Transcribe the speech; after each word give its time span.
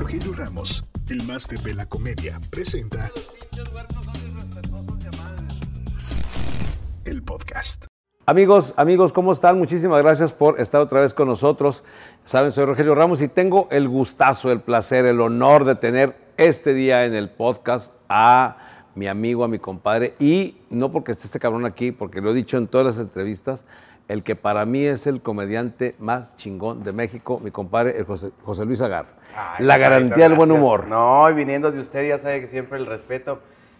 Rogelio 0.00 0.32
Ramos, 0.32 0.82
el 1.10 1.22
máster 1.24 1.60
de 1.60 1.74
la 1.74 1.84
comedia, 1.84 2.40
presenta 2.48 3.10
el 7.04 7.22
podcast. 7.22 7.84
Amigos, 8.24 8.72
amigos, 8.78 9.12
¿cómo 9.12 9.32
están? 9.32 9.58
Muchísimas 9.58 10.02
gracias 10.02 10.32
por 10.32 10.58
estar 10.58 10.80
otra 10.80 11.00
vez 11.02 11.12
con 11.12 11.28
nosotros. 11.28 11.84
Saben, 12.24 12.52
soy 12.52 12.64
Rogelio 12.64 12.94
Ramos 12.94 13.20
y 13.20 13.28
tengo 13.28 13.68
el 13.70 13.88
gustazo, 13.88 14.50
el 14.50 14.60
placer, 14.60 15.04
el 15.04 15.20
honor 15.20 15.66
de 15.66 15.74
tener 15.74 16.16
este 16.38 16.72
día 16.72 17.04
en 17.04 17.14
el 17.14 17.28
podcast 17.28 17.92
a 18.08 18.56
mi 18.94 19.06
amigo, 19.06 19.44
a 19.44 19.48
mi 19.48 19.58
compadre, 19.58 20.14
y 20.18 20.56
no 20.70 20.90
porque 20.90 21.12
esté 21.12 21.26
este 21.26 21.38
cabrón 21.38 21.66
aquí, 21.66 21.92
porque 21.92 22.22
lo 22.22 22.30
he 22.30 22.34
dicho 22.34 22.56
en 22.56 22.68
todas 22.68 22.86
las 22.86 22.98
entrevistas, 23.04 23.64
el 24.10 24.24
que 24.24 24.34
para 24.34 24.64
mí 24.64 24.84
es 24.84 25.06
el 25.06 25.22
comediante 25.22 25.94
más 26.00 26.36
chingón 26.36 26.82
de 26.82 26.92
México, 26.92 27.38
mi 27.38 27.52
compadre, 27.52 27.96
el 27.96 28.04
José, 28.04 28.32
José 28.44 28.64
Luis 28.64 28.80
Agar. 28.80 29.06
Ay, 29.36 29.64
la 29.64 29.78
garantía 29.78 30.28
del 30.28 30.36
buen 30.36 30.50
humor. 30.50 30.88
No, 30.88 31.30
y 31.30 31.34
viniendo 31.34 31.70
de 31.70 31.78
usted 31.78 32.08
ya 32.08 32.18
sabe 32.18 32.40
que 32.40 32.48
siempre 32.48 32.76
el 32.80 32.86
respeto 32.86 33.38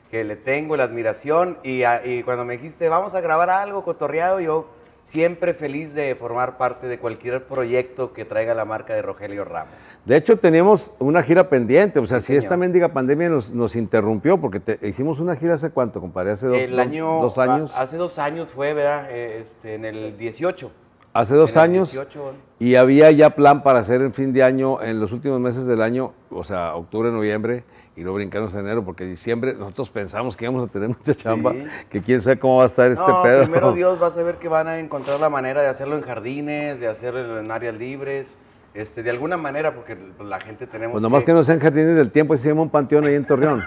que 0.08 0.22
le 0.22 0.36
tengo, 0.36 0.76
la 0.76 0.84
admiración. 0.84 1.58
Y, 1.64 1.82
y 2.04 2.22
cuando 2.22 2.44
me 2.44 2.58
dijiste, 2.58 2.88
vamos 2.88 3.16
a 3.16 3.20
grabar 3.20 3.50
algo 3.50 3.82
cotorreado, 3.82 4.38
yo 4.38 4.68
siempre 5.14 5.54
feliz 5.54 5.92
de 5.92 6.14
formar 6.14 6.56
parte 6.56 6.86
de 6.86 6.98
cualquier 7.00 7.42
proyecto 7.44 8.12
que 8.12 8.24
traiga 8.24 8.54
la 8.54 8.64
marca 8.64 8.94
de 8.94 9.02
Rogelio 9.02 9.44
Ramos. 9.44 9.74
De 10.04 10.16
hecho, 10.16 10.36
teníamos 10.38 10.92
una 11.00 11.22
gira 11.24 11.48
pendiente, 11.48 11.98
o 11.98 12.06
sea, 12.06 12.20
Sí, 12.20 12.26
si 12.28 12.32
esta 12.36 12.50
señor. 12.50 12.58
mendiga 12.58 12.88
pandemia 12.90 13.28
nos, 13.28 13.50
nos 13.50 13.74
interrumpió, 13.74 14.40
porque 14.40 14.60
te- 14.60 14.78
hicimos 14.88 15.18
una 15.18 15.34
gira 15.34 15.54
hace 15.54 15.70
cuánto, 15.70 16.00
compadre, 16.00 16.30
hace 16.30 16.46
dos, 16.46 16.56
el 16.56 16.78
año, 16.78 17.06
dos 17.20 17.38
años. 17.38 17.72
a- 17.74 17.82
hace 17.82 17.96
dos 17.96 18.20
años 18.20 18.48
fue, 18.54 18.72
¿verdad? 18.72 19.10
Este, 19.10 19.74
en 19.74 19.84
el 19.84 20.16
18. 20.16 20.70
hace 21.12 21.34
dos 21.34 21.56
en 21.56 21.58
el 21.58 21.64
años. 21.70 21.90
18, 21.90 22.32
Y 22.60 22.76
había 22.76 23.10
ya 23.10 23.30
plan 23.30 23.64
para 23.64 23.80
hacer 23.80 24.02
en 24.02 24.12
fin 24.14 24.32
de 24.32 24.44
año, 24.44 24.80
en 24.80 25.00
los 25.00 25.10
últimos 25.12 25.40
meses 25.40 25.66
del 25.66 25.82
año, 25.82 26.12
o 26.30 26.44
sea, 26.44 26.76
octubre, 26.76 27.10
noviembre, 27.10 27.64
y 28.00 28.02
luego 28.02 28.16
brincarnos 28.16 28.54
en 28.54 28.60
enero, 28.60 28.82
porque 28.82 29.04
diciembre 29.04 29.52
nosotros 29.52 29.90
pensamos 29.90 30.34
que 30.34 30.46
íbamos 30.46 30.66
a 30.66 30.72
tener 30.72 30.88
mucha 30.98 31.14
chamba, 31.14 31.54
que 31.90 32.00
quién 32.00 32.22
sabe 32.22 32.38
cómo 32.38 32.56
va 32.56 32.62
a 32.62 32.66
estar 32.66 32.90
este 32.90 33.06
no, 33.06 33.22
pedo. 33.22 33.42
primero 33.42 33.72
Dios 33.74 34.02
va 34.02 34.06
a 34.06 34.10
saber 34.10 34.36
que 34.36 34.48
van 34.48 34.68
a 34.68 34.78
encontrar 34.78 35.20
la 35.20 35.28
manera 35.28 35.60
de 35.60 35.68
hacerlo 35.68 35.96
en 35.96 36.02
jardines, 36.02 36.80
de 36.80 36.88
hacerlo 36.88 37.38
en 37.38 37.50
áreas 37.50 37.74
libres, 37.74 38.38
este, 38.72 39.02
de 39.02 39.10
alguna 39.10 39.36
manera, 39.36 39.74
porque 39.74 39.96
pues, 39.96 40.28
la 40.28 40.38
gente 40.40 40.66
tenemos 40.66 40.92
Pues 40.92 41.02
nomás 41.02 41.24
que 41.24 41.32
no 41.32 41.42
sean 41.42 41.58
jardines 41.58 41.96
del 41.96 42.12
tiempo, 42.12 42.34
y 42.34 42.38
se 42.38 42.48
llama 42.48 42.62
un 42.62 42.70
panteón 42.70 43.04
ahí 43.04 43.14
en 43.14 43.24
Torreón. 43.24 43.64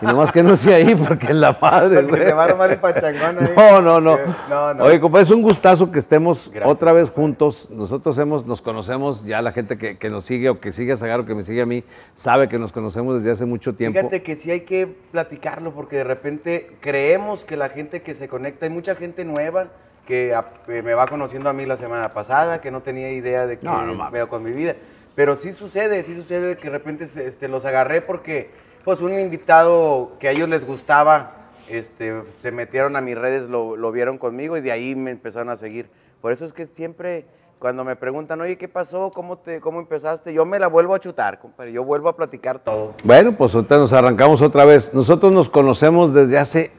y 0.00 0.06
nomás 0.06 0.30
que 0.30 0.42
no 0.42 0.54
sea 0.54 0.76
ahí, 0.76 0.94
porque 0.94 1.26
en 1.26 1.40
la 1.40 1.58
madre, 1.60 1.96
Porque 1.96 2.10
güey. 2.10 2.24
te 2.26 2.32
va 2.32 2.42
a 2.42 2.46
armar 2.46 2.70
el 2.70 2.78
pachangón 2.78 3.38
ahí. 3.40 3.54
No, 3.56 3.82
no, 3.82 4.00
no. 4.00 4.16
No, 4.48 4.74
no. 4.74 4.84
Oye, 4.84 5.00
es 5.20 5.30
un 5.30 5.42
gustazo 5.42 5.90
que 5.90 5.98
estemos 5.98 6.50
Gracias, 6.52 6.72
otra 6.72 6.92
vez 6.92 7.10
juntos. 7.10 7.68
Nosotros 7.70 8.16
hemos, 8.18 8.46
nos 8.46 8.62
conocemos, 8.62 9.24
ya 9.24 9.42
la 9.42 9.50
gente 9.50 9.76
que, 9.76 9.98
que 9.98 10.08
nos 10.08 10.24
sigue 10.24 10.48
o 10.50 10.60
que 10.60 10.72
sigue 10.72 10.92
a 10.92 10.96
Zagar 10.96 11.20
o 11.20 11.26
que 11.26 11.34
me 11.34 11.42
sigue 11.42 11.62
a 11.62 11.66
mí, 11.66 11.82
sabe 12.14 12.48
que 12.48 12.58
nos 12.58 12.70
conocemos 12.70 13.16
desde 13.16 13.32
hace 13.32 13.44
mucho 13.44 13.74
tiempo. 13.74 13.98
Fíjate 13.98 14.22
que 14.22 14.36
sí 14.36 14.50
hay 14.52 14.60
que 14.60 14.86
platicarlo 15.10 15.72
porque 15.72 15.96
de 15.96 16.04
repente 16.04 16.76
creemos 16.80 17.44
que 17.44 17.56
la 17.56 17.70
gente 17.70 18.02
que 18.02 18.14
se 18.14 18.28
conecta, 18.28 18.66
hay 18.66 18.70
mucha 18.70 18.94
gente 18.94 19.24
nueva 19.24 19.68
que 20.06 20.34
a- 20.34 20.44
eh, 20.68 20.82
me 20.82 20.94
va 20.94 21.06
conociendo 21.06 21.48
a 21.48 21.52
mí 21.52 21.66
la 21.66 21.76
semana 21.76 22.10
pasada, 22.12 22.60
que 22.60 22.70
no 22.70 22.82
tenía 22.82 23.10
idea 23.12 23.46
de 23.46 23.58
que 23.58 23.64
No, 23.66 23.82
no 23.86 24.10
veo 24.10 24.28
con 24.28 24.42
mi 24.42 24.52
vida. 24.52 24.74
Pero 25.14 25.36
sí 25.36 25.52
sucede, 25.52 26.02
sí 26.02 26.14
sucede 26.16 26.56
que 26.56 26.64
de 26.64 26.70
repente 26.78 27.04
este, 27.04 27.48
los 27.48 27.64
agarré 27.64 28.00
porque 28.00 28.50
pues 28.84 29.00
un 29.00 29.18
invitado 29.18 30.12
que 30.18 30.28
a 30.28 30.32
ellos 30.32 30.48
les 30.48 30.66
gustaba, 30.66 31.30
este, 31.68 32.22
se 32.42 32.50
metieron 32.52 32.96
a 32.96 33.00
mis 33.00 33.16
redes, 33.16 33.48
lo, 33.48 33.76
lo 33.76 33.92
vieron 33.92 34.18
conmigo 34.18 34.56
y 34.56 34.60
de 34.60 34.72
ahí 34.72 34.94
me 34.94 35.10
empezaron 35.10 35.48
a 35.50 35.56
seguir. 35.56 35.88
Por 36.20 36.32
eso 36.32 36.44
es 36.44 36.52
que 36.52 36.66
siempre 36.66 37.24
cuando 37.58 37.84
me 37.84 37.96
preguntan, 37.96 38.40
oye, 38.42 38.58
¿qué 38.58 38.68
pasó? 38.68 39.10
¿Cómo, 39.14 39.38
te, 39.38 39.60
cómo 39.60 39.80
empezaste? 39.80 40.34
Yo 40.34 40.44
me 40.44 40.58
la 40.58 40.66
vuelvo 40.66 40.94
a 40.94 41.00
chutar, 41.00 41.38
compadre. 41.38 41.72
Yo 41.72 41.82
vuelvo 41.84 42.10
a 42.10 42.16
platicar 42.16 42.58
todo. 42.58 42.92
Bueno, 43.04 43.32
pues 43.36 43.54
ahorita 43.54 43.78
nos 43.78 43.92
arrancamos 43.94 44.42
otra 44.42 44.66
vez. 44.66 44.92
Nosotros 44.92 45.32
nos 45.34 45.48
conocemos 45.48 46.12
desde 46.12 46.36
hace, 46.36 46.72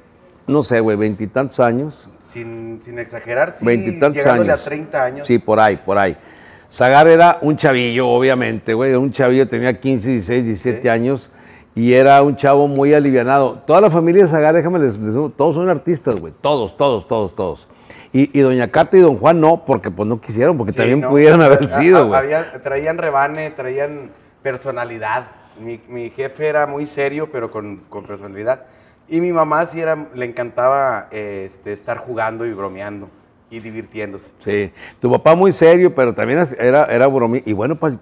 no 0.46 0.62
sé, 0.62 0.81
güey, 0.81 0.96
veintitantos 0.98 1.59
años. 1.59 2.07
Sin, 2.35 2.81
sin 2.84 3.00
exagerar, 3.00 3.53
sí, 3.53 3.66
Veintitantos 3.66 4.18
llegándole 4.22 4.51
años. 4.51 4.62
a 4.62 4.66
30 4.66 5.03
años. 5.06 5.28
Sí, 5.28 5.40
por 5.40 5.57
ahí, 5.59 5.78
por 5.78 5.97
ahí. 5.97 6.18
Zagar 6.69 7.07
era 7.07 7.38
un 7.41 7.56
chavillo, 7.56 8.07
obviamente, 8.09 8.73
güey. 8.73 8.94
Un 8.96 9.12
chavillo, 9.13 9.47
tenía 9.47 9.79
15, 9.79 10.09
16, 10.09 10.44
17 10.44 10.81
Sí. 10.81 10.88
años. 10.90 11.31
Y 11.75 11.94
era 11.94 12.22
un 12.22 12.35
chavo 12.35 12.68
muy 12.68 12.94
alivianado. 12.94 13.59
Toda 13.66 13.79
la 13.79 13.90
familia 13.90 14.24
de 14.24 14.29
Zagar, 14.29 14.53
déjame 14.53 14.79
les, 14.79 14.97
les 14.97 15.13
todos 15.38 15.56
son 15.56 15.69
artistas, 15.69 16.16
güey. 16.19 16.34
Todos, 16.41 16.75
todos, 16.75 17.07
todos, 17.07 17.34
todos. 17.35 17.68
Y, 18.12 18.38
y 18.38 18.41
doña 18.41 18.69
Cata 18.69 18.97
y 18.97 19.00
don 19.01 19.18
Juan 19.18 19.40
no, 19.40 19.63
porque 19.66 19.91
pues 19.91 20.07
no 20.07 20.19
quisieron, 20.19 20.57
porque 20.57 20.74
Sí, 20.74 20.78
también 20.78 21.01
¿no? 21.01 21.09
pudieron 21.09 21.41
haber 21.41 21.59
Ha- 21.63 21.68
sido, 21.68 22.07
güey. 22.07 22.22
traían 22.63 22.97
rebane, 22.97 23.51
traían 23.51 24.09
personalidad. 24.41 25.28
Mi, 25.59 25.79
mi 25.88 26.09
jefe 26.09 26.47
era 26.47 26.66
muy 26.68 26.85
serio, 26.85 27.29
pero 27.31 27.50
con, 27.51 27.84
con 27.90 28.06
personalidad. 28.06 28.63
Y 29.08 29.22
mi 29.22 29.32
mamá 29.32 29.66
sí 29.66 29.80
era, 29.80 30.08
le 30.14 30.26
encantaba 30.26 31.08
este, 31.12 31.74
estar 31.74 31.98
jugando 32.00 32.46
y 32.46 32.54
bromeando 32.54 33.08
y 33.52 33.60
divirtiéndose. 33.60 34.32
Sí. 34.44 34.74
Tu 35.00 35.12
papá 35.12 35.36
muy 35.36 35.52
serio, 35.52 35.94
pero 35.94 36.14
también 36.14 36.44
era, 36.60 36.86
era. 36.86 37.08
Y 37.46 37.54
bueno, 37.54 37.76
pues, 37.76 37.98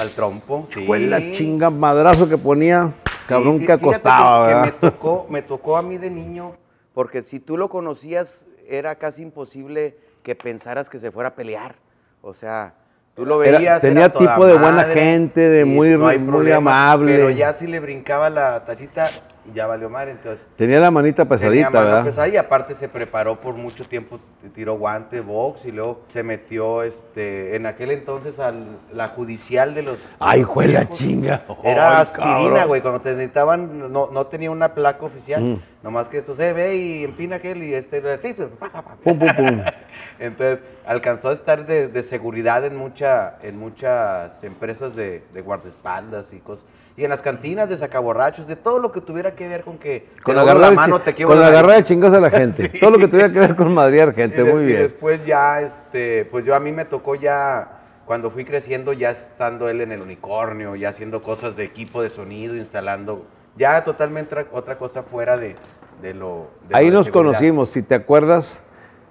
Al 0.00 0.10
trompo, 0.10 0.66
sí. 0.70 0.84
fue 0.84 0.98
la 0.98 1.30
chinga 1.30 1.70
madrazo 1.70 2.28
que 2.28 2.36
ponía, 2.36 2.92
cabrón 3.28 3.60
Sí, 3.60 3.66
que 3.66 3.72
acostaba, 3.72 4.46
que- 4.46 4.52
que 4.52 4.54
¿verdad? 4.54 4.74
me, 4.82 4.90
tocó, 4.90 5.26
me 5.30 5.42
tocó 5.42 5.76
a 5.76 5.82
mí 5.82 5.96
de 5.96 6.10
niño, 6.10 6.52
porque 6.92 7.22
si 7.22 7.38
tú 7.40 7.56
lo 7.56 7.68
conocías, 7.68 8.44
era 8.68 8.96
casi 8.96 9.22
imposible 9.22 9.96
que 10.24 10.34
pensaras 10.34 10.90
que 10.90 10.98
se 10.98 11.12
fuera 11.12 11.30
a 11.30 11.34
pelear. 11.36 11.76
O 12.20 12.34
sea, 12.34 12.74
tú 13.14 13.24
lo 13.24 13.42
Era- 13.44 13.58
veías. 13.58 13.80
tenía 13.80 14.06
era 14.06 14.12
tipo 14.18 14.44
de 14.44 14.58
buena 14.58 14.82
gente, 14.84 15.40
de 15.40 15.64
muy- 15.64 15.90
hay 15.92 16.18
muy 16.18 16.18
problema, 16.18 16.56
amable. 16.90 17.14
Pero 17.14 17.30
ya 17.30 17.52
si 17.54 17.68
le 17.68 17.78
brincaba 17.78 18.28
la 18.28 18.64
tachita, 18.64 19.08
ya 19.54 19.66
valió 19.66 19.88
madre. 19.90 20.12
Entonces, 20.12 20.46
Tenía 20.56 20.80
la 20.80 20.90
manita 20.90 21.24
tenía 21.24 21.28
pesadita, 21.36 21.70
mano 21.70 21.84
¿verdad? 21.86 22.04
pesada 22.04 22.28
y 22.28 22.36
aparte 22.36 22.74
se 22.74 22.88
preparó 22.88 23.40
por 23.40 23.54
mucho 23.54 23.84
tiempo, 23.86 24.18
tiró 24.54 24.74
guante, 24.78 25.20
box 25.20 25.64
y 25.64 25.72
luego 25.72 26.02
se 26.08 26.22
metió 26.22 26.82
este, 26.82 27.56
en 27.56 27.66
aquel 27.66 27.90
entonces 27.90 28.38
a 28.38 28.52
la 28.92 29.08
judicial 29.08 29.74
de 29.74 29.82
los. 29.82 29.98
Ay, 30.18 30.44
fue 30.44 30.68
la 30.68 30.88
chinga. 30.88 31.44
Era 31.64 31.96
Ay, 31.96 32.02
aspirina, 32.02 32.34
cabrón. 32.34 32.68
güey. 32.68 32.80
Cuando 32.82 33.00
te 33.00 33.10
necesitaban, 33.10 33.92
no, 33.92 34.08
no 34.12 34.26
tenía 34.26 34.50
una 34.50 34.74
placa 34.74 35.04
oficial. 35.04 35.42
Mm. 35.42 35.62
Nomás 35.82 36.08
que 36.08 36.18
esto 36.18 36.34
se 36.34 36.52
ve 36.52 36.76
y 36.76 37.04
empina 37.04 37.36
aquel 37.36 37.62
y 37.62 37.74
este. 37.74 38.00
Sí, 38.20 38.32
pues, 38.34 38.48
pa, 38.58 38.70
pa, 38.70 38.82
pa. 38.82 38.96
Pum, 38.96 39.18
pum, 39.18 39.28
pum. 39.36 39.60
Entonces, 40.18 40.58
alcanzó 40.86 41.28
a 41.28 41.32
estar 41.32 41.66
de, 41.66 41.88
de 41.88 42.02
seguridad 42.02 42.64
en, 42.64 42.76
mucha, 42.76 43.36
en 43.42 43.58
muchas 43.58 44.42
empresas 44.44 44.96
de, 44.96 45.22
de 45.32 45.40
guardaespaldas 45.42 46.32
y 46.32 46.38
cosas. 46.40 46.64
Y 46.96 47.04
en 47.04 47.10
las 47.10 47.20
cantinas 47.20 47.68
de 47.68 47.76
sacaborrachos, 47.76 48.46
de 48.46 48.56
todo 48.56 48.78
lo 48.78 48.90
que 48.90 49.02
tuviera 49.02 49.34
que 49.34 49.46
ver 49.46 49.62
con 49.64 49.76
que 49.78 50.08
te 50.16 50.22
Con 50.22 50.34
la, 50.34 50.44
garra 50.44 50.70
de, 50.70 50.76
mano, 50.76 51.00
te 51.00 51.14
con 51.14 51.36
la 51.38 51.50
nariz. 51.50 51.52
garra 51.60 51.74
de 51.74 51.84
chingas 51.84 52.14
a 52.14 52.20
la 52.20 52.30
gente. 52.30 52.70
Sí. 52.72 52.80
Todo 52.80 52.90
lo 52.92 52.98
que 52.98 53.06
tuviera 53.08 53.30
que 53.30 53.38
ver 53.38 53.54
con 53.54 53.72
madrear 53.74 54.10
Y 54.12 54.14
gente, 54.14 54.42
muy 54.44 54.62
y 54.62 54.66
bien. 54.66 54.82
después 54.84 55.24
ya, 55.26 55.60
este, 55.60 56.24
pues 56.30 56.44
yo 56.46 56.54
a 56.54 56.60
mí 56.60 56.72
me 56.72 56.86
tocó 56.86 57.14
ya, 57.14 57.80
cuando 58.06 58.30
fui 58.30 58.44
creciendo, 58.46 58.94
ya 58.94 59.10
estando 59.10 59.68
él 59.68 59.82
en 59.82 59.92
el 59.92 60.00
unicornio, 60.00 60.74
ya 60.74 60.88
haciendo 60.88 61.22
cosas 61.22 61.54
de 61.54 61.64
equipo 61.64 62.00
de 62.02 62.08
sonido, 62.08 62.56
instalando, 62.56 63.26
ya 63.58 63.84
totalmente 63.84 64.34
otra- 64.34 64.46
otra 64.52 64.78
cosa 64.78 65.02
fuera 65.02 65.36
de, 65.36 65.54
de 66.00 66.14
lo... 66.14 66.48
de 66.68 66.76
Ahí 66.76 66.86
lo 66.86 66.90
de 66.92 66.96
nos 66.96 67.06
seguridad. 67.06 67.30
conocimos, 67.32 67.70
si 67.70 67.82
te 67.82 67.94
acuerdas, 67.94 68.62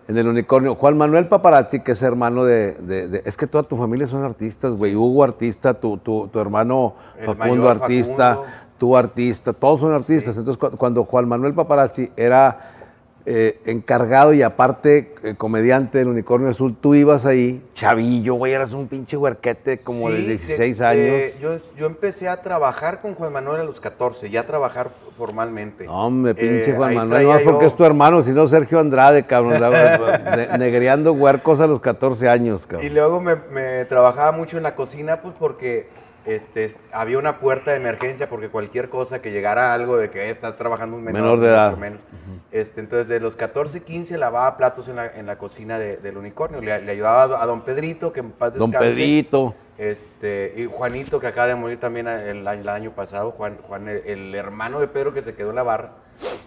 en 0.08 0.18
el 0.18 0.28
unicornio. 0.28 0.76
Juan 0.76 0.98
Manuel 0.98 1.28
Paparazzi, 1.28 1.80
que 1.80 1.94
es 1.94 2.02
hermano 2.02 2.44
de, 2.46 2.74
de- 2.74 3.08
de- 3.08 3.22
Es 3.26 3.38
que 3.38 3.48
toda 3.48 3.64
tu 3.64 3.76
familia 3.78 4.06
son 4.08 4.24
artistas, 4.24 4.74
güey. 4.74 4.96
Hugo 4.96 5.24
artista, 5.24 5.74
tu, 5.74 5.98
tu, 5.98 6.28
tu 6.28 6.40
hermano 6.40 6.94
El 7.18 7.26
Facundo 7.36 7.70
artista, 7.70 8.36
Facundo. 8.36 8.52
tú 8.78 8.98
artista, 8.98 9.54
todos 9.54 9.80
son 9.82 9.94
artistas. 9.94 10.36
Sí. 10.36 10.40
Entonces, 10.42 10.60
cu- 10.60 10.78
cuando 10.78 11.04
Juan 11.06 11.28
Manuel 11.28 11.54
Paparazzi 11.54 12.12
era 12.16 12.75
eh, 13.28 13.60
encargado 13.66 14.34
y 14.34 14.44
aparte 14.44 15.16
eh, 15.24 15.34
comediante 15.36 15.98
del 15.98 16.10
Unicornio 16.10 16.48
Azul, 16.50 16.76
tú 16.80 16.94
ibas 16.94 17.26
ahí, 17.26 17.64
chavillo, 17.74 18.36
güey, 18.36 18.54
eras 18.54 18.74
un 18.74 18.88
pinche 18.88 19.18
huerquete 19.18 19.80
como 19.80 20.12
de 20.12 20.18
Sí, 20.18 20.26
16 20.28 20.78
de- 20.78 20.86
años. 20.86 21.06
de- 21.06 21.36
yo, 21.42 21.58
yo 21.76 21.86
empecé 21.88 22.28
a 22.30 22.42
trabajar 22.42 23.02
con 23.02 23.16
Juan 23.16 23.34
Manuel 23.34 23.62
a 23.62 23.64
los 23.64 23.82
14, 23.82 24.30
ya 24.30 24.42
a 24.42 24.46
trabajar 24.48 24.92
formalmente. 25.18 25.86
No, 25.86 26.06
hombre, 26.06 26.36
pinche 26.36 26.72
Eh, 26.72 26.74
Juan 26.76 26.90
ahí 26.92 26.96
Manuel, 26.98 27.24
no 27.24 27.30
traía 27.32 27.44
porque 27.46 27.62
yo- 27.64 27.68
es 27.68 27.76
tu 27.76 27.84
hermano, 27.86 28.22
sino 28.22 28.46
Sergio 28.48 28.80
Andrade, 28.80 29.26
cabrón, 29.26 29.60
ne- 30.50 30.58
negreando 30.60 31.14
huercos 31.14 31.60
a 31.62 31.68
los 31.68 31.80
14 31.82 32.30
años, 32.30 32.66
Y 32.66 32.68
cabrón. 32.68 32.94
luego 32.94 33.22
me, 33.22 33.36
me 33.52 33.86
trabajaba 33.86 34.32
mucho 34.34 34.58
en 34.58 34.64
la 34.64 34.76
cocina, 34.76 35.22
pues 35.22 35.34
porque 35.40 35.88
este, 36.26 36.76
había 36.92 37.18
una 37.20 37.40
puerta 37.40 37.72
de 37.72 37.78
emergencia, 37.78 38.28
porque 38.30 38.50
cualquier 38.50 38.90
cosa 38.90 39.22
que 39.22 39.32
llegara 39.32 39.74
algo 39.74 39.98
de 39.98 40.10
que 40.10 40.30
está 40.30 40.58
trabajando 40.58 40.96
un 40.98 41.04
menor, 41.04 41.22
Menor 41.22 41.40
de 41.40 41.48
edad. 41.48 41.78
este, 42.52 42.82
entonces, 42.82 43.08
de 43.08 43.20
los 43.20 43.36
14, 43.36 43.82
15 43.84 44.18
lavaba 44.18 44.58
platos 44.58 44.88
en 44.88 44.96
la, 44.98 45.08
en 45.08 45.26
la 45.26 45.38
cocina 45.38 45.78
de- 45.78 45.98
del 45.98 46.18
unicornio. 46.18 46.62
Le, 46.62 46.82
le 46.82 46.92
ayudaba 46.92 47.42
a 47.42 47.46
don 47.46 47.62
Pedrito, 47.62 48.12
que 48.12 48.22
en 48.22 48.32
paz 48.32 48.54
Don 48.56 48.72
descanse. 48.72 48.94
Pedrito. 48.94 49.54
Este, 49.78 50.54
y 50.58 50.66
Juanito, 50.66 51.20
que 51.20 51.28
acaba 51.28 51.48
de 51.48 51.56
morir 51.56 51.80
también 51.80 52.08
el, 52.08 52.48
año- 52.48 52.62
el 52.62 52.70
año 52.70 52.92
pasado, 52.92 53.32
Juan, 53.32 53.58
Juan 53.68 53.88
el, 53.90 54.02
el 54.06 54.36
hermano 54.36 54.80
de 54.80 54.88
Pedro 54.88 55.14
que 55.14 55.22
se 55.22 55.36
quedó 55.36 55.50
en 55.50 55.56
la 55.56 55.64
barra. 55.64 55.92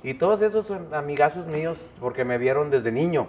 Y 0.02 0.14
todos 0.14 0.40
esos 0.42 0.66
son 0.66 0.94
amigazos 0.94 1.46
míos 1.46 1.78
porque 2.00 2.24
me 2.24 2.38
vieron 2.38 2.70
desde 2.70 2.90
niño. 2.90 3.26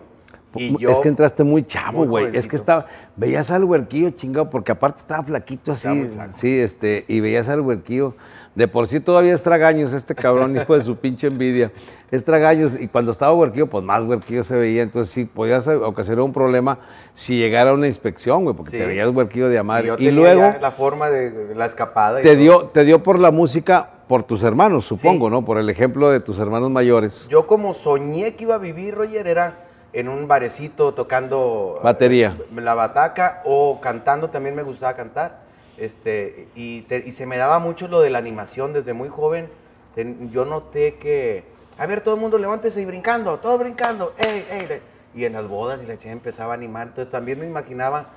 Y 0.55 0.77
yo, 0.77 0.89
es 0.89 0.99
que 0.99 1.09
entraste 1.09 1.43
muy 1.43 1.63
chavo, 1.63 2.05
güey. 2.05 2.35
Es 2.35 2.47
que 2.47 2.55
estaba, 2.55 2.87
veías 3.15 3.51
al 3.51 3.63
huerquillo 3.63 4.09
chingado, 4.11 4.49
porque 4.49 4.71
aparte 4.71 5.01
estaba 5.01 5.23
flaquito 5.23 5.73
así. 5.73 6.09
Sí, 6.37 6.59
este, 6.59 7.05
y 7.07 7.19
veías 7.19 7.47
al 7.49 7.61
huerquillo. 7.61 8.15
De 8.55 8.67
por 8.67 8.87
sí 8.87 8.99
todavía 8.99 9.33
es 9.35 9.43
tragaños 9.43 9.93
este 9.93 10.15
cabrón, 10.15 10.55
hijo 10.57 10.77
de 10.77 10.83
su 10.83 10.95
pinche 10.99 11.27
envidia. 11.27 11.71
Es 12.09 12.25
tragaños, 12.25 12.73
y 12.79 12.87
cuando 12.87 13.11
estaba 13.11 13.31
huerquillo, 13.33 13.67
pues 13.67 13.83
más 13.83 14.01
huerquillo 14.01 14.43
se 14.43 14.55
veía. 14.55 14.81
Entonces 14.81 15.13
sí, 15.13 15.25
podías 15.25 15.67
ocasionar 15.67 16.23
un 16.23 16.33
problema 16.33 16.79
si 17.13 17.37
llegara 17.37 17.71
una 17.73 17.87
inspección, 17.87 18.43
güey, 18.43 18.55
porque 18.55 18.71
Sí. 18.71 18.77
te 18.77 18.87
veías 18.87 19.07
huerquillo 19.09 19.49
de 19.49 19.59
amar. 19.59 19.85
Y, 19.99 20.09
luego 20.09 20.55
la 20.59 20.71
forma 20.71 21.09
de, 21.09 21.53
la 21.55 21.67
escapada. 21.67 22.21
y 22.21 22.23
te 22.23 22.29
todo. 22.29 22.41
dio, 22.41 22.65
te 22.67 22.83
dio 22.85 23.03
por 23.03 23.19
la 23.19 23.29
música 23.29 23.91
por 24.07 24.23
tus 24.23 24.41
hermanos, 24.41 24.85
supongo, 24.85 25.29
¿no? 25.29 25.45
Por 25.45 25.59
el 25.59 25.69
ejemplo 25.69 26.09
de 26.09 26.19
tus 26.19 26.39
hermanos 26.39 26.71
mayores. 26.71 27.27
Yo 27.29 27.45
como 27.45 27.75
soñé 27.75 28.33
que 28.33 28.45
iba 28.45 28.55
a 28.55 28.57
vivir, 28.57 28.95
Roger, 28.95 29.27
era 29.27 29.68
en 29.93 30.09
un 30.09 30.27
barecito 30.27 30.93
tocando... 30.93 31.79
Batería. 31.83 32.37
eh, 32.39 32.61
la 32.61 32.73
bataca 32.75 33.41
o 33.45 33.79
cantando, 33.81 34.29
también 34.29 34.55
me 34.55 34.63
gustaba 34.63 34.95
cantar. 34.95 35.39
Este, 35.77 36.47
y, 36.55 36.81
te- 36.83 37.03
y 37.05 37.11
se 37.13 37.25
me 37.25 37.37
daba 37.37 37.59
mucho 37.59 37.87
lo 37.87 38.01
de 38.01 38.09
la 38.09 38.17
animación 38.17 38.73
desde 38.73 38.93
muy 38.93 39.09
joven. 39.09 39.49
Ten- 39.95 40.29
yo 40.31 40.45
noté 40.45 40.95
que, 40.95 41.43
a 41.77 41.85
ver, 41.87 42.01
todo 42.01 42.15
el 42.15 42.21
mundo 42.21 42.37
levántese 42.37 42.81
y 42.81 42.85
brincando, 42.85 43.37
todos 43.39 43.59
brincando, 43.59 44.13
ey, 44.17 44.45
ey. 44.51 44.81
Y 45.15 45.25
en 45.25 45.33
las 45.33 45.47
bodas 45.47 45.79
y 45.81 45.85
la 45.85 45.93
gente 45.93 46.11
empezaba 46.11 46.53
a 46.53 46.57
animar. 46.57 46.87
Entonces 46.87 47.11
también 47.11 47.39
me 47.39 47.47
imaginaba 47.47 48.07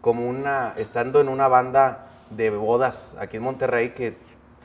como 0.00 0.26
una, 0.28 0.74
estando 0.76 1.20
en 1.20 1.28
una 1.28 1.48
banda 1.48 2.08
de 2.30 2.50
bodas 2.50 3.14
aquí 3.18 3.36
en 3.38 3.44
Monterrey, 3.44 3.90
que 3.90 4.16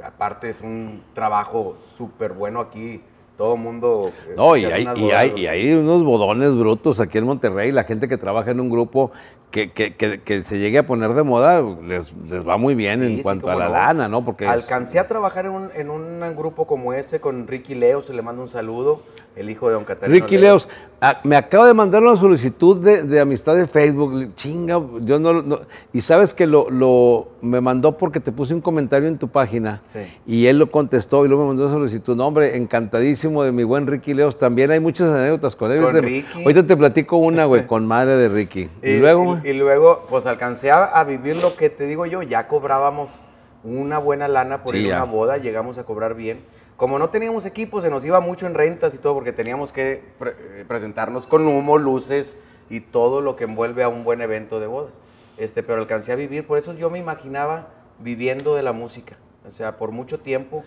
aparte 0.04 0.50
es 0.50 0.60
un 0.62 1.04
trabajo 1.13 1.78
súper 1.98 2.34
bueno 2.34 2.60
aquí. 2.60 3.02
Todo 3.38 3.56
mundo... 3.56 4.12
eh, 4.28 4.34
No, 4.36 4.56
y 4.57 4.66
hay, 4.66 4.88
y, 4.95 5.12
hay, 5.12 5.34
y 5.38 5.48
hay 5.48 5.74
unos 5.74 6.04
bodones 6.04 6.56
brutos 6.56 7.00
aquí 7.00 7.19
en 7.19 7.25
Monterrey, 7.25 7.72
la 7.72 7.84
gente 7.84 8.07
que 8.07 8.18
trabaja 8.18 8.50
en 8.51 8.60
un 8.60 8.69
grupo 8.69 9.12
que, 9.51 9.72
que, 9.72 9.95
que- 9.95 10.22
que 10.22 10.44
se 10.44 10.57
llegue 10.57 10.80
a 10.80 10.86
poner 10.88 11.13
de 11.13 11.22
moda, 11.24 11.62
les, 11.62 12.12
les 12.30 12.45
va 12.48 12.57
muy 12.57 12.74
bien 12.74 13.00
Sí, 13.00 13.06
en 13.06 13.16
sí, 13.18 13.22
cuanto 13.24 13.50
a 13.50 13.56
la 13.56 13.68
no. 13.68 13.74
lana, 13.74 14.07
¿no? 14.07 14.25
Porque 14.25 14.45
es- 14.45 14.51
Alcancé 14.51 14.98
a 15.00 15.07
trabajar 15.07 15.45
en 15.45 15.51
un, 15.51 15.69
en 15.75 15.89
un 15.92 16.19
grupo 16.36 16.66
como 16.66 16.94
ese 16.94 17.22
con 17.22 17.48
Ricky 17.48 17.75
Leos, 17.75 18.10
le 18.10 18.22
mando 18.24 18.42
un 18.42 18.50
saludo, 18.50 19.01
el 19.38 19.50
hijo 19.50 19.68
de 19.68 19.75
don 19.75 19.86
Catarino. 19.86 20.13
Ricky 20.16 20.38
Leos, 20.38 20.68
ah, 21.00 21.19
me 21.24 21.36
acaba 21.36 21.68
de 21.68 21.74
mandar 21.74 22.01
una 22.01 22.16
solicitud 22.18 22.78
de, 22.81 23.04
de 23.04 23.19
amistad 23.19 23.56
de 23.56 23.68
Facebook. 23.68 24.34
Chinga, 24.36 24.81
yo 25.01 25.19
no, 25.19 25.42
no- 25.44 25.60
Y 25.94 26.01
sabes 26.01 26.34
que 26.34 26.48
lo, 26.48 26.69
lo- 26.72 27.28
me 27.42 27.62
mandó 27.62 27.98
porque 27.98 28.19
te 28.19 28.31
puse 28.31 28.54
un 28.56 28.62
comentario 28.62 29.07
en 29.07 29.18
tu 29.19 29.28
página 29.28 29.81
Sí. 29.94 30.00
y 30.25 30.48
él 30.48 30.57
lo 30.57 30.72
contestó 30.72 31.24
y 31.24 31.28
luego 31.28 31.44
me 31.44 31.50
mandó 31.50 31.66
una 31.66 31.74
solicitud. 31.74 32.16
No, 32.16 32.25
hombre, 32.28 32.57
encantadísimo 32.57 33.44
de 33.44 33.51
mi 33.51 33.63
buen 33.63 33.86
Ricky 33.86 34.13
Leos. 34.16 34.39
También 34.39 34.72
hay 34.72 34.80
muchas 34.80 35.10
anécdotas 35.12 35.56
con 35.56 35.72
él. 35.72 35.78
Con 35.84 35.95
ahorita, 35.95 36.07
Ricky. 36.07 36.42
ahorita 36.44 36.66
te 36.66 36.75
platico 36.78 37.18
una, 37.18 37.45
güey, 37.45 37.68
con 37.68 37.86
madre 37.86 38.16
de 38.18 38.30
Ricky. 38.30 38.69
Y, 38.81 38.89
Y, 38.92 39.00
luego, 39.00 39.39
y- 39.44 39.50
y 39.50 39.54
luego, 39.54 40.06
pues 40.10 40.25
alcancé 40.25 40.72
a, 40.72 40.86
a 40.86 41.04
vivir 41.04 41.36
lo 41.38 41.56
que 41.56 41.69
te 41.69 41.86
digo 41.86 42.06
yo, 42.07 42.24
ya 42.24 42.48
cobrábamos 42.48 43.22
una 43.63 43.98
buena 44.00 44.28
lana 44.28 44.63
por 44.63 44.74
Sí, 44.74 44.80
ir 44.86 44.94
a 44.94 45.04
una 45.04 45.12
boda, 45.12 45.38
llegamos 45.38 45.78
a 45.78 45.84
cobrar 45.84 46.16
bien. 46.16 46.39
Como 46.77 47.00
no 47.00 47.09
teníamos 47.09 47.45
equipo, 47.45 47.81
se 47.81 47.89
nos 47.89 48.06
iba 48.06 48.19
mucho 48.19 48.45
en 48.47 48.53
rentas 48.53 48.94
y 48.94 48.97
todo, 49.00 49.15
porque 49.15 49.33
teníamos 49.33 49.71
que 49.71 50.03
pre- 50.19 50.35
eh, 50.62 50.65
presentarnos 50.68 51.25
con 51.25 51.47
humo, 51.47 51.77
luces 51.77 52.38
y 52.69 52.79
todo 52.81 53.19
lo 53.21 53.35
que 53.35 53.45
envuelve 53.45 53.81
a 53.83 53.89
un 53.89 54.03
buen 54.03 54.21
evento 54.21 54.59
de 54.59 54.68
bodas. 54.68 54.94
Este, 55.38 55.63
pero 55.63 55.81
alcancé 55.81 56.12
a 56.13 56.15
vivir, 56.15 56.45
por 56.45 56.57
eso 56.59 56.74
yo 56.74 56.89
me 56.89 57.00
imaginaba 57.00 57.69
viviendo 58.00 58.53
de 58.56 58.62
la 58.63 58.74
música, 58.74 59.18
o 59.50 59.53
sea, 59.53 59.77
por 59.77 59.91
mucho 59.91 60.19
tiempo, 60.19 60.63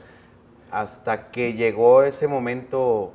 hasta 0.73 1.31
que 1.31 1.55
llegó 1.55 2.03
ese 2.03 2.27
momento 2.29 3.13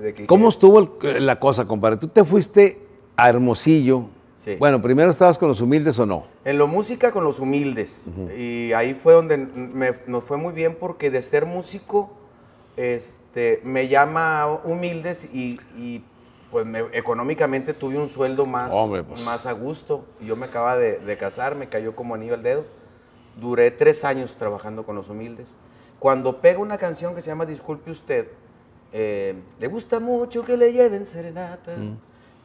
de 0.00 0.12
que... 0.14 0.26
¿cómo 0.26 0.48
estuvo 0.48 0.78
el- 1.02 1.24
la 1.26 1.38
cosa, 1.40 1.66
compadre? 1.66 1.96
Tú 1.98 2.08
te 2.08 2.24
fuiste 2.24 2.78
a 3.16 3.28
Hermosillo. 3.30 4.04
Sí. 4.36 4.56
Bueno, 4.58 4.80
primero 4.80 5.10
estabas 5.10 5.38
con 5.38 5.48
los 5.48 5.60
humildes 5.60 5.98
o 5.98 6.06
no. 6.06 6.24
En 6.44 6.58
lo 6.58 6.66
música 6.66 7.10
con 7.12 7.24
los 7.24 7.40
humildes. 7.40 8.04
Y 8.38 8.72
ahí 8.74 8.94
fue 8.94 9.14
donde 9.14 9.36
me- 9.38 9.94
nos 10.06 10.22
fue 10.24 10.36
muy 10.36 10.52
bien 10.52 10.76
porque 10.78 11.10
de 11.10 11.20
ser 11.22 11.46
músico, 11.46 12.10
este, 12.76 13.60
me 13.64 13.88
llama 13.88 14.46
humildes 14.64 15.24
y, 15.32 15.60
y, 15.76 16.02
pues 16.50 16.64
me- 16.66 16.84
económicamente 16.92 17.74
tuve 17.74 17.98
un 17.98 18.08
sueldo 18.08 18.46
más, 18.46 18.70
Hombre, 18.72 19.02
pues. 19.02 19.24
más 19.24 19.46
a 19.46 19.52
gusto. 19.52 20.04
Yo 20.20 20.36
me 20.36 20.46
acaba 20.46 20.76
de, 20.76 20.98
de 20.98 21.16
casar, 21.16 21.54
me 21.54 21.68
cayó 21.68 21.94
como 21.96 22.14
anillo 22.14 22.34
al 22.34 22.42
dedo. 22.42 22.64
Duré 23.40 23.70
tres 23.70 24.04
años 24.04 24.34
trabajando 24.38 24.84
con 24.84 24.96
los 24.96 25.08
humildes. 25.08 25.48
Cuando 25.98 26.40
pego 26.40 26.62
una 26.62 26.78
canción 26.78 27.14
que 27.14 27.22
se 27.22 27.28
llama 27.28 27.46
Disculpe 27.46 27.90
usted, 27.90 28.28
eh, 28.92 29.34
le 29.58 29.66
gusta 29.66 29.98
mucho 29.98 30.44
que 30.44 30.56
le 30.56 30.72
lleven 30.72 31.06
serenata, 31.06 31.74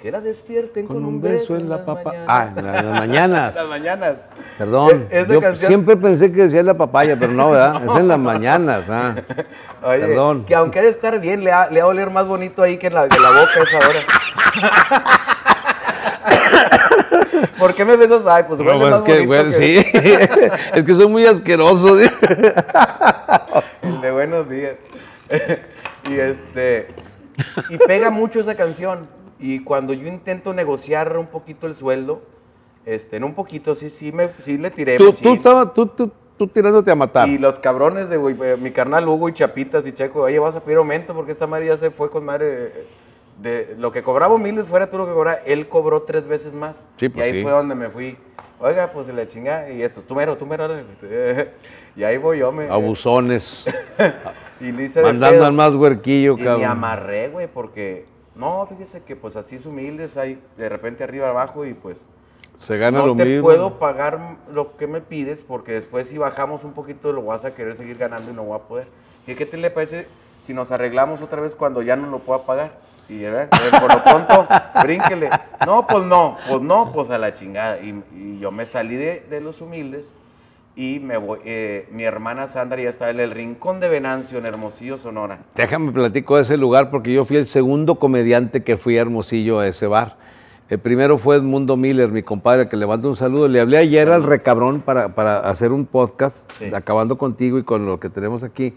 que 0.01 0.11
la 0.11 0.19
despierten 0.19 0.87
Con 0.87 1.05
un 1.05 1.21
beso 1.21 1.55
en 1.55 1.69
la 1.69 1.77
las 1.77 1.85
papa. 1.85 2.11
mañanas. 2.11 2.27
Ah, 2.27 2.47
en 2.57 2.65
la- 2.65 2.79
en 2.79 2.85
las 2.89 2.99
mañanas. 2.99 3.55
Las 3.61 3.67
mañanas. 3.67 4.13
Perdón, 4.57 5.07
Es- 5.11 5.27
yo 5.27 5.39
canción- 5.39 5.67
siempre 5.67 5.95
pensé 5.97 6.31
que 6.31 6.41
decía 6.43 6.63
la 6.63 6.73
papaya, 6.73 7.15
pero 7.19 7.31
no, 7.33 7.51
¿verdad? 7.51 7.83
Es 7.87 7.95
en 7.95 8.07
las 8.07 8.17
mañanas. 8.19 8.83
ah. 8.89 9.15
Oye, 9.83 9.99
Perdón. 10.07 10.45
que 10.45 10.55
aunque 10.55 10.79
ha 10.79 10.81
de 10.83 10.89
estar 10.89 11.19
bien, 11.19 11.43
le 11.43 11.51
ha, 11.51 11.69
le 11.69 11.81
ha 11.81 11.83
de 11.83 11.89
oler 11.89 12.09
más 12.09 12.25
bonito 12.27 12.63
ahí 12.63 12.77
que 12.77 12.87
en 12.87 12.95
la, 12.95 13.07
que 13.07 13.19
la 13.19 13.29
boca 13.29 13.51
a 13.59 13.63
esa 13.63 13.77
hora. 13.77 13.99
¿Por 17.59 17.73
qué 17.75 17.85
me 17.85 17.95
besas? 17.95 18.25
Ay, 18.25 18.43
pues 18.47 18.59
No, 18.59 18.79
pues 18.79 18.95
es 18.95 19.01
que, 19.01 19.27
que 19.27 19.51
sí, 19.51 19.85
es 20.73 20.83
que 20.83 20.95
soy 20.95 21.07
muy 21.07 21.25
asqueroso. 21.25 21.99
¿sí? 21.99 22.09
el 23.83 24.01
de 24.01 24.11
buenos 24.11 24.49
días. 24.49 24.75
y 26.09 26.15
este, 26.19 26.87
y 27.69 27.77
pega 27.77 28.09
mucho 28.09 28.39
esa 28.39 28.55
canción. 28.55 29.07
Y 29.41 29.63
cuando 29.63 29.93
yo 29.93 30.07
intento 30.07 30.53
negociar 30.53 31.17
un 31.17 31.27
poquito 31.27 31.67
el 31.67 31.75
sueldo, 31.75 32.21
este, 32.85 33.17
en 33.17 33.23
un 33.23 33.33
poquito, 33.33 33.75
sí, 33.75 33.89
sí, 33.89 34.11
me, 34.11 34.29
sí 34.43 34.57
le 34.57 34.69
tiré 34.71 34.97
Tú, 34.97 35.13
tú, 35.13 35.33
estabas- 35.33 35.73
tú, 35.73 35.87
tú, 35.87 36.11
tú 36.37 36.47
tirándote 36.47 36.91
a 36.91 36.95
matar. 36.95 37.27
Y 37.27 37.37
los 37.37 37.59
cabrones 37.59 38.09
de 38.09 38.17
güey, 38.17 38.35
eh, 38.43 38.57
mi 38.59 38.71
carnal 38.71 39.07
Hugo 39.07 39.29
y 39.29 39.33
Chapitas 39.33 39.85
y 39.87 39.91
Checo, 39.93 40.21
oye, 40.21 40.39
vas 40.39 40.55
a 40.55 40.59
pedir 40.61 40.77
aumento 40.77 41.13
porque 41.13 41.31
esta 41.33 41.47
madre 41.47 41.65
ya 41.67 41.77
se 41.77 41.91
fue 41.91 42.09
con 42.09 42.23
madre. 42.25 42.47
eh, 42.67 42.87
De 43.41 43.75
lo 43.79 43.91
que 43.91 44.03
cobraba 44.03 44.37
miles 44.37 44.67
fuera 44.67 44.89
tú 44.91 44.97
lo 44.99 45.07
que 45.07 45.13
cobraba, 45.13 45.39
él 45.45 45.67
cobró 45.67 46.03
tres 46.03 46.27
veces 46.27 46.53
más. 46.53 46.87
Sí, 46.97 47.07
y 47.07 47.09
pues 47.09 47.25
ahí 47.25 47.33
sí. 47.33 47.41
fue 47.41 47.51
donde 47.51 47.73
me 47.75 47.89
fui. 47.89 48.17
Oiga, 48.59 48.91
pues 48.93 49.07
de 49.07 49.13
la 49.13 49.27
chingada. 49.27 49.71
Y 49.71 49.81
esto, 49.81 50.01
tú 50.07 50.13
mero, 50.13 50.37
tú 50.37 50.45
mero. 50.45 50.67
Y 51.95 52.03
ahí 52.03 52.17
voy 52.17 52.37
yo, 52.39 52.51
me. 52.51 52.67
Abusones. 52.69 53.65
Y 54.61 54.71
le 54.71 54.83
hice 54.83 54.99
de 54.99 55.05
Mandando 55.07 55.43
al 55.43 55.53
más 55.53 55.73
huerquillo, 55.73 56.33
Y 56.33 56.41
me 56.41 56.45
cabrón. 56.45 56.65
amarré, 56.69 57.29
güey, 57.29 57.47
porque. 57.47 58.05
No, 58.35 58.65
fíjese 58.67 59.03
que 59.03 59.15
pues 59.15 59.35
así 59.35 59.55
es 59.57 59.65
humildes, 59.65 60.15
hay 60.17 60.41
de 60.57 60.69
repente 60.69 61.03
arriba 61.03 61.29
abajo 61.29 61.65
y 61.65 61.73
pues 61.73 61.97
Se 62.57 62.77
gana 62.77 62.99
no 62.99 63.07
lo 63.07 63.15
te 63.15 63.25
mismo. 63.25 63.43
puedo 63.43 63.77
pagar 63.79 64.37
lo 64.51 64.77
que 64.77 64.87
me 64.87 65.01
pides 65.01 65.39
porque 65.47 65.73
después 65.73 66.07
si 66.07 66.17
bajamos 66.17 66.63
un 66.63 66.73
poquito 66.73 67.11
lo 67.11 67.23
vas 67.25 67.43
a 67.43 67.53
querer 67.53 67.75
seguir 67.75 67.97
ganando 67.97 68.31
y 68.31 68.33
no 68.33 68.43
voy 68.43 68.57
a 68.57 68.61
poder. 68.63 68.87
¿Y 69.27 69.35
qué 69.35 69.45
te 69.45 69.57
le 69.57 69.69
parece 69.69 70.07
si 70.45 70.53
nos 70.53 70.71
arreglamos 70.71 71.21
otra 71.21 71.41
vez 71.41 71.55
cuando 71.55 71.81
ya 71.81 71.95
no 71.95 72.07
lo 72.07 72.19
pueda 72.19 72.43
pagar? 72.45 72.71
Y 73.09 73.25
a 73.25 73.31
ver, 73.31 73.49
a 73.51 73.59
ver, 73.59 73.71
por 73.81 73.93
lo 73.93 74.03
pronto, 74.03 74.47
brínquele. 74.83 75.29
No, 75.65 75.85
pues 75.85 76.03
no, 76.05 76.37
pues 76.47 76.61
no, 76.61 76.91
pues 76.93 77.09
a 77.09 77.17
la 77.17 77.33
chingada. 77.33 77.79
Y, 77.81 78.01
y 78.15 78.39
yo 78.39 78.51
me 78.51 78.65
salí 78.65 78.95
de, 78.95 79.25
de 79.29 79.41
los 79.41 79.59
humildes 79.59 80.09
y 80.75 80.99
me 80.99 81.17
voy, 81.17 81.39
eh, 81.45 81.87
mi 81.91 82.03
hermana 82.03 82.47
Sandra 82.47 82.81
ya 82.81 82.89
estaba 82.89 83.11
en 83.11 83.19
el 83.19 83.31
Rincón 83.31 83.79
de 83.79 83.89
Venancio, 83.89 84.37
en 84.37 84.45
Hermosillo, 84.45 84.97
Sonora. 84.97 85.39
Déjame 85.55 85.91
platico 85.91 86.37
de 86.37 86.43
ese 86.43 86.57
lugar 86.57 86.89
porque 86.89 87.11
yo 87.13 87.25
fui 87.25 87.37
el 87.37 87.47
segundo 87.47 87.95
comediante 87.95 88.63
que 88.63 88.77
fui 88.77 88.97
a 88.97 89.01
Hermosillo 89.01 89.59
a 89.59 89.67
ese 89.67 89.87
bar. 89.87 90.15
El 90.69 90.79
primero 90.79 91.17
fue 91.17 91.35
Edmundo 91.35 91.75
Miller, 91.75 92.07
mi 92.09 92.23
compadre, 92.23 92.69
que 92.69 92.77
le 92.77 92.87
mando 92.87 93.09
un 93.09 93.17
saludo. 93.17 93.49
Le 93.49 93.59
hablé 93.59 93.77
ayer 93.77 94.09
al 94.09 94.23
recabrón 94.23 94.79
para, 94.79 95.09
para 95.15 95.39
hacer 95.49 95.73
un 95.73 95.85
podcast, 95.85 96.37
Sí. 96.53 96.73
acabando 96.73 97.17
contigo 97.17 97.59
y 97.59 97.63
con 97.63 97.85
lo 97.85 97.99
que 97.99 98.07
tenemos 98.09 98.41
aquí. 98.41 98.73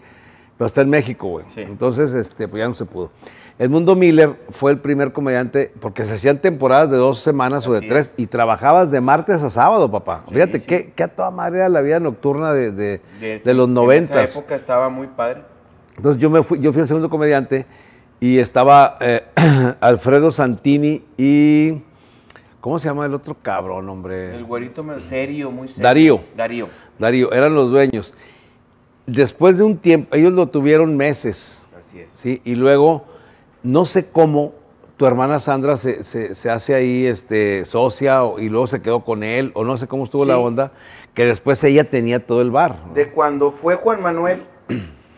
Pero 0.57 0.67
está 0.67 0.81
en 0.81 0.89
México, 0.89 1.27
güey. 1.29 1.45
Sí. 1.53 1.61
Entonces, 1.61 2.13
este, 2.13 2.49
pues 2.49 2.59
ya 2.61 2.67
no 2.67 2.73
se 2.73 2.83
pudo. 2.83 3.11
Edmundo 3.57 3.95
Miller 3.95 4.35
fue 4.49 4.71
el 4.71 4.79
primer 4.79 5.13
comediante, 5.13 5.71
porque 5.79 6.03
se 6.05 6.13
hacían 6.15 6.39
temporadas 6.39 6.91
de 6.91 6.97
dos 6.97 7.19
semanas 7.21 7.65
o 7.67 7.71
de 7.71 7.77
Así 7.79 7.87
tres, 7.87 8.07
es. 8.07 8.13
y 8.19 8.27
trabajabas 8.27 8.91
de 8.91 8.99
martes 8.99 9.41
a 9.41 9.49
sábado, 9.49 9.89
papá. 9.89 10.23
Sí, 10.27 10.33
Fíjate, 10.33 10.59
sí. 10.59 10.67
Qué, 10.67 10.91
qué 10.93 11.03
a 11.03 11.07
toda 11.07 11.31
madre 11.31 11.59
era 11.59 11.69
la 11.69 11.79
vida 11.81 12.01
nocturna 12.01 12.51
de, 12.51 12.71
de- 12.71 13.01
De- 13.21 13.39
de 13.39 13.53
los 13.53 13.67
En 13.69 13.73
noventas. 13.73 14.29
esa 14.29 14.39
época 14.39 14.55
estaba 14.55 14.89
muy 14.89 15.07
padre. 15.07 15.43
Entonces 15.95 16.21
yo 16.21 16.29
me 16.29 16.43
fui, 16.43 16.59
yo 16.59 16.73
fui 16.73 16.81
el 16.81 16.87
segundo 16.89 17.09
comediante 17.09 17.65
y 18.19 18.39
estaba 18.39 18.97
eh, 18.99 19.23
Alfredo 19.79 20.31
Santini 20.31 21.05
y 21.17 21.81
¿cómo 22.59 22.77
se 22.77 22.89
llama 22.89 23.05
el 23.05 23.13
otro 23.13 23.37
cabrón, 23.41 23.87
hombre? 23.87 24.35
El 24.35 24.43
güerito 24.43 24.83
serio, 24.99 25.49
muy 25.51 25.69
serio. 25.69 25.83
Darío. 25.83 26.19
Darío. 26.35 26.67
Darío, 26.99 27.31
eran 27.31 27.55
los 27.55 27.71
dueños. 27.71 28.13
Después 29.05 29.57
de 29.57 29.63
un 29.63 29.77
tiempo, 29.77 30.13
ellos 30.13 30.33
lo 30.33 30.47
tuvieron 30.47 30.97
meses, 30.97 31.63
Así 31.77 31.99
es. 32.01 32.09
¿sí? 32.15 32.41
Y 32.43 32.55
luego, 32.55 33.05
no 33.65 33.85
sé 33.85 34.09
cómo, 34.11 34.53
tu 34.97 35.05
hermana 35.05 35.39
Sandra 35.39 35.75
se, 35.77 36.03
se- 36.03 36.35
se 36.35 36.49
hace 36.49 36.73
ahí 36.75 37.05
este, 37.05 37.65
socia 37.65 38.23
o- 38.23 38.39
y 38.39 38.47
luego 38.49 38.67
se 38.67 38.81
quedó 38.81 39.01
con 39.03 39.23
él, 39.23 39.51
o 39.55 39.63
no 39.63 39.75
sé 39.77 39.87
cómo 39.87 40.05
estuvo 40.05 40.23
la 40.23 40.37
onda, 40.37 40.71
que 41.13 41.25
después 41.25 41.63
ella 41.63 41.83
tenía 41.89 42.25
todo 42.25 42.41
el 42.41 42.51
bar. 42.51 42.75
De 42.93 43.09
cuando 43.09 43.51
fue 43.51 43.75
Juan 43.75 44.01
Manuel 44.01 44.43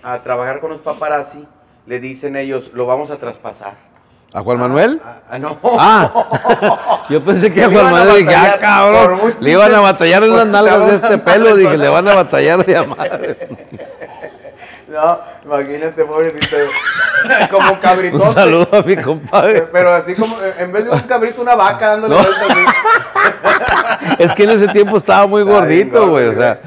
a 0.01 0.23
trabajar 0.23 0.61
con 0.61 0.71
los 0.71 0.79
paparazzi, 0.81 1.45
le 1.85 1.99
dicen 1.99 2.35
ellos, 2.35 2.71
lo 2.73 2.85
vamos 2.85 3.11
a 3.11 3.17
traspasar. 3.17 3.85
¿A 4.33 4.41
Juan 4.41 4.59
Manuel? 4.59 5.01
Ah, 5.03 5.19
ah, 5.29 5.39
no. 5.39 5.57
Ah, 5.63 7.05
yo 7.09 7.23
pensé 7.23 7.51
que 7.53 7.63
a 7.63 7.69
Juan 7.69 7.87
a 7.87 7.91
Manuel 7.91 8.25
dije, 8.25 8.35
ah, 8.35 8.57
cabrón, 8.59 9.35
le 9.39 9.51
iban 9.51 9.73
a 9.73 9.79
batallar 9.79 10.23
en 10.23 10.35
las 10.35 10.47
nalgas 10.47 10.87
de 10.89 10.95
este 10.95 11.17
pelo, 11.19 11.55
dije, 11.55 11.77
le 11.77 11.87
van 11.87 12.07
a 12.07 12.13
batallar 12.15 12.65
de 12.65 12.77
a 12.77 12.83
madre. 12.83 13.37
No, 14.97 15.19
imagínate, 15.45 16.03
pobrecito. 16.05 16.57
como 17.51 17.73
un 17.73 17.79
cabrito. 17.79 18.15
Un 18.17 18.33
saludo 18.33 18.67
a 18.71 18.81
mi 18.81 18.95
compadre. 18.97 19.61
Pero 19.71 19.93
así 19.93 20.15
como, 20.15 20.37
en 20.57 20.71
vez 20.71 20.85
de 20.85 20.89
un 20.89 20.99
cabrito, 21.01 21.39
una 21.41 21.53
vaca 21.55 21.89
dándole 21.89 22.15
No. 22.15 22.21
vueltas. 22.23 22.47
así. 22.49 22.65
Es 24.23 24.33
que 24.33 24.43
en 24.43 24.49
ese 24.51 24.67
tiempo 24.69 24.97
estaba 24.97 25.27
muy 25.27 25.43
gordito, 25.43 26.07
güey, 26.09 26.27
o 26.27 26.33
sea. 26.33 26.59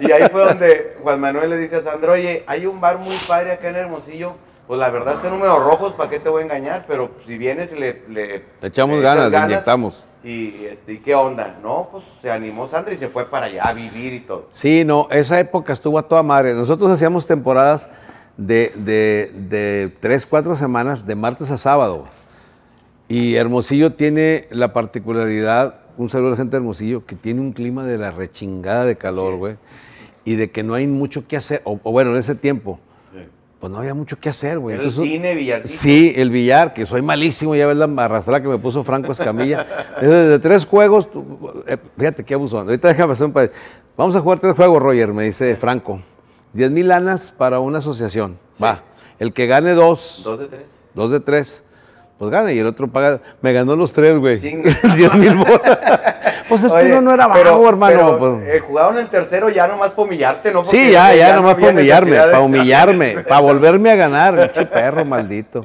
Y 0.00 0.10
ahí 0.10 0.28
fue 0.30 0.44
donde 0.44 0.96
Juan 1.02 1.20
Manuel 1.20 1.50
le 1.50 1.56
dice 1.58 1.76
a 1.76 1.82
Sandro, 1.82 2.12
oye, 2.12 2.44
hay 2.46 2.64
un 2.66 2.80
bar 2.80 2.98
muy 2.98 3.16
padre 3.28 3.52
acá 3.52 3.68
en 3.68 3.76
Hermosillo. 3.76 4.34
Pues 4.66 4.80
la 4.80 4.88
verdad 4.90 5.14
es 5.14 5.20
que 5.20 5.28
números 5.28 5.62
rojos, 5.62 5.92
¿para 5.92 6.10
qué 6.10 6.18
te 6.18 6.28
voy 6.28 6.40
a 6.42 6.44
engañar? 6.46 6.84
Pero 6.88 7.10
si 7.26 7.36
vienes 7.38 7.70
le, 7.72 8.02
le 8.08 8.44
echamos 8.62 8.96
le 8.96 9.02
ganas, 9.02 9.28
echas 9.28 9.46
le 9.46 9.52
inyectamos. 9.52 10.06
Y, 10.26 10.64
este, 10.64 10.94
¿y 10.94 10.98
qué 10.98 11.14
onda? 11.14 11.56
No, 11.62 11.88
pues 11.92 12.02
se 12.20 12.32
animó 12.32 12.66
Sandra 12.66 12.92
y 12.92 12.96
se 12.96 13.06
fue 13.06 13.30
para 13.30 13.46
allá 13.46 13.62
a 13.62 13.72
vivir 13.72 14.12
y 14.12 14.18
todo. 14.18 14.48
Sí, 14.52 14.84
no, 14.84 15.06
esa 15.12 15.38
época 15.38 15.72
estuvo 15.72 16.00
a 16.00 16.08
toda 16.08 16.24
madre. 16.24 16.52
Nosotros 16.52 16.90
hacíamos 16.90 17.28
temporadas 17.28 17.86
de, 18.36 18.72
de, 18.74 19.30
de 19.48 19.92
tres, 20.00 20.26
cuatro 20.26 20.56
semanas, 20.56 21.06
de 21.06 21.14
martes 21.14 21.52
a 21.52 21.58
sábado. 21.58 22.06
Y 23.08 23.36
Hermosillo 23.36 23.92
tiene 23.92 24.48
la 24.50 24.72
particularidad, 24.72 25.76
un 25.96 26.10
saludo 26.10 26.28
a 26.28 26.30
la 26.32 26.36
gente 26.38 26.56
de 26.56 26.56
Hermosillo, 26.56 27.06
que 27.06 27.14
tiene 27.14 27.40
un 27.40 27.52
clima 27.52 27.84
de 27.84 27.96
la 27.96 28.10
rechingada 28.10 28.84
de 28.84 28.96
calor, 28.96 29.36
güey. 29.36 29.54
Y 30.24 30.34
de 30.34 30.50
que 30.50 30.64
no 30.64 30.74
hay 30.74 30.88
mucho 30.88 31.28
que 31.28 31.36
hacer, 31.36 31.60
o, 31.62 31.78
o 31.84 31.92
bueno, 31.92 32.10
en 32.10 32.16
ese 32.16 32.34
tiempo, 32.34 32.80
pues 33.66 33.72
no 33.72 33.78
había 33.80 33.94
mucho 33.94 34.16
que 34.20 34.28
hacer, 34.28 34.60
güey. 34.60 34.76
El 34.78 34.92
cine, 34.92 35.34
Villarcito. 35.34 35.80
Sí, 35.82 36.12
el 36.14 36.30
billar, 36.30 36.72
que 36.72 36.86
soy 36.86 37.02
malísimo, 37.02 37.56
ya 37.56 37.66
ves 37.66 37.76
la 37.76 37.86
arrastrada 38.04 38.40
que 38.40 38.46
me 38.46 38.58
puso 38.58 38.84
Franco 38.84 39.10
Escamilla. 39.10 39.66
Desde 40.00 40.38
tres 40.38 40.64
juegos, 40.64 41.08
eh, 41.66 41.76
fíjate 41.98 42.22
qué 42.24 42.34
abusón. 42.34 42.68
Ahorita 42.68 42.86
déjame 42.88 43.14
hacer 43.14 43.26
un 43.26 43.32
pa- 43.32 43.48
Vamos 43.96 44.14
a 44.14 44.20
jugar 44.20 44.38
tres 44.38 44.54
juegos, 44.54 44.80
Roger, 44.80 45.12
me 45.12 45.24
dice 45.24 45.56
Franco. 45.56 46.00
Diez 46.52 46.70
mil 46.70 46.86
lanas 46.86 47.32
para 47.36 47.58
una 47.58 47.78
asociación. 47.78 48.38
Sí. 48.52 48.62
Va. 48.62 48.82
El 49.18 49.32
que 49.32 49.46
gane 49.48 49.72
dos, 49.72 50.20
Dos 50.22 50.38
de 50.38 50.46
tres. 50.46 50.66
dos 50.94 51.10
de 51.10 51.18
tres, 51.20 51.64
pues 52.18 52.30
gana. 52.30 52.52
Y 52.52 52.58
el 52.60 52.66
otro 52.66 52.86
paga. 52.86 53.20
Me 53.42 53.52
ganó 53.52 53.74
los 53.74 53.92
tres, 53.92 54.16
güey. 54.18 54.38
Diez 54.96 55.14
mil 55.14 55.34
bolas. 55.34 55.60
Pues 56.60 56.72
es 56.72 56.72
que 56.72 56.86
Oye, 56.86 56.92
uno 56.92 57.00
no 57.02 57.14
era 57.14 57.32
pero- 57.32 57.52
vago, 57.52 57.68
hermano. 57.68 57.96
pero, 57.96 58.18
pues. 58.18 58.48
eh, 58.54 58.60
jugaban 58.60 58.98
el 58.98 59.08
tercero 59.08 59.48
ya 59.48 59.66
nomás 59.68 59.90
para 59.92 60.02
humillarte, 60.08 60.52
¿no? 60.52 60.62
Porque 60.62 60.78
Sí, 60.86 60.92
ya, 60.92 61.14
ya, 61.14 61.30
no 61.30 61.36
nomás 61.42 61.54
había 61.54 61.66
para 61.66 61.76
humillarme, 61.78 62.16
para 62.16 62.40
humillarme, 62.40 63.16
para 63.28 63.40
volverme 63.40 63.90
a 63.90 63.94
ganar, 63.96 64.38
pinche 64.40 64.66
perro 64.66 65.04
maldito. 65.04 65.64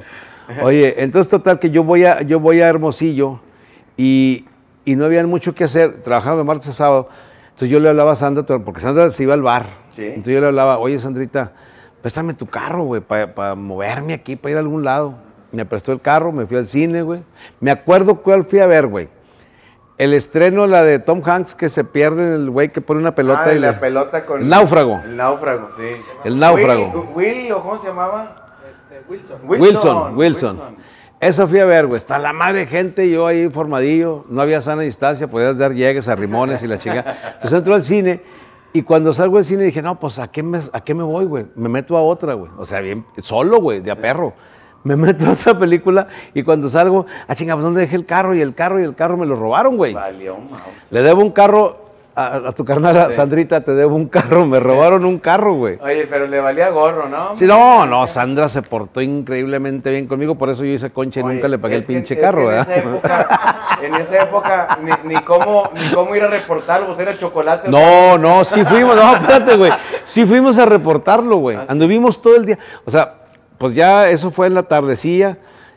Oye, 0.62 0.94
entonces 1.02 1.30
total 1.30 1.58
que 1.58 1.70
yo 1.70 1.82
voy 1.84 2.04
a, 2.04 2.20
yo 2.22 2.38
voy 2.40 2.60
a 2.60 2.68
Hermosillo 2.68 3.40
y, 3.96 4.46
y 4.84 4.96
no 4.96 5.04
había 5.04 5.24
mucho 5.26 5.54
que 5.54 5.64
hacer, 5.64 6.02
trabajaba 6.02 6.36
de 6.38 6.44
martes 6.44 6.68
a 6.68 6.72
sábado, 6.72 7.08
entonces 7.50 7.68
yo 7.70 7.80
le 7.80 7.88
hablaba 7.88 8.12
a 8.12 8.16
Sandra, 8.16 8.44
porque 8.58 8.80
Sandra 8.80 9.08
se 9.10 9.22
iba 9.22 9.34
al 9.34 9.42
bar, 9.42 9.66
Sí. 9.92 10.04
entonces 10.04 10.34
yo 10.34 10.40
le 10.40 10.46
hablaba, 10.48 10.78
oye 10.78 10.98
Sandrita, 10.98 11.52
préstame 12.00 12.34
tu 12.34 12.46
carro, 12.46 12.84
güey, 12.84 13.00
para 13.00 13.54
moverme 13.54 14.12
aquí, 14.14 14.36
para 14.36 14.50
ir 14.52 14.56
a 14.56 14.60
algún 14.60 14.84
lado. 14.84 15.14
Me 15.52 15.66
prestó 15.66 15.92
el 15.92 16.00
carro, 16.00 16.32
me 16.32 16.46
fui 16.46 16.56
al 16.56 16.66
cine, 16.66 17.02
güey. 17.02 17.20
Me 17.60 17.70
acuerdo 17.70 18.14
cuál 18.16 18.44
fui 18.44 18.58
a 18.60 18.66
ver, 18.66 18.86
güey. 18.86 19.08
El 20.02 20.14
estreno, 20.14 20.66
la 20.66 20.82
de 20.82 20.98
Tom 20.98 21.22
Hanks, 21.24 21.54
que 21.54 21.68
se 21.68 21.84
pierde 21.84 22.34
el 22.34 22.50
güey 22.50 22.70
que 22.70 22.80
pone 22.80 23.00
una 23.00 23.14
pelota 23.14 23.44
Ah, 23.46 23.52
y 23.54 23.58
la 23.58 23.70
le- 23.72 23.76
pelota 23.78 24.26
con... 24.26 24.40
El 24.42 24.48
náufrago. 24.48 25.00
El 25.04 25.16
náufrago, 25.16 25.68
sí. 25.76 25.84
El 26.24 26.38
náufrago. 26.38 27.10
Will, 27.14 27.34
Will, 27.44 27.52
¿o 27.52 27.62
cómo 27.62 27.78
se 27.78 27.88
llamaba? 27.88 28.56
Este, 28.68 29.04
Wilson. 29.08 29.38
Wilson, 29.44 30.16
Wilson. 30.16 30.60
Eso 31.20 31.46
fui 31.46 31.60
a 31.60 31.64
ver, 31.66 31.86
güey. 31.86 31.98
Está 31.98 32.18
la 32.18 32.32
madre 32.32 32.60
de 32.60 32.66
gente, 32.66 33.08
yo 33.08 33.28
ahí 33.28 33.48
formadillo, 33.48 34.24
no 34.28 34.40
había 34.42 34.60
sana 34.60 34.82
distancia, 34.82 35.28
podías 35.28 35.56
dar 35.56 35.72
llegues 35.72 36.08
a 36.08 36.16
rimones 36.16 36.62
y 36.64 36.66
la 36.66 36.78
chica. 36.78 37.04
Entonces 37.34 37.52
entro 37.58 37.74
al 37.74 37.84
cine 37.84 38.22
y 38.72 38.82
cuando 38.82 39.12
salgo 39.12 39.36
del 39.36 39.44
cine 39.44 39.62
dije, 39.62 39.82
no, 39.82 40.00
pues 40.00 40.18
¿a 40.18 40.26
qué 40.32 40.42
me, 40.42 40.58
a 40.72 40.80
qué 40.82 40.94
me 40.94 41.04
voy, 41.04 41.26
güey? 41.26 41.46
Me 41.54 41.68
meto 41.68 41.96
a 41.96 42.02
otra, 42.02 42.34
güey. 42.34 42.50
O 42.58 42.64
sea, 42.64 42.80
bien, 42.80 43.04
solo, 43.22 43.60
güey, 43.60 43.80
de 43.80 43.92
a 43.92 43.96
perro. 43.96 44.32
Me 44.84 44.96
meto 44.96 45.26
a 45.26 45.30
otra 45.32 45.56
película 45.58 46.08
y 46.34 46.42
cuando 46.42 46.68
salgo, 46.68 47.06
ah, 47.28 47.34
chinga, 47.34 47.54
pues 47.54 47.64
¿dónde 47.64 47.82
dejé 47.82 47.96
el 47.96 48.06
carro? 48.06 48.34
Y 48.34 48.40
el 48.40 48.54
carro 48.54 48.80
y 48.80 48.84
el 48.84 48.94
carro 48.94 49.16
me 49.16 49.26
lo 49.26 49.36
robaron, 49.36 49.76
güey. 49.76 49.94
Valió 49.94 50.36
mouse. 50.38 50.62
Le 50.90 51.02
debo 51.02 51.22
un 51.22 51.30
carro 51.30 51.78
a, 52.14 52.48
a 52.48 52.52
tu 52.52 52.64
carnal, 52.64 52.94
a 52.98 53.08
Sí. 53.08 53.14
Sandrita, 53.14 53.62
te 53.62 53.72
debo 53.72 53.94
un 53.96 54.06
carro. 54.08 54.44
Me 54.44 54.60
robaron 54.60 55.04
un 55.06 55.18
carro, 55.18 55.54
güey. 55.54 55.78
Oye, 55.80 56.06
pero 56.10 56.26
le 56.26 56.40
valía 56.40 56.68
gorro, 56.70 57.08
¿no? 57.08 57.34
Sí, 57.36 57.46
no, 57.46 57.86
no, 57.86 58.06
Sandra 58.06 58.48
se 58.50 58.60
portó 58.60 59.00
increíblemente 59.00 59.90
bien 59.90 60.06
conmigo, 60.06 60.34
por 60.34 60.50
eso 60.50 60.62
yo 60.64 60.72
hice 60.72 60.90
concha 60.90 61.20
y 61.20 61.22
Oye, 61.22 61.34
nunca 61.36 61.48
le 61.48 61.58
pagué 61.58 61.76
el 61.76 61.84
pinche 61.84 62.16
que 62.16 62.20
carro, 62.20 62.40
en 62.42 62.46
¿verdad? 62.48 62.68
Esa 62.70 62.80
época, 62.80 63.78
en 63.82 63.94
esa 63.94 64.22
época, 64.24 64.78
ni, 64.82 65.14
ni 65.14 65.20
cómo, 65.22 65.70
ni 65.74 65.90
cómo 65.94 66.14
ir 66.14 66.22
a 66.24 66.28
reportarlo, 66.28 66.88
pues 66.88 66.98
era 66.98 67.16
chocolate. 67.16 67.70
No, 67.70 68.18
no, 68.18 68.44
sí 68.44 68.62
fuimos, 68.64 68.94
no, 68.96 69.14
espérate, 69.14 69.56
güey. 69.56 69.72
Sí 70.04 70.26
fuimos 70.26 70.58
a 70.58 70.66
reportarlo, 70.66 71.36
güey. 71.36 71.56
Ah. 71.56 71.64
Anduvimos 71.68 72.20
todo 72.20 72.36
el 72.36 72.44
día. 72.44 72.58
O 72.84 72.90
sea, 72.90 73.21
pues 73.62 73.76
ya 73.76 74.08
eso 74.10 74.32
fue 74.32 74.48
en 74.48 74.54
la 74.54 74.64
tardecilla 74.64 75.36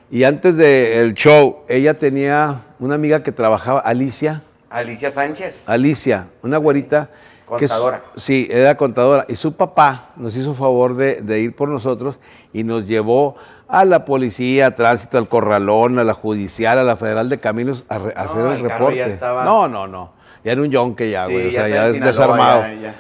y 0.10 0.24
antes 0.24 0.58
del 0.58 1.14
show, 1.14 1.58
ella 1.68 1.94
tenía 2.00 2.62
una 2.80 2.96
amiga 2.96 3.22
que 3.22 3.32
trabajaba, 3.32 3.80
Alicia, 3.80 4.42
Alicia 4.72 5.12
Sánchez. 5.12 5.70
Alicia, 5.70 6.26
una 6.42 6.58
güerita. 6.58 7.10
que 7.44 7.68
Contadora. 7.68 8.02
sí, 8.16 8.48
era 8.50 8.76
contadora. 8.76 9.26
Y 9.30 9.36
su 9.36 9.54
papá 9.56 10.10
nos 10.16 10.36
hizo 10.36 10.56
favor 10.56 10.96
de, 10.96 11.22
de 11.22 11.40
ir 11.42 11.56
por 11.56 11.70
nosotros 11.70 12.18
y 12.54 12.64
nos 12.64 12.88
llevó 12.88 13.36
a 13.68 13.86
la 13.86 14.04
policía, 14.04 14.66
a 14.68 14.72
tránsito, 14.76 15.20
al 15.20 15.28
corralón, 15.28 16.00
a 16.00 16.04
la 16.04 16.14
judicial, 16.16 16.80
a 16.80 16.84
la 16.84 16.98
federal 16.98 17.30
de 17.30 17.40
caminos 17.40 17.86
a, 17.88 18.00
re- 18.00 18.14
a 18.16 18.24
No, 18.24 18.30
hacer 18.32 18.46
el, 18.48 18.60
reporte. 18.62 18.96
ya 18.98 19.06
estaba- 19.06 19.44
No, 19.46 19.68
no, 19.68 19.86
no. 19.88 20.12
Ya 20.44 20.54
era 20.54 20.62
un 20.62 20.72
yonque 20.72 21.12
ya, 21.12 21.28
Sí, 21.28 21.34
güey. 21.34 21.50
o 21.50 21.52
sea, 21.52 21.68
ya, 21.68 21.88
es 21.90 22.00
desarmado. 22.00 22.62
ya, 22.62 22.94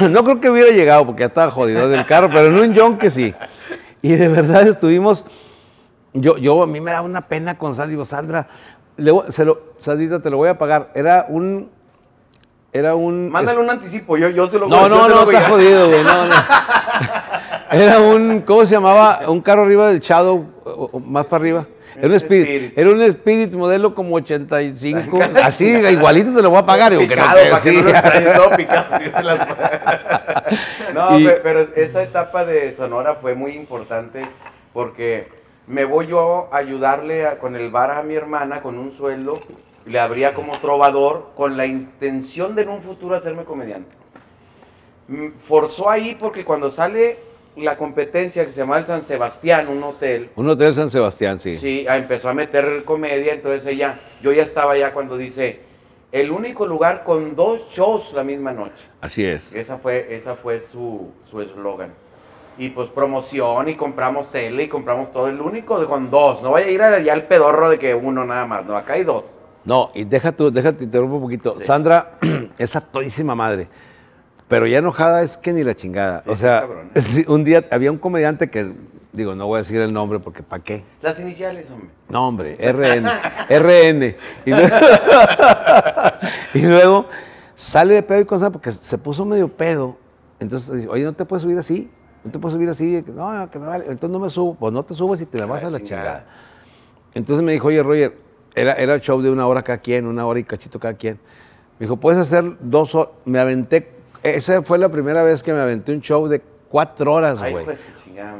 ya. 0.00 0.08
no 0.08 0.22
creo 0.22 0.40
que 0.40 0.50
hubiera 0.50 0.70
llegado 0.70 1.04
porque 1.06 1.20
ya 1.20 1.26
estaba 1.26 1.50
jodido 1.50 1.88
del 1.88 2.06
carro, 2.06 2.28
pero 2.30 2.46
en 2.46 2.54
un 2.54 2.72
yonque 2.74 3.10
sí. 3.10 3.34
Y 4.02 4.14
de 4.14 4.28
verdad 4.28 4.66
estuvimos. 4.66 5.24
Yo, 6.12 6.36
yo 6.38 6.62
a 6.62 6.66
mí 6.66 6.80
me 6.80 6.90
da 6.90 7.02
una 7.02 7.28
pena 7.28 7.58
con 7.58 7.74
Sandra. 7.74 7.90
Digo, 7.90 8.04
Sandra, 8.04 8.48
le 8.96 9.10
voy- 9.10 9.30
se 9.30 9.44
lo, 9.44 9.60
Sandrita, 9.78 10.20
te 10.20 10.30
lo 10.30 10.38
voy 10.38 10.48
a 10.48 10.58
pagar. 10.58 10.90
Era 10.94 11.26
un. 11.28 11.68
Era 12.72 12.94
un. 12.94 13.30
Mándale 13.30 13.60
un 13.60 13.70
anticipo, 13.70 14.16
yo, 14.16 14.28
yo 14.30 14.48
se 14.48 14.58
lo 14.58 14.68
No, 14.68 14.82
yo 14.82 14.88
no, 14.88 15.08
no, 15.08 15.24
voy 15.24 15.34
está 15.34 15.48
jodido, 15.48 15.88
güey. 15.88 16.02
No, 16.02 16.26
no. 16.26 16.34
Era 17.72 18.00
un, 18.00 18.40
¿cómo 18.40 18.66
se 18.66 18.74
llamaba? 18.74 19.20
Un 19.28 19.40
carro 19.40 19.62
arriba 19.62 19.88
del 19.88 20.00
Shadow, 20.00 20.44
más 21.06 21.26
para 21.26 21.40
arriba. 21.42 21.66
Era 22.00 22.08
un 22.08 22.14
Spirit. 22.14 22.46
Spirit. 22.48 22.78
Era 22.78 22.90
un 22.90 23.02
Spirit 23.02 23.52
modelo 23.52 23.94
como 23.94 24.16
85. 24.16 25.18
Así, 25.42 25.66
igualito 25.90 26.32
te 26.34 26.42
lo 26.42 26.50
voy 26.50 26.58
a 26.58 26.66
pagar. 26.66 26.92
digo, 26.96 27.02
que 27.08 27.16
no 27.16 27.22
picado, 27.22 27.38
te- 27.42 27.50
para 27.50 27.62
que 27.62 27.70
sí. 27.70 27.76
no 27.76 27.82
lo 27.82 27.90
extrañes, 27.90 28.34
todo 28.34 28.50
picado. 28.56 28.86
así 28.94 29.04
de 29.04 29.22
las- 29.22 29.48
no, 30.94 31.18
Y- 31.18 31.24
pe- 31.24 31.40
pero 31.42 31.60
esa 31.74 32.02
etapa 32.02 32.44
de 32.44 32.74
Sonora 32.76 33.14
fue 33.14 33.34
muy 33.34 33.52
importante 33.52 34.22
porque 34.72 35.28
me 35.66 35.84
voy 35.84 36.06
yo 36.08 36.48
a 36.52 36.56
ayudarle 36.58 37.26
a- 37.26 37.38
con 37.38 37.54
el 37.56 37.70
bar 37.70 37.90
a 37.92 38.02
mi 38.02 38.14
hermana 38.14 38.62
con 38.62 38.78
un 38.78 38.92
sueldo, 38.92 39.40
le 39.86 39.98
abría 39.98 40.34
como 40.34 40.58
trovador 40.58 41.30
con 41.36 41.56
la 41.56 41.66
intención 41.66 42.54
de 42.54 42.62
en 42.62 42.68
un 42.68 42.82
futuro 42.82 43.16
hacerme 43.16 43.44
comediante. 43.44 43.90
Mm, 45.08 45.28
Forzó 45.38 45.90
ahí 45.90 46.16
porque 46.18 46.44
cuando 46.44 46.70
sale 46.70 47.18
la 47.56 47.76
competencia 47.76 48.46
que 48.46 48.52
se 48.52 48.58
llama 48.58 48.78
el 48.78 48.86
San 48.86 49.02
Sebastián, 49.02 49.68
un 49.68 49.82
hotel, 49.82 50.30
Un 50.36 50.48
hotel 50.48 50.74
San 50.74 50.90
Sebastián, 50.90 51.38
sí. 51.40 51.58
Sí, 51.58 51.86
ah, 51.88 51.96
empezó 51.96 52.28
a 52.28 52.34
meter 52.34 52.84
comedia, 52.84 53.34
entonces 53.34 53.66
ella, 53.66 54.00
yo 54.22 54.32
ya 54.32 54.42
estaba 54.42 54.76
ya 54.78 54.92
cuando 54.92 55.16
dice, 55.16 55.60
el 56.12 56.30
único 56.30 56.66
lugar 56.66 57.04
con 57.04 57.36
dos 57.36 57.68
shows 57.70 58.12
la 58.14 58.24
misma 58.24 58.52
noche. 58.52 58.88
Así 59.00 59.24
es. 59.24 59.52
Esa 59.52 59.78
fue, 59.78 60.14
esa 60.14 60.36
fue 60.36 60.60
su 60.60 61.12
su 61.28 61.40
eslogan. 61.40 61.92
y 62.58 62.68
pues 62.70 62.88
promoción 62.90 63.68
y 63.68 63.74
compramos 63.74 64.30
tele 64.30 64.64
y 64.64 64.68
compramos 64.68 65.12
todo, 65.12 65.28
el 65.28 65.40
único 65.40 65.80
de 65.80 65.86
con 65.86 66.10
dos, 66.10 66.42
no 66.42 66.50
vaya 66.50 66.66
a 66.66 66.70
ir 66.70 66.82
allá 66.82 67.12
al 67.12 67.24
pedorro 67.24 67.70
de 67.70 67.78
que 67.78 67.94
uno 67.94 68.24
nada 68.24 68.44
más, 68.46 68.66
no, 68.66 68.76
acá 68.76 68.94
hay 68.94 69.04
dos. 69.04 69.24
No, 69.64 69.90
y 69.94 70.04
deja 70.04 70.32
tú, 70.32 70.50
déjate, 70.50 70.84
interrumpo 70.84 71.16
un 71.16 71.22
poquito. 71.22 71.54
Sí. 71.54 71.64
Sandra 71.64 72.18
es 72.58 72.74
a 72.76 72.80
todísima 72.80 73.34
madre. 73.34 73.68
Pero 74.50 74.66
ya 74.66 74.78
enojada 74.78 75.22
es 75.22 75.38
que 75.38 75.52
ni 75.52 75.62
la 75.62 75.76
chingada. 75.76 76.22
Sí, 76.24 76.30
o 76.30 76.36
sea, 76.36 76.66
un 77.28 77.44
día 77.44 77.64
había 77.70 77.92
un 77.92 77.98
comediante 77.98 78.50
que, 78.50 78.72
digo, 79.12 79.36
no 79.36 79.46
voy 79.46 79.54
a 79.54 79.58
decir 79.58 79.80
el 79.80 79.92
nombre 79.92 80.18
porque 80.18 80.42
¿para 80.42 80.62
qué? 80.62 80.82
Las 81.00 81.20
iniciales, 81.20 81.70
hombre. 81.70 81.88
No, 82.08 82.26
hombre, 82.26 82.56
RN. 82.56 83.08
RN. 83.48 84.16
Y 84.44 84.50
luego, 84.50 84.76
y 86.54 86.62
luego 86.62 87.06
sale 87.54 87.94
de 87.94 88.02
pedo 88.02 88.20
y 88.20 88.24
cosas 88.24 88.50
porque 88.50 88.72
se 88.72 88.98
puso 88.98 89.24
medio 89.24 89.48
pedo. 89.48 89.96
Entonces 90.40 90.74
dice, 90.74 90.88
oye, 90.88 91.04
no 91.04 91.12
te 91.12 91.24
puedes 91.24 91.42
subir 91.42 91.56
así. 91.56 91.88
No 92.24 92.32
te 92.32 92.40
puedes 92.40 92.54
subir 92.54 92.68
así. 92.70 93.04
No, 93.06 93.48
que 93.52 93.58
me 93.60 93.68
vale. 93.68 93.84
Entonces 93.84 94.10
no 94.10 94.18
me 94.18 94.30
subo. 94.30 94.56
Pues 94.56 94.72
no 94.72 94.82
te 94.82 94.94
subas 94.94 95.20
y 95.20 95.26
te 95.26 95.38
me 95.38 95.46
vas 95.46 95.62
a 95.62 95.70
la 95.70 95.78
chingada. 95.78 96.02
chingada. 96.02 96.24
Entonces 97.14 97.44
me 97.44 97.52
dijo, 97.52 97.68
oye, 97.68 97.82
Roger, 97.84 98.16
era, 98.56 98.72
era 98.72 98.94
el 98.94 99.00
show 99.00 99.22
de 99.22 99.30
una 99.30 99.46
hora 99.46 99.62
cada 99.62 99.78
quien, 99.78 100.06
una 100.06 100.26
hora 100.26 100.40
y 100.40 100.44
cachito 100.44 100.80
cada 100.80 100.94
quien. 100.94 101.20
Me 101.78 101.86
dijo, 101.86 101.98
puedes 101.98 102.18
hacer 102.18 102.56
dos 102.60 102.96
horas. 102.96 103.12
Me 103.24 103.38
aventé, 103.38 103.99
esa 104.22 104.62
fue 104.62 104.78
la 104.78 104.88
primera 104.88 105.22
vez 105.22 105.42
que 105.42 105.52
me 105.52 105.60
aventé 105.60 105.92
un 105.92 106.00
show 106.00 106.28
de 106.28 106.40
Cuatro 106.70 107.14
horas, 107.14 107.40
güey. 107.40 107.64
pues. 107.64 107.80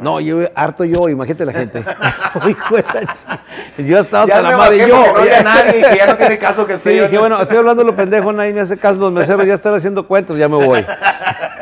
No, 0.00 0.20
yo 0.20 0.38
harto 0.54 0.84
yo, 0.84 1.08
imagínate 1.08 1.44
la 1.44 1.52
gente. 1.52 1.84
Hijo 2.48 2.76
de 2.76 2.84
la 2.84 3.82
yo 3.82 3.98
estaba 3.98 4.26
la 4.26 4.56
madre 4.56 4.78
bajé 4.78 4.88
yo. 4.88 5.12
no 5.12 5.18
había 5.18 5.42
nadie, 5.42 5.82
que 5.82 5.96
ya 5.96 6.06
no 6.06 6.16
tiene 6.16 6.38
caso 6.38 6.64
que 6.64 6.74
Sí, 6.74 6.90
esté 6.90 7.02
dije, 7.02 7.18
bueno, 7.18 7.42
estoy 7.42 7.56
hablando 7.56 7.82
lo 7.82 7.96
pendejo, 7.96 8.32
nadie 8.32 8.52
me 8.52 8.60
hace 8.60 8.76
caso, 8.76 9.00
los 9.00 9.10
meseros 9.10 9.46
ya 9.46 9.54
están 9.54 9.74
haciendo 9.74 10.06
cuentos, 10.06 10.38
ya 10.38 10.48
me 10.48 10.64
voy. 10.64 10.86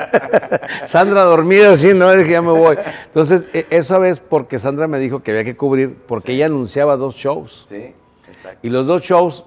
Sandra 0.87 1.23
dormida 1.23 1.71
así, 1.71 1.95
no, 1.95 2.11
dije, 2.15 2.33
ya 2.33 2.43
me 2.43 2.53
voy. 2.53 2.77
Entonces, 3.07 3.45
e- 3.55 3.67
esa 3.71 3.99
vez 3.99 4.21
porque 4.21 4.59
Sandra 4.59 4.89
me 4.89 4.99
dijo 4.99 5.23
que 5.23 5.31
había 5.31 5.45
que 5.45 5.57
cubrir, 5.57 5.97
porque 6.07 6.33
ella 6.33 6.47
anunciaba 6.47 6.97
dos 6.97 7.15
shows. 7.15 7.65
Sí, 7.69 7.95
exacto. 8.29 8.59
Y 8.63 8.69
los 8.71 8.87
dos 8.87 9.01
shows, 9.03 9.45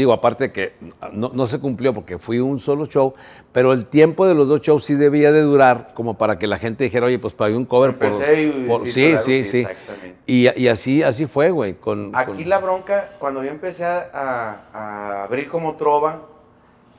digo, 0.00 0.12
aparte 0.12 0.50
que 0.52 0.72
no, 1.12 1.30
no 1.32 1.46
se 1.46 1.60
cumplió 1.60 1.94
porque 1.94 2.18
fui 2.18 2.38
un 2.38 2.58
solo 2.60 2.86
show, 2.86 3.14
pero 3.52 3.72
el 3.72 3.86
tiempo 3.86 4.26
de 4.26 4.34
los 4.34 4.48
dos 4.48 4.60
shows 4.62 4.84
sí 4.84 4.94
debía 4.94 5.30
de 5.32 5.42
durar 5.42 5.92
como 5.94 6.14
para 6.18 6.38
que 6.38 6.46
la 6.46 6.58
gente 6.58 6.84
dijera, 6.84 7.06
oye, 7.06 7.18
pues 7.18 7.34
pagué 7.34 7.56
un 7.56 7.64
cover 7.66 7.96
por... 7.98 8.08
Empecé 8.08 8.42
y- 8.42 8.66
por- 8.66 8.82
sí, 8.82 8.90
sí, 8.92 9.14
sí, 9.18 9.44
sí, 9.44 9.44
sí. 9.46 9.58
exactamente. 9.60 10.18
Y, 10.26 10.60
y 10.60 10.68
así, 10.68 11.02
así 11.02 11.26
fue, 11.26 11.50
güey. 11.50 11.74
Con, 11.74 12.10
Aquí 12.14 12.32
con- 12.32 12.48
la 12.48 12.58
bronca, 12.58 13.10
cuando 13.18 13.42
yo 13.44 13.50
empecé 13.50 13.84
a, 13.84 14.60
a- 14.72 15.24
abrir 15.24 15.48
como 15.48 15.76
trova, 15.76 16.22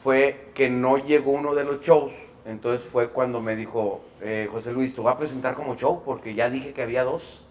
fue 0.04 0.50
que 0.54 0.70
no 0.70 0.98
llegó 0.98 1.32
uno 1.32 1.54
de 1.56 1.64
los 1.64 1.82
shows. 1.82 2.12
Entonces 2.46 2.82
fue 2.92 3.10
cuando 3.10 3.40
me 3.40 3.56
dijo, 3.56 4.02
eh, 4.22 4.50
José 4.52 4.72
Luis, 4.74 4.96
tú 4.96 5.04
vas 5.04 5.16
a 5.16 5.20
presentar 5.20 5.56
como 5.56 5.76
show 5.76 6.02
porque 6.04 6.34
ya 6.34 6.50
dije 6.50 6.74
que 6.74 6.82
había 6.82 7.04
dos. 7.04 7.46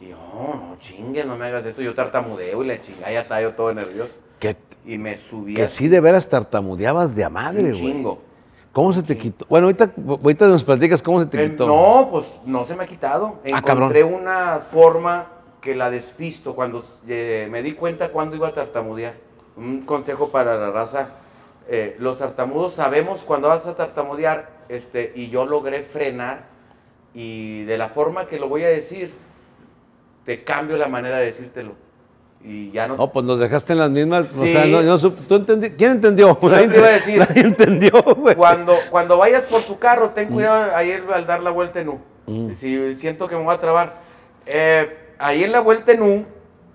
Y 0.00 0.08
yo, 0.08 0.16
no, 0.16 0.68
no 0.70 0.76
chingues, 0.80 1.26
no 1.26 1.36
me 1.36 1.46
hagas 1.46 1.66
esto. 1.66 1.82
Yo 1.82 1.94
tartamudeo 1.94 2.62
y 2.62 2.66
la 2.66 2.80
chingada 2.80 3.10
ya 3.12 3.40
yo 3.40 3.52
todo 3.54 3.72
nervioso. 3.74 4.12
que, 4.38 4.56
Y 4.88 4.96
me 4.96 5.18
subí 5.18 5.52
que 5.52 5.68
sí 5.68 5.86
de 5.86 6.00
veras 6.00 6.26
tartamudeabas 6.30 7.14
de 7.14 7.22
a 7.22 7.28
madre, 7.28 7.72
güey. 7.72 7.74
chingo. 7.74 8.22
¿Cómo 8.72 8.90
se 8.92 9.02
te 9.02 9.18
quitó? 9.18 9.44
Bueno, 9.50 9.66
ahorita, 9.66 9.90
ahorita 10.08 10.46
nos 10.48 10.64
platicas 10.64 11.02
cómo 11.02 11.20
se 11.20 11.26
te 11.26 11.44
Eh, 11.44 11.50
quitó. 11.50 11.66
no, 11.66 12.08
pues 12.10 12.24
no 12.46 12.64
se 12.64 12.74
me 12.74 12.84
ha 12.84 12.86
quitado. 12.86 13.36
Ah, 13.52 13.60
cabrón. 13.60 13.90
Encontré 13.94 14.04
una 14.04 14.60
forma 14.70 15.26
que 15.60 15.74
la 15.74 15.90
despisto 15.90 16.54
cuando 16.54 16.82
eh, 17.06 17.48
me 17.50 17.62
di 17.62 17.72
cuenta 17.72 18.08
cuando 18.10 18.34
iba 18.34 18.48
a 18.48 18.54
tartamudear. 18.54 19.14
Un 19.58 19.82
consejo 19.82 20.30
para 20.30 20.56
la 20.56 20.70
raza. 20.70 21.08
eh, 21.70 21.96
los 21.98 22.18
tartamudos 22.18 22.72
sabemos 22.72 23.20
cuando 23.26 23.48
vas 23.48 23.66
a 23.66 23.76
tartamudear 23.76 24.48
este, 24.70 25.12
y 25.14 25.28
yo 25.28 25.44
logré 25.44 25.82
frenar 25.82 26.44
y 27.12 27.64
de 27.64 27.76
la 27.76 27.90
forma 27.90 28.26
que 28.26 28.38
lo 28.40 28.48
voy 28.48 28.62
a 28.64 28.68
decir, 28.68 29.12
te 30.24 30.44
cambio 30.44 30.78
la 30.78 30.88
manera 30.88 31.18
de 31.18 31.26
decírtelo. 31.26 31.72
Y 32.44 32.70
ya 32.70 32.86
no... 32.88 32.96
No, 32.96 33.10
pues 33.12 33.26
nos 33.26 33.40
dejaste 33.40 33.72
en 33.72 33.80
las 33.80 33.90
mismas. 33.90 34.26
O 34.36 34.44
Sí. 34.44 34.52
sea, 34.52 34.64
no, 34.66 34.82
no 34.82 34.98
¿tú 34.98 35.34
entendí? 35.34 35.70
¿Quién 35.70 35.92
entendió? 35.92 36.38
Sí, 36.40 36.48
yo 36.48 36.68
te 36.70 36.78
iba 36.78 36.86
a 36.86 36.90
decir. 36.90 37.18
Nadie 37.18 37.42
entendió, 37.42 37.90
güey. 38.16 38.34
Cuando, 38.36 38.76
cuando 38.90 39.18
vayas 39.18 39.44
por 39.46 39.62
tu 39.62 39.78
carro, 39.78 40.10
ten 40.10 40.28
cuidado 40.28 40.74
ayer 40.74 41.02
al 41.12 41.26
dar 41.26 41.42
la 41.42 41.50
vuelta 41.50 41.80
en 41.80 41.88
U. 41.90 41.98
Mm. 42.26 42.52
Si 42.60 42.94
siento 42.96 43.28
que 43.28 43.36
me 43.36 43.42
voy 43.42 43.54
a 43.54 43.58
trabar. 43.60 43.94
Eh, 44.46 44.96
ahí 45.18 45.44
en 45.44 45.52
la 45.52 45.60
vuelta 45.60 45.92
en 45.92 46.02
U, 46.02 46.26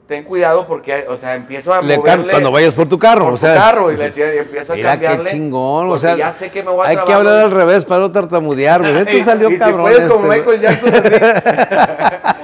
ten 0.07 0.24
cuidado 0.24 0.67
porque, 0.67 1.05
o 1.07 1.17
sea, 1.17 1.36
empiezo 1.36 1.74
a 1.74 1.81
Le 1.81 1.98
moverle 1.98 2.31
cuando 2.31 2.51
vayas 2.51 2.74
por 2.74 2.88
tu 2.89 3.00
carro, 3.00 3.24
por 3.25 3.33
o 3.33 3.38
sea. 3.38 3.53
tu 3.55 3.60
carro 3.60 3.91
y, 3.91 3.98
le, 3.98 4.05
y 4.15 4.38
empiezo 4.38 4.74
a 4.74 4.75
Mira 4.75 5.00
qué 5.00 5.05
cambiarle. 5.05 5.31
chingón, 5.31 5.89
o 5.89 5.98
sea. 5.98 6.15
ya 6.15 6.31
sé 6.31 6.51
que 6.51 6.62
me 6.63 6.72
voy 6.72 6.86
a 6.86 6.89
Hay 6.89 6.98
que 6.98 7.13
hablar 7.13 7.38
al 7.39 7.51
revés 7.51 7.83
para 7.86 8.01
no 8.01 8.12
tartamudear, 8.12 8.81
güey. 8.81 8.98
Esto 9.00 9.12
Y- 9.17 9.22
salió 9.24 9.50
y 9.50 9.57
cabrón. 9.57 9.77
si 9.91 9.95
puedes 9.98 10.12
como 10.12 10.33
este, 10.33 10.43
güey. 10.43 10.60
Michael 10.60 10.62
Jackson 10.62 10.93
así. 10.95 12.24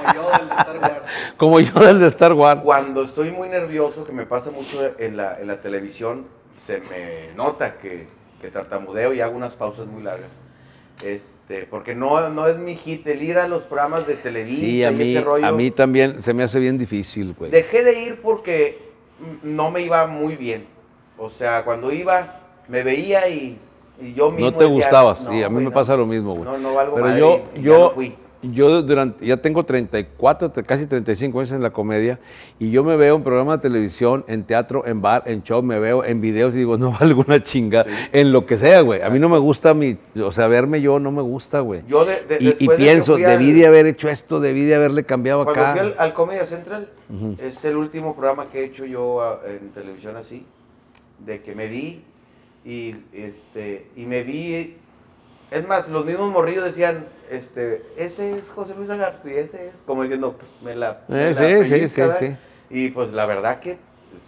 Como 1.36 1.58
yo 1.60 1.72
del 1.80 2.00
de 2.00 2.06
Star 2.08 2.34
Wars. 2.34 2.60
Cuando 2.62 3.02
estoy 3.02 3.30
muy 3.30 3.48
nervioso, 3.48 4.04
que 4.04 4.12
me 4.12 4.26
pasa 4.26 4.50
mucho 4.50 4.90
en 4.98 5.16
la, 5.16 5.38
en 5.40 5.46
la 5.46 5.56
televisión, 5.60 6.26
se 6.66 6.80
me 6.80 7.32
nota 7.34 7.76
que, 7.80 8.06
que 8.42 8.48
tartamudeo 8.48 9.14
y 9.14 9.20
hago 9.22 9.36
unas 9.36 9.54
pausas 9.54 9.86
muy 9.86 10.02
largas. 10.02 10.28
Este, 11.02 11.26
porque 11.68 11.94
no, 11.94 12.28
no 12.28 12.46
es 12.46 12.56
mi 12.58 12.76
hit 12.76 13.06
el 13.06 13.22
ir 13.22 13.38
a 13.38 13.48
los 13.48 13.64
programas 13.64 14.06
de 14.06 14.14
Televisa 14.14 14.60
Sí, 14.60 14.84
a 14.84 14.90
y 14.92 14.94
mí, 14.94 15.16
ese 15.16 15.24
rollo. 15.24 15.46
a 15.46 15.52
mí 15.52 15.70
también 15.70 16.22
se 16.22 16.32
me 16.34 16.42
hace 16.42 16.58
bien 16.60 16.78
difícil, 16.78 17.34
güey. 17.36 17.50
Dejé 17.50 17.82
de 17.82 18.00
ir 18.00 18.20
porque 18.22 18.78
no 19.42 19.70
me 19.70 19.82
iba 19.82 20.06
muy 20.06 20.36
bien. 20.36 20.66
O 21.18 21.28
sea, 21.28 21.64
cuando 21.64 21.92
iba, 21.92 22.40
me 22.68 22.82
veía 22.82 23.28
y, 23.28 23.58
y 24.00 24.14
yo 24.14 24.30
mismo 24.30 24.50
No 24.50 24.56
te 24.56 24.64
decía, 24.64 24.76
gustabas, 24.76 25.22
"No, 25.24 25.32
sí, 25.32 25.42
a 25.42 25.48
mí 25.48 25.54
güey, 25.54 25.64
me 25.64 25.70
no". 25.70 25.74
pasa 25.74 25.96
lo 25.96 26.06
mismo, 26.06 26.34
güey. 26.34 26.44
No, 26.44 26.56
no 26.58 26.74
valgo 26.74 26.94
Pero 26.96 27.16
yo, 27.16 27.42
y 27.56 27.62
yo, 27.62 27.90
fui. 27.90 28.14
Yo 28.42 28.80
durante, 28.82 29.26
ya 29.26 29.36
tengo 29.36 29.64
34, 29.64 30.50
te- 30.50 30.62
casi 30.62 30.86
35 30.86 31.38
años 31.40 31.52
en 31.52 31.62
la 31.62 31.70
comedia 31.70 32.18
y 32.58 32.70
yo 32.70 32.82
me 32.82 32.96
veo 32.96 33.16
en 33.16 33.22
programa 33.22 33.56
de 33.58 33.62
televisión, 33.62 34.24
en 34.28 34.44
teatro, 34.44 34.86
en 34.86 35.02
bar, 35.02 35.24
en 35.26 35.42
show, 35.42 35.62
me 35.62 35.78
veo 35.78 36.04
en 36.04 36.22
videos 36.22 36.54
y 36.54 36.58
digo, 36.58 36.78
no 36.78 36.92
valgo 37.00 37.22
una 37.26 37.42
chinga, 37.42 37.84
en 38.12 38.32
lo 38.32 38.46
que 38.46 38.56
sea, 38.56 38.80
güey. 38.80 39.02
A 39.02 39.10
mí 39.10 39.18
no 39.18 39.28
me 39.28 39.38
gusta 39.38 39.74
mi, 39.74 39.98
o 40.22 40.32
sea, 40.32 40.46
verme 40.48 40.80
yo 40.80 40.98
no 40.98 41.12
me 41.12 41.20
gusta, 41.22 41.60
güey. 41.60 41.82
Yo 41.86 42.04
de- 42.06 42.24
de- 42.24 42.38
Y, 42.58 42.64
y 42.64 42.68
de 42.68 42.76
pienso, 42.76 43.16
al- 43.16 43.22
debí 43.22 43.52
de 43.52 43.66
haber 43.66 43.86
hecho 43.86 44.08
esto, 44.08 44.40
debí 44.40 44.64
de 44.64 44.74
haberle 44.74 45.04
cambiado 45.04 45.44
Cuando 45.44 45.60
acá. 45.62 45.72
fui 45.72 45.80
al, 45.80 45.94
al 45.98 46.14
Comedia 46.14 46.46
Central, 46.46 46.88
es 47.38 47.62
el 47.64 47.76
último 47.76 48.14
programa 48.14 48.46
que 48.50 48.60
he 48.60 48.64
hecho 48.64 48.86
yo 48.86 49.20
a- 49.22 49.40
en 49.46 49.68
televisión 49.70 50.16
así, 50.16 50.46
de 51.18 51.42
que 51.42 51.54
me 51.54 51.66
vi 51.66 52.02
y 52.64 52.94
este 53.12 53.86
y 53.96 54.06
me 54.06 54.22
vi, 54.22 54.76
es 55.50 55.66
más, 55.66 55.88
los 55.88 56.04
mismos 56.04 56.30
morrillos 56.30 56.64
decían, 56.64 57.04
este, 57.30 57.82
ese 57.96 58.38
es 58.38 58.44
José 58.54 58.74
Luis 58.76 58.90
Agar, 58.90 59.18
sí, 59.22 59.30
ese 59.34 59.68
es, 59.68 59.72
como 59.86 60.02
diciendo, 60.02 60.36
"Pues, 60.38 60.50
me 60.62 60.76
la, 60.76 61.00
me 61.08 61.30
Eh, 61.30 61.34
la 61.34 61.40
sí, 61.40 61.64
sí, 61.64 61.70
pellizca, 61.70 61.88
sí, 61.88 62.00
¿verdad?". 62.02 62.18
sí. 62.20 62.36
Y 62.72 62.90
pues 62.90 63.12
la 63.12 63.26
verdad 63.26 63.58
que 63.60 63.78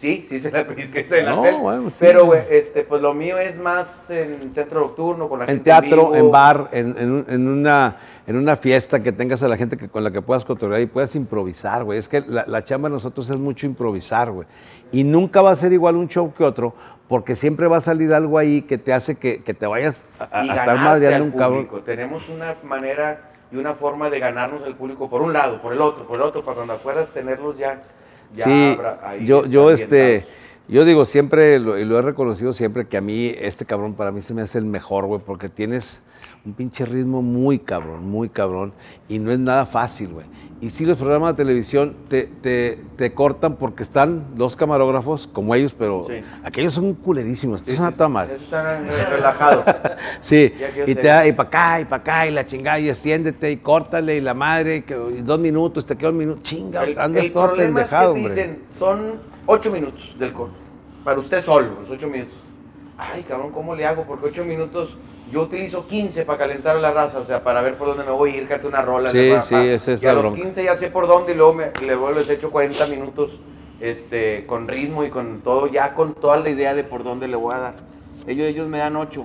sí, 0.01 0.27
sí 0.29 0.41
se 0.41 0.51
la 0.51 0.65
pellizqué 0.65 1.07
en 1.19 1.25
la 1.27 1.31
No, 1.37 1.59
bueno, 1.61 1.91
sí. 1.91 1.97
pero 2.01 2.27
güey, 2.27 2.43
este, 2.51 2.83
pues 2.83 3.01
lo 3.03 3.15
mío 3.15 3.39
es 3.39 3.57
más 3.59 4.11
en 4.11 4.53
centro 4.55 4.81
nocturno, 4.81 5.29
con 5.29 5.39
la 5.41 5.45
en 5.45 5.49
gente 5.51 5.65
teatro, 5.65 6.11
vivo. 6.11 6.15
en 6.17 6.31
bar, 6.33 6.69
en, 6.73 6.97
en 6.99 7.11
un- 7.13 7.25
en 7.29 7.49
una, 7.49 7.97
en 8.27 8.37
una 8.37 8.57
fiesta 8.57 9.03
que 9.03 9.13
tengas 9.13 9.43
a 9.43 9.49
la 9.49 9.57
gente 9.57 9.77
que, 9.77 9.89
con 9.89 10.05
la 10.05 10.11
que 10.11 10.23
puedas 10.23 10.45
cotorrear 10.45 10.81
y 10.81 10.87
puedas 10.87 11.15
improvisar, 11.17 11.85
güey. 11.85 11.99
Es 11.99 12.09
que 12.09 12.21
la, 12.21 12.45
la 12.47 12.65
chamba 12.65 12.89
de 12.89 12.95
nosotros 12.95 13.29
es 13.31 13.37
mucho 13.39 13.67
improvisar, 13.67 14.31
güey. 14.31 14.47
Y 14.93 15.05
nunca 15.05 15.43
va 15.43 15.51
a 15.53 15.57
ser 15.57 15.73
igual 15.73 15.97
un 15.97 16.09
show 16.09 16.33
que 16.33 16.45
otro, 16.45 16.75
porque 17.09 17.35
siempre 17.37 17.67
va 17.67 17.79
a 17.79 17.81
salir 17.81 18.13
algo 18.15 18.39
ahí 18.39 18.63
que 18.63 18.79
te 18.79 18.93
hace 18.93 19.17
que, 19.17 19.43
que 19.43 19.55
te 19.55 19.67
vayas 19.67 19.99
a, 20.19 20.41
a 20.41 20.45
estar 20.47 20.77
madreando 20.77 21.25
un 21.25 21.31
cabrón. 21.33 21.69
Tenemos 21.85 22.29
una 22.29 22.55
manera 22.63 23.31
y 23.51 23.57
una 23.57 23.75
forma 23.75 24.09
de 24.09 24.19
ganarnos 24.19 24.63
al 24.65 24.77
público 24.77 25.11
por 25.11 25.21
un 25.21 25.33
lado, 25.33 25.61
por 25.61 25.73
el 25.73 25.81
otro, 25.81 26.07
por 26.07 26.17
el 26.17 26.23
otro, 26.23 26.43
para 26.45 26.57
cuando 26.57 26.77
puedas 26.79 27.09
tenerlos 27.09 27.59
ya, 27.59 27.81
ya 28.33 28.45
sí, 28.45 28.79
ahí 29.03 29.27
yo, 29.27 29.45
yo, 29.45 29.71
este, 29.71 30.27
yo 30.69 30.85
digo 30.87 31.05
siempre, 31.05 31.59
lo- 31.59 31.79
y 31.79 31.85
lo 31.85 31.99
he 31.99 32.03
reconocido 32.03 32.55
siempre, 32.55 32.87
que 32.87 32.97
a 32.97 33.03
mí, 33.03 33.35
este 33.39 33.67
cabrón 33.67 33.93
para 33.93 34.11
mí 34.11 34.23
se 34.23 34.33
me 34.33 34.41
hace 34.41 34.57
el 34.57 34.65
mejor, 34.65 35.05
güey, 35.05 35.21
porque 35.21 35.51
tienes 35.51 36.03
un 36.45 36.53
pinche 36.55 36.85
ritmo 36.85 37.23
muy 37.23 37.59
cabrón, 37.59 38.09
muy 38.09 38.29
cabrón, 38.29 38.73
y 39.09 39.19
no 39.19 39.31
es 39.33 39.39
nada 39.39 39.67
fácil, 39.67 40.09
güey. 40.09 40.27
Y 40.61 40.71
sí, 40.71 40.85
los 40.85 40.97
programas 40.97 41.35
de 41.35 41.43
televisión 41.43 41.97
te, 42.09 42.23
te, 42.23 42.79
te 42.97 43.13
cortan 43.13 43.57
porque 43.57 43.83
están 43.83 44.27
los 44.37 44.55
camarógrafos, 44.55 45.27
como 45.27 45.57
ellos, 45.57 45.75
pero 45.77 46.05
Sí. 46.07 46.23
aquellos 46.45 46.75
son 46.75 46.95
culerísimos, 46.95 47.63
Sí, 47.67 47.75
son 47.75 47.89
sí, 47.89 47.95
Están 47.95 48.85
eh, 48.85 48.91
relajados. 49.11 49.65
Sí, 50.21 50.53
y 50.87 50.95
te 50.95 51.03
da, 51.03 51.27
y 51.27 51.33
para 51.33 51.49
acá, 51.49 51.81
y 51.81 51.85
para 51.85 52.01
acá, 52.03 52.27
y 52.29 52.31
la 52.31 52.47
chingada, 52.47 52.79
y 52.79 52.89
extiéndete, 52.89 53.51
y 53.51 53.57
córtale, 53.57 54.17
y 54.17 54.21
la 54.21 54.35
madre, 54.35 54.77
y 54.77 54.83
que, 54.83 54.95
y 54.95 55.23
dos 55.23 55.41
minutos, 55.41 55.85
te 55.85 55.97
queda 55.97 56.11
un 56.11 56.19
minuto, 56.19 56.43
chinga, 56.45 56.85
El, 56.85 56.97
andas 56.97 57.25
el 57.25 57.33
todo 57.33 57.47
problema 57.47 57.75
pendejado, 57.81 58.15
es 58.17 58.23
que 58.23 58.29
dicen, 58.29 58.63
son 58.79 59.15
ocho 59.47 59.73
minutos 59.73 60.15
del 60.17 60.33
corte, 60.33 60.55
para 61.03 61.19
usted 61.19 61.43
solo, 61.43 61.81
los 61.81 61.91
ocho 61.91 62.07
minutos. 62.09 62.35
Ay, 62.97 63.25
cabrón, 63.25 63.51
¿cómo 63.51 63.75
le 63.75 63.85
hago? 63.85 64.05
Porque 64.05 64.27
ocho 64.27 64.45
minutos, 64.45 64.97
yo 65.33 65.43
utilizo 65.43 65.87
15 65.87 66.27
para 66.27 66.39
calentar 66.41 66.77
a 66.77 66.81
la 66.81 66.93
raza, 66.93 67.19
o 67.19 67.25
sea, 67.25 67.43
para 67.43 67.63
ver 67.63 67.77
por 67.77 67.89
dónde 67.89 68.05
me 68.05 68.11
voy 68.11 68.33
a 68.33 68.37
ir, 68.37 68.49
carte 68.49 68.67
una 68.67 68.83
rola. 68.83 69.11
Sí, 69.11 69.17
le 69.17 69.35
va, 69.35 69.43
sí, 69.43 69.55
esa 69.55 69.93
es 69.93 70.03
y 70.03 70.07
a 70.07 70.11
la 70.11 70.15
los 70.15 70.23
bronca. 70.25 70.43
15 70.43 70.65
ya 70.65 70.77
sé 70.77 70.91
por 70.91 71.07
dónde 71.07 71.33
y 71.33 71.37
luego 71.37 71.55
me, 71.55 71.73
le 71.85 71.97
vuelvo, 71.97 72.21
les 72.21 72.29
echo 72.29 72.51
40 72.51 72.87
minutos 72.89 73.41
este, 73.81 74.45
con 74.45 74.69
ritmo 74.69 75.05
y 75.05 75.11
con 75.11 75.41
todo, 75.41 75.69
ya 75.69 75.95
con 75.95 76.13
toda 76.13 76.37
la 76.37 76.51
idea 76.51 76.75
de 76.75 76.85
por 76.85 77.03
dónde 77.03 77.29
le 77.29 77.37
voy 77.37 77.55
a 77.55 77.59
dar. 77.59 77.75
Ellos, 78.27 78.47
ellos 78.47 78.69
me 78.69 78.77
dan 78.77 78.95
8. 78.95 79.25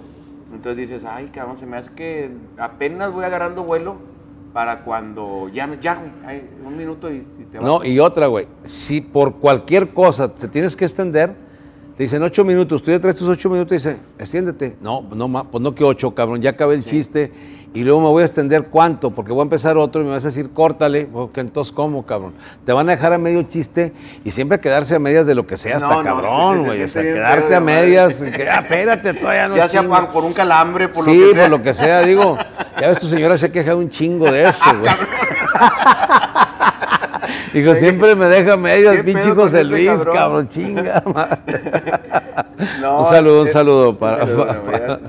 Entonces 0.54 0.90
dices, 0.90 1.04
ay, 1.06 1.30
cabrón, 1.34 1.58
se 1.60 1.66
me 1.66 1.76
hace 1.76 1.92
que 1.92 2.32
apenas 2.58 3.12
voy 3.12 3.26
agarrando 3.26 3.66
vuelo 3.66 3.98
para 4.54 4.86
cuando 4.86 5.50
ya, 5.50 5.70
ya, 5.82 5.96
güey, 5.96 6.42
un 6.66 6.78
minuto 6.78 7.12
y, 7.12 7.18
y 7.18 7.44
te 7.52 7.58
vas. 7.58 7.68
No, 7.68 7.84
y 7.84 8.00
otra, 8.00 8.28
güey, 8.28 8.48
si 8.64 9.02
por 9.02 9.36
cualquier 9.36 9.90
cosa 9.90 10.34
te 10.34 10.48
tienes 10.48 10.78
que 10.78 10.86
extender, 10.86 11.47
te 11.98 12.04
dicen 12.04 12.22
ocho 12.24 12.46
minutos, 12.46 12.84
tú 12.84 12.92
ya 12.92 13.00
traes 13.00 13.16
tus 13.16 13.28
ocho 13.28 13.50
minutos 13.50 13.72
y 13.72 13.76
dicen, 13.76 13.98
extiéndete. 14.20 14.78
No, 14.82 15.04
no, 15.16 15.28
ma- 15.28 15.44
pues 15.46 15.62
no 15.64 15.74
que 15.74 15.84
ocho, 15.84 16.14
cabrón, 16.14 16.42
ya 16.42 16.52
acabé 16.52 16.76
el 16.76 16.86
chiste 16.86 17.32
y 17.74 17.84
luego 17.84 18.00
me 18.02 18.08
voy 18.08 18.22
a 18.24 18.26
extender 18.28 18.66
cuánto, 18.68 19.12
porque 19.12 19.32
voy 19.32 19.42
a 19.42 19.44
empezar 19.44 19.78
otro 19.78 20.02
y 20.02 20.06
me 20.06 20.12
vas 20.12 20.24
a 20.24 20.28
decir, 20.28 20.50
córtale, 20.54 21.06
porque 21.12 21.42
entonces, 21.42 21.72
¿cómo, 21.74 22.06
cabrón? 22.06 22.34
Te 22.66 22.72
van 22.72 22.88
a 22.88 22.92
dejar 22.94 23.14
a 23.14 23.18
medio 23.18 23.42
chiste 23.44 23.94
y 24.24 24.32
siempre 24.32 24.60
quedarse 24.60 24.96
a 24.96 25.00
medias 25.00 25.26
de 25.26 25.34
lo 25.36 25.46
que 25.48 25.58
sea, 25.58 25.80
No, 25.80 25.88
hasta 25.90 26.04
no, 26.04 26.16
cabrón, 26.22 26.66
güey. 26.66 26.84
O 26.84 26.88
sea, 26.88 27.02
quedarte 27.02 27.56
a 27.56 27.60
de 27.60 27.66
medias, 27.66 28.22
que, 28.24 28.48
ah, 28.50 28.60
espérate, 28.60 29.14
todavía 29.16 29.48
no 29.50 29.56
ya 29.58 29.68
sea 29.68 29.82
chingues". 29.82 30.00
pa- 30.00 30.12
por 30.14 30.24
un 30.24 30.34
calambre, 30.34 30.90
por 30.90 31.04
sí, 31.04 31.12
lo 31.18 31.26
que 31.30 31.34
sea. 31.34 31.42
por 31.42 31.50
lo 31.50 31.64
que 31.64 31.74
sea, 31.74 32.02
digo. 32.02 32.38
Ya 32.80 32.88
ves, 32.90 33.00
tu 33.00 33.08
señora 33.08 33.38
se 33.40 33.48
ha 33.48 33.52
quejado 33.52 33.80
un 33.80 33.90
chingo 33.90 34.32
de 34.32 34.50
eso, 34.50 34.60
güey. 34.80 34.92
Digo, 37.58 37.76
siempre 37.76 38.16
me 38.16 38.26
deja 38.26 38.56
¿Qué 38.96 39.04
pinche 39.04 39.32
José 39.32 39.64
Luis, 39.64 39.88
cabrón? 39.90 40.16
cabrón, 40.16 40.48
chinga. 40.48 41.04
No, 42.82 43.00
un 43.02 43.06
saludo, 43.06 43.42
un 43.44 43.48
saludo 43.50 43.98
para. 43.98 44.26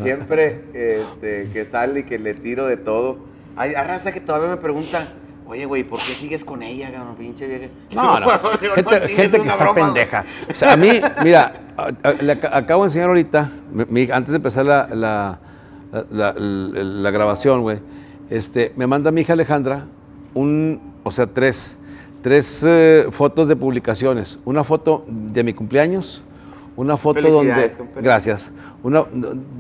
Siempre 0.03 0.61
este, 0.75 1.49
que 1.53 1.67
sale 1.71 2.01
y 2.01 2.03
que 2.05 2.19
le 2.19 2.35
tiro 2.35 2.67
de 2.67 2.77
todo. 2.77 3.19
Hay 3.57 3.75
hay 3.75 3.87
raza 3.87 4.13
que 4.13 4.21
todavía 4.21 4.49
me 4.49 4.57
pregunta, 4.59 5.09
oye, 5.47 5.65
güey, 5.65 5.83
¿por 5.85 5.99
qué 6.01 6.13
sigues 6.15 6.45
con 6.45 6.63
ella, 6.63 6.93
cabrón, 6.93 7.17
pinche 7.17 7.47
vieja? 7.47 7.67
No, 7.95 8.21
no, 8.21 8.27
Digo, 8.61 8.75
gente, 8.75 9.01
chingues, 9.01 9.17
gente 9.17 9.41
que 9.41 9.49
está 9.49 9.57
broma, 9.65 9.75
pendeja. 9.75 10.25
O 10.51 10.55
sea, 10.55 10.73
a 10.75 10.77
mí, 10.77 11.01
mira, 11.25 11.53
le 12.21 12.39
ac- 12.41 12.51
acabo 12.53 12.83
de 12.85 12.89
enseñar 12.89 13.09
ahorita, 13.09 13.51
mi- 13.73 14.09
antes 14.13 14.31
de 14.33 14.37
empezar 14.37 14.67
la, 14.67 14.87
la- 14.93 15.39
la- 16.11 16.35
la 16.37 17.11
grabación, 17.11 17.63
güey, 17.63 17.79
este, 18.31 18.73
me 18.77 18.87
manda 18.87 19.11
mi 19.11 19.23
hija 19.23 19.33
Alejandra 19.33 19.85
un, 20.35 20.81
o 21.03 21.11
sea, 21.11 21.27
tres, 21.27 21.79
tres 22.23 22.65
eh, 22.67 23.07
fotos 23.11 23.49
de 23.49 23.57
publicaciones. 23.57 24.39
Una 24.45 24.65
foto 24.65 25.05
de 25.09 25.43
mi 25.45 25.55
cumpleaños, 25.55 26.23
una 26.77 26.97
foto 26.97 27.21
donde... 27.23 27.71
Compadre. 27.71 28.03
Gracias. 28.03 28.51
Una, 28.83 29.05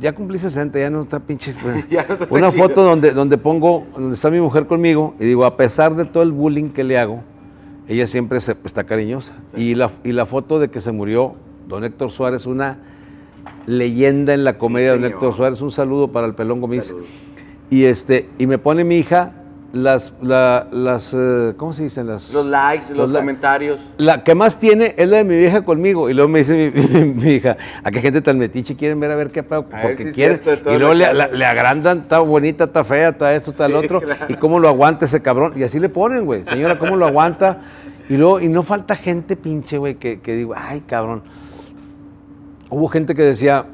ya 0.01 0.15
cumplí 0.15 0.39
60, 0.39 0.79
ya 0.79 0.91
no 0.91 1.03
está 1.03 1.21
pinche... 1.21 1.55
Ya 1.91 2.07
no 2.09 2.15
está 2.15 2.27
una 2.31 2.51
chido. 2.51 2.63
foto 2.63 2.83
donde, 2.83 3.13
donde 3.13 3.39
pongo, 3.39 3.87
donde 3.95 4.15
está 4.15 4.31
mi 4.31 4.41
mujer 4.41 4.67
conmigo 4.67 5.15
y 5.19 5.25
digo, 5.25 5.45
a 5.45 5.57
pesar 5.57 5.97
de 5.97 6.05
todo 6.05 6.23
el 6.23 6.33
bullying 6.33 6.71
que 6.71 6.85
le 6.85 6.99
hago, 6.99 7.23
ella 7.89 8.07
siempre 8.07 8.41
se, 8.41 8.57
está 8.65 8.85
cariñosa. 8.85 9.33
Y, 9.57 9.75
la, 9.75 9.91
y 10.05 10.13
la 10.13 10.27
foto 10.27 10.61
de 10.61 10.69
que 10.69 10.81
se 10.81 10.93
murió 10.93 11.35
don 11.67 11.85
Héctor 11.85 12.11
Suárez, 12.11 12.47
una 12.47 12.79
leyenda 13.67 14.35
en 14.35 14.45
la 14.45 14.59
comedia 14.59 14.93
de 14.93 14.99
don. 14.99 15.05
Héctor 15.07 15.35
Suárez, 15.35 15.61
un 15.61 15.73
saludo 15.73 16.09
para 16.09 16.27
el 16.27 16.35
pelón 16.35 16.61
Gomis. 16.61 16.85
Salud. 16.85 17.05
Y, 17.71 17.85
este, 17.85 18.29
y 18.39 18.47
me 18.47 18.59
pone 18.59 18.85
mi 18.85 18.97
hija 18.97 19.33
las, 19.73 20.13
la- 20.23 20.67
las 20.73 21.13
eh, 21.15 21.53
¿cómo 21.59 21.73
se 21.75 21.83
dicen? 21.83 22.07
Las, 22.07 22.33
Los 22.33 22.47
likes, 22.47 22.87
los, 22.95 23.11
Los 23.11 23.21
comentarios. 23.21 23.79
la 23.99 24.25
que 24.25 24.35
más 24.35 24.59
tiene 24.59 24.95
es 24.97 25.07
la 25.09 25.19
de 25.19 25.25
mi 25.25 25.37
vieja 25.37 25.63
conmigo. 25.63 26.09
Y 26.09 26.15
luego 26.15 26.29
me 26.31 26.39
dice 26.39 26.73
mi, 26.75 26.83
mi- 26.83 27.05
mi 27.15 27.31
hija, 27.33 27.57
¿a 27.85 27.91
qué 27.91 28.01
gente 28.01 28.23
tan 28.23 28.39
metiche 28.39 28.77
quieren 28.77 28.99
ver 28.99 29.11
a 29.11 29.17
ver 29.17 29.31
qué 29.31 29.43
pedo? 29.43 29.65
Porque 29.69 30.07
si 30.07 30.13
quieren. 30.13 30.41
Y 30.67 30.79
luego 30.79 30.95
le, 30.95 31.13
la- 31.13 31.51
agrandan, 31.51 31.99
está 31.99 32.21
bonita, 32.21 32.65
está 32.65 32.83
fea, 32.83 33.11
está 33.11 33.35
esto, 33.35 33.51
está 33.51 33.67
el 33.67 33.73
Sí, 33.73 33.79
otro. 33.79 34.01
claro. 34.01 34.25
Y 34.29 34.35
cómo 34.35 34.59
lo 34.59 34.69
aguanta 34.69 35.05
ese 35.05 35.21
cabrón. 35.21 35.53
Y 35.57 35.63
así 35.65 35.79
le 35.79 35.89
ponen, 35.91 36.25
güey. 36.25 36.45
Señora, 36.45 36.79
¿cómo 36.79 36.97
lo 36.97 37.07
aguanta? 37.07 37.59
Y 38.09 38.17
luego, 38.17 38.41
y 38.41 38.49
no 38.49 38.63
falta 38.63 38.97
gente 38.97 39.37
pinche, 39.37 39.77
güey, 39.77 39.97
que, 39.97 40.21
que 40.21 40.35
digo, 40.35 40.55
ay, 40.57 40.81
cabrón. 40.87 41.23
Hubo 42.71 42.89
gente 42.89 43.15
que 43.15 43.23
decía, 43.23 43.67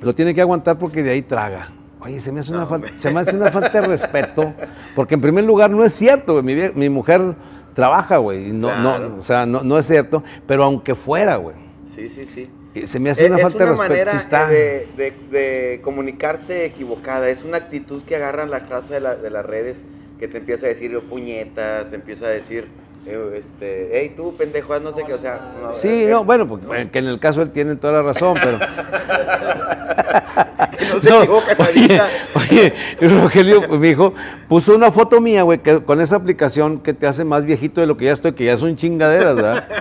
lo 0.00 0.14
tiene 0.14 0.34
que 0.34 0.40
aguantar 0.40 0.78
porque 0.78 1.02
de 1.02 1.10
ahí 1.10 1.20
traga. 1.22 1.68
Oye, 2.04 2.18
se 2.18 2.32
me 2.32 2.40
hace, 2.40 2.52
una, 2.52 2.66
falta, 2.66 2.88
se 2.98 3.10
me 3.12 3.20
hace 3.20 3.36
una 3.36 3.50
falta 3.52 3.80
de 3.80 3.86
respeto, 3.86 4.52
porque 4.96 5.14
en 5.14 5.20
primer 5.20 5.44
lugar 5.44 5.70
no 5.70 5.84
es 5.84 5.92
cierto, 5.94 6.32
güey. 6.40 6.44
Mi, 6.44 6.70
mi 6.74 6.88
mujer 6.88 7.34
trabaja, 7.74 8.16
güey, 8.16 8.48
y 8.48 8.52
no, 8.52 8.68
Claro. 8.68 9.08
no, 9.08 9.16
o 9.18 9.22
sea, 9.22 9.46
no, 9.46 9.62
no 9.62 9.78
es 9.78 9.86
cierto, 9.86 10.22
pero 10.46 10.64
aunque 10.64 10.94
fuera, 10.96 11.36
güey, 11.36 11.54
Sí, 11.94 12.08
sí, 12.08 12.24
sí. 12.24 12.86
se 12.86 12.98
me 12.98 13.10
hace 13.10 13.26
una 13.26 13.36
Es- 13.36 13.42
falta 13.42 13.58
de 13.58 13.64
una 13.64 13.72
respeto. 13.72 13.88
manera 13.90 14.10
sí 14.12 14.16
está. 14.16 14.52
eh, 14.52 14.88
de, 14.96 15.12
de- 15.30 15.38
de 15.38 15.80
comunicarse 15.82 16.64
equivocada, 16.64 17.28
es 17.28 17.44
una 17.44 17.58
actitud 17.58 18.02
que 18.02 18.16
agarran 18.16 18.50
la 18.50 18.66
casa 18.66 18.94
de, 18.94 19.00
la- 19.00 19.14
de 19.16 19.30
las 19.30 19.46
redes 19.46 19.84
que 20.18 20.26
te 20.28 20.38
empieza 20.38 20.66
a 20.66 20.70
decir 20.70 20.96
oh, 20.96 21.02
puñetas, 21.02 21.88
te 21.90 21.96
empieza 21.96 22.26
a 22.26 22.30
decir, 22.30 22.66
este, 23.06 23.90
hey 23.92 24.12
tú 24.16 24.34
pendejo, 24.36 24.78
no 24.78 24.94
sé 24.94 25.02
qué, 25.04 25.14
o 25.14 25.18
sea... 25.18 25.40
no, 25.60 25.72
Sí, 25.72 25.88
eh, 25.88 26.10
no, 26.10 26.24
bueno, 26.24 26.46
pues, 26.46 26.62
eh, 26.74 26.88
que 26.92 27.00
en 27.00 27.06
el 27.06 27.18
caso 27.18 27.42
él 27.42 27.50
tiene 27.50 27.74
toda 27.76 27.94
la 27.94 28.02
razón, 28.02 28.36
pero... 28.42 28.58
que 30.78 30.86
no 30.86 31.00
se 31.00 31.08
equivoca 31.08 31.56
oye, 31.58 32.00
oye, 32.34 32.74
Rogelio, 33.00 33.66
pues, 33.66 33.80
mi 33.80 33.88
hijo, 33.88 34.14
puso 34.48 34.74
una 34.74 34.92
foto 34.92 35.20
mía, 35.20 35.42
güey, 35.42 35.58
que 35.58 35.82
con 35.82 36.00
esa 36.00 36.16
aplicación 36.16 36.80
que 36.80 36.94
te 36.94 37.06
hace 37.06 37.24
más 37.24 37.44
viejito 37.44 37.80
de 37.80 37.88
lo 37.88 37.96
que 37.96 38.04
ya 38.06 38.12
estoy, 38.12 38.32
que 38.32 38.44
ya 38.44 38.56
son 38.56 38.76
chingaderas, 38.76 39.34
¿verdad? 39.34 39.64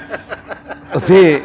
Sí, 1.08 1.42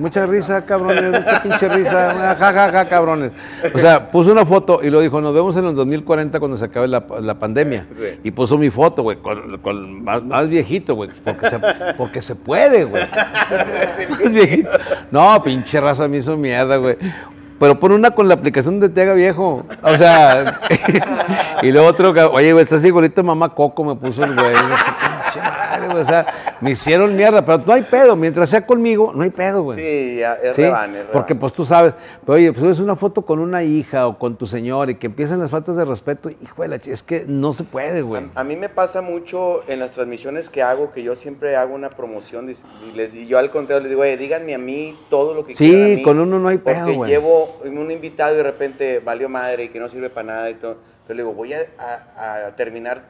mucha 0.00 0.26
risa, 0.26 0.64
cabrones, 0.64 1.10
mucha 1.10 1.42
pinche 1.42 1.68
risa, 1.68 2.36
ja, 2.38 2.52
ja, 2.52 2.72
ja, 2.72 2.88
cabrones. 2.88 3.32
O 3.72 3.78
sea, 3.78 4.10
puso 4.10 4.32
una 4.32 4.44
foto 4.44 4.80
y 4.82 4.90
lo 4.90 5.00
dijo, 5.00 5.20
nos 5.20 5.34
vemos 5.34 5.56
en 5.56 5.66
el 5.66 5.74
2040 5.74 6.38
cuando 6.38 6.56
se 6.56 6.64
acabe 6.64 6.88
la, 6.88 7.04
la 7.20 7.38
pandemia. 7.38 7.86
Sí. 7.96 8.20
Y 8.24 8.30
puso 8.30 8.58
mi 8.58 8.70
foto, 8.70 9.02
güey, 9.02 9.18
con, 9.18 9.58
con 9.58 10.02
más, 10.02 10.22
más 10.22 10.48
viejito, 10.48 10.94
güey, 10.94 11.10
porque 11.24 11.48
se, 11.48 11.60
porque 11.96 12.20
se 12.20 12.36
puede, 12.36 12.84
güey. 12.84 13.04
Más 14.10 14.32
viejito. 14.32 14.70
No, 15.10 15.42
pinche 15.42 15.80
raza 15.80 16.08
me 16.08 16.18
hizo 16.18 16.36
mierda, 16.36 16.76
güey. 16.76 16.96
Pero 17.60 17.78
pon 17.78 17.92
una 17.92 18.10
con 18.12 18.26
la 18.26 18.34
aplicación 18.34 18.80
de 18.80 18.88
te 18.88 19.02
haga 19.02 19.14
viejo. 19.14 19.64
O 19.82 19.96
sea, 19.96 20.58
y 21.62 21.70
luego 21.70 21.86
otro, 21.88 22.12
que, 22.14 22.22
oye, 22.22 22.52
güey, 22.52 22.64
estás 22.64 22.82
igualito 22.84 23.22
mamá 23.22 23.54
Coco, 23.54 23.84
me 23.84 23.94
puso 23.94 24.24
el 24.24 24.34
güey. 24.34 24.54
O 25.94 26.04
sea, 26.04 26.26
me 26.60 26.70
hicieron 26.72 27.14
mierda, 27.16 27.44
pero 27.44 27.62
no 27.66 27.72
hay 27.72 27.82
pedo. 27.82 28.16
Mientras 28.16 28.50
sea 28.50 28.66
conmigo, 28.66 29.12
no 29.14 29.22
hay 29.22 29.30
pedo, 29.30 29.62
güey. 29.62 29.78
Sí, 29.78 30.18
ya, 30.20 30.34
es 30.34 30.56
¿Sí? 30.56 30.62
rebane, 30.62 31.00
es 31.00 31.04
Porque 31.12 31.34
rebane. 31.34 31.40
pues 31.40 31.52
tú 31.52 31.64
sabes, 31.64 31.94
pero 32.24 32.36
oye, 32.36 32.52
pues 32.52 32.62
subes 32.62 32.78
una 32.80 32.96
foto 32.96 33.22
con 33.22 33.38
una 33.38 33.62
hija 33.62 34.06
o 34.06 34.18
con 34.18 34.36
tu 34.36 34.46
señor 34.46 34.90
y 34.90 34.96
que 34.96 35.06
empiezan 35.06 35.38
las 35.38 35.50
faltas 35.50 35.76
de 35.76 35.84
respeto, 35.84 36.30
hijo 36.30 36.62
de 36.62 36.68
la 36.68 36.78
chi- 36.78 36.90
es 36.90 37.02
que 37.02 37.24
no 37.26 37.52
se 37.52 37.64
puede, 37.64 38.02
güey. 38.02 38.24
A, 38.34 38.40
a 38.40 38.44
mí 38.44 38.56
me 38.56 38.68
pasa 38.68 39.00
mucho 39.02 39.62
en 39.68 39.80
las 39.80 39.92
transmisiones 39.92 40.48
que 40.50 40.62
hago, 40.62 40.92
que 40.92 41.02
yo 41.02 41.14
siempre 41.14 41.56
hago 41.56 41.74
una 41.74 41.90
promoción 41.90 42.50
y, 42.50 42.96
les, 42.96 43.14
y 43.14 43.26
yo 43.26 43.38
al 43.38 43.50
contrario 43.50 43.82
les 43.82 43.90
digo, 43.90 44.02
oye, 44.02 44.16
díganme 44.16 44.54
a 44.54 44.58
mí 44.58 44.96
todo 45.08 45.34
lo 45.34 45.44
que 45.46 45.54
Sí, 45.54 45.70
quieran 45.70 45.94
mí, 45.96 46.02
con 46.02 46.18
uno 46.18 46.38
no 46.38 46.48
hay 46.48 46.58
pedo, 46.58 46.78
Porque 46.80 46.96
güey. 46.96 47.10
llevo 47.10 47.49
un 47.64 47.90
invitado 47.90 48.34
y 48.34 48.36
de 48.36 48.42
repente 48.42 49.00
valió 49.00 49.28
madre 49.28 49.64
y 49.64 49.68
que 49.68 49.78
no 49.80 49.88
sirve 49.88 50.10
para 50.10 50.26
nada 50.26 50.50
y 50.50 50.54
todo. 50.54 50.72
Entonces 51.02 51.16
le 51.16 51.22
digo, 51.22 51.32
voy 51.34 51.52
a, 51.54 51.60
a- 51.78 52.46
a 52.46 52.56
terminar 52.56 53.02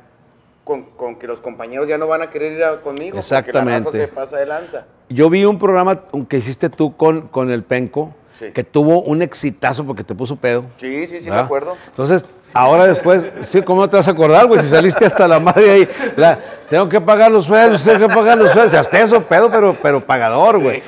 con, 0.65 0.83
con 0.97 1.17
que 1.17 1.27
los 1.27 1.41
compañeros 1.41 1.89
ya 1.89 1.99
no 1.99 2.07
van 2.07 2.23
a 2.23 2.31
querer 2.31 2.53
ir 2.53 2.65
a- 2.65 2.81
conmigo. 2.81 3.17
Porque 3.17 3.31
la 3.33 3.39
Exactamente. 3.39 3.89
raza 3.91 3.99
se 3.99 4.09
pasa 4.09 4.37
de 4.39 4.47
lanza. 4.47 4.85
Yo 5.09 5.29
vi 5.29 5.45
un 5.45 5.59
programa 5.59 6.03
que 6.29 6.37
hiciste 6.39 6.71
tú 6.71 6.97
con, 6.97 7.23
con 7.29 7.51
el 7.51 7.63
Penco, 7.65 8.15
Sí. 8.35 8.53
que 8.53 8.65
tuvo 8.65 9.03
un 9.03 9.21
exitazo 9.21 9.85
porque 9.85 10.03
te 10.03 10.15
puso 10.15 10.35
pedo. 10.37 10.65
Sí, 10.79 11.07
sí, 11.07 11.19
sí, 11.19 11.25
me 11.25 11.31
¿verdad? 11.31 11.45
acuerdo. 11.45 11.77
Entonces, 11.89 12.25
ahora 12.55 12.87
después, 12.87 13.23
sí, 13.43 13.61
¿cómo 13.61 13.87
te 13.91 13.97
vas 13.99 14.09
a 14.09 14.13
acordar, 14.13 14.47
güey? 14.47 14.61
Si 14.61 14.69
saliste 14.69 15.05
hasta 15.05 15.29
la 15.29 15.39
madre 15.41 15.71
ahí, 15.71 15.89
la- 16.17 16.39
tengo 16.71 16.89
que 16.89 17.01
pagar 17.03 17.31
los 17.31 17.45
sueldos, 17.45 17.85
tengo 17.85 18.09
que 18.09 18.15
pagar 18.15 18.39
los 18.39 18.51
sueldos, 18.53 18.73
hasta 18.73 18.99
eso, 19.01 19.23
pedo, 19.25 19.51
pero, 19.51 19.77
pero 19.83 20.01
pagador, 20.07 20.59
güey. 20.59 20.83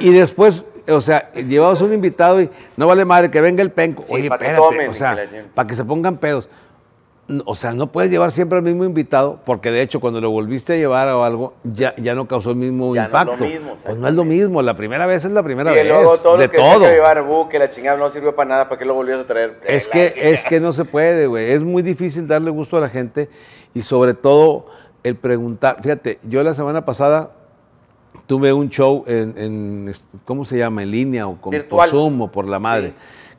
Y 0.00 0.10
después, 0.10 0.66
o 0.92 1.00
sea, 1.00 1.32
llevamos 1.32 1.80
un 1.80 1.92
invitado 1.92 2.40
y 2.40 2.48
no 2.76 2.86
vale 2.86 3.04
madre 3.04 3.30
que 3.30 3.40
venga 3.40 3.62
el 3.62 3.70
penco. 3.70 4.04
Sí, 4.06 4.14
Oye, 4.14 4.28
pa' 4.28 4.38
que 4.38 4.44
espérate, 4.44 4.62
tomen 4.68 4.90
o 4.90 4.94
sea, 4.94 5.16
que 5.16 5.44
para 5.54 5.66
que 5.68 5.74
se 5.74 5.84
pongan 5.84 6.16
pedos. 6.18 6.48
O 7.46 7.54
sea, 7.54 7.72
no 7.72 7.86
puedes 7.86 8.10
llevar 8.10 8.30
siempre 8.32 8.58
al 8.58 8.64
mismo 8.64 8.84
invitado, 8.84 9.38
porque 9.46 9.70
de 9.70 9.80
hecho 9.80 10.00
cuando 10.00 10.20
lo 10.20 10.30
volviste 10.30 10.74
a 10.74 10.76
llevar 10.76 11.08
o 11.08 11.22
algo, 11.24 11.54
ya, 11.62 11.94
ya 11.96 12.14
no 12.14 12.26
causó 12.26 12.50
el 12.50 12.56
mismo 12.56 12.94
Ya 12.94 13.02
no 13.02 13.06
es 13.06 13.12
lo 13.12 13.20
impacto. 13.22 13.44
mismo, 13.44 13.76
pues 13.82 13.96
no 13.96 14.08
es 14.08 14.14
lo 14.14 14.24
mismo, 14.24 14.60
la 14.60 14.76
primera 14.76 15.06
vez 15.06 15.24
es 15.24 15.30
la 15.30 15.42
primera 15.42 15.72
y 15.72 15.76
vez, 15.76 15.86
luego 15.88 16.16
todos 16.18 16.38
de 16.38 16.44
los 16.46 16.50
que 16.50 16.58
todo. 16.58 16.80
que 16.80 16.90
llevar 16.90 17.22
buque, 17.22 17.58
la 17.60 17.68
chingada 17.70 17.96
no 17.96 18.10
sirvió 18.10 18.34
para 18.34 18.48
nada, 18.50 18.68
¿para 18.68 18.78
qué 18.78 18.84
lo 18.84 18.94
volvías 18.94 19.20
a 19.20 19.26
traer? 19.26 19.60
Es 19.64 19.86
La- 19.86 19.92
que, 19.92 20.14
es 20.32 20.44
que 20.44 20.60
no 20.60 20.72
se 20.72 20.84
puede, 20.84 21.26
güey. 21.28 21.52
Es 21.52 21.62
muy 21.62 21.82
difícil 21.82 22.26
darle 22.26 22.50
gusto 22.50 22.76
a 22.76 22.80
la 22.80 22.88
gente 22.90 23.30
y 23.72 23.82
sobre 23.82 24.14
todo 24.14 24.66
el 25.04 25.14
preguntar. 25.16 25.78
Fíjate, 25.80 26.18
yo 26.28 26.42
la 26.42 26.54
semana 26.54 26.84
pasada 26.84 27.30
tuve 28.26 28.52
un 28.52 28.68
show 28.70 29.04
en, 29.06 29.92
¿cómo 30.24 30.44
se 30.44 30.58
llama? 30.58 30.82
En 30.82 30.90
línea 30.90 31.26
o 31.26 31.40
con, 31.40 31.54
por. 31.68 31.88
Zoom 31.88 32.22
o 32.22 32.28
por 32.30 32.48
la 32.48 32.58
madre. 32.58 32.94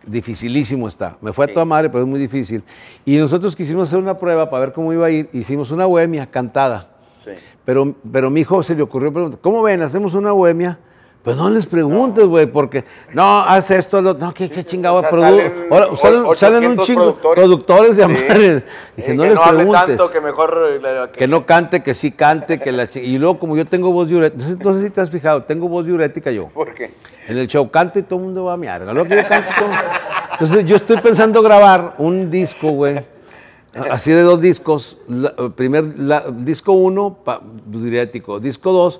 Dificilísimo 0.05 0.87
está. 0.87 1.17
Me 1.21 1.31
fue 1.31 1.45
Sí. 1.45 1.51
a 1.51 1.53
toda 1.53 1.65
madre, 1.65 1.89
pero 1.89 2.03
es 2.03 2.09
muy 2.09 2.19
difícil. 2.19 2.61
Y 3.05 3.17
nosotros 3.17 3.55
quisimos 3.55 3.87
hacer 3.87 3.99
una 3.99 4.19
prueba 4.19 4.49
para 4.49 4.65
ver 4.65 4.73
cómo 4.73 4.91
iba 4.91 5.05
a 5.05 5.09
ir. 5.09 5.29
Hicimos 5.31 5.71
una 5.71 5.85
bohemia 5.85 6.25
cantada. 6.25 6.89
Sí. 7.19 7.31
Pero, 7.63 7.95
pero 8.11 8.29
mi 8.29 8.41
hijo 8.41 8.61
se 8.63 8.75
le 8.75 8.81
ocurrió 8.81 9.13
preguntar, 9.13 9.39
¿cómo 9.39 9.61
ven? 9.61 9.81
¿Hacemos 9.81 10.13
una 10.13 10.33
bohemia? 10.33 10.77
Pues 11.23 11.37
no 11.37 11.49
les 11.49 11.65
preguntes, 11.65 12.25
güey, 12.25 12.45
porque 12.47 12.83
no, 13.13 13.39
haz 13.39 13.71
esto, 13.71 14.01
lo, 14.01 14.13
no, 14.13 14.33
qué, 14.33 14.49
qué 14.49 14.65
chingado, 14.65 14.97
o 14.97 15.01
sea, 15.01 15.09
salen 15.09 15.67
ahora, 15.71 15.87
salen, 15.95 16.23
salen 16.35 16.65
un 16.65 16.79
800 16.79 16.85
chingo 16.85 17.01
productores. 17.15 17.43
productores 17.43 17.95
de 17.95 18.03
Sí. 18.05 18.11
amares. 18.11 18.63
Dije, 18.97 19.11
Eh, 19.11 19.15
no 19.15 19.23
que 19.23 19.29
les 19.29 19.35
no 19.37 19.43
hable 19.43 19.57
preguntes. 19.59 19.85
tanto, 19.97 20.11
que 20.11 20.19
mejor... 20.19 20.79
eh, 20.83 21.07
Que 21.13 21.27
no 21.29 21.45
cante, 21.45 21.81
que 21.81 21.93
sí 21.93 22.11
cante, 22.11 22.59
que 22.59 22.73
la 22.73 22.89
Y 22.95 23.17
luego, 23.17 23.39
como 23.39 23.55
yo 23.55 23.65
tengo 23.65 23.93
voz 23.93 24.09
diurética, 24.09 24.43
no 24.43 24.49
sé, 24.49 24.57
no 24.61 24.73
sé 24.75 24.83
si 24.83 24.89
te 24.89 24.99
has 24.99 25.09
fijado, 25.09 25.43
tengo 25.43 25.69
voz 25.69 25.85
diurética 25.85 26.29
yo. 26.29 26.47
¿Por 26.49 26.73
qué? 26.73 26.93
En 27.29 27.37
el 27.37 27.47
show 27.47 27.71
canto 27.71 27.99
y 27.99 28.03
todo 28.03 28.19
el 28.19 28.25
mundo 28.25 28.43
va 28.43 28.53
a 28.53 28.57
miar. 28.57 28.81
Lo 28.81 29.05
que 29.05 29.15
yo 29.15 29.25
canto, 29.27 29.49
todo- 29.57 29.69
Entonces 30.33 30.65
yo 30.65 30.75
estoy 30.75 30.97
pensando 30.97 31.41
grabar 31.41 31.93
un 31.99 32.29
disco, 32.29 32.69
güey. 32.71 32.99
Así 33.89 34.11
de 34.11 34.23
dos 34.23 34.41
discos. 34.41 34.97
La- 35.07 35.33
primer 35.55 35.97
la- 35.97 36.25
disco 36.29 36.73
uno, 36.73 37.17
pa- 37.23 37.39
diurético. 37.65 38.41
Disco 38.41 38.73
dos, 38.73 38.99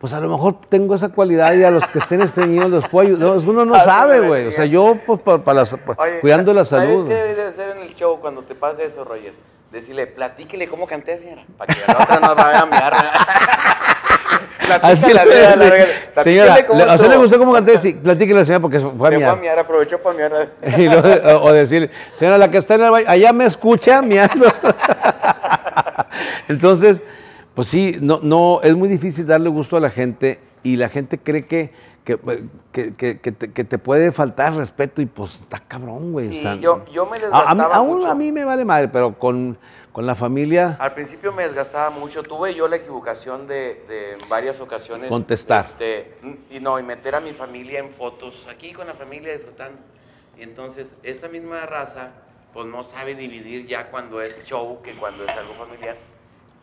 pues 0.00 0.14
a 0.14 0.20
lo 0.20 0.28
mejor 0.30 0.54
tengo 0.70 0.94
esa 0.94 1.10
cualidad 1.10 1.52
y 1.52 1.62
a 1.62 1.70
los 1.70 1.84
que 1.86 1.98
estén 1.98 2.22
estreñidos 2.22 2.70
los 2.70 2.88
puedo 2.88 3.06
ayudar. 3.08 3.36
No, 3.42 3.50
Uno 3.50 3.64
no 3.66 3.74
Ah, 3.74 3.80
sabe, 3.84 4.20
güey. 4.20 4.46
O 4.46 4.52
sea, 4.52 4.64
yo, 4.64 4.96
pues, 5.06 5.20
pa- 5.20 5.44
para 5.44 5.62
la- 5.62 5.66
pa- 5.76 6.02
Oye, 6.02 6.20
cuidando 6.20 6.54
la 6.54 6.64
¿sabes 6.64 6.88
salud. 6.88 7.06
qué 7.06 7.14
debes 7.14 7.36
de 7.36 7.42
hacer 7.44 7.76
en 7.76 7.82
el 7.82 7.94
show 7.94 8.18
cuando 8.18 8.40
te 8.42 8.54
pase 8.54 8.86
eso, 8.86 9.04
Roger? 9.04 9.34
Decirle, 9.70 10.06
platíquele 10.06 10.68
cómo 10.68 10.86
canté, 10.86 11.18
señora, 11.18 11.42
para 11.58 11.74
que 11.74 11.80
la 11.86 11.98
otra 12.02 12.18
no 12.20 12.34
vaya 12.34 12.60
a 12.60 12.66
miar. 12.66 12.94
Así 14.82 15.12
la- 15.12 15.22
a 15.22 15.56
la- 15.56 16.22
Señora, 16.22 16.66
cómo 16.66 16.78
¿le- 16.84 16.90
¿a 16.90 16.94
usted 16.94 17.08
le 17.10 17.16
gustó 17.18 17.38
cómo 17.38 17.52
canté? 17.52 17.78
Sí, 17.78 17.92
platíquele 17.92 18.42
señora 18.44 18.60
porque 18.62 18.80
fue 18.80 18.88
a 18.88 18.92
Se 18.92 18.96
fue 18.96 19.08
a 19.08 19.18
miar. 19.18 19.38
miar, 19.40 19.58
aprovechó 19.58 19.98
para 19.98 20.16
miar. 20.16 20.48
O, 21.42 21.44
o 21.44 21.52
decirle, 21.52 21.90
señora, 22.18 22.38
la 22.38 22.50
que 22.50 22.56
está 22.58 22.76
en 22.76 22.82
el 22.84 22.90
baño, 22.90 23.06
allá 23.08 23.32
me 23.34 23.44
escucha 23.44 24.00
miando. 24.00 24.46
Entonces, 26.48 27.00
Pues 27.54 27.68
sí, 27.68 27.96
no, 28.00 28.20
no, 28.22 28.60
es 28.62 28.74
muy 28.76 28.88
difícil 28.88 29.26
darle 29.26 29.48
gusto 29.50 29.76
a 29.76 29.80
la 29.80 29.90
gente 29.90 30.38
y 30.62 30.76
la 30.76 30.88
gente 30.88 31.18
cree 31.18 31.46
que, 31.46 31.72
que, 32.04 32.16
que- 32.72 32.94
que- 33.18 33.32
te, 33.32 33.52
que 33.52 33.64
te 33.64 33.78
puede 33.78 34.12
faltar 34.12 34.54
respeto 34.54 35.02
y 35.02 35.06
pues 35.06 35.34
está 35.40 35.60
cabrón, 35.60 36.12
güey. 36.12 36.28
Sí, 36.28 36.38
o 36.38 36.42
sea, 36.42 36.54
yo, 36.56 36.84
yo 36.92 37.06
me 37.06 37.18
a, 37.18 37.20
a 37.20 37.20
mí, 37.20 37.26
desgastaba 37.30 37.74
aún 37.76 37.96
mucho. 37.98 38.10
a 38.10 38.14
mí 38.14 38.32
me 38.32 38.44
vale 38.44 38.64
madre, 38.64 38.88
pero 38.88 39.18
con, 39.18 39.58
con 39.92 40.06
la 40.06 40.14
familia, 40.14 40.76
Al 40.80 40.94
principio 40.94 41.32
me 41.32 41.42
desgastaba 41.42 41.90
mucho. 41.90 42.22
Tuve 42.22 42.54
yo 42.54 42.68
la 42.68 42.76
equivocación 42.76 43.46
de, 43.46 43.84
de 43.88 44.12
en 44.12 44.28
varias 44.28 44.60
ocasiones. 44.60 45.08
Contestar. 45.08 45.66
este, 45.72 46.14
y 46.50 46.60
no, 46.60 46.78
y 46.78 46.82
meter 46.82 47.14
a 47.16 47.20
mi 47.20 47.32
familia 47.32 47.80
en 47.80 47.90
fotos 47.90 48.46
aquí 48.50 48.72
con 48.72 48.86
la 48.86 48.94
familia 48.94 49.32
disfrutando. 49.32 49.78
Y 50.38 50.42
entonces, 50.42 50.94
esa 51.02 51.28
misma 51.28 51.66
raza, 51.66 52.10
pues 52.54 52.66
no 52.66 52.84
sabe 52.84 53.14
dividir 53.14 53.66
ya 53.66 53.90
cuando 53.90 54.22
es 54.22 54.44
show 54.46 54.80
que 54.82 54.94
cuando 54.94 55.24
es 55.24 55.30
algo 55.36 55.54
familiar. 55.54 55.96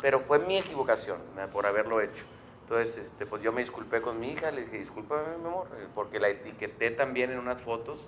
Pero 0.01 0.19
fue 0.21 0.39
mi 0.39 0.57
equivocación 0.57 1.17
¿no? 1.35 1.47
por 1.47 1.65
haberlo 1.65 2.01
hecho. 2.01 2.23
Entonces, 2.63 2.97
este, 2.97 3.25
pues 3.25 3.41
yo 3.41 3.53
me 3.53 3.61
disculpé 3.61 4.01
con 4.01 4.19
mi 4.19 4.31
hija, 4.31 4.51
le 4.51 4.61
dije, 4.65 4.79
discúlpame, 4.79 5.37
mi 5.39 5.47
amor, 5.47 5.67
eh, 5.79 5.87
porque 5.95 6.19
la 6.19 6.27
etiqueté 6.27 6.91
también 6.91 7.31
en 7.31 7.39
unas 7.39 7.61
fotos. 7.61 7.99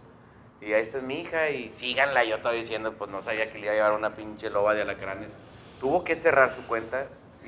Y 0.62 0.74
esta 0.74 0.98
es 0.98 1.04
mi 1.04 1.22
hija 1.22 1.50
y 1.50 1.72
síganla. 1.74 2.26
Yo 2.26 2.36
estaba 2.36 2.54
diciendo, 2.54 2.94
pues 2.94 3.10
no 3.10 3.22
sabía 3.24 3.50
que 3.50 3.58
le 3.58 3.66
iba 3.66 3.72
a 3.72 3.76
llevar 3.76 3.94
una 3.94 4.16
pinche 4.16 4.50
loba 4.50 4.74
de 4.74 4.82
alacranes. 4.82 5.32
Tuvo 5.80 6.04
que 6.04 6.16
cerrar 6.16 6.54
su 6.54 6.68
cuenta 6.68 7.06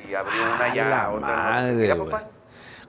y 0.09 0.13
abrió 0.13 0.41
una 0.41 0.65
¡A 0.65 0.73
ya, 0.73 0.89
la 0.89 1.11
otra. 1.11 1.27
no. 1.27 1.35
madre, 1.35 1.73
Mira, 1.73 1.95
papá. 1.97 2.23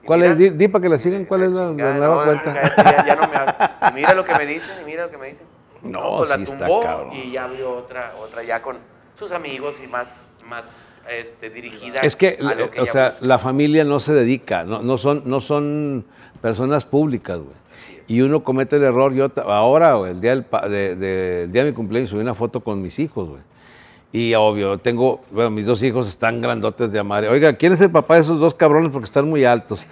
¿Cuál 0.05 0.23
es? 0.23 0.39
Di, 0.39 0.51
di 0.51 0.69
para 0.69 0.83
que 0.83 0.89
la 0.89 0.99
sigan, 0.99 1.25
¿cuál 1.25 1.43
es 1.43 1.53
la, 1.53 1.63
la 1.65 1.69
chingada, 1.71 1.95
nueva 1.95 2.17
no, 2.17 2.25
cuenta? 2.25 2.75
Ya, 2.77 3.07
ya 3.07 3.17
no 3.17 3.29
me. 3.29 3.89
Y 3.89 3.93
mira 3.95 4.15
lo 4.15 4.25
que 4.25 4.35
me 4.35 4.47
dicen, 4.47 4.81
y 4.81 4.85
mira 4.85 5.05
lo 5.05 5.11
que 5.11 5.19
me 5.19 5.27
dicen. 5.29 5.47
No, 5.83 6.19
pues 6.19 6.31
la 6.31 6.37
sí 6.37 6.43
está 6.45 6.59
tumbó 6.59 6.81
cabrón. 6.83 7.13
Y 7.13 7.33
ya 7.33 7.45
abrió 7.45 7.75
otra, 7.75 8.15
otra 8.19 8.43
ya 8.45 8.63
con 8.63 8.79
sus 9.19 9.33
amigos 9.33 9.81
y 9.83 9.89
más, 9.89 10.29
más 10.47 10.92
este, 11.11 11.51
dirigida 11.51 12.01
Es 12.01 12.17
que, 12.17 12.39
a 12.41 12.55
lo 12.55 12.71
que 12.71 12.81
o 12.81 12.87
sea, 12.87 13.11
busca. 13.11 13.27
la 13.27 13.39
familia 13.39 13.85
no 13.85 14.01
se 14.01 14.15
dedica, 14.15 14.65
no, 14.65 14.83
no, 14.83 14.99
son, 14.99 15.23
no 15.27 15.41
son 15.41 16.05
personas 16.41 16.85
públicas, 16.85 17.39
güey. 17.39 17.63
Y 18.09 18.21
uno 18.21 18.43
comete 18.45 18.77
el 18.77 18.83
error, 18.83 19.15
yo 19.15 19.31
ahora, 19.47 19.95
güey, 19.95 20.11
el 20.13 20.21
día 20.21 20.31
del, 20.33 20.45
de- 20.99 21.43
el 21.45 21.53
día 21.53 21.65
de 21.65 21.71
mi 21.71 21.75
cumpleaños, 21.75 22.11
subí 22.11 22.21
una 22.21 22.35
foto 22.35 22.61
con 22.61 22.83
mis 22.83 22.99
hijos, 22.99 23.29
güey. 23.29 23.41
Y 24.15 24.35
obvio, 24.35 24.77
tengo, 24.77 25.23
bueno, 25.31 25.51
mis 25.51 25.65
dos 25.65 25.83
hijos 25.83 26.07
están 26.07 26.43
grandotes 26.43 26.93
de 26.93 26.99
amar. 26.99 27.25
Oiga, 27.25 27.55
¿quién 27.55 27.73
es 27.73 27.81
el 27.81 27.91
papá 27.91 28.17
de 28.17 28.21
esos 28.21 28.39
dos 28.39 28.53
cabrones? 28.53 28.91
Porque 28.93 29.07
están 29.07 29.27
muy 29.27 29.47
altos. 29.47 29.87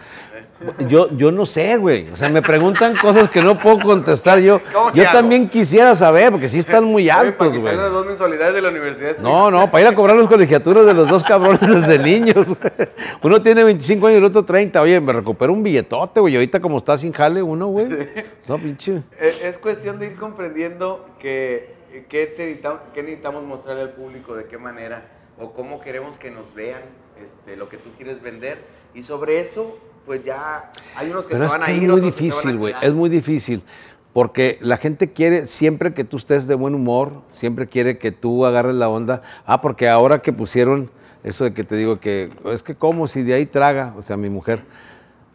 Yo, 0.89 1.09
yo 1.17 1.33
no 1.33 1.47
sé, 1.47 1.77
güey. 1.79 2.11
O 2.11 2.17
sea, 2.17 2.29
me 2.29 2.43
preguntan 2.43 2.95
cosas 2.97 3.31
que 3.31 3.41
no 3.41 3.59
puedo 3.59 3.79
contestar 3.79 4.41
yo. 4.41 4.61
¿Cómo 4.73 4.93
Yo 4.93 5.05
hago? 5.05 5.13
también 5.13 5.49
quisiera 5.49 5.95
saber, 5.95 6.31
porque 6.31 6.49
sí 6.49 6.59
están 6.59 6.85
muy 6.85 7.09
para 7.09 7.21
altos, 7.21 7.59
güey. 7.59 7.77
las 7.77 7.91
dos 7.91 8.05
mensualidades 8.05 8.55
de 8.55 8.63
la 8.63 8.69
universidad. 8.69 9.17
No, 9.19 9.51
no, 9.51 9.71
para 9.71 9.83
ir 9.83 9.89
a 9.89 9.95
cobrar 9.95 10.17
los 10.17 10.29
colegiaturas 10.29 10.85
de 10.85 10.93
los 10.93 11.09
dos 11.09 11.25
cabrones 11.25 11.61
desde 11.61 11.99
niños. 11.99 12.47
güey. 12.47 12.89
Uno 13.23 13.41
tiene 13.43 13.65
25 13.65 14.07
años 14.07 14.17
y 14.17 14.19
el 14.19 14.25
otro 14.27 14.45
30. 14.45 14.83
Oye, 14.83 15.01
me 15.01 15.13
recupero 15.15 15.53
un 15.53 15.63
billetote, 15.63 16.21
güey. 16.21 16.35
Ahorita 16.35 16.61
como 16.61 16.79
está 16.79 16.99
sin 16.99 17.13
jale 17.13 17.43
uno, 17.43 17.69
güey. 17.69 17.89
No, 18.47 18.59
pinche. 18.59 19.03
Es, 19.19 19.41
es 19.43 19.59
cuestión 19.59 19.99
de 19.99 20.09
ir 20.09 20.17
comprendiendo 20.17 21.07
que, 21.19 21.75
que 22.09 22.27
te 22.27 22.45
necesitamos, 22.45 22.81
que 22.93 23.03
necesitamos 23.03 23.45
mostrarle 23.45 23.83
al 23.83 23.93
público, 23.93 24.35
de 24.35 24.45
qué 24.45 24.59
manera 24.59 25.09
o 25.39 25.53
cómo 25.53 25.81
queremos 25.81 26.19
que 26.19 26.31
nos 26.31 26.53
vean 26.55 26.83
este, 27.23 27.57
lo 27.57 27.69
que 27.71 27.79
tú 27.79 27.91
quieres 27.97 28.21
vender. 28.21 28.59
Y 28.93 29.05
sobre 29.05 29.41
eso, 29.41 29.79
pues 30.11 30.25
ya 30.25 30.73
hay 30.97 31.09
unos 31.09 31.25
que 31.25 31.37
Pero 31.37 31.43
se 31.43 31.47
es 31.47 31.53
van 31.53 31.67
que 31.67 31.71
a 31.71 31.75
es 31.77 31.83
ir. 31.83 31.89
muy 31.89 32.01
van 32.01 32.03
a 32.03 32.07
difícil, 32.13 32.57
güey. 32.59 32.75
Es 32.83 32.93
muy 32.93 33.09
difícil. 33.09 33.63
Porque 34.13 34.59
la 34.61 34.77
gente 34.77 35.13
quiere 35.13 35.47
siempre 35.47 35.95
que 35.95 36.03
tú 36.03 36.17
estés 36.17 36.49
de 36.49 36.57
buen 36.57 36.75
humor, 36.75 37.23
siempre 37.31 37.69
quiere 37.69 37.97
que 37.97 38.11
tú 38.11 38.45
agarres 38.45 38.75
la 38.75 38.89
onda. 38.89 39.23
Ah, 39.47 39.61
porque 39.61 39.89
ahora 39.89 40.21
que 40.21 40.33
pusieron 40.33 40.91
eso 41.23 41.45
de 41.45 41.55
que 41.55 41.63
te 41.63 41.77
digo 41.77 42.01
que 42.01 42.33
es 42.47 42.65
que 42.65 42.75
como 42.75 43.07
si 43.07 43.23
de 43.23 43.35
ahí 43.35 43.47
traga, 43.47 43.95
o 43.97 44.03
sea, 44.03 44.17
mi 44.17 44.31
mujer. 44.31 44.65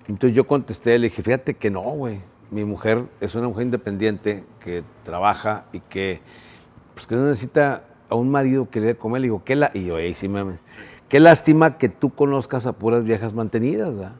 Entonces 0.10 0.36
yo 0.36 0.46
contesté, 0.46 1.00
le 1.00 1.08
dije, 1.08 1.24
fíjate 1.24 1.54
que 1.54 1.72
no, 1.72 1.80
güey. 1.80 2.20
Mi 2.52 2.66
mujer 2.66 3.06
es 3.22 3.34
una 3.34 3.48
mujer 3.48 3.64
independiente 3.68 4.44
que 4.60 4.84
trabaja 5.06 5.64
y 5.72 5.80
que, 5.80 6.20
pues, 6.96 7.08
que 7.08 7.16
no 7.16 7.28
necesita 7.30 7.84
a 8.10 8.16
un 8.16 8.30
marido 8.30 8.70
que 8.70 8.82
le 8.82 8.88
dé 8.88 8.96
comer. 8.98 9.22
Le 9.22 9.28
digo, 9.28 9.42
qué 9.46 9.56
la... 9.56 9.72
Y 9.74 9.86
yo, 9.86 9.98
"Ey, 9.98 10.16
sí, 10.16 10.28
mame. 10.28 10.58
Qué 11.08 11.22
lástima 11.22 11.78
que 11.78 11.88
tú 11.88 12.14
conozcas 12.14 12.66
a 12.66 12.74
puras 12.74 13.06
viejas 13.06 13.32
mantenidas, 13.34 13.96
¿verdad? 13.96 14.16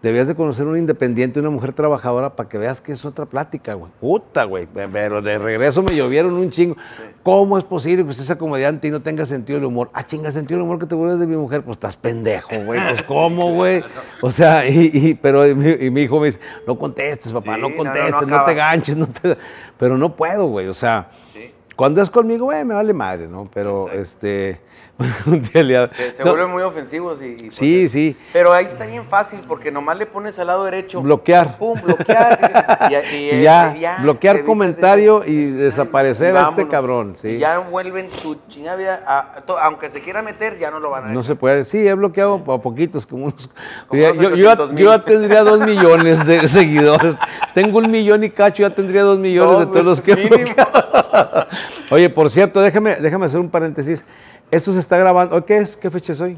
Debías 0.00 0.28
de 0.28 0.36
conocer 0.36 0.64
una 0.64 0.78
independiente, 0.78 1.40
una 1.40 1.50
mujer 1.50 1.72
trabajadora, 1.72 2.36
para 2.36 2.48
que 2.48 2.56
veas 2.56 2.80
que 2.80 2.92
es 2.92 3.04
otra 3.04 3.26
plática, 3.26 3.74
güey. 3.74 3.90
Puta, 4.00 4.44
güey. 4.44 4.68
Pero 4.72 5.20
de 5.22 5.38
regreso 5.38 5.82
me 5.82 5.92
llovieron 5.92 6.34
un 6.34 6.50
chingo. 6.50 6.76
¿Cómo 7.24 7.58
es 7.58 7.64
posible 7.64 8.04
que 8.04 8.10
usted 8.10 8.22
sea 8.22 8.38
comediante 8.38 8.86
y 8.86 8.92
no 8.92 9.02
tenga 9.02 9.26
sentido 9.26 9.58
del 9.58 9.66
humor? 9.66 9.90
Ah, 9.92 10.06
chinga, 10.06 10.30
sentido 10.30 10.58
del 10.58 10.66
humor 10.66 10.78
que 10.78 10.86
te 10.86 10.94
burles 10.94 11.18
de 11.18 11.26
mi 11.26 11.36
mujer. 11.36 11.62
Pues 11.62 11.78
estás 11.78 11.96
pendejo, 11.96 12.48
güey. 12.64 12.80
Pues 12.88 13.02
¿cómo, 13.02 13.52
güey? 13.54 13.82
O 14.22 14.30
sea, 14.30 14.68
y, 14.68 14.88
y- 14.92 15.14
pero 15.14 15.44
y 15.48 15.54
mi, 15.56 15.68
y 15.86 15.90
mi 15.90 16.02
hijo 16.02 16.20
me 16.20 16.26
dice, 16.26 16.38
no 16.64 16.78
contestes, 16.78 17.32
papá, 17.32 17.56
Sí, 17.56 17.60
no 17.60 17.68
no, 17.68 17.74
no, 17.76 17.82
no 17.84 17.90
contestes, 17.92 18.28
no, 18.28 18.44
te 18.44 18.54
ganches. 18.54 18.96
No 18.96 19.06
te... 19.08 19.36
Pero 19.78 19.98
no 19.98 20.14
puedo, 20.14 20.46
güey. 20.46 20.68
O 20.68 20.74
sea, 20.74 21.08
Sí. 21.32 21.50
cuando 21.74 22.00
es 22.02 22.08
conmigo, 22.10 22.44
güey, 22.44 22.64
me 22.64 22.74
vale 22.74 22.92
madre, 22.92 23.26
¿no? 23.26 23.50
Pero, 23.52 23.88
Exacto. 23.88 24.02
este... 24.02 24.60
Se, 25.52 26.12
se 26.12 26.24
no, 26.24 26.30
vuelven 26.32 26.50
muy 26.50 26.62
ofensivos 26.62 27.20
y, 27.22 27.26
y, 27.26 27.34
pues, 27.36 27.54
Sí, 27.54 27.88
sí. 27.88 28.16
Pero 28.32 28.52
ahí 28.52 28.64
está 28.64 28.84
bien 28.84 29.04
fácil 29.04 29.40
porque 29.46 29.70
nomás 29.70 29.96
le 29.96 30.06
pones 30.06 30.38
al 30.40 30.48
lado 30.48 30.64
derecho. 30.64 31.00
Bloquear. 31.00 31.56
Pum, 31.56 31.80
bloquear. 31.80 32.90
y, 32.90 33.14
y- 33.16 33.30
Y 33.36 33.42
ya, 33.42 33.98
bloquear 34.02 34.44
comentario 34.44 35.22
y 35.24 35.50
desaparecer 35.50 36.36
a 36.36 36.48
este 36.48 36.66
cabrón, 36.66 37.14
sí. 37.16 37.28
Y 37.28 37.38
ya 37.38 37.54
envuelven 37.54 38.08
tu 38.22 38.36
chingada 38.48 38.76
vida. 38.76 39.02
a- 39.06 39.36
a 39.36 39.40
to- 39.42 39.58
aunque 39.58 39.90
se 39.90 40.00
quiera 40.00 40.20
meter, 40.22 40.58
ya 40.58 40.70
no 40.70 40.80
lo 40.80 40.90
van 40.90 41.04
a 41.04 41.06
No 41.06 41.10
dejar. 41.10 41.24
se 41.26 41.34
puede. 41.36 41.64
Sí, 41.64 41.86
he 41.86 41.94
bloqueado 41.94 42.42
a 42.52 42.60
poquitos, 42.60 43.06
como 43.06 43.26
unos. 43.26 43.48
Como 43.86 44.02
Ya- 44.02 44.12
yo, 44.12 44.30
yo 44.30 44.36
ya- 44.36 44.52
800,000. 44.54 44.78
yo 44.84 45.00
tendría 45.02 45.42
dos 45.44 45.60
millones 45.66 46.26
de 46.26 46.48
seguidores. 46.48 47.14
Tengo 47.54 47.78
un 47.78 47.90
millón 47.90 48.24
y 48.24 48.30
cacho, 48.30 48.62
ya 48.62 48.70
tendría 48.70 49.02
dos 49.02 49.18
millones 49.18 49.52
No, 49.52 49.58
de 49.60 49.66
todos 49.66 49.74
güey, 49.76 49.84
los 49.84 50.00
que 50.00 50.12
he 50.12 50.16
mínimo. 50.16 50.54
bloqueado. 50.56 51.46
Oye, 51.90 52.10
por 52.10 52.30
cierto, 52.30 52.60
déjame, 52.60 52.96
déjame 52.96 53.26
hacer 53.26 53.38
un 53.38 53.48
paréntesis. 53.48 54.02
Esto 54.50 54.72
se 54.72 54.80
está 54.80 54.96
grabando. 54.98 55.36
¿hoy 55.36 55.42
¿Qué 55.42 55.58
es? 55.58 55.76
¿Qué 55.76 55.90
fecha 55.90 56.12
es 56.12 56.20
hoy? 56.20 56.36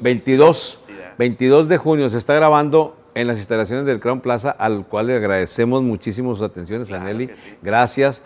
22. 0.00 0.78
Sí, 0.86 0.92
ya. 0.98 1.14
22 1.18 1.68
de 1.68 1.78
junio 1.78 2.10
se 2.10 2.18
está 2.18 2.34
grabando 2.34 2.96
en 3.14 3.26
las 3.26 3.38
instalaciones 3.38 3.84
del 3.86 4.00
Crown 4.00 4.20
Plaza, 4.20 4.50
al 4.50 4.86
cual 4.86 5.06
le 5.08 5.16
agradecemos 5.16 5.82
muchísimo 5.82 6.34
sus 6.34 6.42
atenciones, 6.44 6.88
Claro 6.88 7.04
Aneli. 7.04 7.26
sí. 7.28 7.34
Gracias. 7.62 8.22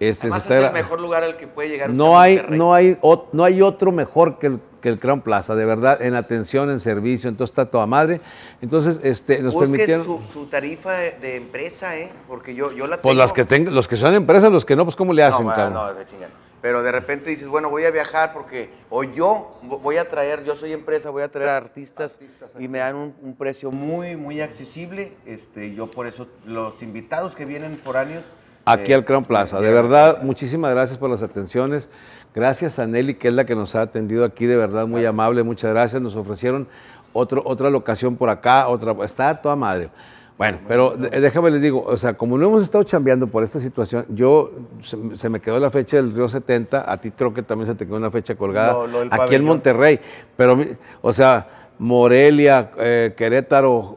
Este, 0.00 0.28
Además, 0.28 0.42
se 0.44 0.48
está 0.54 0.60
es 0.60 0.66
el 0.68 0.72
mejor 0.84 1.00
lugar 1.00 1.24
al 1.24 1.36
que 1.36 1.48
puede 1.48 1.68
llegar. 1.70 1.90
no 1.90 2.20
hay, 2.20 2.40
no, 2.48 2.72
hay, 2.72 2.96
no 3.32 3.42
hay 3.44 3.60
otro 3.62 3.90
mejor 3.90 4.38
que 4.38 4.46
el, 4.46 4.60
que 4.80 4.88
el 4.90 5.00
Crown 5.00 5.22
Plaza, 5.22 5.56
de 5.56 5.64
verdad, 5.66 6.00
en 6.00 6.14
atención, 6.14 6.70
en 6.70 6.78
servicio, 6.78 7.28
entonces 7.28 7.50
está 7.50 7.68
toda 7.68 7.84
madre. 7.86 8.20
Entonces, 8.62 9.00
este, 9.02 9.42
nos 9.42 9.54
Busque 9.54 9.70
permitieron. 9.70 10.04
su, 10.06 10.20
su 10.32 10.46
tarifa 10.46 10.92
de, 10.92 11.16
de 11.20 11.36
empresa, 11.36 11.98
¿eh? 11.98 12.12
Porque 12.28 12.54
yo, 12.54 12.70
yo 12.70 12.86
la 12.86 12.98
Pues 13.02 13.10
tengo. 13.12 13.14
las 13.20 13.32
que 13.32 13.44
tengan, 13.44 13.74
los 13.74 13.88
que 13.88 13.96
son 13.96 14.14
empresas, 14.14 14.52
los 14.52 14.64
que 14.64 14.76
no, 14.76 14.84
pues 14.84 14.94
cómo 14.94 15.12
le 15.12 15.24
hacen, 15.24 15.44
no, 15.44 15.52
cabrón. 15.52 15.74
no, 15.74 15.94
de 15.94 16.06
chingar. 16.06 16.28
Pero 16.60 16.82
de 16.82 16.90
repente 16.90 17.30
dices, 17.30 17.46
bueno, 17.46 17.70
voy 17.70 17.84
a 17.84 17.90
viajar 17.90 18.32
porque, 18.32 18.70
o 18.90 19.04
yo 19.04 19.58
vo- 19.64 19.80
voy 19.80 19.96
a 19.96 20.08
traer, 20.08 20.42
yo 20.44 20.56
soy 20.56 20.72
empresa, 20.72 21.10
voy 21.10 21.22
a 21.22 21.28
traer 21.28 21.50
artistas 21.50 22.18
y 22.58 22.66
me 22.66 22.78
dan 22.78 22.96
un, 22.96 23.14
un 23.22 23.36
precio 23.36 23.70
muy, 23.70 24.16
muy 24.16 24.40
accesible. 24.40 25.12
Este, 25.24 25.72
yo 25.74 25.88
por 25.90 26.06
eso, 26.08 26.26
los 26.44 26.82
invitados 26.82 27.36
que 27.36 27.44
vienen 27.44 27.78
foráneos. 27.78 28.24
Aquí 28.64 28.90
eh, 28.92 28.96
al 28.96 29.04
Crown 29.04 29.24
Plaza. 29.24 29.60
De 29.60 29.72
verdad, 29.72 30.22
muchísimas 30.22 30.72
gracias 30.74 30.98
por 30.98 31.08
las 31.10 31.22
atenciones. 31.22 31.88
Gracias 32.34 32.78
a 32.78 32.86
Nelly, 32.86 33.14
que 33.14 33.28
es 33.28 33.34
la 33.34 33.46
que 33.46 33.54
nos 33.54 33.74
ha 33.74 33.82
atendido 33.82 34.24
aquí, 34.24 34.46
de 34.46 34.56
verdad, 34.56 34.86
muy 34.86 35.06
amable. 35.06 35.42
Muchas 35.44 35.70
gracias. 35.72 36.02
Nos 36.02 36.16
ofrecieron 36.16 36.66
otro, 37.12 37.40
otra 37.44 37.70
locación 37.70 38.16
por 38.16 38.28
acá, 38.30 38.68
otra. 38.68 38.94
Está 39.04 39.40
toda 39.40 39.54
madre. 39.56 39.90
Bueno, 40.38 40.58
pero 40.68 40.90
de- 40.96 41.20
déjame 41.20 41.50
les 41.50 41.60
digo, 41.60 41.82
o 41.84 41.96
sea, 41.96 42.14
como 42.14 42.38
no 42.38 42.46
hemos 42.46 42.62
estado 42.62 42.84
chambeando 42.84 43.26
por 43.26 43.42
esta 43.42 43.58
situación, 43.58 44.06
yo 44.10 44.52
se, 44.84 44.96
se 45.18 45.28
me 45.28 45.40
quedó 45.40 45.58
la 45.58 45.70
fecha 45.70 45.96
del 45.96 46.14
Río 46.14 46.28
70, 46.28 46.90
a 46.90 46.96
ti 47.00 47.10
creo 47.10 47.34
que 47.34 47.42
también 47.42 47.66
se 47.68 47.74
te 47.74 47.84
quedó 47.86 47.96
una 47.96 48.10
fecha 48.12 48.36
colgada 48.36 48.72
aquí 49.10 49.34
en. 49.34 49.44
Monterrey, 49.44 49.98
pero 50.36 50.56
o 51.02 51.12
sea, 51.12 51.48
Morelia, 51.80 52.70
eh, 52.78 53.14
Querétaro, 53.16 53.96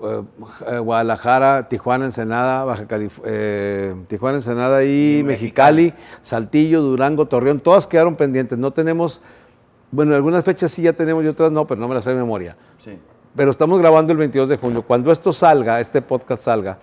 eh, 0.68 0.74
eh, 0.74 0.78
Guadalajara, 0.80 1.68
Tijuana, 1.70 2.06
Ensenada, 2.06 2.64
Baja 2.64 2.88
Calif- 2.88 3.22
eh, 3.24 3.94
Tijuana, 4.08 4.38
Ensenada 4.38 4.84
y, 4.84 5.20
Y 5.20 5.24
Mexicali, 5.24 5.94
Saltillo, 6.24 6.82
Durango, 6.82 7.26
Torreón, 7.28 7.60
todas 7.60 7.86
quedaron 7.88 8.16
pendientes. 8.16 8.58
No 8.58 8.72
tenemos, 8.72 9.22
bueno, 9.92 10.16
algunas 10.16 10.44
fechas 10.44 10.72
sí 10.72 10.82
ya 10.84 10.94
tenemos 10.94 11.24
y 11.24 11.28
otras 11.28 11.52
no, 11.52 11.66
pero 11.68 11.80
no 11.80 11.88
me 11.88 11.94
las 11.96 12.04
sé 12.04 12.12
de 12.12 12.16
memoria. 12.18 12.56
Sí. 12.80 12.98
Pero 13.36 13.52
estamos 13.52 13.80
grabando 13.80 14.12
el 14.12 14.18
22 14.18 14.50
de 14.50 14.58
junio. 14.58 14.82
Cuando 14.82 15.12
esto 15.12 15.32
salga, 15.32 15.80
este 15.80 16.02
podcast 16.02 16.44
salga, 16.44 16.78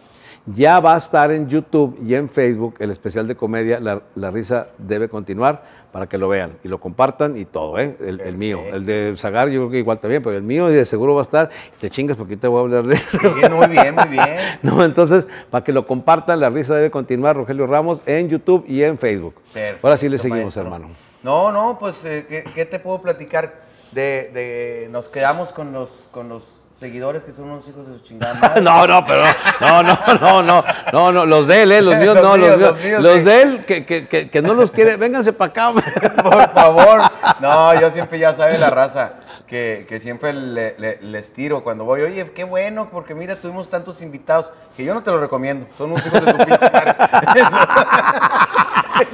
ya 0.47 0.81
va 0.81 0.95
a 0.95 0.99
estar 0.99 1.31
en 1.31 1.47
YouTube 1.49 1.99
y 2.03 2.15
en 2.15 2.29
Facebook 2.31 2.77
el 2.79 2.91
especial 2.91 3.29
de 3.29 3.35
comedia 3.35 3.81
La, 3.81 4.01
La 4.15 4.31
risa 4.31 4.69
debe 4.79 5.09
continuar 5.11 5.63
para 5.93 6.07
que 6.07 6.17
lo 6.17 6.29
vean 6.29 6.53
y 6.65 6.69
lo 6.69 6.79
compartan 6.81 7.37
y 7.37 7.45
todo, 7.45 7.79
¿eh? 7.79 7.97
El, 8.01 8.21
el 8.21 8.37
mío. 8.39 8.61
El 8.73 8.87
de 8.87 9.15
Zagar 9.19 9.49
yo 9.49 9.61
creo 9.61 9.71
que 9.71 9.79
igual 9.79 9.99
también, 9.99 10.23
pero 10.23 10.37
el 10.37 10.43
mío 10.43 10.69
de 10.69 10.85
seguro 10.87 11.15
va 11.15 11.21
a 11.21 11.25
estar. 11.25 11.51
Te 11.81 11.91
chingas 11.91 12.17
porque 12.17 12.37
te 12.39 12.47
voy 12.49 12.59
a 12.59 12.61
hablar 12.63 12.85
de 12.87 12.95
eso. 12.95 13.35
Bien, 13.35 13.53
muy 13.53 13.67
bien, 13.67 13.95
muy 13.95 14.09
bien. 14.09 14.29
No, 14.63 14.83
entonces, 14.85 15.27
para 15.51 15.63
que 15.65 15.73
lo 15.73 15.87
compartan, 15.87 16.41
La 16.41 16.49
risa 16.49 16.75
debe 16.75 16.91
continuar, 16.91 17.37
Rogelio 17.37 17.67
Ramos, 17.67 18.01
en 18.07 18.29
YouTube 18.31 18.65
y 18.67 18.83
en 18.83 18.97
Facebook. 18.99 19.35
Perfecto, 19.53 19.87
Ahora 19.87 19.97
sí 19.99 20.09
le 20.09 20.17
seguimos, 20.19 20.45
maestro. 20.45 20.63
hermano. 20.63 20.89
No, 21.23 21.53
no, 21.53 21.79
pues, 21.79 22.03
eh, 22.05 22.25
¿qué, 22.29 22.45
qué 22.55 22.65
te 22.65 22.79
puedo 22.79 23.01
platicar? 23.03 23.68
De, 23.93 24.31
de- 24.35 24.89
nos 24.91 25.07
quedamos 25.07 25.51
con 25.51 25.73
los, 25.73 25.89
con 26.11 26.29
los 26.29 26.43
seguidores 26.81 27.25
que 27.25 27.33
son 27.33 27.47
unos 27.51 27.67
hijos 27.67 27.89
de 27.89 27.99
su 27.99 28.05
chingada 28.05 28.35
madre. 28.41 28.61
No, 28.61 28.87
no, 28.87 29.05
pero 29.05 29.25
no, 29.61 29.83
no, 29.83 29.99
no, 30.21 30.43
no, 30.43 30.65
no, 30.93 31.13
no, 31.13 31.27
los 31.27 31.47
de 31.49 31.63
él, 31.63 31.73
eh, 31.73 31.83
los 31.83 31.97
míos 31.99 32.15
Los 32.15 32.23
no, 32.23 32.37
los 32.37 32.47
míos, 32.47 32.61
los 32.61 32.81
míos, 32.81 33.03
los 33.03 33.13
sí. 33.15 33.21
de 33.23 33.43
él 33.43 33.65
que, 33.65 33.85
que, 33.85 34.07
que, 34.07 34.31
que 34.31 34.43
no 34.43 34.55
los 34.55 34.71
quiere, 34.71 34.97
vénganse 34.97 35.33
para 35.33 35.51
acá. 35.51 35.73
Por 36.23 36.51
favor. 36.53 37.01
No, 37.41 37.81
yo 37.81 37.91
siempre 37.91 38.19
ya 38.21 38.33
sabe 38.35 38.59
la 38.59 38.71
raza 38.71 39.15
que, 39.49 39.87
que 39.89 39.99
siempre 39.99 40.33
le- 40.33 40.77
le- 40.79 40.99
les 41.03 41.33
tiro 41.33 41.65
cuando 41.65 41.85
voy. 41.85 42.03
Oye, 42.03 42.31
qué 42.33 42.45
bueno, 42.45 42.89
porque 42.93 43.15
mira, 43.15 43.37
tuvimos 43.37 43.69
tantos 43.71 44.01
invitados 44.03 44.47
que 44.77 44.85
yo 44.85 44.95
no 44.95 45.03
te 45.03 45.11
lo 45.11 45.19
recomiendo. 45.19 45.67
Son 45.77 45.91
unos 45.91 46.07
hijos 46.07 46.25
de 46.25 46.33
tu 46.33 46.39
pinche 46.39 46.71
madre. 46.71 46.95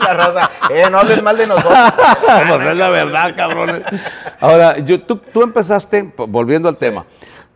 La 0.04 0.14
raza, 0.14 0.50
eh, 0.70 0.84
no 0.90 0.98
hables 0.98 1.22
mal 1.22 1.36
de 1.36 1.46
nosotros. 1.46 1.72
pues 2.48 2.66
es 2.66 2.76
la 2.76 2.90
verdad, 2.90 3.34
cabrones. 3.36 3.84
Ahora, 4.40 4.78
yo, 4.78 5.00
tú, 5.02 5.16
tú 5.16 5.42
empezaste, 5.42 6.12
volviendo 6.16 6.68
al 6.68 6.76
tema, 6.76 7.04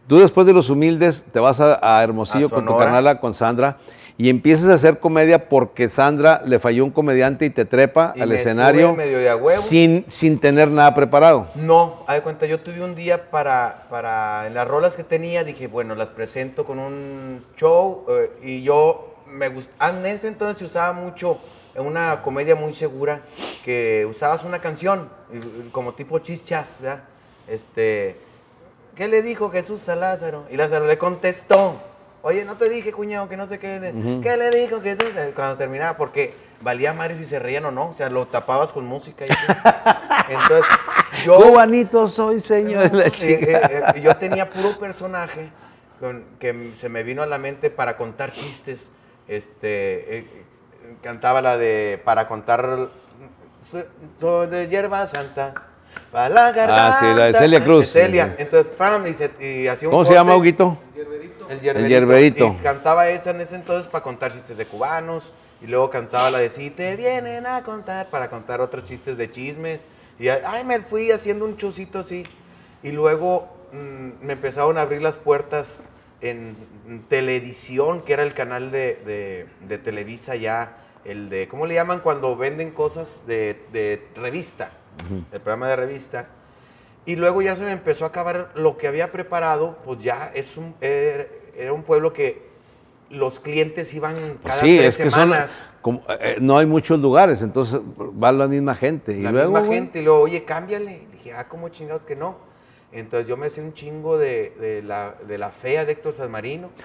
tú 0.06 0.18
después 0.18 0.46
de 0.46 0.52
Los 0.52 0.70
Humildes 0.70 1.24
te 1.32 1.40
vas 1.40 1.60
a, 1.60 1.78
a 1.82 2.02
Hermosillo 2.02 2.46
A 2.46 2.50
con 2.50 2.66
tu 2.66 2.76
carnala, 2.76 3.20
con 3.20 3.34
Sandra, 3.34 3.76
y 4.20 4.30
empiezas 4.30 4.68
a 4.68 4.74
hacer 4.74 4.98
comedia 4.98 5.48
porque 5.48 5.88
Sandra 5.88 6.42
le 6.44 6.58
falló 6.58 6.84
un 6.84 6.90
comediante 6.90 7.46
y 7.46 7.50
te 7.50 7.64
trepa 7.64 8.14
Y 8.16 8.20
al 8.20 8.30
me 8.30 8.34
escenario 8.34 8.88
sube 8.88 8.96
medio 8.96 9.18
de 9.18 9.30
a 9.30 9.36
huevo. 9.36 9.62
sin, 9.62 10.04
sin 10.08 10.40
tener 10.40 10.68
nada 10.68 10.92
preparado. 10.92 11.46
No, 11.54 12.02
haz 12.08 12.16
de 12.16 12.22
cuenta, 12.22 12.46
yo 12.46 12.58
tuve 12.58 12.82
un 12.82 12.96
día 12.96 13.30
para, 13.30 13.86
para, 13.88 14.48
en 14.48 14.54
las 14.54 14.66
rolas 14.66 14.96
que 14.96 15.04
tenía, 15.04 15.44
dije, 15.44 15.68
bueno, 15.68 15.94
las 15.94 16.08
presento 16.08 16.64
con 16.64 16.80
un 16.80 17.44
show 17.56 18.06
eh, 18.08 18.32
y 18.42 18.62
yo 18.62 19.14
me 19.28 19.50
gustaba, 19.50 19.96
en 19.96 20.04
ese 20.06 20.26
entonces 20.26 20.58
se 20.58 20.64
usaba 20.64 20.92
mucho 20.92 21.38
una 21.80 22.22
comedia 22.22 22.54
muy 22.54 22.74
segura 22.74 23.22
que 23.64 24.06
usabas 24.08 24.44
una 24.44 24.60
canción, 24.60 25.08
como 25.72 25.94
tipo 25.94 26.18
chichas, 26.18 26.78
¿verdad? 26.80 27.04
Este, 27.46 28.16
¿qué 28.94 29.08
le 29.08 29.22
dijo 29.22 29.50
Jesús 29.50 29.88
a 29.88 29.96
Lázaro? 29.96 30.46
Y 30.50 30.56
Lázaro 30.56 30.86
le 30.86 30.98
contestó, 30.98 31.80
oye, 32.22 32.44
no 32.44 32.56
te 32.56 32.68
dije, 32.68 32.92
cuñado, 32.92 33.28
que 33.28 33.36
no 33.36 33.46
sé 33.46 33.58
qué, 33.58 34.20
¿qué 34.22 34.36
le 34.36 34.50
dijo 34.50 34.80
Jesús? 34.80 35.08
Cuando 35.34 35.56
terminaba, 35.56 35.96
porque 35.96 36.34
valía 36.60 36.92
madre 36.92 37.16
si 37.16 37.24
se 37.24 37.38
reían 37.38 37.64
o 37.64 37.70
no, 37.70 37.90
o 37.90 37.94
sea, 37.94 38.10
lo 38.10 38.26
tapabas 38.26 38.72
con 38.72 38.84
música 38.84 39.26
y. 39.26 39.30
Entonces, 40.28 40.66
yo... 41.24 41.36
Cubanito 41.40 42.08
soy, 42.08 42.40
señor. 42.40 42.90
de 42.90 42.96
la 42.96 43.06
Eh, 43.06 43.12
eh, 43.20 43.82
eh, 43.94 44.00
yo 44.00 44.16
tenía 44.16 44.50
puro 44.50 44.78
personaje 44.78 45.50
que 46.38 46.72
se 46.80 46.88
me 46.88 47.02
vino 47.02 47.22
a 47.22 47.26
la 47.26 47.38
mente 47.38 47.70
para 47.70 47.96
contar 47.96 48.32
chistes. 48.32 48.88
Este, 49.26 50.18
eh, 50.18 50.18
eh, 50.18 50.44
cantaba 51.02 51.40
la 51.42 51.56
de 51.56 52.00
para 52.04 52.26
contar 52.28 52.88
so- 53.70 53.84
soy 54.20 54.46
de 54.48 54.68
hierba 54.68 55.06
santa. 55.06 55.54
Para 56.12 56.28
la 56.28 56.52
garganta. 56.52 56.88
Ah, 56.88 57.00
sí, 57.00 57.18
la 57.18 57.26
de 57.26 57.34
Celia 57.34 57.64
Cruz. 57.64 57.92
De 57.92 58.00
Celia. 58.00 58.34
Entonces, 58.38 58.72
pam, 58.76 59.06
y, 59.06 59.14
se- 59.14 59.30
y 59.62 59.66
hacía 59.66 59.88
un 59.88 59.92
¿Cómo 59.92 60.04
se 60.04 60.14
llama, 60.14 60.36
Huguito? 60.36 60.78
El 60.94 61.60
yerberito. 61.60 61.78
El 61.78 61.88
yerberito. 61.88 62.56
Y 62.58 62.62
cantaba 62.62 63.08
esa 63.08 63.30
en 63.30 63.40
ese 63.40 63.56
entonces 63.56 63.90
para 63.90 64.02
contar 64.04 64.32
chistes 64.32 64.56
de 64.56 64.66
cubanos. 64.66 65.32
Y 65.60 65.66
luego 65.66 65.90
cantaba 65.90 66.30
la 66.30 66.38
de 66.38 66.50
si 66.50 66.70
te 66.70 66.94
vienen 66.94 67.46
a 67.46 67.62
contar 67.64 68.10
para 68.10 68.30
contar 68.30 68.60
otros 68.60 68.84
chistes 68.84 69.16
de 69.18 69.30
chismes. 69.30 69.80
Y 70.18 70.28
ay, 70.28 70.64
me 70.64 70.80
fui 70.80 71.10
haciendo 71.10 71.44
un 71.44 71.56
chocito 71.56 71.98
así. 71.98 72.24
Y 72.82 72.92
luego 72.92 73.48
mm, 73.72 74.24
me 74.24 74.34
empezaron 74.34 74.78
a 74.78 74.82
abrir 74.82 75.02
las 75.02 75.14
puertas 75.14 75.82
en, 76.20 76.56
Televisión, 77.08 78.02
que 78.02 78.12
era 78.14 78.22
el 78.22 78.34
canal 78.34 78.70
de, 78.70 78.96
de- 79.06 79.46
de 79.66 79.78
Televisa 79.78 80.36
ya. 80.36 80.76
El 81.04 81.30
de, 81.30 81.48
¿cómo 81.48 81.64
le 81.66 81.74
llaman 81.74 82.00
cuando 82.00 82.36
venden 82.36 82.70
cosas 82.70 83.26
de, 83.26 83.60
de 83.72 84.02
revista? 84.16 84.70
El 85.32 85.40
programa 85.40 85.68
de 85.68 85.76
revista. 85.76 86.26
Y 87.06 87.16
luego 87.16 87.40
ya 87.40 87.56
se 87.56 87.62
me 87.62 87.72
empezó 87.72 88.04
a 88.04 88.08
acabar 88.08 88.50
lo 88.54 88.76
que 88.76 88.88
había 88.88 89.10
preparado, 89.12 89.78
pues 89.84 90.00
ya 90.02 90.30
es 90.34 90.56
un, 90.56 90.74
era, 90.80 91.26
era 91.56 91.72
un 91.72 91.82
pueblo 91.82 92.12
que 92.12 92.42
los 93.10 93.40
clientes 93.40 93.94
iban 93.94 94.38
cada 94.44 94.60
Sí, 94.60 94.76
tres 94.76 94.98
es 94.98 95.04
que 95.04 95.10
son, 95.10 95.20
semanas. 95.20 95.50
como, 95.80 96.02
eh, 96.20 96.36
no 96.40 96.58
hay 96.58 96.66
muchos 96.66 96.98
lugares, 97.00 97.40
entonces 97.40 97.80
va 97.80 98.30
la 98.32 98.46
misma 98.46 98.74
gente. 98.74 99.12
Y 99.12 99.22
la 99.22 99.32
luego, 99.32 99.52
misma 99.52 99.66
güey, 99.66 99.78
gente. 99.78 100.00
Y 100.00 100.04
luego, 100.04 100.20
oye, 100.20 100.44
cámbiale. 100.44 101.04
Y 101.08 101.16
dije, 101.16 101.32
ah, 101.32 101.48
¿cómo 101.48 101.70
chingados 101.70 102.02
que 102.02 102.16
no? 102.16 102.36
Entonces 102.90 103.28
yo 103.28 103.36
me 103.36 103.46
hacía 103.48 103.62
un 103.62 103.74
chingo 103.74 104.16
de, 104.16 104.54
de 104.58 104.82
la, 104.82 105.14
de 105.26 105.36
la 105.36 105.50
fea 105.50 105.84
de 105.84 105.92
Héctor 105.92 106.14
Salmarino. 106.14 106.70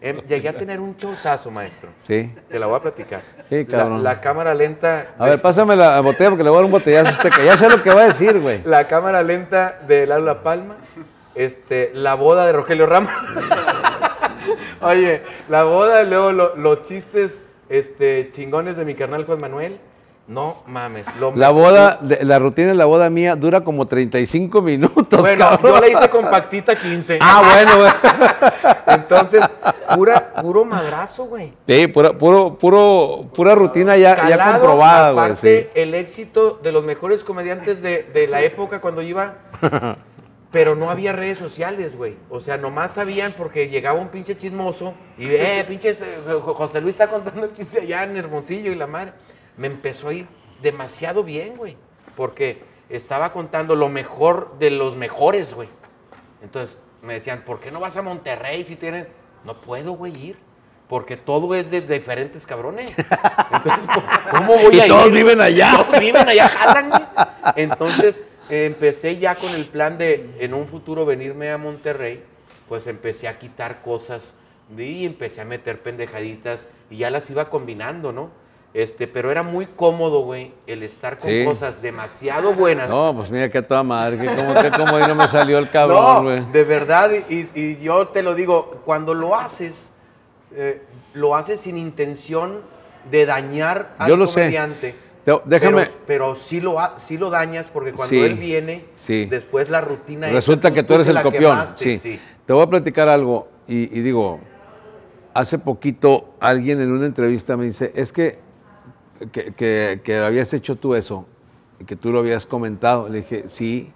Em, 0.00 0.20
llegué 0.26 0.48
a 0.48 0.54
tener 0.54 0.80
un 0.80 0.96
showzazo, 0.96 1.52
maestro. 1.52 1.90
Sí. 2.06 2.34
Te 2.48 2.58
la 2.58 2.66
voy 2.66 2.76
a 2.76 2.80
platicar. 2.82 3.22
Sí, 3.48 3.64
cabrón. 3.64 4.02
La, 4.02 4.20
cámara 4.20 4.52
lenta. 4.52 5.14
A 5.18 5.26
ver, 5.26 5.40
pásame 5.40 5.76
la 5.76 6.00
botella 6.00 6.30
porque 6.30 6.42
le 6.42 6.50
voy 6.50 6.56
a 6.56 6.60
dar 6.60 6.64
un 6.66 6.72
botellazo 6.72 7.08
a 7.10 7.12
usted, 7.12 7.30
que 7.30 7.44
ya 7.44 7.56
sé 7.56 7.68
lo 7.68 7.80
que 7.80 7.90
va 7.94 8.02
a 8.02 8.06
decir, 8.08 8.40
güey. 8.40 8.60
La 8.64 8.88
cámara 8.88 9.22
lenta 9.22 9.78
de 9.86 10.04
Lalo 10.06 10.42
Palma. 10.42 10.76
Este, 11.36 11.92
la 11.94 12.14
boda 12.14 12.44
de 12.46 12.52
Rogelio 12.52 12.86
Ramos. 12.86 13.12
Oye, 14.80 15.22
la 15.48 15.64
boda, 15.64 16.02
y 16.02 16.06
luego 16.08 16.32
lo- 16.32 16.56
los 16.56 16.82
chistes 16.84 17.44
este, 17.68 18.30
chingones 18.32 18.76
de 18.76 18.84
mi 18.84 18.94
carnal 18.94 19.24
Juan 19.26 19.40
Manuel. 19.40 19.78
No 20.28 20.58
mames. 20.66 21.06
lo- 21.18 21.34
La 21.34 21.48
boda, 21.48 21.98
de- 22.02 22.22
la 22.22 22.38
rutina 22.38 22.68
de 22.68 22.74
la 22.74 22.84
boda 22.84 23.08
mía 23.08 23.34
dura 23.34 23.62
como 23.62 23.86
35 23.86 24.60
minutos, 24.60 25.20
Bueno, 25.20 25.48
cabrón. 25.48 25.72
yo 25.74 25.80
la 25.80 25.88
hice 25.88 26.10
compactita 26.10 26.76
15. 26.76 27.18
Ah, 27.22 27.42
bueno, 27.54 27.78
güey. 27.78 27.92
Entonces, 28.88 29.42
pura, 29.94 30.32
puro 30.34 30.64
madrazo, 30.66 31.24
güey. 31.24 31.54
Sí, 31.66 31.86
pura, 31.86 32.12
puro, 32.12 32.58
puro, 32.58 33.22
pura 33.34 33.54
rutina 33.54 33.96
ya, 33.96 34.28
ya 34.28 34.52
comprobada, 34.52 35.12
güey. 35.12 35.36
Sí. 35.36 35.66
el 35.74 35.94
éxito 35.94 36.60
de 36.62 36.72
los 36.72 36.84
mejores 36.84 37.24
comediantes 37.24 37.80
de, 37.80 38.02
de 38.12 38.26
la 38.28 38.42
época 38.42 38.80
cuando 38.82 39.00
iba. 39.02 39.34
Pero 40.50 40.74
no 40.74 40.90
había 40.90 41.12
redes 41.12 41.36
sociales, 41.36 41.94
güey. 41.94 42.16
O 42.30 42.40
sea, 42.40 42.56
nomás 42.56 42.92
sabían 42.92 43.34
porque 43.36 43.68
llegaba 43.68 44.00
un 44.00 44.08
pinche 44.08 44.38
chismoso 44.38 44.94
y, 45.18 45.26
eh, 45.26 45.62
pinche 45.68 45.94
José 46.42 46.80
Luis 46.80 46.94
está 46.94 47.08
contando 47.08 47.44
el 47.44 47.52
chiste 47.52 47.80
allá 47.82 48.04
en 48.04 48.16
Hermosillo 48.16 48.72
y 48.72 48.74
la 48.74 48.86
madre. 48.86 49.12
Me 49.58 49.66
empezó 49.66 50.08
a 50.08 50.14
ir 50.14 50.26
demasiado 50.62 51.22
bien, 51.24 51.56
güey. 51.56 51.76
Porque 52.16 52.62
estaba 52.88 53.32
contando 53.32 53.74
lo 53.76 53.88
mejor 53.88 54.56
de 54.58 54.70
los 54.70 54.96
mejores, 54.96 55.52
güey. 55.52 55.68
Entonces 56.42 56.76
me 57.02 57.14
decían, 57.14 57.42
¿por 57.42 57.60
qué 57.60 57.70
no 57.70 57.80
vas 57.80 57.96
a 57.96 58.02
Monterrey 58.02 58.64
si 58.64 58.76
tienen.? 58.76 59.08
No 59.44 59.60
puedo, 59.60 59.92
güey, 59.92 60.16
ir. 60.16 60.36
Porque 60.88 61.16
todo 61.16 61.54
es 61.54 61.70
de 61.70 61.82
diferentes 61.82 62.46
cabrones. 62.46 62.96
Entonces, 63.52 63.84
¿cómo 64.30 64.56
voy 64.56 64.76
Y 64.76 64.80
a 64.80 64.86
ir? 64.86 64.92
todos 64.92 65.12
viven 65.12 65.40
allá. 65.40 65.84
Todos 65.84 66.00
viven 66.00 66.28
allá, 66.28 66.48
jalan, 66.48 66.88
güey. 66.88 67.02
Entonces, 67.56 68.22
eh, 68.48 68.64
empecé 68.64 69.18
ya 69.18 69.34
con 69.34 69.50
el 69.54 69.66
plan 69.66 69.98
de 69.98 70.30
en 70.38 70.54
un 70.54 70.66
futuro 70.66 71.04
venirme 71.04 71.50
a 71.50 71.58
Monterrey. 71.58 72.24
Pues 72.68 72.86
empecé 72.86 73.28
a 73.28 73.38
quitar 73.38 73.82
cosas 73.82 74.34
y 74.76 75.04
empecé 75.06 75.40
a 75.40 75.44
meter 75.44 75.82
pendejaditas 75.82 76.66
y 76.90 76.98
ya 76.98 77.10
las 77.10 77.28
iba 77.30 77.48
combinando, 77.48 78.12
¿no? 78.12 78.30
Este, 78.74 79.06
pero 79.08 79.30
era 79.30 79.42
muy 79.42 79.66
cómodo, 79.66 80.20
güey, 80.22 80.52
el 80.66 80.82
estar 80.82 81.18
con 81.18 81.30
Sí. 81.30 81.44
cosas 81.44 81.80
demasiado 81.80 82.52
buenas. 82.52 82.88
No, 82.88 83.14
pues 83.16 83.30
mira 83.30 83.48
que 83.48 83.58
a 83.58 83.66
toda 83.66 83.82
madre, 83.82 84.18
que 84.18 84.26
como 84.26 84.54
que 84.54 84.70
como 84.70 84.96
ahí 84.96 85.04
no 85.08 85.14
me 85.14 85.26
salió 85.26 85.58
el 85.58 85.64
No, 85.66 85.70
cabrón, 85.72 86.24
güey. 86.24 86.52
de 86.52 86.64
verdad, 86.64 87.10
y, 87.30 87.48
y 87.54 87.78
yo 87.80 88.08
te 88.08 88.22
lo 88.22 88.34
digo, 88.34 88.82
cuando 88.84 89.14
lo 89.14 89.34
haces, 89.36 89.90
eh, 90.54 90.82
lo 91.14 91.34
haces 91.34 91.60
sin 91.60 91.78
intención 91.78 92.60
de 93.10 93.24
dañar 93.24 93.94
al 93.98 94.10
Yo 94.10 94.16
lo 94.18 94.26
sé. 94.26 94.40
comediante. 94.40 94.94
Te- 95.24 95.32
déjame- 95.46 95.84
Pero, 95.84 95.92
pero 96.06 96.36
sí, 96.36 96.60
lo, 96.60 96.76
sí 96.98 97.16
lo 97.16 97.30
dañas 97.30 97.66
porque 97.72 97.92
cuando 97.92 98.10
Sí, 98.10 98.20
él 98.20 98.34
viene, 98.34 98.84
sí. 98.96 99.24
después 99.24 99.70
la 99.70 99.80
rutina 99.80 100.28
Resulta 100.28 100.68
tú- 100.68 100.74
que 100.74 100.82
tú 100.82 100.88
tú 100.88 100.94
eres 100.94 101.08
el 101.08 101.22
copión. 101.22 101.42
quemaste, 101.42 101.98
sí. 101.98 102.20
Te 102.46 102.52
voy 102.52 102.62
a 102.62 102.66
platicar 102.66 103.08
algo 103.08 103.48
y, 103.66 103.84
y 103.98 104.02
digo, 104.02 104.40
hace 105.34 105.58
poquito 105.58 106.34
alguien 106.40 106.80
en 106.82 106.92
una 106.92 107.06
entrevista 107.06 107.56
me 107.56 107.64
dice, 107.64 107.92
es 107.94 108.12
que, 108.12 108.46
que, 109.32 109.52
que- 109.52 110.00
que 110.04 110.16
habías 110.18 110.52
hecho 110.54 110.76
tú 110.76 110.94
eso 110.94 111.26
que 111.86 111.96
tú 111.96 112.10
lo 112.10 112.18
habías 112.20 112.44
comentado. 112.44 113.08
Le 113.08 113.18
dije, 113.18 113.44
sí. 113.48 113.92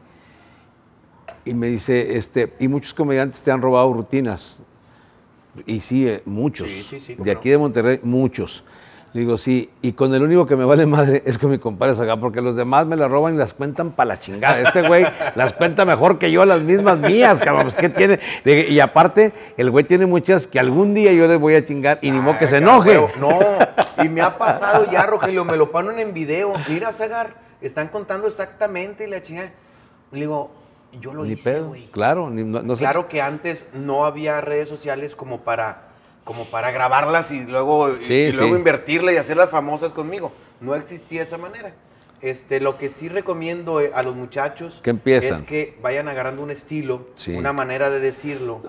Y 1.44 1.54
me 1.54 1.66
dice, 1.68 2.16
este, 2.16 2.52
y 2.60 2.68
muchos 2.68 2.94
comediantes 2.94 3.42
te 3.42 3.50
han 3.50 3.60
robado 3.60 3.92
rutinas. 3.92 4.62
Y 5.66 5.80
sí, 5.80 6.06
eh, 6.06 6.22
muchos. 6.24 6.68
Sí, 6.68 6.82
sí, 6.88 7.00
sí, 7.00 7.14
cómo 7.14 7.24
de 7.24 7.34
no. 7.34 7.38
aquí 7.40 7.50
de 7.50 7.58
Monterrey, 7.58 8.00
muchos. 8.02 8.62
Le 9.14 9.20
digo, 9.20 9.36
sí, 9.36 9.68
y 9.82 9.92
con 9.92 10.14
el 10.14 10.22
único 10.22 10.46
que 10.46 10.56
me 10.56 10.64
vale 10.64 10.86
madre 10.86 11.22
es 11.26 11.36
con 11.36 11.50
mi 11.50 11.58
compadre 11.58 12.02
acá, 12.02 12.16
porque 12.16 12.40
los 12.40 12.56
demás 12.56 12.86
me 12.86 12.96
las 12.96 13.10
roban 13.10 13.34
y 13.34 13.36
las 13.36 13.52
cuentan 13.52 13.90
para 13.90 14.08
la 14.08 14.18
chingada. 14.18 14.60
Este 14.60 14.80
güey 14.88 15.06
las 15.34 15.52
cuenta 15.52 15.84
mejor 15.84 16.18
que 16.18 16.32
yo, 16.32 16.46
las 16.46 16.62
mismas 16.62 16.98
mías, 16.98 17.38
cabrón. 17.40 17.64
Pues, 17.64 17.76
¿qué 17.76 17.90
tiene? 17.90 18.20
Dije, 18.42 18.70
Y 18.70 18.80
aparte, 18.80 19.32
el 19.58 19.70
güey 19.70 19.84
tiene 19.84 20.06
muchas 20.06 20.46
que 20.46 20.58
algún 20.58 20.94
día 20.94 21.12
yo 21.12 21.26
les 21.28 21.38
voy 21.38 21.54
a 21.54 21.64
chingar 21.66 21.98
y 22.00 22.10
ni 22.10 22.18
modo 22.20 22.38
que 22.38 22.46
se 22.48 22.56
enoje. 22.56 22.98
No, 23.20 23.38
y 24.02 24.08
me 24.08 24.22
ha 24.22 24.38
pasado 24.38 24.90
ya, 24.90 25.02
Rogelio, 25.04 25.44
me 25.44 25.58
lo 25.58 25.70
ponen 25.70 25.98
en 25.98 26.14
video. 26.14 26.54
Mira, 26.66 26.90
Zagar, 26.90 27.34
están 27.60 27.88
contando 27.88 28.26
exactamente 28.28 29.06
y 29.06 29.10
la 29.10 29.20
chingada. 29.22 29.50
Le 30.10 30.20
digo, 30.20 30.50
yo 31.00 31.12
lo 31.12 31.24
Ni 31.24 31.32
hice, 31.32 31.60
güey. 31.60 31.86
Claro, 31.88 32.30
ni- 32.30 32.44
no, 32.44 32.62
no 32.62 32.76
sé. 32.76 32.80
Claro 32.80 33.08
que 33.08 33.20
antes 33.20 33.68
no 33.74 34.06
había 34.06 34.40
redes 34.40 34.70
sociales 34.70 35.14
como 35.16 35.40
para, 35.42 35.82
como 36.24 36.44
para 36.46 36.70
grabarlas 36.70 37.30
y 37.32 37.44
luego, 37.44 37.96
Sí, 38.00 38.12
y, 38.14 38.32
luego 38.32 38.54
sí. 38.54 38.58
invertirle 38.58 39.14
y 39.14 39.16
hacerlas 39.16 39.50
famosas 39.50 39.92
conmigo. 39.92 40.32
No 40.60 40.74
existía 40.74 41.22
esa 41.22 41.38
manera. 41.38 41.74
Este, 42.20 42.60
lo 42.60 42.78
que 42.78 42.90
sí 42.90 43.08
recomiendo 43.08 43.80
eh, 43.80 43.90
a 43.94 44.02
los 44.04 44.14
muchachos 44.14 44.78
Que 44.84 44.90
empiezan. 44.90 45.40
es 45.40 45.42
que 45.42 45.76
vayan 45.82 46.06
agarrando 46.06 46.42
un 46.42 46.52
estilo, 46.52 47.08
Sí. 47.16 47.34
una 47.34 47.52
manera 47.52 47.90
de 47.90 47.98
decirlo, 47.98 48.60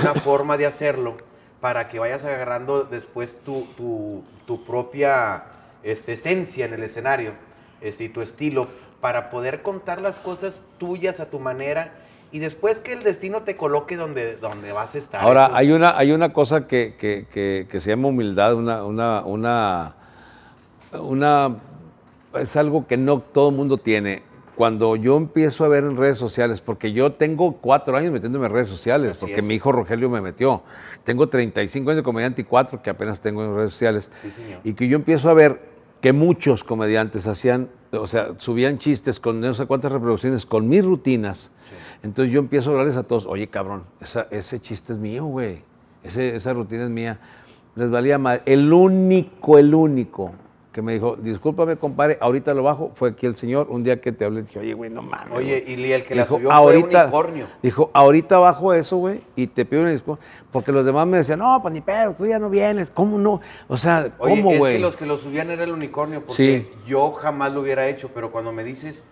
una 0.00 0.14
forma 0.22 0.56
de 0.56 0.64
hacerlo, 0.66 1.18
para 1.60 1.88
que 1.90 1.98
vayas 1.98 2.24
agarrando 2.24 2.84
después 2.84 3.34
tu, 3.44 3.66
tu- 3.76 4.24
tu 4.46 4.64
propia 4.64 5.44
este, 5.82 6.12
esencia 6.12 6.64
en 6.64 6.72
el 6.72 6.82
escenario 6.82 7.32
este, 7.82 8.04
y 8.04 8.08
tu 8.08 8.22
estilo, 8.22 8.68
para 9.02 9.28
poder 9.30 9.60
contar 9.62 10.00
las 10.00 10.18
cosas 10.18 10.62
tuyas 10.78 11.20
a 11.20 11.28
tu 11.28 11.38
manera 11.38 11.92
y 12.32 12.38
después 12.38 12.78
que 12.78 12.92
el 12.94 13.02
destino 13.02 13.42
te 13.42 13.54
coloque 13.56 13.96
donde, 13.96 14.36
donde 14.36 14.72
vas 14.72 14.94
a 14.94 14.98
estar. 14.98 15.20
Ahora, 15.20 15.46
Eso- 15.46 15.54
hay 15.56 15.72
una, 15.72 15.96
hay 15.98 16.12
una 16.12 16.32
cosa 16.32 16.66
que, 16.66 16.94
que- 16.98 17.26
que- 17.32 17.66
que 17.70 17.80
se 17.80 17.90
llama 17.90 18.08
humildad, 18.08 18.54
una, 18.54 18.84
una, 18.84 19.22
una, 19.24 19.94
una- 20.98 21.56
es 22.40 22.56
algo 22.56 22.86
que 22.86 22.96
no 22.96 23.20
todo 23.20 23.50
el 23.50 23.54
mundo 23.56 23.76
tiene. 23.78 24.22
Cuando 24.56 24.96
yo 24.96 25.16
empiezo 25.16 25.64
a 25.64 25.68
ver 25.68 25.84
en 25.84 25.96
redes 25.96 26.18
sociales, 26.18 26.60
porque 26.60 26.92
yo 26.92 27.12
tengo 27.12 27.54
cuatro 27.56 27.96
años 27.96 28.12
metiéndome 28.12 28.46
en 28.46 28.52
redes 28.52 28.68
sociales, 28.68 29.12
Así 29.12 29.20
porque 29.20 29.36
es. 29.36 29.42
mi 29.42 29.54
hijo 29.54 29.72
Rogelio 29.72 30.10
me 30.10 30.20
metió. 30.20 30.62
Tengo 31.04 31.28
35 31.28 31.90
años 31.90 31.96
de 31.98 32.02
comediante 32.02 32.42
y 32.42 32.44
cuatro 32.44 32.82
que 32.82 32.90
apenas 32.90 33.20
tengo 33.20 33.42
en 33.44 33.56
redes 33.56 33.70
sociales. 33.72 34.10
Sí. 34.22 34.32
Y 34.64 34.74
que 34.74 34.88
yo 34.88 34.96
empiezo 34.96 35.30
a 35.30 35.34
ver 35.34 35.60
que 36.02 36.12
muchos 36.12 36.64
comediantes 36.64 37.26
hacían, 37.26 37.68
o 37.92 38.06
sea, 38.06 38.34
subían 38.38 38.76
chistes 38.78 39.20
con 39.20 39.40
no 39.40 39.54
sé 39.54 39.66
cuántas 39.66 39.90
reproducciones, 39.92 40.44
con 40.44 40.68
mis 40.68 40.84
rutinas. 40.84 41.50
Entonces 42.02 42.32
yo 42.32 42.40
empiezo 42.40 42.70
a 42.70 42.72
hablarles 42.72 42.96
a 42.96 43.04
todos, 43.04 43.26
oye 43.26 43.46
cabrón, 43.46 43.84
esa- 44.00 44.26
ese 44.30 44.60
chiste 44.60 44.92
es 44.92 44.98
mío, 44.98 45.24
güey. 45.24 45.62
Ese- 46.02 46.34
esa 46.34 46.52
rutina 46.52 46.84
es 46.84 46.90
mía. 46.90 47.18
Les 47.76 47.90
valía 47.90 48.18
más. 48.18 48.40
El 48.44 48.72
único, 48.72 49.58
el 49.58 49.74
único 49.74 50.32
que 50.72 50.80
me 50.82 50.94
dijo, 50.94 51.16
discúlpame, 51.16 51.76
compadre, 51.76 52.16
ahorita 52.20 52.54
lo 52.54 52.62
bajo, 52.62 52.92
fue 52.94 53.10
aquí 53.10 53.26
el 53.26 53.36
señor. 53.36 53.66
Un 53.70 53.84
día 53.84 54.00
que 54.00 54.10
te 54.10 54.24
hablé, 54.24 54.42
dije, 54.42 54.58
oye, 54.58 54.72
güey, 54.74 54.90
no 54.90 55.02
mames. 55.02 55.28
Oye, 55.36 55.60
güey". 55.66 55.80
y 55.80 55.92
el 55.92 56.02
que 56.02 56.14
la 56.14 56.22
Dijo, 56.22 56.36
subió 56.36 56.48
fue 56.48 56.56
ahorita, 56.58 57.02
Unicornio. 57.04 57.46
Dijo, 57.62 57.90
ahorita 57.92 58.38
bajo 58.38 58.72
eso, 58.72 58.96
güey, 58.96 59.20
y 59.36 59.46
te 59.48 59.64
pido 59.66 59.82
una 59.82 59.90
disculpa. 59.90 60.22
Porque 60.50 60.72
los 60.72 60.84
demás 60.86 61.06
me 61.06 61.18
decían, 61.18 61.38
no, 61.40 61.60
pues 61.62 61.72
ni 61.74 61.82
pedo, 61.82 62.14
tú 62.14 62.26
ya 62.26 62.38
no 62.38 62.48
vienes. 62.50 62.90
¿Cómo 62.90 63.18
no? 63.18 63.40
O 63.68 63.76
sea, 63.76 64.10
Oye, 64.18 64.36
¿cómo, 64.36 64.52
es 64.52 64.58
güey? 64.58 64.74
que 64.76 64.80
los 64.80 64.96
que 64.96 65.04
lo 65.06 65.18
subían 65.18 65.50
era 65.50 65.62
el 65.62 65.72
unicornio, 65.72 66.22
porque 66.26 66.66
Sí. 66.72 66.88
yo 66.88 67.12
jamás 67.12 67.52
lo 67.52 67.60
hubiera 67.60 67.86
hecho, 67.88 68.10
pero 68.14 68.32
cuando 68.32 68.50
me 68.52 68.64
dices, 68.64 69.04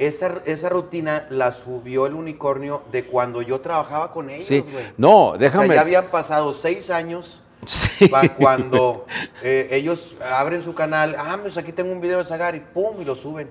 esa, 0.00 0.38
esa 0.46 0.68
rutina 0.70 1.26
la 1.30 1.52
subió 1.52 2.06
el 2.06 2.14
unicornio 2.14 2.82
de 2.90 3.04
cuando 3.04 3.42
yo 3.42 3.60
trabajaba 3.60 4.12
con 4.12 4.30
ellos, 4.30 4.46
Sí. 4.48 4.60
güey. 4.60 4.86
No, 4.96 5.28
O 5.28 5.38
déjame. 5.38 5.66
sea, 5.68 5.76
ya 5.76 5.80
habían 5.82 6.06
pasado 6.06 6.52
seis 6.54 6.90
años 6.90 7.42
Sí. 7.66 8.10
cuando 8.38 9.04
eh, 9.42 9.68
ellos 9.72 10.16
abren 10.24 10.64
su 10.64 10.74
canal, 10.74 11.14
ah, 11.18 11.38
pues 11.42 11.56
aquí 11.58 11.72
tengo 11.72 11.92
un 11.92 12.00
video 12.00 12.18
de 12.18 12.24
Zagar 12.24 12.54
y 12.56 12.60
pum, 12.60 13.00
y 13.00 13.04
lo 13.04 13.14
suben. 13.14 13.48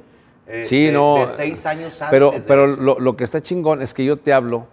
Eh, 0.48 0.66
Sí, 0.66 0.86
de, 0.88 0.92
no. 0.92 1.18
de 1.28 1.36
seis 1.38 1.64
años 1.68 1.94
antes. 2.02 2.10
Pero, 2.10 2.34
pero 2.48 2.66
lo, 2.66 3.00
lo 3.00 3.16
que 3.16 3.24
está 3.24 3.40
chingón 3.42 3.84
es 3.84 3.94
que 3.94 4.04
yo 4.04 4.18
te 4.18 4.34
hablo 4.34 4.66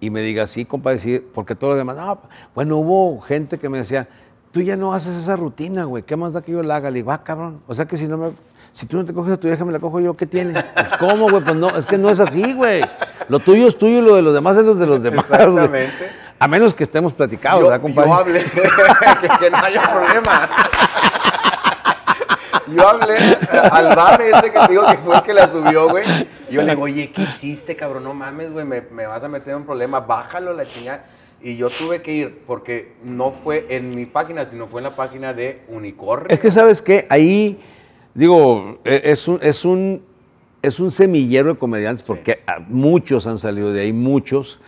y 0.00 0.08
me 0.08 0.22
digas, 0.22 0.48
sí, 0.50 0.64
compadre, 0.64 0.98
sí, 0.98 1.18
porque 1.34 1.54
todo 1.54 1.72
lo 1.72 1.76
demás, 1.76 1.96
no, 1.98 2.22
bueno, 2.54 2.78
hubo 2.78 3.20
gente 3.20 3.58
que 3.58 3.68
me 3.68 3.76
decía, 3.76 4.08
tú 4.50 4.62
ya 4.62 4.76
no 4.76 4.94
haces 4.94 5.14
esa 5.14 5.36
rutina, 5.36 5.84
güey, 5.84 6.02
¿qué 6.02 6.16
más 6.16 6.32
da 6.32 6.40
que 6.40 6.52
yo 6.52 6.62
la 6.62 6.76
haga? 6.76 6.90
Le 6.90 7.00
digo, 7.00 7.12
ah, 7.12 7.22
cabrón, 7.22 7.60
o 7.66 7.74
sea 7.74 7.84
que 7.84 7.98
si 7.98 8.08
no 8.08 8.16
me, 8.16 8.30
si 8.72 8.86
tú 8.86 8.96
no 8.96 9.04
te 9.04 9.12
coges 9.12 9.34
a 9.34 9.36
tu 9.40 9.48
vieja, 9.48 9.64
me 9.64 9.72
la 9.72 9.78
cojo 9.78 10.00
yo, 10.00 10.16
¿qué 10.16 10.26
tiene? 10.26 10.52
Pues, 10.52 10.86
¿Cómo, 10.98 11.30
güey? 11.30 11.42
Pues 11.42 11.56
no, 11.56 11.76
es 11.76 11.86
que 11.86 11.98
no 11.98 12.10
es 12.10 12.20
así, 12.20 12.52
güey. 12.52 12.82
Lo 13.28 13.40
tuyo 13.40 13.68
es 13.68 13.76
tuyo 13.76 13.98
y 13.98 14.02
lo 14.02 14.16
de 14.16 14.22
los 14.22 14.34
demás 14.34 14.56
es 14.56 14.64
lo 14.64 14.74
de 14.74 14.86
los 14.86 15.02
demás. 15.02 15.24
Exactamente. 15.30 16.10
A 16.38 16.48
menos 16.48 16.74
que 16.74 16.84
estemos 16.84 17.12
platicados, 17.12 17.60
yo, 17.60 17.68
¿verdad, 17.68 17.82
compadre? 17.82 18.08
yo 18.08 18.14
hablé, 18.14 18.44
que, 19.20 19.28
que 19.40 19.50
no 19.50 19.58
haya 19.58 19.82
problema. 19.82 20.48
Yo 22.74 22.88
hablé 22.88 23.36
al 23.70 23.96
bar 23.96 24.22
ese 24.22 24.52
que 24.52 24.58
te 24.58 24.68
digo 24.68 24.86
que 24.86 24.98
fue 24.98 25.16
el 25.16 25.22
que 25.22 25.34
la 25.34 25.48
subió, 25.48 25.88
güey. 25.88 26.04
Yo 26.50 26.62
le 26.62 26.70
digo, 26.70 26.82
oye, 26.82 27.10
¿qué 27.12 27.22
hiciste, 27.22 27.76
cabrón? 27.76 28.04
No 28.04 28.14
mames, 28.14 28.52
güey, 28.52 28.64
me, 28.64 28.82
me 28.92 29.06
vas 29.06 29.22
a 29.22 29.28
meter 29.28 29.50
en 29.50 29.56
un 29.58 29.64
problema, 29.66 30.00
bájalo 30.00 30.52
la 30.52 30.66
chingada. 30.66 31.04
Y 31.42 31.56
yo 31.56 31.70
tuve 31.70 32.02
que 32.02 32.12
ir, 32.12 32.42
porque 32.46 32.92
no 33.02 33.32
fue 33.32 33.66
en 33.70 33.94
mi 33.94 34.04
página, 34.06 34.46
sino 34.50 34.66
fue 34.66 34.80
en 34.80 34.84
la 34.84 34.96
página 34.96 35.32
de 35.32 35.62
Unicornio. 35.68 36.28
Es 36.28 36.38
que, 36.38 36.50
¿sabes 36.50 36.82
qué? 36.82 37.06
Ahí, 37.08 37.60
digo, 38.14 38.78
e- 38.84 39.02
es 39.04 39.28
un, 39.28 39.38
es 39.42 39.64
un, 39.64 40.02
es 40.62 40.80
un 40.80 40.90
semillero 40.90 41.54
de 41.54 41.58
comediantes, 41.58 42.04
porque 42.04 42.40
ah, 42.46 42.58
muchos 42.68 43.26
han 43.26 43.38
salido 43.38 43.72
de 43.72 43.82
ahí, 43.82 43.92
muchos. 43.92 44.60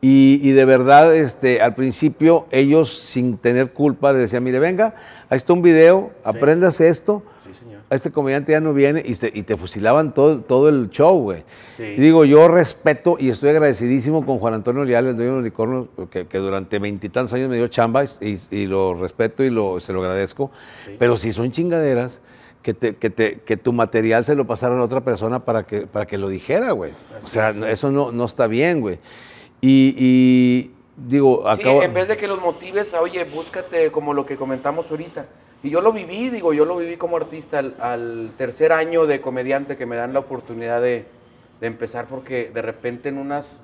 Y, 0.00 0.38
y 0.42 0.52
de 0.52 0.64
verdad, 0.64 1.14
este, 1.16 1.60
al 1.60 1.74
principio, 1.74 2.46
ellos, 2.52 2.96
sin 2.98 3.36
tener 3.36 3.72
culpa, 3.72 4.12
les 4.12 4.22
decían, 4.22 4.44
mire, 4.44 4.60
venga, 4.60 4.94
ahí 5.28 5.36
está 5.36 5.52
un 5.52 5.62
video, 5.62 6.12
apréndase 6.22 6.88
esto. 6.88 7.24
Sí, 7.44 7.52
señor. 7.52 7.80
A 7.90 7.94
este 7.94 8.12
comediante 8.12 8.52
ya 8.52 8.60
no 8.60 8.74
viene 8.74 9.02
y 9.04 9.14
te, 9.16 9.32
y 9.34 9.42
te 9.42 9.56
fusilaban 9.56 10.14
todo, 10.14 10.40
todo 10.40 10.68
el 10.68 10.90
show, 10.90 11.18
güey. 11.20 11.42
Sí. 11.78 11.82
Y 11.84 12.00
digo, 12.00 12.24
yo 12.26 12.46
respeto 12.46 13.16
y 13.18 13.30
estoy 13.30 13.48
agradecidísimo 13.48 14.24
con 14.24 14.38
Juan 14.38 14.54
Antonio 14.54 14.84
Leal, 14.84 15.06
el 15.06 15.16
dueño 15.16 15.32
del 15.32 15.40
unicornio, 15.40 15.88
que, 16.10 16.26
que 16.26 16.38
durante 16.38 16.78
veintitantos 16.78 17.32
años 17.32 17.48
me 17.48 17.56
dio 17.56 17.66
chamba 17.66 18.04
y, 18.04 18.38
y 18.50 18.66
lo 18.66 18.94
respeto 18.94 19.42
y 19.42 19.50
lo, 19.50 19.80
se 19.80 19.92
lo 19.92 20.02
agradezco. 20.02 20.52
Sí. 20.84 20.92
Pero 20.98 21.16
si 21.16 21.32
son 21.32 21.50
chingaderas, 21.50 22.20
que, 22.62 22.74
te, 22.74 22.96
que, 22.96 23.10
te- 23.10 23.40
que 23.40 23.56
tu 23.56 23.72
material 23.72 24.24
se 24.24 24.34
lo 24.34 24.46
pasaran 24.46 24.78
a 24.78 24.82
otra 24.84 25.00
persona 25.02 25.44
para 25.44 25.64
que, 25.64 25.82
para 25.86 26.06
que 26.06 26.18
lo 26.18 26.28
dijera, 26.28 26.72
güey. 26.72 26.92
O 27.22 27.26
sea, 27.26 27.50
eso 27.70 27.90
no, 27.90 28.12
no 28.12 28.24
está 28.24 28.46
bien, 28.46 28.80
güey. 28.80 28.98
Y, 29.60 29.94
y 29.98 30.70
digo, 30.96 31.42
Sí, 31.54 31.60
acabo... 31.62 31.82
en 31.82 31.94
vez 31.94 32.08
de 32.08 32.16
que 32.16 32.26
los 32.28 32.40
motives 32.40 32.94
a, 32.94 33.00
oye, 33.00 33.24
búscate 33.24 33.90
como 33.90 34.14
lo 34.14 34.26
que 34.26 34.36
comentamos 34.36 34.90
ahorita. 34.90 35.26
Y 35.62 35.70
yo 35.70 35.80
lo 35.80 35.92
viví, 35.92 36.30
digo, 36.30 36.52
yo 36.52 36.64
lo 36.64 36.76
viví 36.76 36.96
como 36.96 37.16
artista 37.16 37.58
al, 37.58 37.74
al 37.80 38.30
tercer 38.38 38.72
año 38.72 39.06
de 39.06 39.20
comediante 39.20 39.76
que 39.76 39.86
me 39.86 39.96
dan 39.96 40.12
la 40.12 40.20
oportunidad 40.20 40.80
de, 40.80 41.04
de 41.60 41.66
empezar 41.66 42.06
porque 42.06 42.50
de 42.54 42.62
repente 42.62 43.08
en 43.08 43.18
unas... 43.18 43.58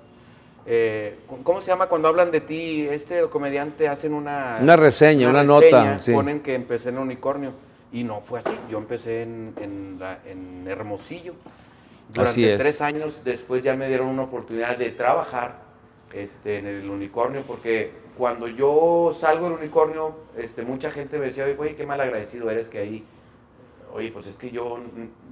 eh, 0.66 1.16
¿Cómo 1.44 1.60
se 1.60 1.68
llama 1.68 1.86
cuando 1.86 2.08
hablan 2.08 2.32
de 2.32 2.40
ti? 2.40 2.86
Este 2.90 3.22
comediante 3.30 3.86
hacen 3.86 4.12
una... 4.12 4.58
Una 4.60 4.74
reseña, 4.76 5.28
una 5.30 5.44
nota, 5.44 6.00
sí. 6.00 6.12
Ponen 6.12 6.40
que 6.40 6.54
empecé 6.56 6.88
en 6.88 6.98
Unicornio. 6.98 7.52
Y 7.94 8.02
no 8.04 8.20
fue 8.20 8.40
así. 8.40 8.50
Yo 8.68 8.78
empecé 8.78 9.22
en, 9.22 9.54
en 9.60 9.96
la- 10.00 10.18
en 10.26 10.66
Hermosillo. 10.68 11.34
Durante 12.08 12.30
Así 12.30 12.44
es. 12.46 12.58
tres 12.58 12.80
años 12.82 13.22
después 13.24 13.62
ya 13.62 13.74
me 13.76 13.88
dieron 13.88 14.08
una 14.08 14.24
oportunidad 14.24 14.76
de 14.76 14.90
trabajar 14.90 15.62
este, 16.12 16.58
en 16.58 16.66
el 16.66 16.90
unicornio, 16.90 17.42
porque 17.46 17.92
cuando 18.18 18.46
yo 18.48 19.16
salgo 19.18 19.48
del 19.48 19.58
unicornio, 19.58 20.14
este, 20.36 20.62
mucha 20.62 20.90
gente 20.90 21.18
me 21.18 21.26
decía, 21.26 21.46
oye, 21.58 21.74
qué 21.76 21.86
mal 21.86 22.00
agradecido 22.00 22.50
eres 22.50 22.68
que 22.68 22.78
ahí, 22.78 23.04
oye, 23.92 24.10
pues 24.12 24.26
es 24.26 24.36
que 24.36 24.50
yo, 24.50 24.78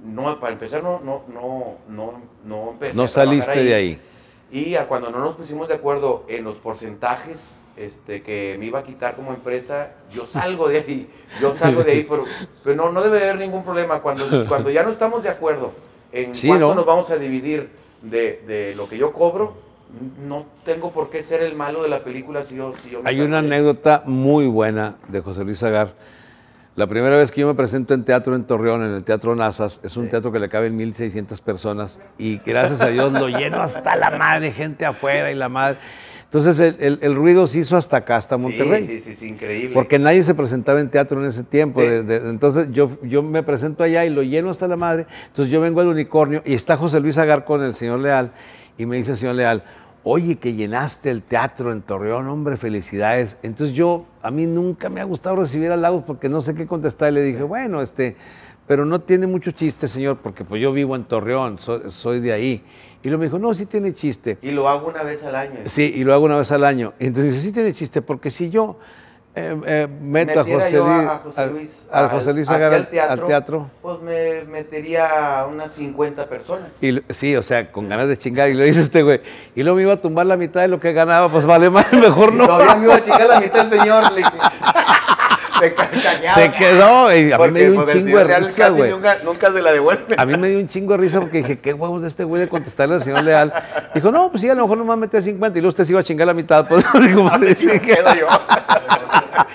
no, 0.03 0.39
para 0.39 0.53
empezar, 0.53 0.81
no, 0.83 0.99
no, 0.99 1.23
no, 1.27 1.77
no, 1.89 2.21
no 2.43 2.71
empecé 2.71 2.95
no 2.95 3.03
a 3.03 3.07
saliste 3.07 3.63
de 3.63 3.75
ahí. 3.75 4.01
Y 4.51 4.75
a 4.75 4.87
cuando 4.87 5.09
no 5.09 5.19
nos 5.19 5.35
pusimos 5.35 5.67
de 5.67 5.75
acuerdo 5.75 6.25
en 6.27 6.43
los 6.43 6.55
porcentajes 6.55 7.62
este, 7.77 8.21
que 8.21 8.55
me 8.59 8.65
iba 8.65 8.79
a 8.79 8.83
quitar 8.83 9.15
como 9.15 9.33
empresa, 9.33 9.91
yo 10.13 10.27
salgo 10.27 10.67
de 10.69 10.77
ahí, 10.79 11.09
yo 11.41 11.55
salgo 11.55 11.83
de 11.83 11.91
ahí, 11.91 12.07
pero, 12.09 12.25
pero 12.63 12.75
no, 12.75 12.91
no 12.91 13.01
debe 13.01 13.23
haber 13.23 13.37
ningún 13.37 13.63
problema. 13.63 13.99
Cuando, 14.01 14.45
cuando 14.47 14.69
ya 14.69 14.83
no 14.83 14.91
estamos 14.91 15.23
de 15.23 15.29
acuerdo 15.29 15.73
en 16.11 16.35
Sí, 16.35 16.47
cuánto 16.47 16.67
¿no? 16.69 16.75
nos 16.75 16.85
vamos 16.85 17.09
a 17.09 17.17
dividir 17.17 17.69
de, 18.01 18.43
de 18.45 18.75
lo 18.75 18.87
que 18.87 18.97
yo 18.97 19.11
cobro, 19.13 19.55
no 20.27 20.45
tengo 20.65 20.91
por 20.91 21.09
qué 21.09 21.21
ser 21.23 21.41
el 21.41 21.55
malo 21.55 21.83
de 21.83 21.89
la 21.89 22.03
película 22.03 22.43
si 22.43 22.55
yo... 22.55 22.73
Si 22.83 22.89
yo 22.89 23.01
Hay 23.05 23.21
una 23.21 23.39
anécdota 23.39 24.03
muy 24.05 24.47
buena 24.47 24.95
de 25.07 25.21
José 25.21 25.43
Luis 25.43 25.61
Agar. 25.63 25.93
La 26.75 26.87
primera 26.87 27.15
vez 27.15 27.31
que 27.31 27.41
yo 27.41 27.47
me 27.47 27.53
presento 27.53 27.93
en 27.93 28.03
teatro 28.03 28.35
en 28.35 28.45
Torreón, 28.45 28.83
en 28.83 28.95
el 28.95 29.03
Teatro 29.03 29.35
Nazas, 29.35 29.79
es 29.83 29.95
un 29.95 30.05
Sí. 30.05 30.09
teatro 30.09 30.31
que 30.31 30.39
le 30.39 30.49
caben 30.49 30.75
1.600 30.79 31.39
personas 31.41 32.01
y 32.17 32.39
gracias 32.39 32.81
a 32.81 32.87
Dios 32.87 33.11
lo 33.13 33.27
lleno 33.29 33.61
hasta 33.61 33.95
la 33.95 34.09
madre, 34.09 34.51
gente 34.51 34.83
afuera 34.83 35.31
y 35.31 35.35
la 35.35 35.49
madre. 35.49 35.77
Entonces 36.33 36.59
el, 36.59 36.75
el- 36.79 36.99
el 37.03 37.13
ruido 37.15 37.45
se 37.45 37.59
hizo 37.59 37.77
hasta 37.77 37.97
acá, 37.97 38.15
hasta 38.15 38.37
Monterrey. 38.37 38.87
Sí, 38.87 38.99
sí, 38.99 39.13
sí, 39.13 39.27
increíble. 39.27 39.71
Porque 39.75 39.99
nadie 39.99 40.23
se 40.23 40.33
presentaba 40.33 40.79
en 40.81 40.89
teatro 40.89 41.21
en 41.21 41.29
ese 41.29 41.43
tiempo. 41.43 41.79
Sí. 41.79 41.85
de- 41.85 42.01
de- 42.01 42.27
entonces 42.31 42.69
yo, 42.71 42.89
yo 43.03 43.21
me 43.21 43.43
presento 43.43 43.83
allá 43.83 44.03
y 44.03 44.09
lo 44.09 44.23
lleno 44.23 44.49
hasta 44.49 44.67
la 44.67 44.75
madre. 44.75 45.05
Entonces 45.27 45.51
yo 45.53 45.61
vengo 45.61 45.79
al 45.81 45.87
unicornio 45.89 46.41
y 46.43 46.55
está 46.55 46.75
José 46.75 46.99
Luis 47.01 47.19
Agar 47.19 47.45
con 47.45 47.61
el 47.61 47.75
señor 47.75 47.99
Leal 47.99 48.31
y 48.79 48.87
me 48.87 48.97
dice 48.97 49.11
el 49.11 49.17
señor 49.17 49.35
Leal, 49.35 49.63
oye, 50.03 50.37
que 50.37 50.55
llenaste 50.55 51.11
el 51.11 51.21
teatro 51.21 51.71
en 51.71 51.83
Torreón, 51.83 52.27
hombre, 52.27 52.57
felicidades. 52.57 53.37
Entonces 53.43 53.75
yo, 53.75 54.07
a 54.23 54.31
mí 54.31 54.47
nunca 54.47 54.89
me 54.89 55.01
ha 55.01 55.03
gustado 55.03 55.35
recibir 55.35 55.71
halagos 55.71 56.03
porque 56.03 56.29
no 56.29 56.41
sé 56.41 56.55
qué 56.55 56.65
contestar. 56.65 57.11
Y 57.11 57.15
le 57.15 57.21
dije, 57.21 57.43
bueno, 57.43 57.79
este, 57.83 58.15
pero 58.65 58.85
no 58.85 59.01
tiene 59.01 59.27
mucho 59.27 59.51
chiste, 59.51 59.87
señor, 59.87 60.17
porque 60.23 60.43
pues 60.43 60.59
yo 60.59 60.73
vivo 60.73 60.95
en 60.95 61.03
Torreón, 61.03 61.59
soy, 61.59 61.81
soy 61.89 62.21
de 62.21 62.33
ahí. 62.33 62.63
Y 63.03 63.09
luego 63.09 63.19
me 63.19 63.25
dijo, 63.25 63.37
no, 63.37 63.53
sí 63.53 63.65
tiene 63.65 63.93
chiste. 63.93 64.37
Y 64.41 64.51
lo 64.51 64.69
hago 64.69 64.87
una 64.87 65.03
vez 65.03 65.23
al 65.25 65.35
año. 65.35 65.59
Sí, 65.65 65.91
y 65.95 66.03
lo 66.05 66.13
hago 66.13 66.25
una 66.25 66.37
vez 66.37 66.51
al 66.51 66.63
año. 66.63 66.93
Entonces 66.99 67.33
dice, 67.33 67.47
sí 67.47 67.51
tiene 67.51 67.73
chiste, 67.73 68.01
porque 68.01 68.31
si 68.31 68.49
yo 68.49 68.79
eh, 69.35 69.59
eh, 69.65 69.87
meto 70.01 70.39
a 70.39 70.43
José, 70.43 70.71
yo 70.71 70.85
Luis, 70.87 71.07
a 71.09 71.17
José 71.19 71.41
al- 71.41 71.51
Luis, 71.51 71.87
al 71.91 72.03
al- 72.05 72.09
José 72.11 72.33
Luis 72.33 72.47
aquí 72.49 72.55
Agar 72.55 72.73
al 72.75 72.87
al, 73.09 73.09
al 73.19 73.25
teatro, 73.25 73.69
Pues 73.81 73.99
me 74.01 74.43
metería 74.45 75.45
unas 75.51 75.73
50 75.73 76.27
personas. 76.29 76.81
y, 76.83 77.01
sí, 77.09 77.35
o 77.35 77.41
sea, 77.43 77.71
con 77.71 77.89
ganas 77.89 78.07
de 78.07 78.15
chingar, 78.17 78.49
y 78.49 78.53
lo 78.53 78.63
dice 78.63 78.81
este 78.81 79.01
güey, 79.01 79.21
y 79.55 79.63
luego 79.63 79.75
me 79.77 79.81
iba 79.81 79.93
a 79.93 79.99
tumbar 80.01 80.25
la 80.27 80.37
mitad 80.37 80.61
de 80.61 80.67
lo 80.69 80.79
que 80.79 80.93
ganaba, 80.93 81.29
pues 81.29 81.45
vale 81.45 81.69
más, 81.69 81.91
mejor 81.93 82.31
no. 82.33 82.45
todavía 82.45 82.75
me 82.75 82.83
iba 82.85 82.95
a 82.95 83.01
chingar 83.03 83.27
la 83.27 83.39
mitad 83.41 83.73
el 83.73 83.79
señor. 83.79 84.11
le 84.11 84.17
dije. 84.17 84.29
Me. 85.71 86.27
Se 86.27 86.51
quedó 86.51 87.15
y 87.15 87.31
a 87.31 87.37
mí 87.37 87.51
me 87.51 87.59
dio 87.61 87.71
un 87.71 87.83
pues, 87.83 87.95
chingo 87.95 88.17
de 88.17 88.39
risa, 88.39 88.69
güey. 88.69 88.91
Nunca, 88.91 89.17
nunca 89.23 89.51
se 89.51 89.61
la 89.61 89.71
devuelve. 89.71 90.15
A 90.17 90.25
mí 90.25 90.37
me 90.37 90.49
dio 90.49 90.59
un 90.59 90.67
chingo 90.67 90.93
de 90.93 90.97
risa 90.97 91.19
porque 91.19 91.37
dije, 91.37 91.59
qué 91.59 91.73
huevos 91.73 92.01
de 92.01 92.07
este 92.07 92.23
güey 92.23 92.41
de 92.41 92.49
contestarle 92.49 92.95
al 92.95 93.01
señor 93.01 93.23
Leal. 93.23 93.53
Dijo, 93.93 94.11
no, 94.11 94.29
pues 94.29 94.41
sí, 94.41 94.49
a 94.49 94.55
lo 94.55 94.63
mejor 94.63 94.77
nomás 94.77 94.97
mete 94.97 95.21
50 95.21 95.57
y 95.57 95.61
luego 95.61 95.69
usted 95.69 95.85
se 95.85 95.91
iba 95.91 96.01
a 96.01 96.03
chingar 96.03 96.27
la 96.27 96.33
mitad. 96.33 96.67
Pues, 96.73 96.85
digo, 97.07 97.29
pues, 97.37 97.63
me 97.63 97.79
quedo 97.79 98.15
yo. 98.15 98.27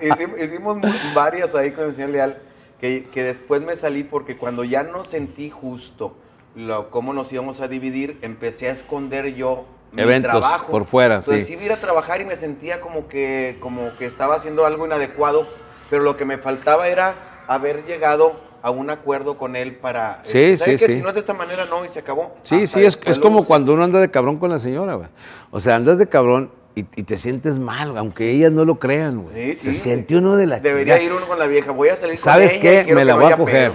hicimos, 0.00 0.40
hicimos 0.40 0.78
varias 1.14 1.54
ahí 1.54 1.70
con 1.70 1.84
el 1.84 1.94
señor 1.94 2.10
Leal, 2.10 2.38
que, 2.80 3.08
que 3.12 3.22
después 3.22 3.62
me 3.62 3.76
salí 3.76 4.04
porque 4.04 4.36
cuando 4.36 4.64
ya 4.64 4.82
no 4.82 5.04
sentí 5.04 5.50
justo 5.50 6.16
lo, 6.54 6.90
cómo 6.90 7.12
nos 7.12 7.32
íbamos 7.32 7.60
a 7.60 7.68
dividir, 7.68 8.18
empecé 8.22 8.68
a 8.68 8.72
esconder 8.72 9.34
yo 9.34 9.66
mi 9.94 10.02
Eventos 10.02 10.30
trabajo. 10.30 10.66
por 10.70 10.84
fuera, 10.86 11.16
Entonces 11.16 11.46
sí. 11.46 11.58
iba 11.60 11.74
a 11.74 11.80
trabajar 11.80 12.20
y 12.20 12.24
me 12.24 12.36
sentía 12.36 12.80
como 12.80 13.08
que, 13.08 13.56
como 13.60 13.96
que 13.96 14.06
estaba 14.06 14.36
haciendo 14.36 14.66
algo 14.66 14.86
inadecuado, 14.86 15.46
pero 15.90 16.02
lo 16.02 16.16
que 16.16 16.24
me 16.24 16.38
faltaba 16.38 16.88
era 16.88 17.14
haber 17.46 17.84
llegado 17.84 18.40
a 18.62 18.70
un 18.70 18.88
acuerdo 18.90 19.36
con 19.36 19.56
él 19.56 19.74
para... 19.76 20.20
Sí, 20.24 20.38
este, 20.38 20.58
¿sabe 20.64 20.78
sí, 20.78 20.78
qué? 20.78 20.92
sí. 20.92 20.94
Si 20.98 21.02
no 21.02 21.08
es 21.08 21.14
de 21.14 21.20
esta 21.20 21.34
manera, 21.34 21.66
no, 21.66 21.84
y 21.84 21.88
se 21.90 21.98
acabó. 21.98 22.34
Sí, 22.44 22.66
sí, 22.66 22.82
es, 22.84 22.98
es 23.04 23.18
como 23.18 23.44
cuando 23.44 23.74
uno 23.74 23.84
anda 23.84 24.00
de 24.00 24.10
cabrón 24.10 24.38
con 24.38 24.50
la 24.50 24.58
señora, 24.58 24.94
güey. 24.94 25.08
O 25.50 25.60
sea, 25.60 25.76
andas 25.76 25.98
de 25.98 26.08
cabrón 26.08 26.50
y, 26.74 26.80
y 26.96 27.02
te 27.04 27.18
sientes 27.18 27.58
mal, 27.58 27.96
aunque 27.98 28.30
ellas 28.30 28.50
no 28.50 28.64
lo 28.64 28.78
crean, 28.80 29.22
güey. 29.22 29.54
Sí, 29.54 29.56
Se 29.56 29.72
sí. 29.74 29.78
siente 29.80 30.16
uno 30.16 30.36
de 30.36 30.46
la 30.46 30.60
Debería 30.60 30.94
chingada. 30.96 31.02
ir 31.02 31.12
uno 31.12 31.28
con 31.28 31.38
la 31.38 31.46
vieja. 31.46 31.72
Voy 31.72 31.90
a 31.90 31.96
salir 31.96 32.16
¿Sabes 32.16 32.52
con 32.54 32.62
qué? 32.62 32.80
y 32.80 32.84
quiero 32.84 32.94
Me 32.96 33.00
que 33.02 33.04
la 33.04 33.14
voy 33.16 33.32
a 33.32 33.36
coger. 33.36 33.72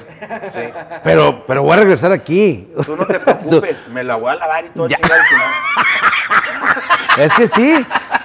Sí. 0.53 0.59
Pero, 1.03 1.43
pero 1.45 1.61
voy 1.61 1.73
a 1.73 1.77
regresar 1.77 2.11
aquí. 2.11 2.67
Tú 2.85 2.97
no 2.97 3.05
te 3.05 3.19
preocupes, 3.19 3.87
me 3.93 4.03
la 4.03 4.15
voy 4.15 4.31
a 4.31 4.35
lavar 4.35 4.65
y 4.65 4.69
todo 4.69 4.87
el 4.87 4.95
chingado 4.95 5.13
al 5.13 5.27
final. 5.27 5.47
Es 7.17 7.33
que 7.33 7.47
sí. 7.49 7.73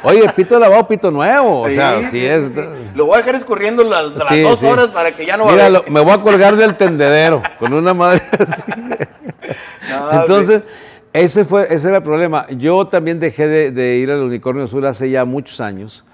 Oye, 0.02 0.28
pito 0.36 0.58
lavado, 0.58 0.86
pito 0.86 1.10
nuevo. 1.10 1.62
O 1.62 1.68
sea, 1.68 2.08
Sí, 2.10 2.24
es. 2.24 2.42
Lo 2.94 3.06
voy 3.06 3.14
a 3.14 3.18
dejar 3.18 3.34
escurriendo 3.36 3.82
las, 3.82 4.12
las 4.14 4.28
Sí, 4.28 4.42
dos 4.42 4.60
sí. 4.60 4.66
horas 4.66 4.88
para 4.90 5.12
que 5.12 5.26
ya 5.26 5.36
no 5.36 5.46
Mira, 5.46 5.68
lo- 5.68 5.84
me 5.88 6.00
voy 6.00 6.12
a 6.12 6.20
colgar 6.20 6.54
del 6.56 6.76
tendedero 6.76 7.42
con 7.58 7.72
una 7.72 7.94
madre 7.94 8.22
así. 8.38 8.62
No, 9.90 10.20
Entonces, 10.22 10.62
ese 11.12 11.44
fue, 11.44 11.66
ese 11.70 11.88
era 11.88 11.98
el 11.98 12.02
problema. 12.02 12.46
Yo 12.50 12.86
también 12.86 13.20
dejé 13.20 13.46
de, 13.46 13.70
de 13.70 13.96
ir 13.96 14.10
al 14.10 14.20
Unicornio 14.22 14.64
Azul 14.64 14.86
hace 14.86 15.10
ya 15.10 15.24
muchos 15.26 15.60
años, 15.60 16.04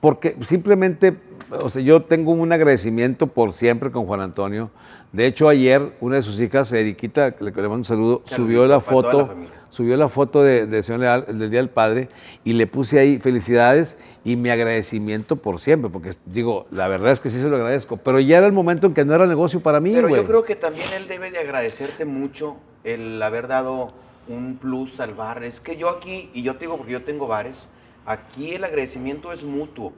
porque 0.00 0.36
simplemente, 0.42 1.14
o 1.50 1.70
sea, 1.70 1.80
yo 1.82 2.02
tengo 2.02 2.32
un 2.32 2.52
agradecimiento 2.52 3.26
por 3.28 3.52
siempre 3.54 3.90
con 3.90 4.04
Juan 4.06 4.20
Antonio. 4.20 4.70
De 5.12 5.24
hecho, 5.26 5.48
ayer 5.48 5.92
una 6.00 6.16
de 6.16 6.22
sus 6.22 6.38
hijas, 6.40 6.70
Eriquita, 6.72 7.32
que 7.32 7.44
le 7.44 7.50
le 7.52 7.62
mando 7.62 7.76
un 7.76 7.84
saludo, 7.84 8.22
Saludito 8.26 8.36
subió 8.36 8.66
la 8.66 8.80
foto. 8.80 9.30
Subió 9.72 9.96
la 9.96 10.08
foto 10.08 10.42
de, 10.44 10.66
de 10.66 10.82
señor 10.82 11.00
Leal, 11.00 11.24
del 11.26 11.50
Día 11.50 11.60
del 11.60 11.70
Padre, 11.70 12.08
y 12.44 12.52
le 12.52 12.66
puse 12.66 12.98
ahí 12.98 13.18
felicidades 13.18 13.96
y 14.22 14.36
mi 14.36 14.50
agradecimiento 14.50 15.36
por 15.36 15.60
siempre, 15.60 15.90
porque 15.90 16.10
digo, 16.26 16.66
la 16.70 16.88
verdad 16.88 17.10
es 17.12 17.20
que 17.20 17.30
sí 17.30 17.40
se 17.40 17.48
lo 17.48 17.56
agradezco, 17.56 17.96
pero 17.96 18.20
ya 18.20 18.36
era 18.38 18.46
el 18.46 18.52
momento 18.52 18.86
en 18.86 18.94
que 18.94 19.04
no 19.04 19.14
era 19.14 19.26
negocio 19.26 19.60
para 19.60 19.80
mí, 19.80 19.92
Pero 19.94 20.08
güey. 20.08 20.20
yo 20.20 20.28
creo 20.28 20.44
que 20.44 20.56
también 20.56 20.86
él 20.94 21.08
debe 21.08 21.30
de 21.30 21.38
agradecerte 21.38 22.04
mucho 22.04 22.56
el 22.84 23.20
haber 23.22 23.48
dado 23.48 23.92
un 24.28 24.56
plus 24.58 25.00
al 25.00 25.14
bar. 25.14 25.42
Es 25.42 25.60
que 25.60 25.76
yo 25.76 25.88
aquí, 25.88 26.30
y 26.34 26.42
yo 26.42 26.54
te 26.54 26.60
digo 26.60 26.76
porque 26.76 26.92
yo 26.92 27.02
tengo 27.02 27.26
bares, 27.26 27.56
aquí 28.04 28.54
el 28.54 28.64
agradecimiento 28.64 29.32
es 29.32 29.42
mutuo. 29.42 29.92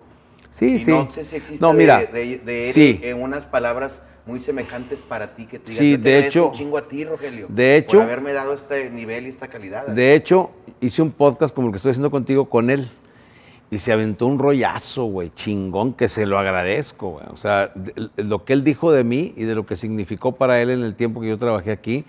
Sí, 0.59 0.67
y 0.77 0.79
sí. 0.85 0.91
no 0.91 1.11
sé 1.13 1.25
si 1.25 1.35
existe 1.35 1.61
No, 1.61 1.73
de- 1.73 1.79
mira, 1.79 1.99
de, 2.07 2.39
de 2.39 2.69
él 2.69 2.73
sí. 2.73 3.01
en 3.03 3.21
unas 3.21 3.45
palabras 3.45 4.03
muy 4.27 4.41
semejantes 4.41 5.01
para 5.03 5.35
ti 5.37 5.47
que 5.47 5.59
te 5.59 5.73
Sí, 5.73 5.93
"Yo 5.93 5.97
te 6.01 6.09
de 6.09 6.27
hecho- 6.27 6.49
un 6.49 6.53
chingo 6.55 6.79
a 6.79 6.89
ti, 6.89 7.05
Rogelio. 7.05 7.47
de 7.51 7.77
hecho- 7.77 7.99
por 7.99 8.03
haberme 8.07 8.33
dado 8.33 8.55
este 8.55 8.91
nivel 8.91 9.27
y 9.27 9.31
esta 9.31 9.49
calidad. 9.49 9.87
De 9.87 10.15
hecho, 10.15 10.51
hice 10.81 11.03
un 11.03 11.11
podcast 11.11 11.55
como 11.55 11.69
el 11.69 11.73
que 11.73 11.77
estoy 11.77 11.91
haciendo 11.91 12.11
contigo 12.11 12.47
con 12.49 12.71
él. 12.71 12.89
Y 13.71 13.79
se 13.79 13.93
aventó 13.93 14.27
un 14.27 14.39
rollazo, 14.39 15.05
güey, 15.07 15.33
chingón, 15.35 15.95
que 15.95 16.09
se 16.09 16.27
lo 16.27 16.39
agradezco, 16.39 17.11
güey. 17.13 17.25
O 17.33 17.37
sea, 17.37 17.73
de- 17.75 18.09
lo 18.23 18.45
que 18.45 18.53
él 18.53 18.63
dijo 18.63 18.93
de 18.93 19.03
mí 19.03 19.33
y 19.37 19.45
de 19.45 19.55
lo 19.55 19.67
que 19.67 19.75
significó 19.75 20.33
para 20.33 20.61
él 20.61 20.71
en 20.71 20.83
el 20.85 20.95
tiempo 20.95 21.21
que 21.21 21.29
yo 21.29 21.39
trabajé 21.39 21.73
aquí. 21.73 22.05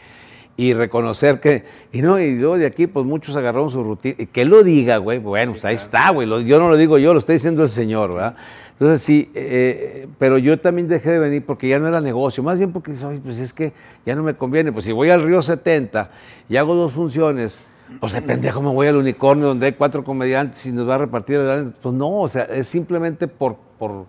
Y 0.57 0.73
reconocer 0.73 1.39
que, 1.41 1.63
y 1.91 2.01
no, 2.01 2.17
y 2.19 2.35
luego 2.37 2.57
de 2.57 2.65
aquí, 2.65 2.87
pues 2.87 3.05
muchos 3.05 3.35
agarraron 3.35 3.69
su 3.71 3.83
rutina. 3.83 4.15
Y 4.19 4.27
que 4.27 4.45
lo 4.45 4.63
diga, 4.63 4.97
güey, 4.97 5.17
bueno, 5.19 5.53
pues 5.53 5.65
ahí 5.65 5.75
está, 5.75 6.11
güey. 6.11 6.27
Yo 6.45 6.59
no 6.59 6.69
lo 6.69 6.77
digo 6.77 6.97
yo, 6.97 7.13
lo 7.13 7.19
está 7.19 7.33
diciendo 7.33 7.63
el 7.63 7.69
Señor, 7.69 8.13
¿verdad? 8.13 8.35
Entonces 8.79 9.01
sí, 9.03 9.31
eh, 9.35 10.07
pero 10.19 10.37
yo 10.37 10.59
también 10.59 10.87
dejé 10.89 11.11
de 11.11 11.19
venir 11.19 11.45
porque 11.45 11.69
ya 11.69 11.79
no 11.79 11.87
era 11.87 12.01
negocio, 12.01 12.43
más 12.43 12.57
bien 12.57 12.73
porque 12.73 12.91
"Oye, 13.05 13.21
pues 13.23 13.39
es 13.39 13.53
que 13.53 13.71
ya 14.05 14.15
no 14.15 14.23
me 14.23 14.33
conviene, 14.33 14.71
pues 14.73 14.83
si 14.85 14.91
voy 14.91 15.09
al 15.09 15.23
Río 15.23 15.41
70 15.41 16.09
y 16.49 16.57
hago 16.57 16.75
dos 16.75 16.91
funciones, 16.91 17.57
pues 18.01 18.11
de 18.11 18.21
pendejo 18.21 18.61
me 18.61 18.73
voy 18.73 18.87
al 18.87 18.97
unicornio 18.97 19.47
donde 19.47 19.67
hay 19.67 19.71
cuatro 19.73 20.03
comediantes 20.03 20.65
y 20.65 20.73
nos 20.73 20.89
va 20.89 20.95
a 20.95 20.97
repartir 20.97 21.37
el. 21.39 21.71
Pues 21.81 21.95
no, 21.95 22.19
o 22.21 22.27
sea, 22.27 22.43
es 22.43 22.67
simplemente 22.67 23.27
por, 23.29 23.55
por 23.79 24.07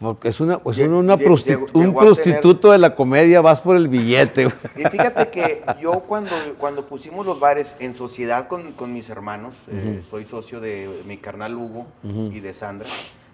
porque 0.00 0.28
es 0.30 0.40
una, 0.40 0.54
es 0.54 0.62
Lle- 0.78 0.88
una, 0.88 0.96
una 0.96 1.16
llegó- 1.16 1.66
un 1.66 1.72
tener- 1.72 1.94
prostituto 1.94 2.72
de 2.72 2.78
la 2.78 2.94
comedia, 2.94 3.42
vas 3.42 3.60
por 3.60 3.76
el 3.76 3.86
billete. 3.88 4.46
Y 4.78 4.84
fíjate 4.88 5.28
que 5.28 5.62
yo 5.82 6.00
cuando, 6.08 6.30
cuando 6.56 6.86
pusimos 6.86 7.26
los 7.26 7.38
bares 7.38 7.76
en 7.80 7.94
sociedad 7.94 8.48
con, 8.48 8.72
con 8.72 8.94
mis 8.94 9.10
hermanos, 9.10 9.52
eh, 9.70 10.00
soy 10.08 10.24
socio 10.24 10.58
de 10.58 11.02
mi 11.06 11.18
carnal 11.18 11.54
Hugo 11.54 11.86
y 12.02 12.40
de 12.40 12.54
Sandra, 12.54 12.88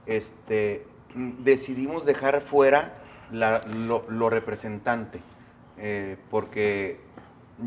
este, 0.07 0.84
decidimos 1.14 2.04
dejar 2.04 2.40
fuera 2.40 2.94
la- 3.32 3.61
lo, 3.66 4.04
lo 4.09 4.30
representante, 4.30 5.20
eh, 5.78 6.16
porque 6.30 7.00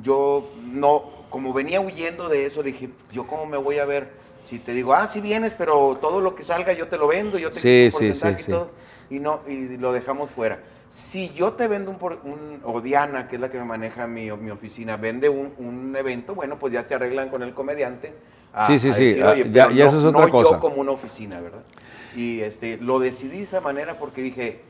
yo 0.04 0.50
no, 0.72 1.04
como 1.30 1.54
venía 1.54 1.82
huyendo 1.82 2.30
de 2.30 2.46
eso, 2.46 2.64
dije, 2.64 2.90
yo 3.12 3.28
cómo 3.28 3.46
me 3.46 3.58
voy 3.58 3.80
a 3.80 3.86
ver 3.86 4.10
si 4.46 4.60
te 4.60 4.74
digo, 4.74 4.94
ah, 4.94 5.08
sí 5.08 5.22
vienes, 5.22 5.54
pero 5.54 5.98
todo 6.02 6.22
lo 6.22 6.36
que 6.36 6.44
salga 6.44 6.74
yo 6.74 6.88
te 6.88 6.98
lo 6.98 7.08
vendo, 7.08 7.38
yo 7.38 7.52
te 7.52 7.60
Sí, 7.60 7.90
sí, 7.92 8.14
porcentaje 8.14 8.36
sí, 8.38 8.42
y 8.42 8.44
sí. 8.46 8.52
todo 8.52 8.70
y 9.10 9.20
no 9.20 9.42
y 9.48 9.78
lo 9.78 9.92
dejamos 9.92 10.30
fuera. 10.30 10.60
Si 10.92 11.30
yo 11.34 11.54
te 11.54 11.68
vendo 11.68 11.92
un, 11.92 11.98
un- 12.24 12.62
o 12.64 12.82
Diana, 12.82 13.28
que 13.28 13.36
es 13.36 13.42
la 13.42 13.50
que 13.52 13.60
me 13.60 13.66
maneja 13.66 14.08
mi, 14.08 14.32
mi 14.32 14.50
oficina, 14.50 14.98
vende 14.98 15.30
un, 15.30 15.54
un 15.58 15.96
evento, 15.96 16.34
bueno, 16.36 16.58
pues 16.58 16.74
ya 16.74 16.84
se 16.88 16.96
arreglan 16.96 17.30
con 17.30 17.44
el 17.44 17.54
comediante. 17.54 18.14
a- 18.52 18.66
Sí, 18.68 18.80
sí, 18.80 18.90
a 18.90 18.96
sí, 18.96 19.04
decir, 19.06 19.24
ah, 19.24 19.32
"Oye, 19.32 19.44
ya- 19.52 19.70
ya 19.72 19.84
no- 19.86 19.90
eso 19.90 20.00
es 20.00 20.06
otra 20.06 20.26
no 20.26 20.32
cosa". 20.32 20.56
yo 20.56 20.60
como 20.60 20.78
una 20.82 20.92
oficina, 20.92 21.40
¿verdad? 21.40 21.62
Y 22.16 22.42
este, 22.42 22.78
lo 22.78 23.00
decidí 23.00 23.38
de 23.38 23.44
esa 23.44 23.62
manera 23.62 24.00
porque 24.00 24.22
dije, 24.22 24.62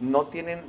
no 0.00 0.26
tienen, 0.26 0.60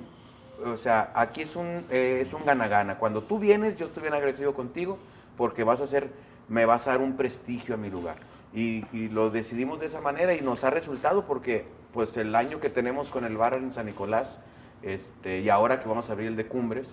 o 0.65 0.77
sea, 0.77 1.11
aquí 1.15 1.41
es 1.41 1.55
un, 1.55 1.85
eh, 1.89 2.23
es 2.25 2.33
un 2.33 2.45
gana-gana. 2.45 2.97
Cuando 2.97 3.23
tú 3.23 3.39
vienes, 3.39 3.77
yo 3.77 3.87
estoy 3.87 4.03
bien 4.03 4.13
agradecido 4.13 4.53
contigo 4.53 4.97
porque 5.37 5.63
vas 5.63 5.79
a 5.79 5.85
hacer, 5.85 6.09
me 6.47 6.65
vas 6.65 6.87
a 6.87 6.91
dar 6.91 7.01
un 7.01 7.15
prestigio 7.15 7.75
a 7.75 7.77
mi 7.77 7.89
lugar. 7.89 8.17
Y, 8.53 8.85
y 8.93 9.09
lo 9.09 9.29
decidimos 9.29 9.79
de 9.79 9.87
esa 9.87 10.01
manera 10.01 10.33
y 10.33 10.41
nos 10.41 10.63
ha 10.63 10.69
resultado 10.69 11.25
porque 11.25 11.65
pues 11.93 12.15
el 12.17 12.35
año 12.35 12.59
que 12.59 12.69
tenemos 12.69 13.09
con 13.09 13.25
el 13.25 13.37
bar 13.37 13.53
en 13.55 13.73
San 13.73 13.85
Nicolás 13.85 14.39
este, 14.81 15.39
y 15.39 15.49
ahora 15.49 15.79
que 15.79 15.89
vamos 15.89 16.09
a 16.09 16.13
abrir 16.13 16.27
el 16.27 16.35
de 16.35 16.47
Cumbres, 16.47 16.87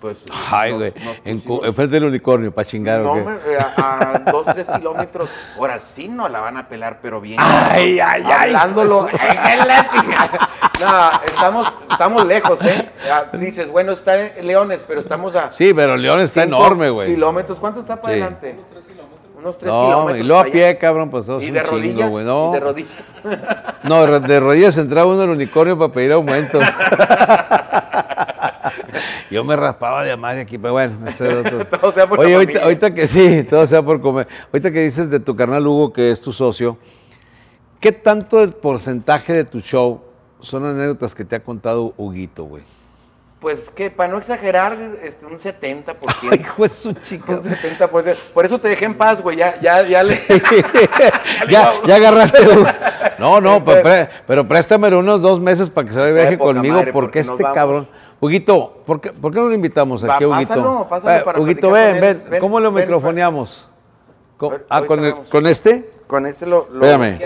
pues... 0.00 0.18
Ay, 0.50 0.72
güey, 0.72 0.92
enfrente 1.24 1.88
del 1.96 2.04
unicornio, 2.04 2.52
para 2.52 2.66
chingar. 2.68 3.00
no, 3.00 3.10
¿o 3.12 3.14
qué? 3.14 3.20
hombre, 3.20 3.36
eh, 3.48 3.58
a, 3.76 4.14
a 4.26 4.30
dos, 4.30 4.46
tres 4.46 4.68
kilómetros. 4.68 5.28
Ahora 5.58 5.80
sí 5.80 6.08
no 6.08 6.28
la 6.28 6.40
van 6.40 6.56
a 6.56 6.68
pelar, 6.68 6.98
pero 7.02 7.20
bien. 7.20 7.38
Ay, 7.40 7.98
ay, 8.00 8.22
ay. 8.24 8.54
Hablándolo. 8.54 9.08
no, 10.80 11.10
estamos, 11.26 11.72
estamos 11.90 12.24
lejos, 12.26 12.64
¿eh? 12.64 12.88
Dices, 13.34 13.68
bueno, 13.70 13.92
está 13.92 14.18
en 14.20 14.46
Leones, 14.46 14.84
pero 14.86 15.00
estamos 15.00 15.34
a. 15.34 15.50
Sí, 15.52 15.72
pero 15.74 15.96
León 15.96 16.20
está 16.20 16.44
enorme, 16.44 16.90
güey. 16.90 17.14
Kilómetros, 17.14 17.58
¿cuánto 17.58 17.80
está 17.80 17.96
para 18.00 18.14
Sí. 18.14 18.20
adelante? 18.20 18.56
Unos 19.36 19.56
tres 19.56 19.72
No, 19.72 19.84
kilómetros. 19.86 20.18
y 20.18 20.22
luego 20.24 20.40
a 20.42 20.44
pie, 20.46 20.64
allá. 20.66 20.78
cabrón, 20.78 21.10
pues 21.10 21.26
todo 21.26 21.38
es 21.38 21.44
Y 21.44 21.50
de 21.52 21.60
chingo, 21.60 21.70
rodillas. 21.76 22.10
güey. 22.10 22.24
No, 22.24 22.50
y 22.50 22.54
de 22.54 22.60
rodillas. 22.60 22.90
no, 23.84 24.06
de- 24.06 24.20
de 24.20 24.40
rodillas 24.40 24.76
entraba 24.78 25.12
uno 25.12 25.22
al 25.22 25.30
unicornio 25.30 25.78
para 25.78 25.92
pedir 25.92 26.12
aumento. 26.12 26.58
Yo 29.30 29.44
me 29.44 29.56
raspaba 29.56 30.04
de 30.04 30.16
madre 30.16 30.42
aquí, 30.42 30.58
pero 30.58 30.74
bueno, 30.74 31.08
es 31.08 31.20
otro. 31.20 31.66
Todo 31.80 31.92
sea 31.92 32.06
por 32.08 32.20
Oye, 32.20 32.60
ahorita, 32.60 32.92
que 32.92 33.06
sí, 33.06 33.44
todo 33.44 33.66
sea 33.66 33.82
por 33.82 34.00
comer. 34.00 34.28
Ahorita 34.52 34.70
que 34.70 34.84
dices 34.84 35.10
de 35.10 35.20
tu 35.20 35.36
carnal 35.36 35.66
Hugo, 35.66 35.92
que 35.92 36.10
es 36.10 36.20
tu 36.20 36.32
socio, 36.32 36.78
¿qué 37.80 37.92
tanto 37.92 38.42
el 38.42 38.52
porcentaje 38.52 39.32
de 39.32 39.44
tu 39.44 39.60
show 39.60 40.02
son 40.40 40.66
anécdotas 40.66 41.14
que 41.14 41.24
te 41.24 41.36
ha 41.36 41.40
contado 41.40 41.94
Huguito, 41.96 42.44
güey? 42.44 42.62
Pues 43.40 43.70
que 43.70 43.88
para 43.88 44.10
no 44.10 44.18
exagerar, 44.18 44.76
este, 45.00 45.24
un 45.24 45.38
70%. 45.38 45.94
Hijo 46.40 46.62
de 46.62 46.68
su 46.68 46.92
chica. 46.94 47.32
Un 47.34 47.44
70%. 47.44 48.16
Por 48.34 48.44
eso 48.44 48.58
te 48.58 48.68
dejé 48.68 48.86
en 48.86 48.94
paz, 48.94 49.22
güey. 49.22 49.36
Ya, 49.36 49.60
ya, 49.60 49.82
ya 49.82 50.02
le. 50.02 50.20
ya, 51.48 51.72
ya 51.86 51.94
agarraste. 51.94 52.38
No, 53.18 53.40
no, 53.40 53.64
pero, 53.64 54.08
pero 54.26 54.48
préstamelo 54.48 54.98
unos 54.98 55.22
dos 55.22 55.38
meses 55.38 55.70
para 55.70 55.86
que 55.86 55.94
se 55.94 56.00
vaya 56.00 56.12
viaje 56.12 56.38
conmigo, 56.38 56.76
madre, 56.76 56.92
porque 56.92 57.20
este 57.20 57.44
cabrón. 57.54 57.88
Huguito, 58.20 58.82
¿por 58.84 59.00
qué, 59.00 59.12
¿por 59.12 59.32
qué 59.32 59.38
no 59.38 59.46
lo 59.48 59.54
invitamos 59.54 60.04
Va, 60.06 60.16
aquí, 60.16 60.24
Huguito? 60.24 60.48
pásalo, 60.48 60.86
pásalo 60.88 61.16
Eh, 61.18 61.22
para 61.24 61.40
Huguito, 61.40 61.70
ven, 61.70 62.00
ven, 62.00 62.24
Ven, 62.28 62.40
¿Cómo 62.40 62.58
lo 62.58 62.72
ven, 62.72 62.84
microfoneamos? 62.84 63.68
¿Cómo- 64.36 64.52
Ahorita 64.52 64.66
Ah, 64.70 64.82
¿con, 64.86 65.04
el- 65.04 65.12
vamos. 65.12 65.28
¿con 65.28 65.46
este? 65.46 65.90
Con 66.08 66.26
este 66.26 66.46
lo. 66.46 66.68
lo- 66.72 66.84
Espérame. 66.84 67.18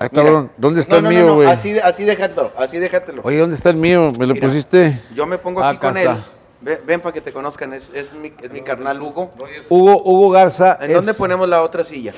Ay, 0.00 0.08
cabrón, 0.10 0.50
¿dónde 0.58 0.80
está 0.80 0.96
No, 0.96 1.02
no, 1.02 1.08
el 1.08 1.14
no, 1.14 1.20
mío, 1.20 1.28
no, 1.30 1.34
güey? 1.36 1.48
Así, 1.48 1.78
así 1.78 2.04
déjatelo, 2.04 2.52
así 2.56 2.78
déjatelo. 2.78 3.22
Oye, 3.24 3.38
¿dónde 3.38 3.56
está 3.56 3.70
el 3.70 3.76
mío? 3.76 4.12
¿Me 4.16 4.26
lo 4.26 4.34
Mira, 4.34 4.46
pusiste? 4.48 5.02
Yo 5.14 5.26
me 5.26 5.38
pongo 5.38 5.60
Ah, 5.62 5.70
aquí 5.70 5.76
acá 5.78 5.88
con 5.88 5.96
él. 5.96 6.08
Ven, 6.60 6.78
ven 6.86 7.00
para 7.00 7.12
que 7.12 7.20
te 7.20 7.32
conozcan, 7.32 7.72
es, 7.72 7.90
es, 7.94 8.12
mi, 8.12 8.32
es 8.42 8.50
mi 8.50 8.60
carnal 8.62 9.00
Hugo. 9.00 9.30
Hugo, 9.68 10.02
Hugo 10.04 10.30
Garza. 10.30 10.76
¿En 10.80 10.92
dónde 10.92 11.14
ponemos 11.14 11.48
la 11.48 11.62
otra 11.62 11.84
silla? 11.84 12.12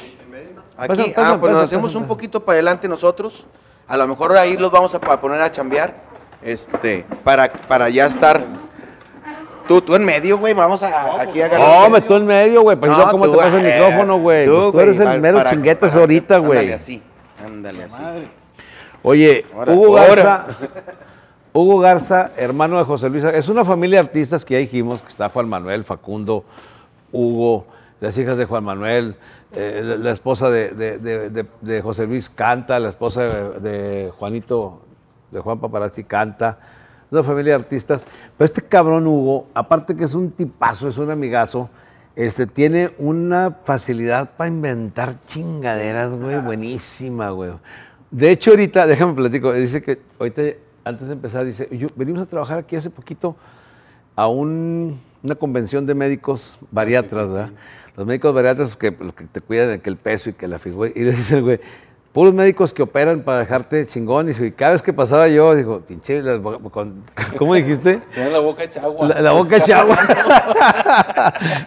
Aquí, 0.77 0.97
Pasa, 0.97 1.15
pasa, 1.15 1.31
ah, 1.33 1.41
pues 1.41 1.53
nos 1.53 1.65
hacemos 1.65 1.95
un 1.95 2.07
poquito 2.07 2.41
para 2.45 2.55
adelante 2.57 2.89
nosotros. 2.89 3.47
A 3.87 3.97
lo 3.97 4.07
mejor 4.09 4.37
ahí 4.37 4.57
los 4.57 4.71
vamos 4.71 4.95
a 4.95 5.01
poner 5.21 5.43
a 5.43 5.53
chambear, 5.53 5.95
este, 6.43 7.05
para, 7.25 7.51
para 7.53 7.89
ya 7.89 8.07
estar. 8.07 8.43
Tú, 9.69 9.81
tú 9.81 9.95
en 9.95 10.05
medio, 10.05 10.37
güey, 10.39 10.53
vamos 10.53 10.83
a, 10.83 11.21
aquí 11.21 11.41
a 11.41 11.47
agarrar. 11.47 11.85
No, 11.85 11.91
me 11.91 12.01
tú 12.01 12.17
en 12.17 12.27
medio, 12.27 12.63
güey. 12.63 12.77
Pues 12.77 12.91
No, 12.91 13.09
¿cómo 13.11 13.27
tú, 13.27 13.33
te 13.33 13.39
pasa 13.39 13.61
el 13.61 13.67
eh, 13.67 13.75
micrófono, 13.75 14.19
güey? 14.19 14.47
Pues 14.49 14.59
tú 14.61 14.73
güey, 14.73 14.85
eres 14.85 14.99
el 14.99 15.05
para- 15.05 15.19
mero 15.21 15.37
para- 15.39 15.51
chinguetas 15.51 15.91
para- 15.93 16.01
ahorita, 16.01 16.35
Ándale 16.37 16.55
güey. 16.63 16.73
así, 16.73 17.03
ándale 17.45 17.85
así. 17.85 18.03
Oye, 19.03 19.47
Ahora, 19.55 19.73
Hugo 19.73 19.99
ahora. 19.99 20.23
Garza, 20.23 20.47
Hugo 21.53 21.79
Garza, 21.79 22.31
hermano 22.37 22.79
de 22.79 22.85
José 22.85 23.09
Luis, 23.11 23.25
es 23.25 23.49
una 23.49 23.65
familia 23.65 24.01
de 24.01 24.07
artistas 24.09 24.45
que 24.45 24.55
ya 24.55 24.61
dijimos, 24.61 25.03
que 25.03 25.09
está 25.09 25.29
Juan 25.31 25.49
Manuel, 25.49 25.85
Facundo, 25.85 26.45
Hugo, 27.13 27.67
las 28.01 28.17
hijas 28.19 28.37
de 28.37 28.45
Juan 28.47 28.65
Manuel, 28.65 29.15
eh, 29.53 29.83
la, 29.85 29.97
la 29.97 30.11
esposa 30.11 30.51
de, 30.51 30.71
de- 30.71 30.99
de- 30.99 31.31
de- 31.31 31.47
de 31.61 31.81
José 31.83 32.07
Luis 32.07 32.29
canta, 32.29 32.79
la 32.81 32.89
esposa 32.89 33.23
de, 33.25 33.61
de 33.61 34.11
Juanito, 34.11 34.83
de 35.31 35.41
Juan 35.41 35.59
Paparazzi 35.61 36.05
canta, 36.05 36.59
es 37.07 37.13
una 37.13 37.23
familia 37.23 37.53
de 37.55 37.61
artistas. 37.63 38.05
Pero 38.37 38.45
este 38.45 38.63
cabrón 38.63 39.07
Hugo, 39.07 39.49
aparte 39.55 39.95
que 39.97 40.05
es 40.05 40.15
un 40.15 40.31
tipazo, 40.31 40.89
es 40.89 40.99
un 40.99 41.11
amigazo, 41.11 41.69
este, 42.17 42.47
tiene 42.47 42.93
una 42.99 43.57
facilidad 43.65 44.31
para 44.37 44.49
inventar 44.49 45.17
chingaderas, 45.27 46.11
güey, 46.13 46.39
buenísima, 46.41 47.31
güey. 47.31 47.53
De 48.11 48.31
hecho, 48.31 48.51
ahorita, 48.51 48.87
déjame 48.87 49.15
platico, 49.15 49.53
dice 49.53 49.81
que 49.81 50.01
ahorita, 50.19 50.43
antes 50.85 51.07
de 51.07 51.13
empezar, 51.15 51.45
dice, 51.45 51.69
yo, 51.71 51.87
venimos 51.95 52.23
a 52.23 52.27
trabajar 52.27 52.59
aquí 52.59 52.75
hace 52.77 52.91
poquito 52.91 53.37
a 54.17 54.27
un- 54.27 55.01
una 55.23 55.35
convención 55.35 55.87
de 55.87 55.95
médicos 55.95 56.59
bariatras, 56.71 57.33
¿verdad? 57.33 57.51
Los 57.97 58.07
médicos 58.07 58.35
bariatras 58.35 58.75
que, 58.77 58.91
los 58.99 59.15
que 59.15 59.25
te 59.25 59.41
cuidan 59.41 59.69
de 59.69 59.81
que 59.81 59.91
el 59.91 59.97
peso 59.97 60.31
y 60.31 60.33
que 60.33 60.49
la 60.49 60.59
figura. 60.59 60.91
Y 60.95 61.01
le 61.05 61.13
dice 61.13 61.37
el 61.37 61.43
güey, 61.43 61.61
puros 62.13 62.35
médicos 62.35 62.73
que 62.73 62.83
operan 62.83 63.23
para 63.23 63.39
dejarte 63.41 63.87
chingón. 63.87 64.31
Y, 64.31 64.51
cada 64.53 64.73
vez 64.73 64.83
que 64.83 64.93
pasaba 64.93 65.29
yo, 65.29 65.55
digo, 65.55 65.81
pinche, 65.81 66.23
¿cómo 67.39 67.55
dijiste? 67.55 68.03
Tiene 68.15 68.31
la 68.31 68.41
boca 68.41 68.65
hecha 68.65 68.83
agua. 68.83 69.09
La, 69.09 69.21
la 69.21 69.33
boca 69.33 69.57
hecha 69.57 69.81
agua. 69.81 69.99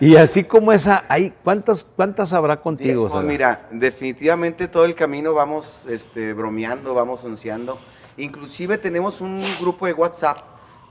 y 0.00 0.16
así 0.16 0.44
como 0.44 0.72
esa, 0.72 1.04
hay, 1.08 1.32
¿cuántas, 1.42 1.84
cuántas 1.84 2.32
habrá 2.32 2.60
contigo? 2.60 3.08
Pues 3.08 3.24
mira, 3.24 3.66
definitivamente 3.70 4.68
todo 4.68 4.84
el 4.84 4.94
camino 4.94 5.34
vamos 5.34 5.84
este, 5.88 6.32
bromeando, 6.34 6.94
vamos 6.94 7.24
onceando. 7.24 7.78
Inclusive 8.16 8.78
tenemos 8.78 9.20
un 9.20 9.44
grupo 9.60 9.86
de 9.86 9.92
WhatsApp. 9.92 10.38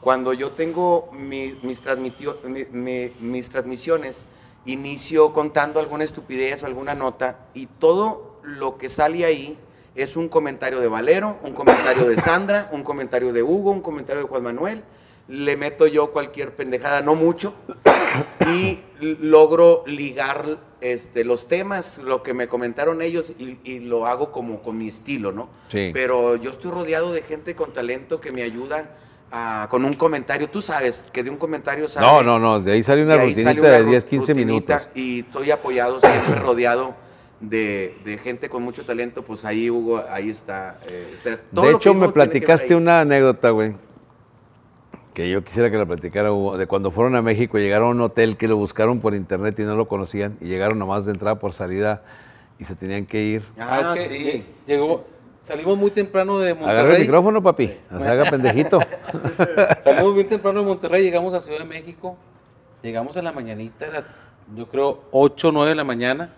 Cuando 0.01 0.31
yo 0.33 0.51
tengo 0.51 1.09
mi- 1.11 1.57
mis, 1.63 1.81
transmitio- 1.81 2.37
mi- 2.45 2.65
mi- 2.71 3.11
mis 3.19 3.49
transmisiones, 3.49 4.23
inicio 4.65 5.33
contando 5.33 5.79
alguna 5.79 6.03
estupidez 6.03 6.63
o 6.63 6.65
alguna 6.65 6.93
nota 6.93 7.39
y 7.53 7.65
todo 7.65 8.36
lo 8.47 8.77
que 8.77 8.87
sale 8.89 9.25
ahí 9.25 9.57
es 9.95 10.15
un 10.15 10.29
comentario 10.29 10.79
de 10.79 10.87
Valero, 10.87 11.37
un 11.43 11.53
comentario 11.53 12.07
de 12.07 12.15
Sandra, 12.21 12.69
un 12.71 12.83
comentario 12.83 13.33
de 13.33 13.43
Hugo, 13.43 13.71
un 13.71 13.81
comentario 13.81 14.23
de 14.23 14.27
Juan 14.29 14.43
Manuel. 14.43 14.83
Le 15.27 15.57
meto 15.57 15.85
yo 15.87 16.11
cualquier 16.11 16.55
pendejada, 16.55 17.01
no 17.01 17.13
mucho, 17.13 17.53
y 18.49 18.79
logro 19.01 19.83
ligar 19.85 20.57
este, 20.79 21.25
los 21.25 21.49
temas, 21.49 21.97
lo 21.97 22.23
que 22.23 22.33
me 22.33 22.47
comentaron 22.47 23.01
ellos, 23.01 23.25
y, 23.37 23.57
y 23.65 23.79
lo 23.79 24.05
hago 24.05 24.31
como 24.31 24.61
con 24.61 24.77
mi 24.77 24.87
estilo, 24.87 25.33
¿no? 25.33 25.49
Sí. 25.69 25.91
Pero 25.93 26.37
yo 26.37 26.51
estoy 26.51 26.71
rodeado 26.71 27.11
de 27.11 27.23
gente 27.23 27.55
con 27.55 27.73
talento 27.73 28.21
que 28.21 28.31
me 28.31 28.43
ayuda 28.43 28.91
a- 29.29 29.67
con 29.69 29.83
un 29.83 29.95
comentario. 29.95 30.49
Tú 30.49 30.61
sabes 30.61 31.05
que 31.11 31.23
de 31.23 31.29
un 31.29 31.37
comentario 31.37 31.89
sale. 31.89 32.07
No, 32.07 32.23
no, 32.23 32.39
no, 32.39 32.61
de 32.61 32.71
ahí 32.71 32.83
sale 32.83 33.03
una 33.03 33.17
rutinita 33.17 33.49
sale 33.49 33.59
una 33.59 33.69
de 33.71 33.83
ru- 33.83 33.89
10, 33.89 34.03
15 34.05 34.33
rutinita, 34.33 34.75
minutos. 34.75 34.89
Y 34.95 35.19
estoy 35.21 35.51
apoyado, 35.51 35.99
siempre 35.99 36.35
rodeado 36.35 36.95
de, 37.39 37.95
de 38.03 38.17
gente 38.17 38.49
con 38.49 38.63
mucho 38.63 38.85
talento. 38.85 39.23
Pues 39.23 39.45
ahí, 39.45 39.69
Hugo, 39.69 40.03
ahí 40.09 40.29
está. 40.29 40.79
eh, 40.87 41.37
todo 41.53 41.65
De 41.65 41.71
hecho, 41.73 41.93
me 41.93 42.09
platicaste 42.09 42.75
una 42.75 43.01
anécdota, 43.01 43.49
güey, 43.51 43.75
que 45.13 45.29
yo 45.29 45.43
quisiera 45.43 45.71
que 45.71 45.77
la 45.77 45.85
platicara 45.85 46.31
Hugo, 46.31 46.57
de 46.57 46.67
cuando 46.67 46.91
fueron 46.91 47.15
a 47.15 47.21
México, 47.21 47.57
llegaron 47.57 47.87
a 47.87 47.91
un 47.91 48.01
hotel 48.01 48.37
que 48.37 48.47
lo 48.47 48.55
buscaron 48.57 48.99
por 48.99 49.15
internet 49.15 49.57
y 49.59 49.63
no 49.63 49.75
lo 49.75 49.87
conocían, 49.87 50.37
y 50.41 50.45
llegaron 50.45 50.77
nomás 50.79 51.05
de 51.05 51.11
entrada 51.11 51.39
por 51.39 51.53
salida 51.53 52.03
y 52.59 52.65
se 52.65 52.75
tenían 52.75 53.05
que 53.05 53.21
ir. 53.23 53.43
Ah, 53.59 53.79
es 53.81 53.87
Ah, 53.87 53.93
que 53.95 54.07
sí. 54.07 54.23
lle- 54.23 54.43
llegó, 54.67 55.05
salimos 55.41 55.77
muy 55.77 55.91
temprano 55.91 56.37
de 56.39 56.51
Agarra 56.51 56.67
el 56.69 56.75
Monterrey. 56.75 57.01
micrófono, 57.01 57.41
papi, 57.41 57.73
no 57.89 57.99
se 57.99 58.07
haga 58.07 58.25
pendejito. 58.31 58.79
Salimos 59.83 60.13
bien 60.15 60.27
temprano 60.27 60.59
de 60.61 60.65
Monterrey, 60.67 61.03
llegamos 61.03 61.33
a 61.33 61.41
Ciudad 61.41 61.59
de 61.59 61.65
México. 61.65 62.15
Llegamos 62.83 63.15
en 63.17 63.23
la 63.25 63.31
mañanita, 63.31 63.87
a 63.87 63.89
las, 63.91 64.35
yo 64.55 64.67
creo, 64.67 65.01
8 65.11 65.49
o 65.49 65.51
9 65.51 65.69
de 65.69 65.75
la 65.75 65.83
mañana. 65.83 66.33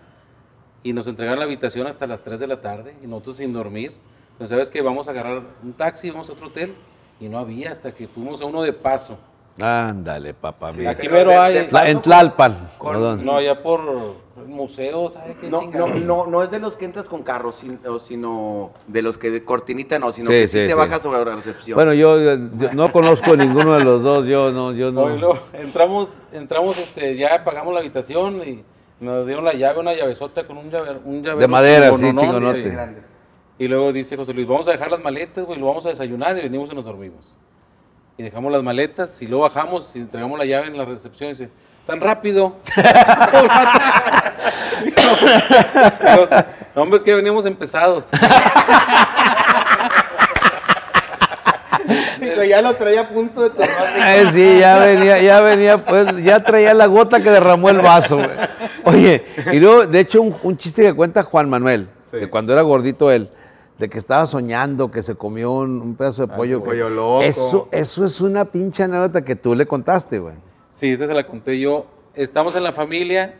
Y 0.82 0.92
nos 0.92 1.06
entregaron 1.06 1.38
la 1.38 1.44
habitación 1.44 1.86
hasta 1.86 2.06
las 2.06 2.22
3 2.22 2.38
de 2.40 2.46
la 2.46 2.60
tarde. 2.60 2.94
Y 3.02 3.06
nosotros 3.06 3.36
sin 3.36 3.52
dormir. 3.52 3.92
Entonces, 4.32 4.50
¿sabes 4.54 4.70
que 4.70 4.80
Vamos 4.82 5.08
a 5.08 5.10
agarrar 5.10 5.42
un 5.62 5.72
taxi, 5.74 6.10
vamos 6.10 6.28
a 6.28 6.32
otro 6.32 6.46
hotel. 6.46 6.74
Y 7.20 7.28
no 7.28 7.38
había 7.38 7.70
hasta 7.70 7.92
que 7.92 8.08
fuimos 8.08 8.40
a 8.40 8.46
uno 8.46 8.62
de 8.62 8.72
paso. 8.72 9.18
Ándale, 9.60 10.32
papá. 10.32 10.72
mira. 10.72 10.90
Aquí 10.92 11.02
pero 11.02 11.14
mero 11.16 11.30
de- 11.32 11.36
hay. 11.36 11.54
de- 11.54 11.68
La- 11.70 11.88
en 11.90 12.00
Tlalpan. 12.00 12.70
Con- 12.78 12.92
perdón. 12.92 13.24
No, 13.26 13.36
allá 13.36 13.62
por 13.62 13.80
el 14.38 14.46
museo, 14.48 15.10
¿sabes 15.10 15.36
qué 15.38 15.50
No, 15.50 15.58
chingada? 15.58 15.86
no, 15.88 15.98
no, 15.98 16.26
no 16.26 16.42
es 16.42 16.50
de 16.50 16.58
los 16.60 16.76
que 16.76 16.86
entras 16.86 17.08
con 17.10 17.22
carros, 17.22 17.56
sino, 17.56 17.98
sino 17.98 18.70
de 18.86 19.02
los 19.02 19.18
que 19.18 19.30
de 19.30 19.44
cortinita 19.44 19.98
no, 19.98 20.12
sino 20.12 20.28
Sí, 20.28 20.32
que 20.32 20.48
sí, 20.48 20.52
sí, 20.52 20.64
te 20.64 20.68
sí. 20.68 20.74
bajas 20.74 21.02
sobre 21.02 21.22
la 21.22 21.34
recepción. 21.34 21.74
Bueno, 21.74 21.92
yo, 21.92 22.18
yo 22.18 22.72
no 22.72 22.90
conozco 22.90 23.36
ninguno 23.36 23.76
de 23.78 23.84
los 23.84 24.02
dos, 24.02 24.24
yo 24.26 24.50
no, 24.50 24.72
yo 24.72 24.92
no. 24.92 25.02
Oye, 25.02 25.40
entramos, 25.52 26.08
entramos, 26.32 26.78
este, 26.78 27.16
ya 27.18 27.44
pagamos 27.44 27.74
la 27.74 27.80
habitación 27.80 28.36
y 28.48 28.64
nos 29.00 29.26
dieron 29.26 29.44
la 29.44 29.54
llave, 29.54 29.80
una 29.80 29.94
llavesota 29.94 30.46
con 30.46 30.58
un 30.58 30.70
llave, 30.70 31.00
un 31.04 31.22
llavero 31.22 31.40
De 31.40 31.48
madera, 31.48 31.90
sí, 31.96 32.02
chingonote. 32.02 32.64
sí. 32.64 32.70
Y 33.58 33.68
luego 33.68 33.92
dice 33.92 34.16
José 34.16 34.32
Luis, 34.32 34.46
vamos 34.46 34.68
a 34.68 34.72
dejar 34.72 34.90
las 34.90 35.02
maletas, 35.02 35.44
güey, 35.44 35.58
lo 35.58 35.66
vamos 35.66 35.84
a 35.86 35.90
desayunar 35.90 36.36
y 36.38 36.42
venimos 36.42 36.70
y 36.70 36.74
nos 36.74 36.84
dormimos. 36.84 37.36
Y 38.16 38.22
dejamos 38.22 38.52
las 38.52 38.62
maletas 38.62 39.20
y 39.22 39.26
luego 39.26 39.42
bajamos 39.44 39.94
y 39.96 40.00
entregamos 40.00 40.38
la 40.38 40.44
llave 40.44 40.66
en 40.68 40.78
la 40.78 40.84
recepción 40.84 41.30
y 41.30 41.32
dice, 41.32 41.50
tan 41.86 42.00
rápido. 42.00 42.56
No, 46.74 46.82
hombre, 46.82 46.98
es 46.98 47.02
que 47.02 47.14
venimos 47.14 47.44
empezados. 47.46 48.08
Ya 52.44 52.62
lo 52.62 52.74
traía 52.76 53.02
a 53.02 53.08
punto 53.08 53.42
de 53.42 53.50
tomar. 53.50 53.68
Eh, 53.96 54.24
sí, 54.32 54.58
ya 54.60 54.78
venía, 54.84 55.20
ya 55.22 55.40
venía, 55.40 55.84
pues, 55.84 56.08
ya 56.22 56.42
traía 56.42 56.74
la 56.74 56.86
gota 56.86 57.22
que 57.22 57.30
derramó 57.30 57.68
el 57.70 57.78
vaso, 57.80 58.16
güey. 58.16 58.28
Oye, 58.84 59.24
y 59.52 59.58
luego, 59.58 59.86
de 59.86 60.00
hecho, 60.00 60.22
un, 60.22 60.36
un 60.42 60.56
chiste 60.56 60.82
que 60.82 60.94
cuenta 60.94 61.22
Juan 61.22 61.48
Manuel, 61.48 61.88
Sí. 62.10 62.16
de 62.18 62.28
cuando 62.30 62.52
era 62.52 62.62
gordito 62.62 63.10
él, 63.10 63.30
de 63.78 63.88
que 63.88 63.98
estaba 63.98 64.26
soñando 64.26 64.90
que 64.90 65.02
se 65.02 65.14
comió 65.14 65.52
un, 65.52 65.80
un 65.80 65.94
pedazo 65.96 66.26
de 66.26 66.34
pollo. 66.34 66.62
pollo 66.62 66.88
que- 66.88 66.94
loco. 66.94 67.22
Eso, 67.22 67.68
eso 67.70 68.04
es 68.04 68.20
una 68.20 68.44
pinche 68.46 68.82
anécdota 68.82 69.22
que 69.24 69.36
tú 69.36 69.54
le 69.54 69.64
contaste, 69.66 70.18
güey. 70.18 70.34
Sí, 70.72 70.90
esta 70.92 71.06
se 71.06 71.14
la 71.14 71.26
conté 71.26 71.58
yo. 71.60 71.86
Estamos 72.14 72.56
en 72.56 72.64
la 72.64 72.72
familia 72.72 73.34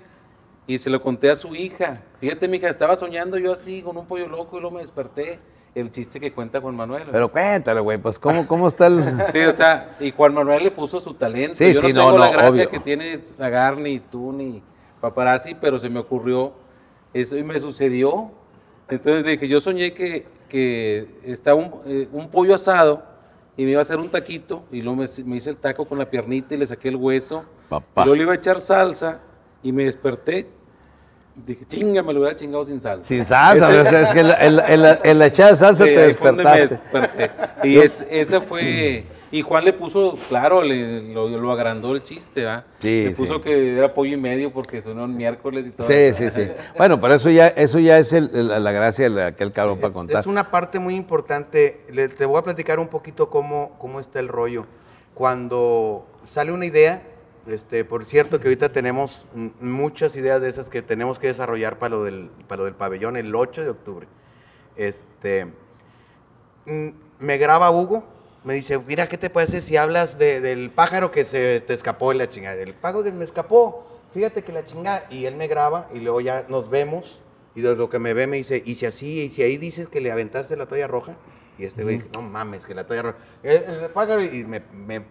y 0.67 0.79
se 0.79 0.89
lo 0.89 1.03
conté 1.03 1.31
a 1.31 1.37
su 1.37 1.55
hija. 1.57 2.01
Fíjate, 2.21 2.47
mija, 2.49 2.69
estaba 2.69 2.95
soñando 2.97 3.37
yo 3.39 3.53
así 3.53 3.83
con 3.83 3.97
un 3.97 4.07
pollo 4.07 4.29
loco 4.29 4.57
y 4.57 4.61
luego 4.61 4.77
me 4.77 4.83
desperté. 4.83 5.39
El 5.75 5.93
chiste 5.93 6.19
que 6.19 6.33
cuenta 6.33 6.61
Juan 6.61 6.75
Manuel. 6.75 7.05
Pero 7.13 7.31
cuéntale, 7.31 7.81
güey, 7.81 7.99
pues, 7.99 8.19
¿cómo, 8.19 8.47
cómo 8.49 8.67
está 8.67 8.89
el...? 8.89 9.05
Sí, 9.33 9.39
o 9.41 9.53
sea, 9.53 9.97
y 10.01 10.11
Juan 10.11 10.35
Manuel 10.35 10.65
le 10.65 10.71
puso 10.73 10.99
su 11.01 11.15
talento. 11.15 11.57
Sí, 11.57 11.73
yo 11.73 11.81
sí, 11.81 11.93
no 11.93 12.01
no, 12.03 12.07
tengo 12.07 12.19
la 12.19 12.27
no, 12.27 12.33
gracia 12.33 12.51
obvio. 12.51 12.69
que 12.71 12.81
tiene 12.81 13.19
Zagar, 13.19 13.79
ni 13.79 14.01
tú, 14.01 14.33
ni 14.33 14.63
Paparazzi, 15.01 15.55
pero 15.55 15.79
se 15.79 15.89
me 15.89 16.01
ocurrió 16.01 16.53
eso 17.15 17.37
y 17.37 17.45
me 17.45 17.59
sucedió. 17.61 18.33
Entonces 18.89 19.25
dije, 19.25 19.47
yo 19.47 19.61
soñé 19.61 19.93
que, 19.95 20.27
que 20.49 21.07
estaba 21.25 21.57
un, 21.57 21.73
eh, 21.87 22.09
un 22.11 22.29
pollo 22.29 22.57
asado 22.57 23.05
y 23.57 23.65
me 23.65 23.71
iba 23.71 23.81
a 23.81 23.83
hacer 23.83 23.99
un 23.99 24.09
taquito 24.09 24.65
y 24.73 24.83
luego 24.83 24.97
me, 25.03 25.07
me 25.25 25.37
hice 25.37 25.51
el 25.51 25.57
taco 25.57 25.85
con 25.87 25.99
la 25.99 26.11
piernita 26.11 26.55
y 26.55 26.59
le 26.59 26.67
saqué 26.67 26.89
el 26.89 26.97
hueso. 26.97 27.45
Papá. 27.69 28.03
Y 28.03 28.05
luego 28.07 28.17
le 28.17 28.23
iba 28.25 28.33
a 28.33 28.37
echar 28.37 28.61
salsa 28.61 29.21
y 29.63 29.71
me 29.71 29.85
desperté. 29.85 30.49
Dije, 31.35 31.65
chinga, 31.65 32.03
me 32.03 32.13
lo 32.13 32.21
hubiera 32.21 32.37
chingado 32.37 32.65
sin 32.65 32.81
salsa. 32.81 33.05
Sin 33.07 33.25
salsa, 33.25 33.69
Ese- 33.71 33.81
o 33.81 33.85
sea, 33.91 34.03
es 34.03 34.09
que 34.13 34.21
en 34.21 35.19
la, 35.19 35.27
echada 35.27 35.51
de 35.51 35.57
salsa 35.57 35.85
Sí, 35.85 35.95
te 35.95 36.01
despertaste. 36.01 36.61
desperté. 36.61 37.31
Y 37.65 37.79
es, 37.79 38.05
ese 38.11 38.41
fue. 38.41 39.05
Y 39.33 39.43
Juan 39.43 39.65
le 39.65 39.73
puso, 39.73 40.19
claro, 40.29 40.61
le, 40.61 41.15
lo, 41.15 41.29
lo 41.29 41.53
agrandó 41.53 41.95
el 41.95 42.03
chiste, 42.03 42.45
¿va? 42.45 42.65
Sí, 42.81 43.05
Le 43.05 43.11
puso 43.13 43.37
sí. 43.37 43.43
que 43.43 43.79
era 43.79 43.95
pollo 43.95 44.15
y 44.15 44.17
medio 44.17 44.53
porque 44.53 44.83
sonó 44.83 45.05
el 45.05 45.13
miércoles 45.13 45.67
y 45.69 45.71
todo. 45.71 45.87
Sí, 45.87 46.13
sí, 46.15 46.31
sí. 46.31 46.49
Bueno, 46.77 47.01
pero 47.01 47.15
eso 47.15 47.31
ya, 47.31 47.47
eso 47.47 47.79
ya 47.79 47.97
es 47.99 48.13
el- 48.13 48.29
el- 48.35 48.65
la 48.65 48.73
gracia 48.73 49.09
de 49.09 49.23
aquel 49.23 49.53
cabrón 49.53 49.77
para 49.77 49.89
Es, 49.89 49.95
contar. 49.95 50.21
es 50.21 50.27
una 50.27 50.51
parte 50.51 50.81
muy 50.81 50.97
importante. 50.97 51.81
Le- 51.93 52.09
te 52.09 52.25
voy 52.27 52.39
a 52.39 52.43
platicar 52.43 52.81
un 52.81 52.89
poquito 52.89 53.31
cómo, 53.31 53.77
cómo 53.79 54.01
está 54.01 54.19
el 54.19 54.27
rollo. 54.27 54.67
Cuando 55.15 56.07
sale 56.27 56.51
una 56.51 56.67
idea, 56.67 57.03
este, 57.47 57.85
por 57.85 58.05
cierto 58.05 58.39
que 58.41 58.49
ahorita 58.49 58.73
tenemos 58.73 59.27
muchas 59.61 60.17
ideas 60.17 60.41
de 60.41 60.49
esas 60.49 60.69
que 60.69 60.83
tenemos 60.83 61.19
que 61.19 61.29
desarrollar 61.29 61.79
para 61.79 61.97
lo 61.97 62.05
del, 62.05 62.31
para 62.49 62.61
lo 62.61 62.65
del 62.67 62.75
pabellón 62.75 63.17
el 63.17 63.35
8 63.35 63.63
de 63.63 63.71
octubre. 63.71 64.07
Este, 64.77 65.47
me 67.19 67.39
graba 67.39 67.71
Hugo, 67.71 68.05
me 68.45 68.55
dice, 68.55 68.79
mira, 68.79 69.09
¿qué 69.09 69.19
te 69.19 69.31
parece 69.31 69.61
si 69.61 69.77
hablas 69.77 70.19
de- 70.19 70.41
del 70.41 70.71
pájaro 70.71 71.11
que 71.11 71.25
se 71.25 71.61
te 71.61 71.75
escapó 71.75 72.13
en 72.13 72.19
la 72.19 72.29
chingada? 72.29 72.57
El 72.61 72.75
pájaro 72.75 73.05
que 73.05 73.13
me 73.13 73.25
escapó, 73.25 73.87
fíjate 74.15 74.43
que 74.43 74.53
la 74.53 74.65
chingada. 74.65 75.05
Y 75.11 75.27
él 75.27 75.37
me 75.37 75.47
graba 75.47 75.89
y 75.93 76.01
luego 76.01 76.21
ya 76.21 76.47
nos 76.49 76.71
vemos 76.71 77.21
Y 77.57 77.63
de 77.63 77.75
lo 77.75 77.91
que 77.91 77.99
me 77.99 78.15
ve 78.15 78.29
me 78.29 78.37
dice, 78.37 78.63
¿y 78.65 78.77
si 78.77 78.87
así, 78.87 79.23
y 79.23 79.29
si 79.29 79.43
ahí 79.43 79.57
dices 79.57 79.89
que 79.89 80.01
le 80.01 80.13
aventaste 80.13 80.57
la 80.57 80.67
toalla 80.67 80.87
roja? 80.87 81.17
Y 81.61 81.67
este 81.67 81.83
güey 81.83 81.97
dice, 81.99 82.09
no 82.15 82.23
mames, 82.23 82.65
que 82.65 82.75
la 82.75 82.87
toalla 82.87 83.03
roja. 83.03 83.19
"Eh, 83.43 83.63
eh, 83.69 83.89
págalo", 83.93 84.23
y 84.23 84.45
me, 84.47 84.63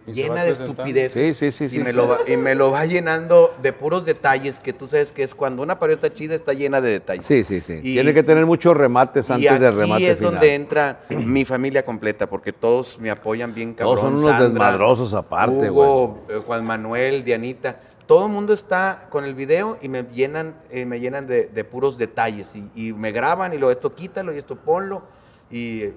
Y 0.08 0.12
llena 0.12 0.42
de 0.42 0.50
estupidez. 0.50 1.12
Sí, 1.12 1.32
sí, 1.32 1.52
sí, 1.52 1.64
Y, 1.66 1.68
sí. 1.68 1.78
me 1.78 1.92
lo 1.92 2.08
va, 2.08 2.18
y 2.26 2.36
me 2.36 2.56
lo 2.56 2.72
va 2.72 2.84
llenando 2.86 3.54
de 3.62 3.72
puros 3.72 4.04
detalles 4.04 4.58
que 4.58 4.72
tú 4.72 4.88
sabes 4.88 5.12
que 5.12 5.22
es 5.22 5.34
cuando 5.36 5.62
una 5.62 5.78
pared 5.78 5.94
está 5.94 6.12
chida, 6.12 6.34
está 6.34 6.52
llena 6.52 6.80
de 6.80 6.90
detalles. 6.90 7.24
Sí, 7.26 7.44
sí, 7.44 7.60
sí. 7.60 7.74
Y- 7.82 7.94
Tiene 7.94 8.12
que 8.12 8.24
tener 8.24 8.46
muchos 8.46 8.76
remates 8.76 9.28
Y 9.28 9.32
antes 9.32 9.50
aquí 9.52 9.60
del 9.62 9.76
remate 9.76 10.08
es 10.10 10.16
final. 10.16 10.32
donde 10.32 10.54
entra 10.56 11.00
mi 11.10 11.44
familia 11.44 11.84
completa, 11.84 12.28
porque 12.28 12.52
todos 12.52 12.98
me 12.98 13.10
apoyan 13.10 13.54
bien 13.54 13.74
cabrón. 13.74 13.96
Todos 13.96 14.04
son 14.10 14.14
unos 14.18 14.30
Sandra, 14.32 14.48
desmadrosos 14.48 15.14
aparte, 15.14 15.70
Hugo, 15.70 16.24
eh, 16.28 16.42
Juan 16.44 16.64
Manuel, 16.64 17.22
Dianita. 17.24 17.80
Todo 18.06 18.26
el 18.26 18.32
mundo 18.32 18.52
está 18.52 19.06
con 19.08 19.24
el 19.24 19.36
video 19.36 19.78
y 19.82 19.88
me 19.88 20.02
llenan, 20.02 20.56
eh, 20.70 20.84
me 20.84 20.98
llenan 20.98 21.28
de, 21.28 21.46
de 21.46 21.62
puros 21.64 21.96
detalles. 21.96 22.56
Y, 22.56 22.88
y 22.88 22.92
me 22.92 23.12
graban 23.12 23.54
y 23.54 23.58
lo 23.58 23.70
esto 23.70 23.94
quítalo 23.94 24.34
y 24.34 24.38
esto 24.38 24.56
ponlo. 24.56 25.19
Y 25.50 25.90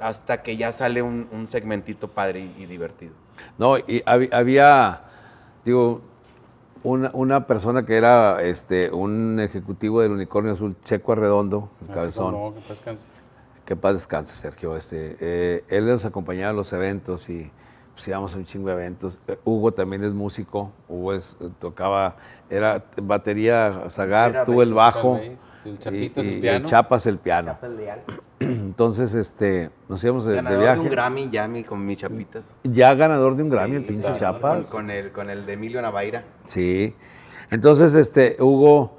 hasta 0.00 0.42
que 0.42 0.56
ya 0.56 0.72
sale 0.72 1.02
un, 1.02 1.28
un 1.32 1.46
segmentito 1.48 2.08
padre 2.08 2.40
y, 2.40 2.62
y 2.62 2.66
divertido. 2.66 3.12
No, 3.56 3.78
y 3.78 4.02
hab- 4.04 4.32
había, 4.32 5.02
digo, 5.64 6.00
una, 6.82 7.10
una 7.14 7.46
persona 7.46 7.86
que 7.86 7.96
era 7.96 8.42
este, 8.42 8.90
un 8.90 9.38
ejecutivo 9.40 10.00
del 10.02 10.12
Unicornio 10.12 10.52
Azul, 10.52 10.76
Checo 10.84 11.12
Arredondo, 11.12 11.70
el 11.88 11.94
cabezón. 11.94 12.32
como, 12.34 12.54
que 12.54 12.60
descanse. 12.68 13.08
Que 13.64 13.76
paz 13.76 13.94
descanse, 13.94 14.34
Sergio. 14.34 14.76
Este, 14.76 15.16
eh, 15.20 15.64
él 15.68 15.86
nos 15.86 16.04
acompañaba 16.04 16.50
a 16.50 16.54
los 16.54 16.72
eventos 16.72 17.28
y 17.28 17.50
pues, 17.98 18.06
íbamos 18.08 18.32
a 18.32 18.36
un 18.38 18.44
chingo 18.44 18.68
de 18.68 18.74
eventos. 18.74 19.18
Eh, 19.26 19.36
Hugo 19.44 19.72
también 19.72 20.04
es 20.04 20.12
músico. 20.12 20.70
Hugo 20.88 21.14
es- 21.14 21.36
eh, 21.40 21.48
tocaba, 21.58 22.14
era 22.48 22.84
batería 23.02 23.86
Zagar, 23.90 24.30
Era 24.30 24.44
tú 24.44 24.62
el 24.62 24.72
bajo. 24.72 25.14
bass, 25.14 25.22
el 25.64 25.74
y- 25.74 25.78
Chapitas 25.78 26.24
y- 26.24 26.28
el 26.28 26.38
y 26.38 26.40
piano. 26.40 26.68
Chapas 26.68 27.06
el 27.06 27.18
piano. 27.18 27.58
Entonces, 28.40 29.14
este, 29.14 29.70
nos 29.88 30.02
íbamos 30.04 30.24
de, 30.24 30.30
de 30.30 30.36
Ganador 30.36 30.58
de 30.58 30.64
viaje. 30.64 30.80
un 30.80 30.88
Grammy 30.90 31.28
ya 31.30 31.48
mi, 31.48 31.64
con 31.64 31.84
mis 31.84 31.98
chapitas. 31.98 32.56
Ya 32.62 32.94
ganador 32.94 33.34
de 33.36 33.42
un 33.42 33.50
Grammy, 33.50 33.76
el 33.76 33.82
Sí, 33.82 33.88
pinche 33.88 34.16
Chapas. 34.16 34.58
Con, 34.66 34.82
con 34.82 34.90
el, 34.90 35.10
con 35.10 35.28
el 35.30 35.44
de 35.44 35.52
Emilio 35.54 35.82
Navaira. 35.82 36.22
Sí. 36.46 36.94
Entonces, 37.50 37.94
este, 37.94 38.36
Hugo, 38.40 38.96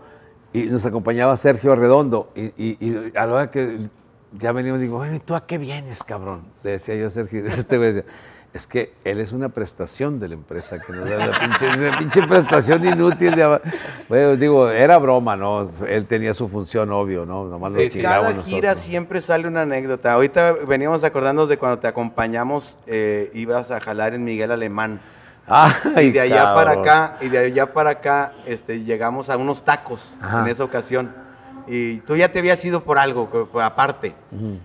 y 0.52 0.64
nos 0.64 0.86
acompañaba 0.86 1.38
Sergio 1.38 1.72
Arredondo, 1.72 2.32
y, 2.36 2.48
y- 2.58 2.78
y 2.82 3.12
a 3.16 3.26
la 3.26 3.34
hora 3.34 3.52
que 3.52 3.88
ya 4.38 4.52
veníamos, 4.52 4.82
digo, 4.82 4.98
bueno, 4.98 5.16
¿y 5.16 5.20
tú 5.20 5.36
a 5.36 5.46
qué 5.48 5.58
vienes, 5.58 6.04
cabrón? 6.04 6.42
Le 6.64 6.72
decía 6.72 6.96
yo 6.96 7.08
a 7.08 7.12
Sergio, 7.12 7.46
este 7.48 7.78
güey 7.78 7.94
decía, 7.94 8.12
es 8.54 8.66
que 8.66 8.94
él 9.04 9.20
es 9.20 9.32
una 9.32 9.50
prestación 9.50 10.20
de 10.20 10.28
la 10.30 10.34
empresa 10.34 10.80
que 10.80 10.92
nos 10.92 11.08
da 11.08 11.28
la 11.28 11.40
pinche, 11.40 11.68
esa 11.70 11.98
pinche 12.00 12.24
prestación 12.28 12.84
inútil. 12.86 13.36
De, 13.36 13.60
bueno, 14.10 14.36
digo, 14.38 14.70
era 14.72 14.98
broma, 14.98 15.36
¿no? 15.36 15.70
Él 15.88 16.06
tenía 16.06 16.34
su 16.34 16.48
función, 16.50 16.92
obvio, 16.92 17.26
¿no? 17.26 17.46
Nomás 17.46 17.74
lo 17.74 17.80
Sí, 17.80 17.88
sí. 17.90 17.94
chingábamos 17.98 18.24
Cada 18.24 18.36
nosotros. 18.38 18.56
gira 18.56 18.76
siempre 18.76 19.22
sale 19.22 19.48
una 19.48 19.62
anécdota. 19.62 20.14
Ahorita 20.14 20.54
veníamos 20.68 21.04
acordándonos 21.04 21.48
de 21.50 21.58
cuando 21.58 21.78
te 21.80 21.88
acompañamos, 21.88 22.78
eh, 22.88 23.30
ibas 23.36 23.70
a 23.72 23.80
jalar 23.80 24.16
en 24.16 24.24
Miguel 24.24 24.52
Alemán. 24.52 25.00
Ay, 25.52 26.08
y 26.08 26.12
de 26.12 26.20
allá 26.22 26.54
para 26.54 26.72
acá, 26.74 27.18
y 27.22 27.30
de 27.30 27.38
allá 27.40 27.74
para 27.74 27.90
acá, 27.92 28.34
este, 28.46 28.84
llegamos 28.84 29.30
a 29.30 29.38
unos 29.38 29.64
tacos 29.64 30.16
Ajá. 30.22 30.42
en 30.42 30.48
esa 30.48 30.64
ocasión. 30.64 31.12
Y 31.72 31.98
tú 32.00 32.16
ya 32.16 32.32
te 32.32 32.40
habías 32.40 32.66
ido 32.66 32.84
por 32.84 32.98
algo, 32.98 33.30
aparte. 33.62 34.16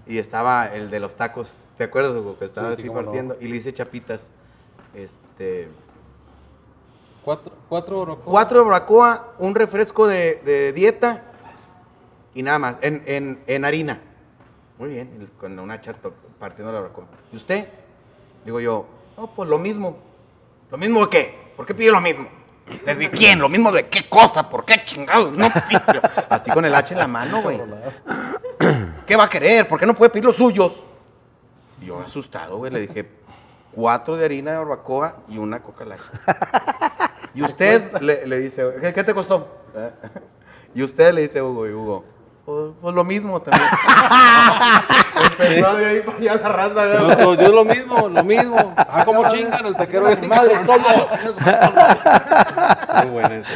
Y 0.07 0.16
estaba 0.16 0.66
el 0.74 0.90
de 0.90 1.00
los 1.00 1.14
tacos, 1.14 1.55
¿te 1.76 1.84
acuerdas, 1.84 2.12
Hugo? 2.16 2.38
Que 2.38 2.46
estaba 2.46 2.70
Sí, 2.70 2.76
sí, 2.76 2.80
así 2.82 2.88
no. 2.88 2.94
partiendo. 2.94 3.36
Y 3.40 3.48
le 3.48 3.57
hice 3.57 3.72
chapitas. 3.74 4.30
Este, 4.94 5.68
Cuatro, 7.24 7.52
cuatro 7.68 8.00
orocoa. 8.00 8.24
cuatro 8.24 8.59
de 8.61 8.64
bracoa, 8.66 9.32
un 9.38 9.55
refresco 9.55 10.07
de, 10.07 10.42
de 10.44 10.72
dieta 10.74 11.22
y 12.34 12.42
nada 12.42 12.59
más, 12.59 12.76
en, 12.82 13.02
en, 13.07 13.38
en 13.46 13.64
harina. 13.64 13.98
Muy 14.78 14.90
bien, 14.90 15.30
con 15.40 15.59
una 15.59 15.80
chata 15.80 16.11
partiendo 16.38 16.70
la 16.72 16.80
bracoa. 16.80 17.05
¿Y 17.32 17.36
usted? 17.36 17.68
Digo 18.44 18.61
yo, 18.61 18.86
no, 19.16 19.26
pues 19.34 19.48
lo 19.48 19.59
mismo. 19.59 19.96
¿Lo 20.70 20.76
mismo 20.78 21.00
de 21.05 21.09
qué? 21.11 21.34
¿Por 21.57 21.64
qué 21.64 21.74
pide 21.74 21.90
lo 21.92 22.00
mismo? 22.00 22.28
¿De 22.67 23.11
quién? 23.11 23.41
¿Lo 23.41 23.49
mismo 23.49 23.71
de 23.71 23.89
qué 23.89 24.09
cosa? 24.09 24.49
¿Por 24.49 24.65
qué 24.65 24.83
chingados? 24.85 25.33
No. 25.37 25.51
Así 26.31 26.51
con 26.51 26.65
el 26.65 26.75
H 26.75 26.95
en 26.95 27.01
la 27.01 27.07
mano, 27.07 27.43
güey. 27.43 27.61
¿Qué 29.07 29.17
va 29.17 29.25
a 29.25 29.29
querer? 29.29 29.69
¿Por 29.69 29.79
qué 29.79 29.87
no 29.87 29.95
puede 29.95 30.11
pedir 30.11 30.25
los 30.25 30.37
suyos? 30.37 30.73
Y 31.81 31.87
yo 31.87 32.01
asustado, 32.01 32.57
güey, 32.57 32.73
le 32.73 32.81
dije, 32.81 33.09
cuatro 33.73 34.17
de 34.17 34.25
harina 34.25 34.53
de 34.53 34.59
barbacoa 34.59 35.17
y 35.29 35.39
una 35.39 35.61
coca 35.61 35.85
light. 35.85 36.01
Y 37.35 37.43
usted 37.43 37.93
le, 38.01 38.27
le 38.27 38.39
dice, 38.39 38.65
¿qué, 38.81 38.93
qué 38.93 39.05
te 39.05 39.12
costó? 39.12 39.49
Y 40.75 40.83
usted 40.83 41.12
le 41.12 41.23
dice, 41.23 41.43
Hugo, 41.43 41.67
y 41.69 41.73
Hugo, 41.73 42.05
pues, 42.45 42.72
pues 42.80 42.95
lo 42.95 43.05
mismo 43.05 43.40
también. 43.40 43.68
Empezó 45.38 45.76
de 45.76 45.86
ahí 45.86 46.01
para 46.01 46.18
allá 46.18 46.34
la 46.36 46.49
raza, 46.49 46.92
Yo, 46.99 47.05
güey. 47.05 47.18
yo- 47.18 47.34
yo 47.47 47.53
lo 47.53 47.64
mismo, 47.64 48.09
lo 48.09 48.24
mismo. 48.24 48.74
Ah, 48.76 49.05
como 49.05 49.26
chingan 49.28 49.66
el 49.66 49.74
taquero 49.76 50.09
de 50.09 50.16
Madre, 50.28 50.55
¿cómo? 50.66 50.86
Muy 53.03 53.11
buena 53.11 53.36
esa. 53.36 53.51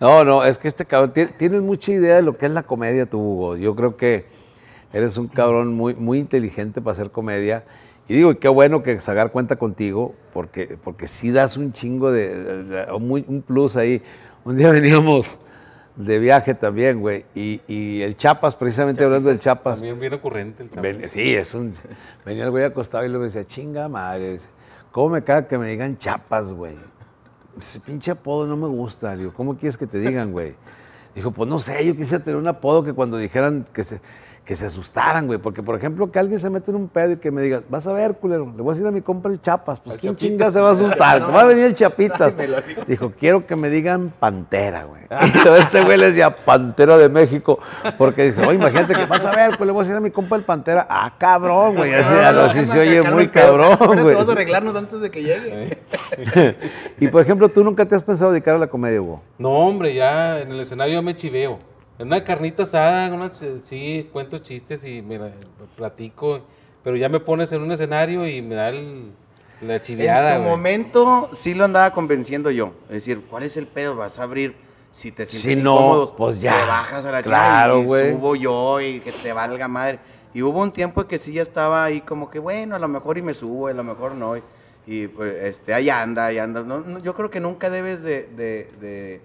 No, 0.00 0.24
no, 0.24 0.44
es 0.44 0.58
que 0.58 0.68
este 0.68 0.84
cabrón, 0.84 1.12
ti- 1.12 1.26
tienes 1.26 1.60
mucha 1.60 1.90
idea 1.92 2.16
de 2.16 2.22
lo 2.22 2.36
que 2.36 2.46
es 2.46 2.52
la 2.52 2.62
comedia 2.62 3.06
tú, 3.06 3.18
Hugo. 3.18 3.56
Yo 3.56 3.74
creo 3.74 3.96
que 3.96 4.26
eres 4.92 5.16
un 5.16 5.26
cabrón 5.28 5.74
muy, 5.74 5.94
muy 5.94 6.18
inteligente 6.18 6.80
para 6.80 6.92
hacer 6.92 7.10
comedia. 7.10 7.64
Y 8.06 8.14
digo, 8.14 8.38
qué 8.38 8.48
bueno 8.48 8.82
que 8.82 8.98
Zagar 9.00 9.32
cuenta 9.32 9.56
contigo, 9.56 10.14
porque, 10.32 10.78
porque 10.82 11.08
sí 11.08 11.30
das 11.30 11.56
un 11.56 11.72
chingo 11.72 12.10
de, 12.12 12.28
de- 12.34 12.64
de- 12.64 12.92
muy- 12.98 13.24
un 13.28 13.42
plus 13.42 13.76
ahí. 13.76 14.00
Un 14.44 14.56
día 14.56 14.70
veníamos 14.70 15.26
de 15.98 16.18
viaje 16.20 16.54
también, 16.54 17.00
güey, 17.00 17.24
y, 17.34 17.60
y 17.66 18.02
el 18.02 18.16
Chapas, 18.16 18.54
precisamente 18.54 19.02
hablando 19.02 19.28
del 19.30 19.40
Chapas, 19.40 19.74
También 19.74 19.98
bien 19.98 20.14
ocurrente 20.14 20.62
el. 20.62 20.80
Ven- 20.80 21.10
sí, 21.10 21.34
es 21.34 21.52
un. 21.54 21.74
Venía 22.24 22.44
el 22.44 22.50
güey 22.50 22.64
acostado 22.64 23.04
y 23.04 23.08
luego 23.08 23.24
decía, 23.24 23.44
chinga 23.44 23.88
madre, 23.88 24.38
¿cómo 24.92 25.10
me 25.10 25.24
caga 25.24 25.48
que 25.48 25.58
me 25.58 25.68
digan 25.68 25.98
chapas, 25.98 26.52
güey? 26.52 26.76
Ese 27.58 27.80
pinche 27.80 28.12
apodo 28.12 28.46
no 28.46 28.56
me 28.56 28.68
gusta. 28.68 29.12
Le 29.16 29.22
digo, 29.22 29.32
¿cómo 29.34 29.56
quieres 29.56 29.76
que 29.76 29.88
te 29.88 29.98
digan, 29.98 30.30
güey? 30.30 30.54
Dijo, 31.16 31.32
pues 31.32 31.48
no 31.50 31.58
sé, 31.58 31.84
yo 31.84 31.96
quisiera 31.96 32.22
tener 32.22 32.38
un 32.38 32.46
apodo 32.46 32.84
que 32.84 32.92
cuando 32.92 33.16
dijeran 33.18 33.64
que 33.72 33.82
se, 33.82 34.00
que 34.48 34.56
se 34.56 34.64
asustaran, 34.64 35.26
güey. 35.26 35.38
Porque, 35.38 35.62
por 35.62 35.76
ejemplo, 35.76 36.10
que 36.10 36.18
alguien 36.18 36.40
se 36.40 36.48
mete 36.48 36.70
en 36.70 36.78
un 36.78 36.88
pedo 36.88 37.12
y 37.12 37.16
que 37.18 37.30
me 37.30 37.42
diga, 37.42 37.60
vas 37.68 37.86
a 37.86 37.92
ver, 37.92 38.14
culero, 38.14 38.50
le 38.56 38.62
voy 38.62 38.70
a 38.70 38.72
decir 38.72 38.86
a 38.86 38.90
mi 38.90 39.02
compa 39.02 39.28
el 39.28 39.42
Chapas. 39.42 39.78
Pues, 39.78 39.98
¿quién 39.98 40.16
chinga 40.16 40.50
se 40.50 40.58
va 40.58 40.70
a 40.70 40.72
asustar? 40.72 41.20
Va 41.34 41.42
a 41.42 41.44
venir 41.44 41.66
el 41.66 41.74
Chapitas. 41.74 42.34
dijo. 42.86 43.12
Quiero 43.20 43.46
que 43.46 43.56
me 43.56 43.68
digan 43.68 44.10
Pantera, 44.18 44.84
güey. 44.84 45.02
Este 45.58 45.84
güey 45.84 45.98
le 45.98 46.06
decía 46.06 46.34
Pantera 46.46 46.96
de 46.96 47.10
México. 47.10 47.58
Porque 47.98 48.30
dice, 48.30 48.40
oye, 48.40 48.54
imagínate 48.54 48.94
que 48.94 49.04
vas 49.04 49.22
a 49.22 49.36
ver, 49.36 49.50
pues 49.50 49.66
le 49.66 49.72
voy 49.72 49.80
a 49.80 49.82
decir 49.82 49.96
a 49.96 50.00
mi 50.00 50.10
compa 50.10 50.36
el 50.36 50.44
Pantera. 50.44 50.86
Ah, 50.88 51.12
cabrón, 51.18 51.76
güey. 51.76 51.92
Así, 51.92 52.08
No, 52.10 52.32
no, 52.32 52.40
así 52.44 52.60
no, 52.60 52.64
se 52.64 52.74
no, 52.74 52.80
oye 52.80 53.02
no 53.02 53.16
muy 53.16 53.28
cabrón, 53.28 53.76
güey. 53.78 54.14
Vamos 54.14 54.30
a 54.30 54.32
arreglarnos 54.32 54.74
antes 54.74 54.98
de 54.98 55.10
que 55.10 55.22
llegue. 55.24 55.78
y 56.98 57.08
por 57.08 57.20
ejemplo, 57.20 57.50
¿tú 57.50 57.62
nunca 57.62 57.84
te 57.84 57.96
has 57.96 58.02
pensado 58.02 58.32
dedicar 58.32 58.54
a 58.54 58.58
la 58.58 58.68
comedia, 58.68 59.02
Hugo? 59.02 59.20
No, 59.36 59.50
hombre, 59.50 59.92
ya 59.92 60.40
en 60.40 60.52
el 60.52 60.60
escenario 60.60 60.94
yo 60.94 61.02
me 61.02 61.14
chiveo. 61.14 61.67
En 61.98 62.06
una 62.06 62.22
carnita 62.22 62.62
asada, 62.62 63.12
una 63.12 63.32
sí, 63.62 64.08
cuento 64.12 64.38
chistes 64.38 64.84
y 64.84 65.02
me 65.02 65.18
la- 65.18 65.32
platico, 65.76 66.40
pero 66.84 66.96
ya 66.96 67.08
me 67.08 67.18
pones 67.20 67.50
en 67.52 67.62
un 67.62 67.72
escenario 67.72 68.26
y 68.26 68.40
me 68.40 68.54
da 68.54 68.68
el- 68.68 69.10
la 69.60 69.82
chiviada, 69.82 70.36
en 70.36 70.42
su 70.42 70.48
momento 70.48 71.28
sí 71.32 71.54
lo 71.54 71.64
andaba 71.64 71.90
convenciendo 71.92 72.50
yo. 72.52 72.72
Es 72.84 72.94
decir, 72.94 73.22
¿cuál 73.28 73.42
es 73.42 73.56
el 73.56 73.66
pedo? 73.66 73.96
Vas 73.96 74.18
a 74.18 74.22
abrir. 74.22 74.54
Si 74.90 75.12
te 75.12 75.26
sientes 75.26 75.58
Si 75.58 75.62
no, 75.62 76.14
pues 76.16 76.40
ya. 76.40 76.60
Te 76.60 76.66
bajas 76.66 77.04
a 77.04 77.12
la 77.12 77.22
Claro, 77.22 77.74
chingada 77.74 77.82
y 77.82 77.84
güey. 77.86 78.12
subo 78.12 78.36
yo 78.36 78.80
y 78.80 79.00
que 79.00 79.12
te 79.12 79.32
valga 79.32 79.68
madre. 79.68 79.98
Y 80.32 80.42
hubo 80.42 80.60
un 80.62 80.72
tiempo 80.72 81.06
que 81.06 81.18
sí 81.18 81.32
ya 81.32 81.42
estaba 81.42 81.84
ahí 81.84 82.00
como 82.00 82.30
que, 82.30 82.38
bueno, 82.38 82.74
a 82.76 82.78
lo 82.78 82.88
mejor 82.88 83.18
y 83.18 83.22
me 83.22 83.34
subo, 83.34 83.66
a 83.66 83.72
lo 83.72 83.84
mejor 83.84 84.14
no. 84.14 84.36
Y, 84.36 84.42
y, 84.86 85.08
pues, 85.08 85.34
este, 85.44 85.74
ahí 85.74 85.90
anda, 85.90 86.26
ahí 86.26 86.38
anda. 86.38 86.62
No, 86.62 86.78
no, 86.80 87.00
yo 87.00 87.14
creo 87.14 87.30
que 87.30 87.40
nunca 87.40 87.68
debes 87.70 88.02
de... 88.02 88.22
de- 88.36 88.70
de- 88.80 89.20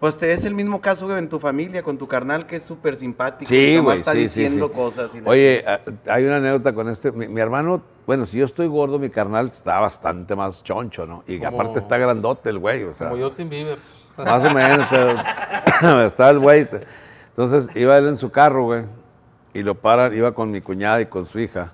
pues 0.00 0.16
te 0.18 0.32
es 0.32 0.44
el 0.44 0.54
mismo 0.54 0.80
caso 0.80 1.06
güey, 1.06 1.18
en 1.18 1.28
tu 1.28 1.38
familia, 1.38 1.82
con 1.82 1.96
tu 1.98 2.06
carnal 2.06 2.46
que 2.46 2.56
es 2.56 2.64
súper 2.64 2.96
simpático. 2.96 3.52
y 3.52 3.56
Sí, 3.56 3.76
nomás 3.76 3.84
güey. 3.86 3.98
está 4.00 4.12
sí, 4.12 4.18
diciendo 4.18 4.68
sí. 4.68 4.74
cosas. 4.74 5.14
y 5.14 5.20
Oye, 5.24 5.64
hay 6.08 6.24
una 6.24 6.36
anécdota 6.36 6.74
con 6.74 6.88
este. 6.88 7.12
Mi, 7.12 7.28
mi 7.28 7.40
hermano, 7.40 7.80
bueno, 8.06 8.26
si 8.26 8.38
yo 8.38 8.44
estoy 8.44 8.66
gordo, 8.68 8.98
mi 8.98 9.08
carnal 9.10 9.52
está 9.54 9.80
bastante 9.80 10.36
más 10.36 10.62
choncho, 10.62 11.06
¿no? 11.06 11.24
Y 11.26 11.38
Como- 11.38 11.60
aparte 11.60 11.78
está 11.78 11.96
grandote 11.98 12.50
el 12.50 12.58
güey, 12.58 12.84
o 12.84 12.92
sea. 12.94 13.08
Como 13.10 13.22
Justin 13.22 13.48
Bieber. 13.48 13.78
Más 14.18 14.44
o 14.44 14.54
menos, 14.54 14.86
pero 14.90 16.00
estaba 16.06 16.30
el 16.30 16.38
güey. 16.38 16.66
Entonces 17.30 17.68
iba 17.76 17.98
él 17.98 18.06
en 18.08 18.16
su 18.18 18.30
carro, 18.30 18.64
güey, 18.64 18.84
y 19.52 19.62
lo 19.62 19.74
paran, 19.74 20.14
iba 20.14 20.32
con 20.32 20.50
mi 20.50 20.60
cuñada 20.62 21.00
y 21.02 21.06
con 21.06 21.26
su 21.26 21.38
hija, 21.38 21.72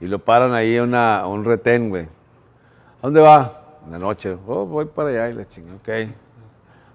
y 0.00 0.06
lo 0.08 0.18
paran 0.18 0.52
ahí 0.52 0.78
una, 0.80 1.24
un 1.28 1.44
retén, 1.44 1.88
güey. 1.90 2.04
¿A 2.04 3.02
dónde 3.02 3.20
va? 3.20 3.78
En 3.84 3.92
la 3.92 3.98
noche. 4.00 4.36
Oh, 4.48 4.66
voy 4.66 4.86
para 4.86 5.10
allá 5.10 5.28
y 5.30 5.34
le 5.34 5.46
chingue, 5.46 5.74
ok. 5.74 6.10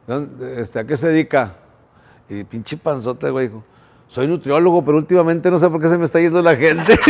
¿Dónde- 0.08 0.62
este, 0.62 0.80
¿A 0.80 0.84
qué 0.86 0.98
se 0.98 1.08
dedica? 1.10 1.54
Y 2.30 2.44
pinche 2.44 2.78
panzote, 2.78 3.30
güey, 3.30 3.48
dijo, 3.48 3.64
soy 4.08 4.28
nutriólogo, 4.28 4.84
pero 4.84 4.98
últimamente 4.98 5.50
no 5.52 5.58
sé 5.58 5.70
por 5.70 5.82
qué 5.82 5.90
se 5.90 5.98
me 5.98 6.06
está 6.06 6.20
yendo 6.20 6.42
la 6.42 6.56
gente. 6.56 6.98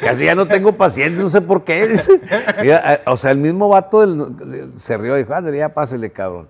Casi 0.00 0.24
ya 0.24 0.34
no 0.34 0.46
tengo 0.46 0.72
paciencia, 0.76 1.22
no 1.22 1.30
sé 1.30 1.40
por 1.40 1.64
qué. 1.64 1.96
Mira, 2.60 2.94
eh, 2.94 3.00
o 3.06 3.16
sea, 3.16 3.30
el 3.30 3.38
mismo 3.38 3.68
vato 3.68 4.00
del- 4.06 4.72
se 4.76 4.96
rió 4.98 5.16
y 5.16 5.20
dijo, 5.22 5.32
ándale, 5.34 5.58
ya 5.58 5.72
pásele, 5.72 6.10
cabrón. 6.10 6.46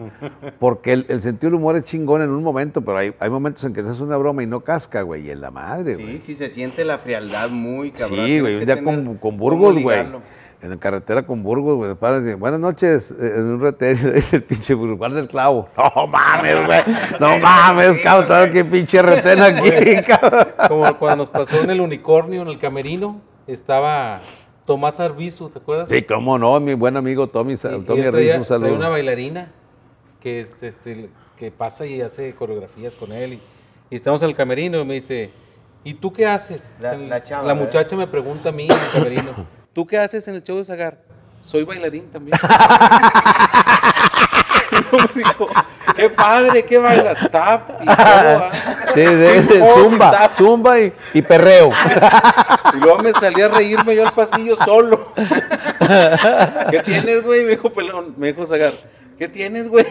Porque 0.58 0.92
el, 0.92 1.06
el 1.08 1.20
sentido 1.20 1.50
del 1.50 1.54
humor 1.60 1.76
es 1.76 1.84
chingón 1.84 2.22
en 2.22 2.30
un 2.30 2.42
momento, 2.42 2.82
pero 2.82 2.98
hay, 2.98 3.14
hay 3.20 3.30
momentos 3.30 3.62
en 3.64 3.72
que 3.72 3.80
haces 3.82 4.00
una 4.00 4.16
broma 4.16 4.42
y 4.42 4.46
no 4.46 4.60
casca, 4.60 5.02
güey, 5.02 5.26
y 5.26 5.30
en 5.30 5.40
la 5.40 5.50
madre, 5.50 5.94
güey. 5.94 6.18
Sí, 6.18 6.22
sí, 6.26 6.34
se 6.34 6.50
siente 6.50 6.84
la 6.84 6.98
frialdad 6.98 7.50
muy 7.50 7.92
cabrón. 7.92 8.26
Sí, 8.26 8.40
güey, 8.40 8.56
un 8.56 8.66
día 8.66 8.82
con, 8.82 9.16
con 9.18 9.36
Burgos, 9.36 9.80
güey. 9.80 10.06
En 10.64 10.70
la 10.70 10.76
carretera 10.78 11.26
con 11.26 11.42
Burgos, 11.42 11.76
güey. 11.76 11.94
Para 11.94 12.20
decir, 12.20 12.36
buenas 12.36 12.58
noches, 12.58 13.10
eh, 13.10 13.32
en 13.36 13.44
un 13.44 13.60
retén, 13.60 14.12
dice 14.14 14.36
el 14.36 14.42
pinche 14.44 14.72
Burgos, 14.72 14.96
guarda 14.96 15.20
el 15.20 15.28
clavo. 15.28 15.68
No 15.76 16.06
mames, 16.06 16.64
güey. 16.66 16.80
No 17.20 17.38
mames, 17.40 17.98
cabrón, 17.98 18.26
todo 18.26 18.50
que 18.50 18.64
pinche 18.64 19.02
retén 19.02 19.42
aquí, 19.42 19.70
cabrón. 20.06 20.48
Como 20.68 20.98
cuando 20.98 21.16
nos 21.24 21.28
pasó 21.28 21.60
en 21.62 21.68
el 21.68 21.82
unicornio, 21.82 22.40
en 22.40 22.48
el 22.48 22.58
camerino, 22.58 23.20
estaba 23.46 24.22
Tomás 24.64 25.00
Arbizu, 25.00 25.50
¿te 25.50 25.58
acuerdas? 25.58 25.90
Sí, 25.90 26.00
cómo 26.02 26.38
no, 26.38 26.58
mi 26.60 26.72
buen 26.72 26.96
amigo 26.96 27.26
Tommy, 27.28 27.56
Tommy 27.58 28.00
Arbizu, 28.06 28.38
un 28.38 28.44
saludo. 28.46 28.74
una 28.74 28.88
bailarina 28.88 29.52
que, 30.20 30.40
es, 30.40 30.62
este, 30.62 31.10
que 31.36 31.50
pasa 31.50 31.84
y 31.84 32.00
hace 32.00 32.34
coreografías 32.34 32.96
con 32.96 33.12
él. 33.12 33.34
Y, 33.34 33.42
y 33.90 33.96
estamos 33.96 34.22
en 34.22 34.30
el 34.30 34.34
camerino 34.34 34.80
y 34.80 34.86
me 34.86 34.94
dice, 34.94 35.30
¿y 35.84 35.92
tú 35.92 36.10
qué 36.10 36.26
haces? 36.26 36.78
La- 36.80 36.96
la 36.96 37.22
chava, 37.22 37.46
la 37.46 37.52
muchacha 37.54 37.94
me 37.96 38.06
pregunta 38.06 38.48
a 38.48 38.52
mí 38.52 38.64
en 38.64 38.72
el 38.72 38.90
camerino, 38.90 39.30
¿tú 39.74 39.86
qué 39.86 39.98
haces 39.98 40.26
en 40.28 40.36
el 40.36 40.42
show 40.42 40.56
de 40.56 40.64
Zagar? 40.64 40.98
Soy 41.42 41.64
bailarín 41.64 42.10
también. 42.10 42.38
Dijo, 45.14 45.48
qué 45.96 46.10
padre, 46.10 46.64
qué 46.64 46.78
bailas, 46.78 47.30
tap 47.30 47.70
y 47.82 47.86
todo. 47.86 47.96
¿ah?" 47.96 48.52
Sí, 48.94 49.04
sí, 49.48 49.60
zumba, 49.74 50.10
tap. 50.10 50.32
zumba 50.36 50.80
y, 50.80 50.92
y 51.12 51.22
perreo. 51.22 51.70
Y 52.74 52.76
luego 52.78 52.98
me 53.02 53.12
salí 53.12 53.42
a 53.42 53.48
reírme 53.48 53.96
yo 53.96 54.06
al 54.06 54.12
pasillo 54.12 54.56
solo. 54.56 55.12
¿Qué 56.70 56.82
tienes, 56.84 57.22
güey? 57.24 57.44
Me 57.44 57.50
dijo 57.50 57.70
pelón, 57.72 58.14
me 58.16 58.28
dijo 58.28 58.46
Zagar, 58.46 58.74
¿qué 59.18 59.28
tienes, 59.28 59.68
güey? 59.68 59.86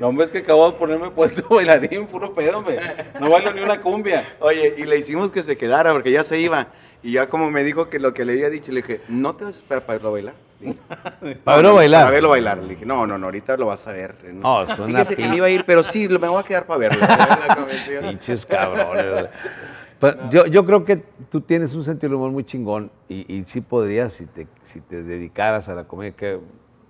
No, 0.00 0.08
hombre, 0.08 0.24
es 0.24 0.30
que 0.30 0.38
acabo 0.38 0.70
de 0.70 0.76
ponerme 0.76 1.10
puesto 1.10 1.46
bailarín, 1.48 2.06
puro 2.06 2.34
pedo, 2.34 2.60
me. 2.62 2.78
No 3.20 3.30
bailo 3.30 3.52
ni 3.52 3.62
una 3.62 3.80
cumbia. 3.80 4.24
Oye, 4.40 4.74
y 4.76 4.84
le 4.84 4.98
hicimos 4.98 5.32
que 5.32 5.42
se 5.42 5.56
quedara 5.56 5.92
porque 5.92 6.10
ya 6.10 6.24
se 6.24 6.38
iba. 6.38 6.68
Y 7.06 7.12
ya 7.12 7.28
como 7.28 7.52
me 7.52 7.62
dijo 7.62 7.88
que 7.88 8.00
lo 8.00 8.12
que 8.12 8.24
le 8.24 8.32
había 8.32 8.50
dicho, 8.50 8.72
le 8.72 8.82
dije, 8.82 9.00
¿no 9.06 9.36
te 9.36 9.44
vas 9.44 9.54
a 9.54 9.58
esperar 9.58 9.86
para 9.86 9.98
verlo 9.98 10.10
bailar? 10.10 10.34
¿Para 11.44 11.56
verlo 11.58 11.70
"No, 11.70 11.74
bailar?" 11.76 12.02
Para 12.02 12.10
verlo 12.10 12.28
bailar. 12.30 12.58
Le 12.58 12.68
dije, 12.70 12.84
no, 12.84 13.06
no, 13.06 13.16
no, 13.16 13.26
ahorita 13.26 13.56
lo 13.56 13.66
vas 13.66 13.86
a 13.86 13.92
ver. 13.92 14.16
No, 14.34 14.66
suena 14.66 14.86
Fíjese 15.04 15.14
que 15.14 15.28
me 15.28 15.36
iba 15.36 15.46
a 15.46 15.50
ir, 15.50 15.64
pero 15.64 15.84
sí, 15.84 16.08
me 16.08 16.26
voy 16.26 16.40
a 16.40 16.42
quedar 16.42 16.66
para 16.66 16.80
verlo. 16.80 17.06
Pinches 18.00 18.44
cabrones. 18.44 19.28
Pero 20.00 20.28
yo, 20.28 20.46
yo 20.46 20.66
creo 20.66 20.84
que 20.84 20.96
tú 21.30 21.40
tienes 21.40 21.74
un 21.74 21.82
sentido 21.82 22.10
del 22.10 22.16
humor 22.16 22.30
muy 22.30 22.44
chingón 22.44 22.90
y, 23.08 23.34
y 23.34 23.44
sí 23.46 23.62
podrías, 23.62 24.12
si 24.12 24.26
te, 24.26 24.46
si 24.62 24.82
te 24.82 25.02
dedicaras 25.02 25.70
a 25.70 25.74
la 25.74 25.84
comedia, 25.84 26.12
que 26.12 26.38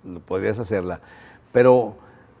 lo 0.03 0.19
podrías 0.19 0.59
hacerla. 0.59 0.99
Pero 1.53 1.95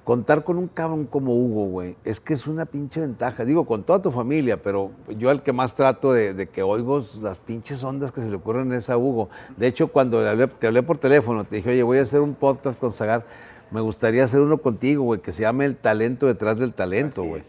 contar 0.07 0.45
con 0.45 0.57
un 0.57 0.69
cabrón 0.69 1.05
como 1.05 1.35
Hugo, 1.35 1.65
güey, 1.65 1.97
es 2.05 2.21
que 2.21 2.31
es 2.33 2.47
una 2.47 2.63
pinche 2.65 3.01
ventaja. 3.01 3.43
Digo, 3.43 3.65
con 3.65 3.83
toda 3.83 4.01
tu 4.01 4.09
familia, 4.09 4.55
pero 4.63 4.91
yo 5.17 5.29
al 5.29 5.43
que 5.43 5.51
más 5.51 5.75
trato 5.75 6.13
de, 6.13 6.33
de 6.33 6.47
que 6.47 6.63
oigo 6.63 7.03
las 7.21 7.37
pinches 7.39 7.83
ondas 7.83 8.13
que 8.13 8.21
se 8.21 8.29
le 8.29 8.37
ocurren 8.37 8.71
es 8.71 8.89
a 8.89 8.97
Hugo. 8.97 9.27
De 9.57 9.67
hecho, 9.67 9.89
cuando 9.89 10.21
le 10.23 10.29
hablé- 10.29 10.47
te 10.47 10.67
hablé 10.67 10.81
por 10.81 10.97
teléfono, 10.97 11.43
te 11.43 11.57
dije, 11.57 11.71
oye, 11.71 11.83
voy 11.83 11.97
a 11.97 12.03
hacer 12.03 12.21
un 12.21 12.35
podcast 12.35 12.79
con 12.79 12.93
Zagar. 12.93 13.25
Me 13.69 13.81
gustaría 13.81 14.23
hacer 14.23 14.39
uno 14.39 14.59
contigo, 14.59 15.03
güey, 15.03 15.19
que 15.19 15.33
se 15.33 15.41
llame 15.41 15.65
El 15.65 15.75
talento 15.75 16.25
detrás 16.25 16.57
del 16.57 16.73
talento, 16.73 17.23
güey. 17.25 17.41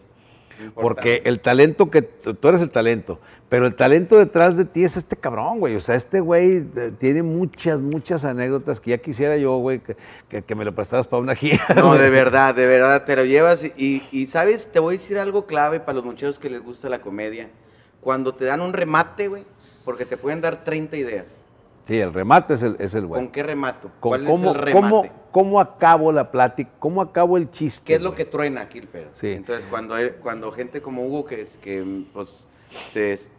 Porque 0.75 1.21
el 1.25 1.39
talento 1.39 1.89
que 1.89 2.01
tú 2.01 2.47
eres 2.47 2.61
el 2.61 2.69
talento, 2.69 3.19
pero 3.47 3.65
el 3.65 3.75
talento 3.75 4.17
detrás 4.17 4.55
de 4.57 4.65
ti 4.65 4.83
es 4.83 4.97
este 4.97 5.15
cabrón, 5.15 5.59
güey. 5.59 5.75
O 5.75 5.81
sea, 5.81 5.95
este 5.95 6.19
güey 6.19 6.65
eh, 6.75 6.91
tiene 6.97 7.23
muchas, 7.23 7.79
muchas 7.79 8.25
anécdotas 8.25 8.79
que 8.79 8.91
ya 8.91 8.97
quisiera 8.97 9.37
yo, 9.37 9.57
güey, 9.57 9.79
que, 9.79 9.95
que- 10.29 10.41
que 10.43 10.55
me 10.55 10.65
lo 10.65 10.73
prestaras 10.75 11.07
para 11.07 11.21
una 11.21 11.35
gira. 11.35 11.63
No, 11.75 11.87
güey. 11.89 11.99
de 11.99 12.09
verdad, 12.09 12.53
de 12.53 12.65
verdad, 12.65 13.05
te 13.05 13.15
lo 13.15 13.25
llevas 13.25 13.63
y, 13.77 14.03
y, 14.11 14.25
sabes, 14.27 14.71
te 14.71 14.79
voy 14.79 14.95
a 14.95 14.97
decir 14.97 15.17
algo 15.17 15.45
clave 15.45 15.79
para 15.79 15.93
los 15.95 16.03
muchachos 16.05 16.37
que 16.39 16.49
les 16.49 16.61
gusta 16.61 16.89
la 16.89 16.99
comedia. 17.01 17.49
Cuando 18.01 18.33
te 18.33 18.45
dan 18.45 18.61
un 18.61 18.73
remate, 18.73 19.27
güey, 19.27 19.43
porque 19.85 20.05
te 20.05 20.17
pueden 20.17 20.41
dar 20.41 20.63
30 20.63 20.97
ideas. 20.97 21.37
Sí, 21.85 21.99
el 21.99 22.13
remate 22.13 22.53
es 22.53 22.61
el, 22.61 22.75
es 22.79 22.93
el 22.93 23.07
güey. 23.07 23.19
¿Con 23.21 23.31
qué 23.31 23.41
remato? 23.41 23.89
¿Cuál 23.99 24.23
cómo, 24.25 24.51
es 24.51 24.55
el 24.55 24.61
remate? 24.61 24.81
cómo, 24.89 25.05
cómo 25.31 25.59
acabo 25.59 26.11
la 26.11 26.31
plática, 26.31 26.69
cómo 26.79 27.01
acabo 27.01 27.37
el 27.37 27.49
chiste. 27.51 27.85
¿Qué 27.85 27.93
es 27.95 28.01
lo 28.01 28.09
güey? 28.11 28.17
que 28.17 28.25
truena 28.25 28.61
aquí 28.61 28.79
el 28.79 28.87
pedo? 28.87 29.09
Sí. 29.13 29.27
Entonces, 29.33 29.65
cuando, 29.69 29.97
él- 29.97 30.15
cuando 30.21 30.51
gente 30.51 30.81
como 30.81 31.05
Hugo, 31.05 31.25
que, 31.25 31.47
que 31.61 32.03
pues, 32.13 32.29
se- 32.93 33.29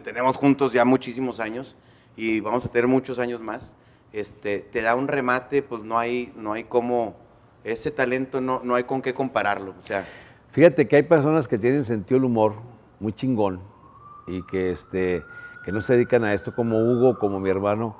tenemos 0.00 0.36
juntos 0.36 0.72
ya 0.72 0.84
muchísimos 0.84 1.40
años 1.40 1.74
y 2.16 2.40
vamos 2.40 2.64
a 2.66 2.68
tener 2.68 2.86
muchos 2.86 3.18
años 3.18 3.40
más, 3.40 3.74
este, 4.12 4.58
te 4.60 4.82
da 4.82 4.94
un 4.94 5.08
remate, 5.08 5.62
pues 5.62 5.82
no 5.82 5.98
hay, 5.98 6.32
no 6.36 6.52
hay 6.52 6.64
cómo, 6.64 7.16
ese 7.64 7.90
talento 7.90 8.40
no, 8.40 8.60
no 8.62 8.74
hay 8.74 8.84
con 8.84 9.00
qué 9.02 9.14
compararlo. 9.14 9.74
O 9.82 9.86
sea, 9.86 10.06
Fíjate 10.52 10.86
que 10.86 10.96
hay 10.96 11.02
personas 11.02 11.48
que 11.48 11.58
tienen 11.58 11.82
sentido 11.82 12.18
del 12.20 12.26
humor 12.26 12.54
muy 13.00 13.12
chingón 13.12 13.60
y 14.28 14.42
que, 14.46 14.70
este, 14.70 15.24
que 15.64 15.72
no 15.72 15.80
se 15.80 15.94
dedican 15.94 16.22
a 16.24 16.32
esto, 16.32 16.54
como 16.54 16.78
Hugo, 16.78 17.18
como 17.18 17.40
mi 17.40 17.50
hermano. 17.50 17.96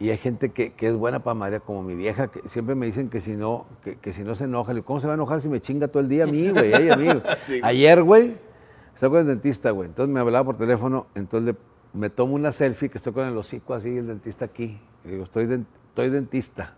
Y 0.00 0.08
hay 0.10 0.16
gente 0.16 0.48
que, 0.50 0.72
que 0.72 0.88
es 0.88 0.94
buena 0.96 1.22
para 1.22 1.34
María, 1.34 1.60
como 1.60 1.82
mi 1.82 1.94
vieja, 1.94 2.28
que 2.28 2.48
siempre 2.48 2.74
me 2.74 2.86
dicen 2.86 3.08
que 3.10 3.20
si 3.20 3.36
no, 3.36 3.66
que, 3.84 3.96
que 3.96 4.12
si 4.14 4.24
no 4.24 4.34
se 4.34 4.44
enoja. 4.44 4.72
Le 4.72 4.76
digo, 4.78 4.86
¿cómo 4.86 5.00
se 5.00 5.06
va 5.06 5.12
a 5.12 5.14
enojar 5.14 5.40
si 5.42 5.48
me 5.48 5.60
chinga 5.60 5.88
todo 5.88 6.02
el 6.02 6.08
día 6.08 6.24
a 6.24 6.26
mí, 6.26 6.48
güey? 6.50 6.72
Ella? 6.74 6.96
Sí. 7.46 7.60
Ayer, 7.62 8.02
güey, 8.02 8.34
estaba 8.94 9.10
con 9.12 9.20
el 9.20 9.26
dentista, 9.26 9.70
güey. 9.70 9.88
Entonces 9.90 10.12
me 10.12 10.18
hablaba 10.20 10.44
por 10.46 10.56
teléfono, 10.56 11.06
entonces 11.14 11.54
le- 11.54 11.60
me 12.00 12.08
tomo 12.08 12.34
una 12.34 12.50
selfie 12.50 12.88
que 12.88 12.96
estoy 12.98 13.12
con 13.12 13.26
el 13.28 13.36
hocico 13.36 13.74
así, 13.74 13.94
el 13.98 14.06
dentista 14.06 14.46
aquí. 14.46 14.80
Y 15.04 15.08
digo, 15.10 15.24
estoy, 15.24 15.44
den- 15.46 15.66
estoy 15.90 16.08
dentista. 16.08 16.74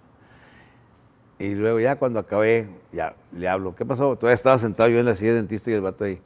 Y 1.39 1.55
luego 1.55 1.81
ya 1.81 1.97
cuando 1.97 2.19
acabé, 2.21 2.69
ya 2.93 3.15
le 3.33 3.49
hablo, 3.49 3.75
¿qué 3.75 3.85
pasó? 3.85 4.17
Todavía 4.17 4.35
estaba 4.35 4.59
sentado 4.59 4.89
yo 4.89 4.99
en 4.99 5.07
la 5.07 5.15
silla 5.15 5.33
del 5.33 5.43
dentista 5.43 5.71
y 5.71 5.75
el 5.75 5.81
vato 5.81 6.05
ahí. 6.05 6.21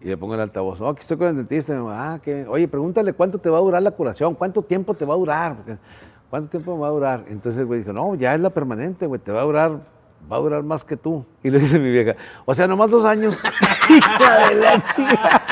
Y 0.00 0.08
le 0.08 0.16
pongo 0.16 0.34
el 0.34 0.40
altavoz, 0.40 0.80
oh, 0.80 0.88
aquí 0.88 1.00
estoy 1.00 1.16
con 1.16 1.28
el 1.28 1.36
dentista. 1.36 1.72
Y 1.74 1.76
me, 1.76 1.90
ah, 1.92 2.20
¿qué? 2.22 2.46
Oye, 2.48 2.68
pregúntale 2.68 3.12
cuánto 3.12 3.38
te 3.38 3.50
va 3.50 3.58
a 3.58 3.60
durar 3.60 3.82
la 3.82 3.90
curación, 3.90 4.34
cuánto 4.34 4.62
tiempo 4.62 4.94
te 4.94 5.04
va 5.04 5.14
a 5.14 5.16
durar. 5.16 5.56
¿Cuánto 6.30 6.50
tiempo 6.50 6.74
me 6.76 6.82
va 6.82 6.88
a 6.88 6.90
durar? 6.90 7.24
Entonces 7.28 7.58
el 7.58 7.66
güey 7.66 7.80
dijo, 7.80 7.92
no, 7.92 8.14
ya 8.14 8.34
es 8.34 8.40
la 8.40 8.50
permanente, 8.50 9.06
güey, 9.06 9.20
te 9.20 9.32
va 9.32 9.40
a 9.40 9.44
durar, 9.44 9.80
va 10.30 10.36
a 10.36 10.40
durar 10.40 10.62
más 10.62 10.84
que 10.84 10.96
tú. 10.96 11.24
Y 11.42 11.50
le 11.50 11.58
dice 11.58 11.78
mi 11.78 11.90
vieja, 11.90 12.14
o 12.44 12.54
sea, 12.54 12.68
nomás 12.68 12.90
dos 12.90 13.04
años. 13.04 13.36
Hija 13.88 14.48
de 14.48 14.54
la 14.54 14.82
chica. 14.82 15.42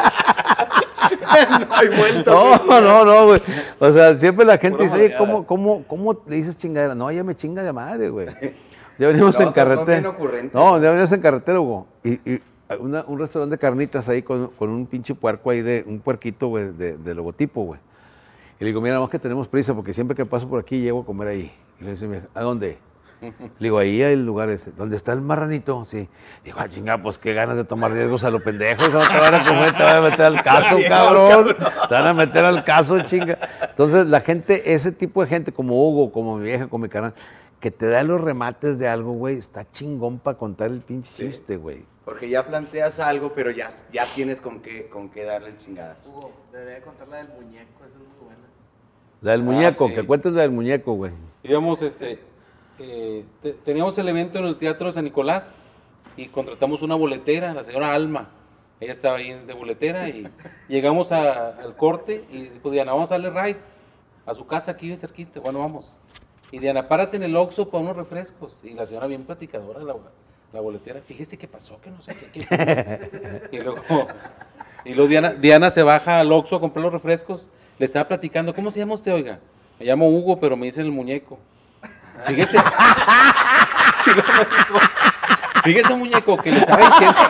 no 1.68 1.74
hay 1.74 1.88
vuelta. 1.88 2.30
No, 2.30 2.80
no, 2.80 3.04
no, 3.04 3.26
güey. 3.26 3.40
O 3.78 3.92
sea, 3.92 4.18
siempre 4.18 4.44
la 4.44 4.58
gente 4.58 4.86
Pura 4.86 4.98
dice. 4.98 5.16
¿cómo, 5.16 5.46
cómo, 5.46 5.84
¿cómo 5.86 6.22
le 6.26 6.36
dices 6.36 6.56
chingadera? 6.56 6.94
No, 6.94 7.10
ella 7.10 7.24
me 7.24 7.34
chinga 7.34 7.62
de 7.62 7.72
madre, 7.72 8.08
güey. 8.10 8.28
Ya 8.98 9.08
venimos 9.08 9.38
No, 9.38 9.46
en 9.46 9.52
carretera. 9.52 10.14
No, 10.54 10.80
ya 10.80 10.88
venimos 10.88 11.12
en 11.12 11.20
carretera, 11.20 11.60
Hugo. 11.60 11.86
Y, 12.02 12.12
y 12.32 12.40
una- 12.80 13.04
un 13.06 13.18
restaurante 13.18 13.54
de 13.54 13.58
carnitas 13.58 14.08
ahí 14.08 14.22
con, 14.22 14.48
con 14.48 14.70
un 14.70 14.86
pinche 14.86 15.14
puerco 15.14 15.50
ahí, 15.50 15.62
de 15.62 15.84
un 15.86 16.00
puerquito, 16.00 16.48
güey, 16.48 16.72
de, 16.72 16.96
de 16.98 17.14
logotipo, 17.14 17.62
güey. 17.62 17.80
Y 18.58 18.64
le 18.64 18.68
digo, 18.70 18.80
mira, 18.80 18.98
más 19.00 19.10
que 19.10 19.18
tenemos 19.18 19.48
prisa 19.48 19.74
porque 19.74 19.92
siempre 19.92 20.16
que 20.16 20.24
paso 20.24 20.48
por 20.48 20.58
aquí 20.60 20.80
llego 20.80 21.00
a 21.02 21.04
comer 21.04 21.28
ahí. 21.28 21.52
Y 21.80 21.84
le 21.84 21.90
dice, 21.92 22.22
¿a 22.34 22.40
dónde? 22.42 22.78
Le 23.20 23.30
digo, 23.60 23.78
ahí 23.78 24.02
hay 24.02 24.12
el 24.12 24.26
lugar 24.26 24.50
ese. 24.50 24.72
¿Dónde 24.72 24.94
está 24.96 25.12
el 25.14 25.22
marranito? 25.22 25.86
Sí. 25.86 26.06
Dijo, 26.44 26.58
ah, 26.60 26.68
chinga, 26.68 27.02
pues 27.02 27.16
qué 27.16 27.32
ganas 27.32 27.56
de 27.56 27.64
tomar 27.64 27.90
riesgos 27.90 28.24
a 28.24 28.30
lo 28.30 28.40
pendejo. 28.40 28.88
No 28.88 28.98
te 29.00 29.18
van 29.18 29.34
a 29.34 29.42
comer, 29.46 29.74
te 29.74 29.82
van 29.82 29.96
a 29.96 30.00
meter 30.02 30.20
al 30.26 30.42
caso, 30.42 30.76
cabrón. 30.86 31.46
Te 31.88 31.94
van 31.94 32.06
a 32.08 32.12
meter 32.12 32.44
al 32.44 32.62
caso, 32.62 33.00
chinga. 33.00 33.38
Entonces, 33.70 34.06
la 34.06 34.20
gente, 34.20 34.74
ese 34.74 34.92
tipo 34.92 35.22
de 35.22 35.28
gente, 35.28 35.50
como 35.50 35.88
Hugo, 35.88 36.12
como 36.12 36.36
mi 36.36 36.44
vieja, 36.44 36.66
como 36.66 36.82
mi 36.82 36.90
canal, 36.90 37.14
que 37.60 37.70
te 37.70 37.86
da 37.86 38.02
los 38.02 38.20
remates 38.20 38.78
de 38.78 38.88
algo, 38.88 39.12
güey, 39.12 39.36
está 39.38 39.70
chingón 39.72 40.18
para 40.18 40.36
contar 40.38 40.70
el 40.70 40.80
pinche 40.80 41.10
chiste, 41.12 41.56
güey. 41.56 41.84
Porque 42.04 42.28
ya 42.28 42.46
planteas 42.46 43.00
algo, 43.00 43.32
pero 43.34 43.50
ya, 43.50 43.70
ya 43.92 44.06
tienes 44.14 44.40
con 44.40 44.60
qué, 44.60 44.88
con 44.88 45.08
qué 45.10 45.24
darle 45.24 45.48
el 45.50 45.58
chingadazo. 45.58 46.10
Hugo, 46.10 46.32
debería 46.52 46.80
contar 46.82 47.08
la 47.08 47.16
del 47.16 47.28
muñeco, 47.28 47.84
esa 47.84 47.86
es 47.86 47.94
muy 47.98 48.26
buena. 48.26 48.40
La 49.22 49.32
del 49.32 49.40
Ah, 49.40 49.44
muñeco, 49.44 49.88
sí. 49.88 49.94
que 49.94 50.02
cuentes 50.06 50.32
la 50.32 50.42
del 50.42 50.50
muñeco, 50.52 50.92
güey. 50.92 51.12
Íbamos, 51.42 51.82
este, 51.82 52.20
eh, 52.78 53.24
te- 53.42 53.54
teníamos 53.54 53.96
el 53.98 54.08
evento 54.08 54.38
en 54.38 54.44
el 54.44 54.56
Teatro 54.56 54.86
de 54.88 54.92
San 54.92 55.04
Nicolás 55.04 55.66
y 56.16 56.26
contratamos 56.28 56.82
una 56.82 56.94
boletera, 56.94 57.52
la 57.54 57.64
señora 57.64 57.92
Alma. 57.94 58.28
Ella 58.78 58.92
estaba 58.92 59.16
ahí 59.16 59.32
de 59.32 59.52
boletera 59.54 60.08
y 60.08 60.28
llegamos 60.68 61.10
a- 61.10 61.56
al 61.56 61.74
corte 61.76 62.24
y 62.30 62.42
dijo, 62.48 62.70
Diana, 62.70 62.92
vamos 62.92 63.10
a 63.10 63.18
darle 63.18 63.30
ride 63.30 63.56
a 64.26 64.34
su 64.34 64.46
casa 64.46 64.72
aquí 64.72 64.86
bien 64.86 64.98
cerquita. 64.98 65.40
Bueno, 65.40 65.58
vamos. 65.60 65.98
Y 66.52 66.58
Diana, 66.58 66.88
párate 66.88 67.16
en 67.16 67.24
el 67.24 67.36
Oxxo 67.36 67.68
para 67.68 67.82
unos 67.82 67.96
refrescos. 67.96 68.58
Y 68.62 68.70
la 68.70 68.86
señora 68.86 69.06
bien 69.06 69.24
platicadora, 69.24 69.80
la, 69.80 69.94
la 70.52 70.60
boletera, 70.60 71.00
fíjese 71.00 71.36
qué 71.36 71.48
pasó, 71.48 71.80
que 71.80 71.90
no 71.90 72.00
sé 72.02 72.14
qué. 72.14 72.26
qué". 72.46 73.48
y 73.56 73.58
luego, 73.60 73.80
y 74.84 74.94
luego 74.94 75.08
Diana, 75.08 75.30
Diana 75.30 75.70
se 75.70 75.82
baja 75.82 76.20
al 76.20 76.30
Oxxo 76.32 76.56
a 76.56 76.60
comprar 76.60 76.82
los 76.84 76.92
refrescos. 76.92 77.48
Le 77.78 77.84
estaba 77.84 78.08
platicando, 78.08 78.54
¿cómo 78.54 78.70
se 78.70 78.78
llama 78.78 78.94
usted, 78.94 79.12
oiga? 79.12 79.38
Me 79.78 79.84
llamo 79.86 80.08
Hugo, 80.08 80.38
pero 80.40 80.56
me 80.56 80.66
dicen 80.66 80.86
el 80.86 80.92
muñeco. 80.92 81.38
Fíjese. 82.26 82.58
Fíjese, 85.64 85.94
muñeco, 85.94 86.36
que 86.38 86.52
le 86.52 86.58
estaba 86.60 86.86
diciendo. 86.86 87.16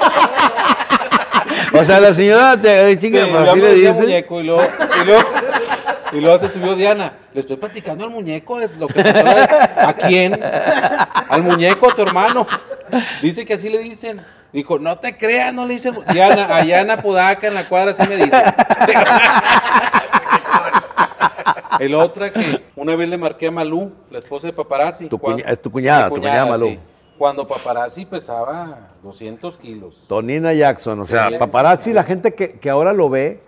O 1.72 1.84
sea, 1.84 2.00
la 2.00 2.14
señora 2.14 2.60
te 2.60 2.92
Sí, 2.92 2.98
chinga, 3.00 3.26
pues, 3.28 3.48
así 3.48 3.60
le 3.60 3.74
dice. 3.74 3.92
muñeco 3.92 4.40
y 4.40 4.44
luego, 4.44 4.62
y 5.02 5.04
luego, 5.04 5.28
Y 6.12 6.20
luego 6.20 6.38
se 6.38 6.48
subió 6.48 6.74
Diana. 6.76 7.12
Le 7.32 7.40
estoy 7.40 7.56
platicando 7.56 8.04
al 8.04 8.10
muñeco 8.10 8.58
de 8.58 8.68
lo 8.76 8.86
que 8.88 9.02
pasó. 9.02 9.26
¿A 9.88 9.92
quién? 9.94 10.40
Al 10.42 11.42
muñeco, 11.42 11.90
a 11.90 11.94
tu 11.94 12.02
hermano. 12.02 12.46
Dice 13.22 13.44
que 13.44 13.54
así 13.54 13.68
le 13.68 13.78
dicen. 13.78 14.24
Dijo, 14.52 14.78
no 14.78 14.96
te 14.96 15.16
creas, 15.16 15.52
no 15.52 15.66
le 15.66 15.74
dicen. 15.74 15.96
Diana, 16.12 16.54
allá 16.56 16.80
en 16.80 16.90
Apodaca, 16.90 17.46
en 17.48 17.54
la 17.54 17.68
cuadra, 17.68 17.90
así 17.90 18.06
me 18.08 18.16
dicen. 18.16 18.42
El 21.80 21.94
otra 21.94 22.32
que 22.32 22.64
una 22.74 22.96
vez 22.96 23.08
le 23.08 23.18
marqué 23.18 23.48
a 23.48 23.50
Malú, 23.50 23.92
la 24.10 24.18
esposa 24.18 24.46
de 24.46 24.52
Paparazzi. 24.52 25.08
Tu 25.08 25.18
Cuando- 25.18 25.42
cuña- 25.42 25.52
es 25.52 25.60
tu 25.60 25.70
cuñada, 25.70 26.08
tu 26.08 26.14
cuñada 26.16 26.46
Malú. 26.46 26.68
sí. 26.68 26.78
Cuando 27.18 27.46
Paparazzi 27.46 28.04
pesaba 28.06 28.90
200 29.02 29.56
kilos. 29.58 30.04
Tonina 30.08 30.52
Jackson, 30.52 31.00
o 31.00 31.06
sea, 31.06 31.30
paparazzi, 31.38 31.92
la 31.94 32.04
gente 32.04 32.34
que, 32.34 32.58
que 32.58 32.68
ahora 32.70 32.92
lo 32.92 33.08
ve, 33.08 33.42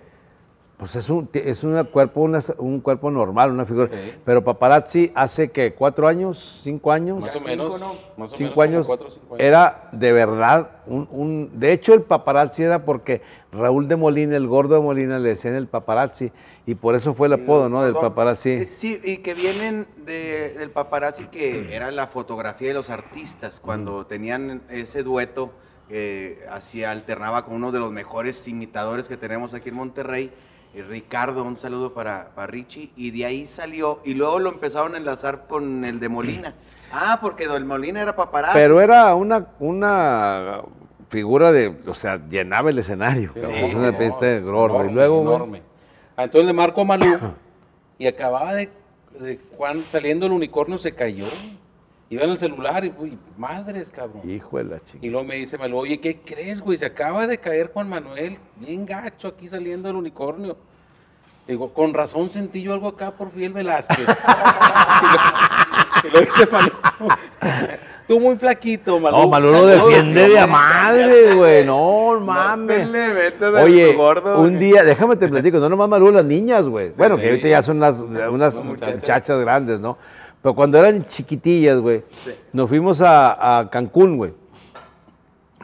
pues 0.79 0.95
es 0.95 1.11
un, 1.11 1.29
es 1.35 1.65
una 1.65 1.83
cuerpo, 1.85 2.21
una- 2.21 2.41
un 2.59 2.81
cuerpo 2.81 3.11
normal, 3.11 3.51
una 3.51 3.65
figura. 3.67 3.89
Sí. 3.89 4.15
Pero 4.25 4.45
paparazzi 4.45 5.11
hace 5.15 5.51
que 5.51 5.75
cuatro 5.75 6.07
años, 6.07 6.61
cinco 6.63 6.93
años, 6.93 7.19
Más 7.21 7.35
o 7.35 7.41
menos. 7.41 7.71
Más 7.71 7.83
o 7.83 8.07
menos 8.17 8.33
cinco 8.37 8.63
años, 8.63 8.87
cuatro 8.87 9.09
o 9.09 9.11
cinco 9.11 9.35
años. 9.35 9.45
era 9.45 9.89
de 9.93 10.13
verdad 10.13 10.71
un, 10.87 11.09
un- 11.11 11.51
de 11.59 11.73
hecho 11.73 11.95
el 11.95 12.03
paparazzi 12.03 12.63
era 12.63 12.85
porque 12.85 13.23
Raúl 13.51 13.89
de 13.89 13.97
Molina, 13.97 14.37
el 14.37 14.47
gordo 14.47 14.77
de 14.77 14.81
Molina, 14.81 15.19
le 15.19 15.31
decían 15.31 15.55
el 15.57 15.67
paparazzi 15.67 16.31
y 16.65 16.75
por 16.77 16.95
eso 16.95 17.13
fue 17.15 17.27
el 17.27 17.33
apodo, 17.33 17.69
¿no? 17.69 17.83
Del 17.83 17.95
paparazzi. 17.95 18.51
Eh, 18.51 18.67
Sí, 18.67 19.01
y 19.03 19.17
que 19.19 19.35
vienen 19.35 19.87
de- 20.05 20.51
del 20.59 20.71
paparazzi 20.71 21.25
que 21.27 21.75
era 21.75 21.91
la 21.91 22.07
fotografía 22.07 22.69
de 22.69 22.75
los 22.75 22.89
artistas, 22.91 23.59
cuando 23.59 24.07
tenían 24.07 24.63
ese 24.71 25.03
dueto, 25.03 25.51
eh, 25.91 26.45
así 26.51 26.85
alternaba 26.85 27.45
con 27.45 27.55
uno 27.55 27.73
de 27.73 27.81
los 27.81 27.91
mejores 27.91 28.47
imitadores 28.47 29.09
que 29.09 29.17
tenemos 29.17 29.55
aquí 29.55 29.71
en 29.71 29.75
Monterrey, 29.77 30.31
Ricardo, 30.83 31.43
un 31.45 31.57
saludo 31.57 31.93
para, 31.93 32.31
para 32.35 32.47
Richie, 32.47 32.91
y 32.97 33.11
de 33.11 33.25
ahí 33.25 33.47
salió, 33.47 34.01
y 34.05 34.15
luego 34.15 34.39
lo 34.39 34.51
empezaron 34.51 34.95
a 34.95 34.99
enlazar 34.99 35.47
con 35.47 35.85
el 35.85 36.01
de 36.01 36.09
Molina. 36.09 36.55
Ah, 36.93 37.19
porque 37.21 37.47
Don 37.47 37.67
Molina 37.67 38.01
era 38.01 38.17
paparazzi. 38.17 38.55
Pero 38.55 38.81
era 38.81 39.15
una, 39.15 39.47
una 39.59 40.63
figura 41.11 41.53
de, 41.53 41.75
o 41.87 41.95
sea, 41.95 42.21
llenaba 42.29 42.71
el 42.71 42.79
escenario. 42.79 43.33
es 43.35 43.75
una 43.75 43.93
no, 43.93 43.99
pista 43.99 44.37
es 44.37 44.45
gorda. 44.45 44.77
enorme, 44.77 44.91
y 44.91 44.95
luego, 44.95 45.21
enorme. 45.23 45.63
Ah, 46.17 46.25
entonces 46.25 46.47
le 46.47 46.53
marco 46.53 46.81
a 46.81 46.85
Malú 46.85 47.19
y 47.99 48.07
acababa 48.07 48.55
de, 48.55 48.71
de 49.21 49.39
saliendo 49.89 50.27
el 50.27 50.33
unicornio 50.33 50.79
se 50.79 50.93
cayó. 50.95 51.27
Iba 52.11 52.25
en 52.25 52.31
el 52.31 52.39
celular 52.39 52.85
y, 52.87 52.95
uy, 52.99 53.19
madres, 53.37 53.91
cabrón. 53.91 54.23
hijo 54.29 54.57
de 54.59 54.65
la 54.65 54.77
Y 54.77 54.81
chingada. 54.81 55.11
luego 55.13 55.27
me 55.29 55.35
dice 55.37 55.59
Malú, 55.59 55.79
oye, 55.79 56.01
¿qué 56.01 56.19
crees, 56.25 56.63
güey? 56.63 56.79
Se 56.79 56.87
acaba 56.87 57.27
de 57.27 57.39
caer 57.39 57.71
Juan 57.73 57.89
Manuel, 57.89 58.39
bien 58.57 58.87
gacho 58.87 59.29
aquí 59.29 59.47
saliendo 59.49 59.91
el 59.91 59.97
unicornio. 59.97 60.57
Digo, 61.47 61.73
con 61.73 61.95
razón 61.95 62.31
sentí 62.31 62.63
yo 62.63 62.73
algo 62.73 62.89
acá 62.89 63.11
por 63.13 63.31
Fiel 63.31 63.53
Velázquez. 63.53 63.99
y, 66.03 66.07
lo, 66.07 66.09
y 66.09 66.13
lo 66.13 66.21
dice 66.21 66.47
Malú. 66.51 66.73
Tú 68.07 68.19
muy 68.21 68.37
flaquito, 68.37 68.99
Malú. 68.99 69.17
No, 69.19 69.29
Malú 69.29 69.51
lo 69.51 69.67
defiende 69.67 70.31
de 70.31 70.39
a 70.39 70.47
madre, 70.47 71.35
güey. 71.35 71.65
No, 71.65 72.19
mames. 72.21 72.89
Oye, 73.63 73.93
gordo, 73.95 74.39
un 74.41 74.51
güey. 74.57 74.61
día, 74.61 74.83
déjame 74.83 75.17
te 75.17 75.29
platico, 75.29 75.59
no 75.59 75.69
nomás 75.69 75.89
Malú, 75.91 76.11
las 76.11 76.25
niñas, 76.25 76.67
güey. 76.69 76.91
Bueno, 76.97 77.17
que 77.17 77.25
sí. 77.25 77.29
ahorita 77.29 77.49
ya 77.49 77.63
son 77.63 77.77
unas, 77.79 78.01
unas 78.01 78.55
muchachas. 78.65 79.39
grandes, 79.41 79.79
¿no? 79.79 79.99
Pero 80.43 80.55
cuando 80.55 80.79
eran 80.79 81.05
chiquitillas, 81.05 81.81
güey, 81.81 82.05
nos 82.53 82.69
fuimos 82.69 83.01
a, 83.01 83.59
a 83.59 83.71
Cancún, 83.71 84.17
güey. 84.17 84.33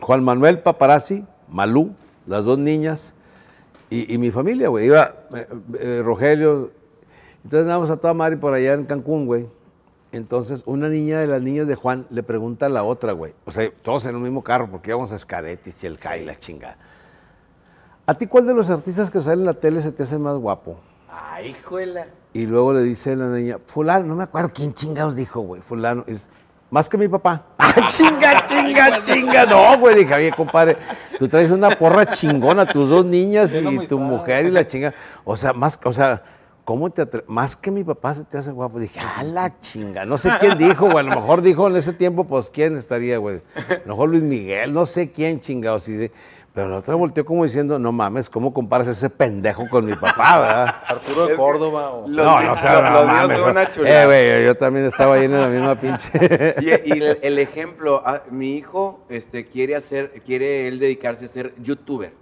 Juan 0.01 0.25
Manuel 0.25 0.59
Paparazzi, 0.59 1.25
Malú, 1.49 1.95
las 2.27 2.45
dos 2.45 2.59
niñas, 2.59 3.15
y, 3.91 4.13
y 4.13 4.19
mi 4.19 4.31
familia, 4.31 4.69
güey. 4.69 4.87
Iba 4.87 5.15
eh, 5.35 5.47
eh, 5.79 6.03
Rogelio. 6.05 6.73
Entonces 7.45 7.63
andábamos 7.63 7.91
a 7.91 7.97
toda 7.97 8.15
madre 8.15 8.37
por 8.37 8.55
allá 8.55 8.73
en 8.73 8.85
Cancún, 8.85 9.27
güey. 9.27 9.47
Entonces, 10.11 10.63
una 10.65 10.89
niña 10.89 11.21
de 11.21 11.27
las 11.27 11.43
niñas 11.43 11.67
de 11.67 11.75
Juan 11.75 12.07
le 12.11 12.23
pregunta 12.23 12.67
a 12.67 12.69
la 12.69 12.85
otra, 12.85 13.13
güey. 13.13 13.35
O 13.45 13.53
sea, 13.53 13.71
todos 13.83 14.05
en 14.05 14.17
un 14.17 14.23
mismo 14.23 14.43
carro, 14.43 14.69
porque 14.71 14.91
íbamos 14.91 15.11
a 15.13 15.17
Escaret 15.17 15.67
y 15.67 15.73
Chelca 15.73 16.17
y 16.17 16.25
la 16.25 16.39
chingada. 16.39 16.77
¿A 18.07 18.15
ti 18.15 18.27
cuál 18.27 18.47
de 18.47 18.55
los 18.55 18.71
artistas 18.71 19.11
que 19.11 19.21
salen 19.21 19.41
en 19.41 19.47
la 19.47 19.55
tele 19.55 19.81
se 19.81 19.91
te 19.91 20.03
hace 20.03 20.19
más 20.19 20.37
guapo? 20.37 20.77
Ay, 21.35 21.49
hijuela. 21.49 22.07
Y 22.33 22.47
luego 22.47 22.73
le 22.73 22.83
dice 22.83 23.17
la 23.17 23.27
niña, 23.27 23.59
fulano, 23.67 24.07
no 24.07 24.15
me 24.15 24.23
acuerdo 24.23 24.53
quién 24.55 24.73
chingados 24.73 25.17
dijo, 25.17 25.41
güey, 25.41 25.61
fulano. 25.61 26.05
Es, 26.07 26.29
más 26.71 26.89
que 26.89 26.97
mi 26.97 27.09
papá. 27.09 27.47
¡Ah, 27.59 27.89
chinga, 27.91 28.45
chinga, 28.47 29.03
chinga! 29.03 29.45
No, 29.47 29.77
güey, 29.81 29.97
dije, 29.97 30.15
oye, 30.15 30.31
compadre, 30.31 30.77
tú 31.19 31.27
traes 31.27 31.51
una 31.51 31.71
porra 31.71 32.07
chingona, 32.07 32.67
tus 32.67 32.89
dos 32.89 33.05
niñas 33.05 33.53
y 33.57 33.87
tu 33.89 33.99
mujer 33.99 34.47
y 34.47 34.53
la 34.53 34.65
chinga. 34.65 34.95
O 35.25 35.37
sea, 35.37 35.53
más, 35.53 35.77
o 35.83 35.93
sea, 35.93 36.23
¿cómo 36.65 36.89
te 36.91 37.05
Más 37.27 37.57
que 37.57 37.73
mi 37.73 37.83
papá 37.83 38.15
se 38.15 38.23
te 38.23 38.39
hace 38.39 38.53
guapo. 38.53 38.79
Dije, 38.79 39.01
¡ah, 39.01 39.25
la 39.25 39.59
chinga! 39.59 40.05
No 40.05 40.19
sé 40.19 40.31
quién 40.39 40.57
dijo, 40.57 40.85
güey, 40.87 40.99
a 40.99 41.03
lo 41.03 41.21
mejor 41.21 41.43
dijo 41.43 41.67
en 41.67 41.75
ese 41.75 41.93
tiempo, 41.93 42.25
pues, 42.29 42.49
¿quién 42.49 42.79
estaría, 42.79 43.19
güey? 43.19 43.43
A 43.57 43.81
lo 43.87 43.95
mejor 43.95 44.11
Luis 44.11 44.23
Miguel, 44.23 44.73
no 44.73 44.87
sé 44.87 45.11
quién 45.11 45.41
chingados. 45.41 45.89
Y 45.89 45.95
de- 45.95 46.13
pero 46.55 46.69
la 46.69 46.77
otra 46.79 46.95
volteó 46.95 47.25
como 47.25 47.43
diciendo, 47.43 47.79
no 47.81 47.91
mames, 47.91 48.31
¿cómo 48.31 48.55
comparas 48.55 48.87
ese 48.87 49.11
pendejo 49.11 49.69
con 49.69 49.85
mi 49.87 49.93
papá, 49.95 50.39
verdad? 50.39 50.75
Arturo 50.87 51.27
de 51.27 51.35
Córdoba. 51.37 51.91
o- 51.91 52.07
Los 52.09 52.25
no, 52.25 52.41
no, 52.41 52.53
o 52.53 52.57
sea, 52.57 52.75
los- 52.81 52.83
no 52.85 52.91
los 52.93 53.07
míos 53.07 53.17
mames, 53.23 53.39
son 53.41 53.51
una 53.51 53.63
Eh, 53.65 53.69
chulada. 53.73 54.07
güey, 54.07 54.45
yo 54.45 54.57
también 54.57 54.87
estaba 54.87 55.15
ahí 55.17 55.25
en 55.25 55.33
la 55.33 55.49
misma 55.49 55.81
pinche. 55.81 56.09
Y, 56.61 56.67
y 56.95 57.03
el, 57.03 57.19
el 57.23 57.39
ejemplo, 57.41 58.01
ah, 58.07 58.23
mi 58.31 58.53
hijo 58.53 59.05
este, 59.09 59.45
quiere 59.47 59.75
hacer, 59.75 60.13
quiere 60.25 60.69
él 60.69 60.79
dedicarse 60.79 61.25
a 61.25 61.29
ser 61.29 61.55
youtuber. 61.61 62.13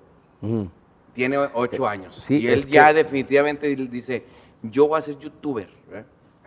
Tiene 1.13 1.37
ocho 1.53 1.87
años. 1.87 2.17
Eh, 2.17 2.21
sí, 2.23 2.39
y 2.39 2.49
él 2.49 2.65
ya 2.67 2.89
que- 2.89 2.95
definitivamente 2.95 3.77
dice, 3.77 4.25
yo 4.63 4.89
voy 4.89 4.99
a 4.99 5.03
ser 5.03 5.19
youtuber. 5.19 5.69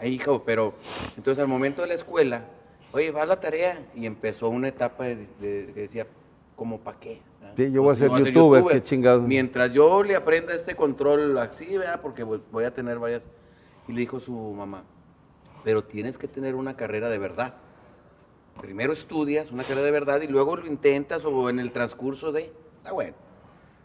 hijo, 0.04 0.44
pero 0.44 0.74
entonces 1.16 1.40
al 1.42 1.48
momento 1.48 1.84
de 1.84 1.90
la 1.90 1.94
escuela, 1.94 2.46
oye, 2.92 3.12
vas 3.12 3.24
a 3.24 3.28
la 3.28 3.40
tarea. 3.40 3.78
Y 3.94 4.08
empezó 4.08 4.50
una 4.50 4.70
etapa 4.70 5.04
de, 5.04 5.28
de- 5.40 5.72
que 5.74 5.82
decía, 5.82 6.08
¿como 6.56 6.80
para 6.80 7.00
qué? 7.00 7.22
Yo 7.56 7.84
voy 7.84 7.94
a 7.94 7.96
ser 7.96 8.12
youtuber, 8.12 8.64
qué 8.66 8.84
chingados. 8.84 9.24
Mientras 9.24 9.72
yo 9.72 10.04
le 10.04 10.16
aprenda 10.16 10.54
este 10.54 10.76
control 10.76 11.38
así, 11.38 11.78
¿verdad? 11.78 12.02
Porque 12.02 12.24
voy 12.24 12.64
a 12.64 12.74
tener 12.74 13.00
varias. 13.00 13.22
Y 13.88 13.94
le 13.94 14.02
dijo 14.02 14.20
su 14.20 14.34
mamá, 14.34 14.84
pero 15.64 15.84
tienes 15.84 16.18
que 16.18 16.28
tener 16.28 16.56
una 16.56 16.76
carrera 16.76 17.10
de 17.10 17.20
verdad. 17.20 17.56
Primero 18.60 18.94
estudias 18.94 19.52
una 19.52 19.64
carrera 19.64 19.86
de 19.86 19.92
verdad 19.92 20.22
y 20.22 20.28
luego 20.28 20.56
lo 20.56 20.66
intentas 20.66 21.24
o 21.26 21.50
en 21.50 21.60
el 21.60 21.72
transcurso 21.72 22.32
de. 22.32 22.52
Está 22.78 22.94
bueno. 22.94 23.14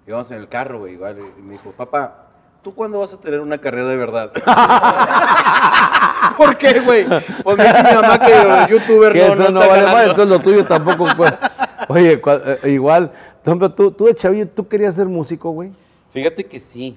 Íbamos 0.06 0.30
en 0.30 0.38
el 0.38 0.48
carro, 0.48 0.80
güey, 0.80 0.94
igual. 0.94 1.18
Y 1.38 1.42
me 1.42 1.52
dijo, 1.52 1.72
papá, 1.72 2.28
¿tú 2.62 2.74
cuándo 2.74 3.00
vas 3.00 3.12
a 3.12 3.20
tener 3.20 3.40
una 3.40 3.58
carrera 3.58 3.88
de 3.88 3.96
verdad? 3.96 4.32
¿Por 6.36 6.56
qué, 6.56 6.80
güey? 6.80 7.06
Pues 7.42 7.56
me 7.56 7.64
dice 7.64 7.82
mi 7.82 7.94
mamá 7.94 8.18
que 8.18 8.44
los 8.44 8.68
youtubers 8.68 9.14
no, 9.14 9.34
no, 9.34 9.50
no 9.50 9.60
vale 9.60 9.82
más, 9.82 10.08
entonces 10.08 10.28
lo 10.28 10.40
tuyo 10.40 10.64
tampoco. 10.64 11.06
pues. 11.16 11.32
Oye, 11.90 12.22
eh, 12.24 12.70
igual, 12.70 13.10
tú, 13.74 13.90
tú 13.90 14.04
de 14.04 14.14
chavillo, 14.14 14.46
¿tú 14.46 14.68
querías 14.68 14.94
ser 14.94 15.06
músico, 15.06 15.50
güey? 15.50 15.72
Fíjate 16.10 16.44
que 16.44 16.60
sí. 16.60 16.96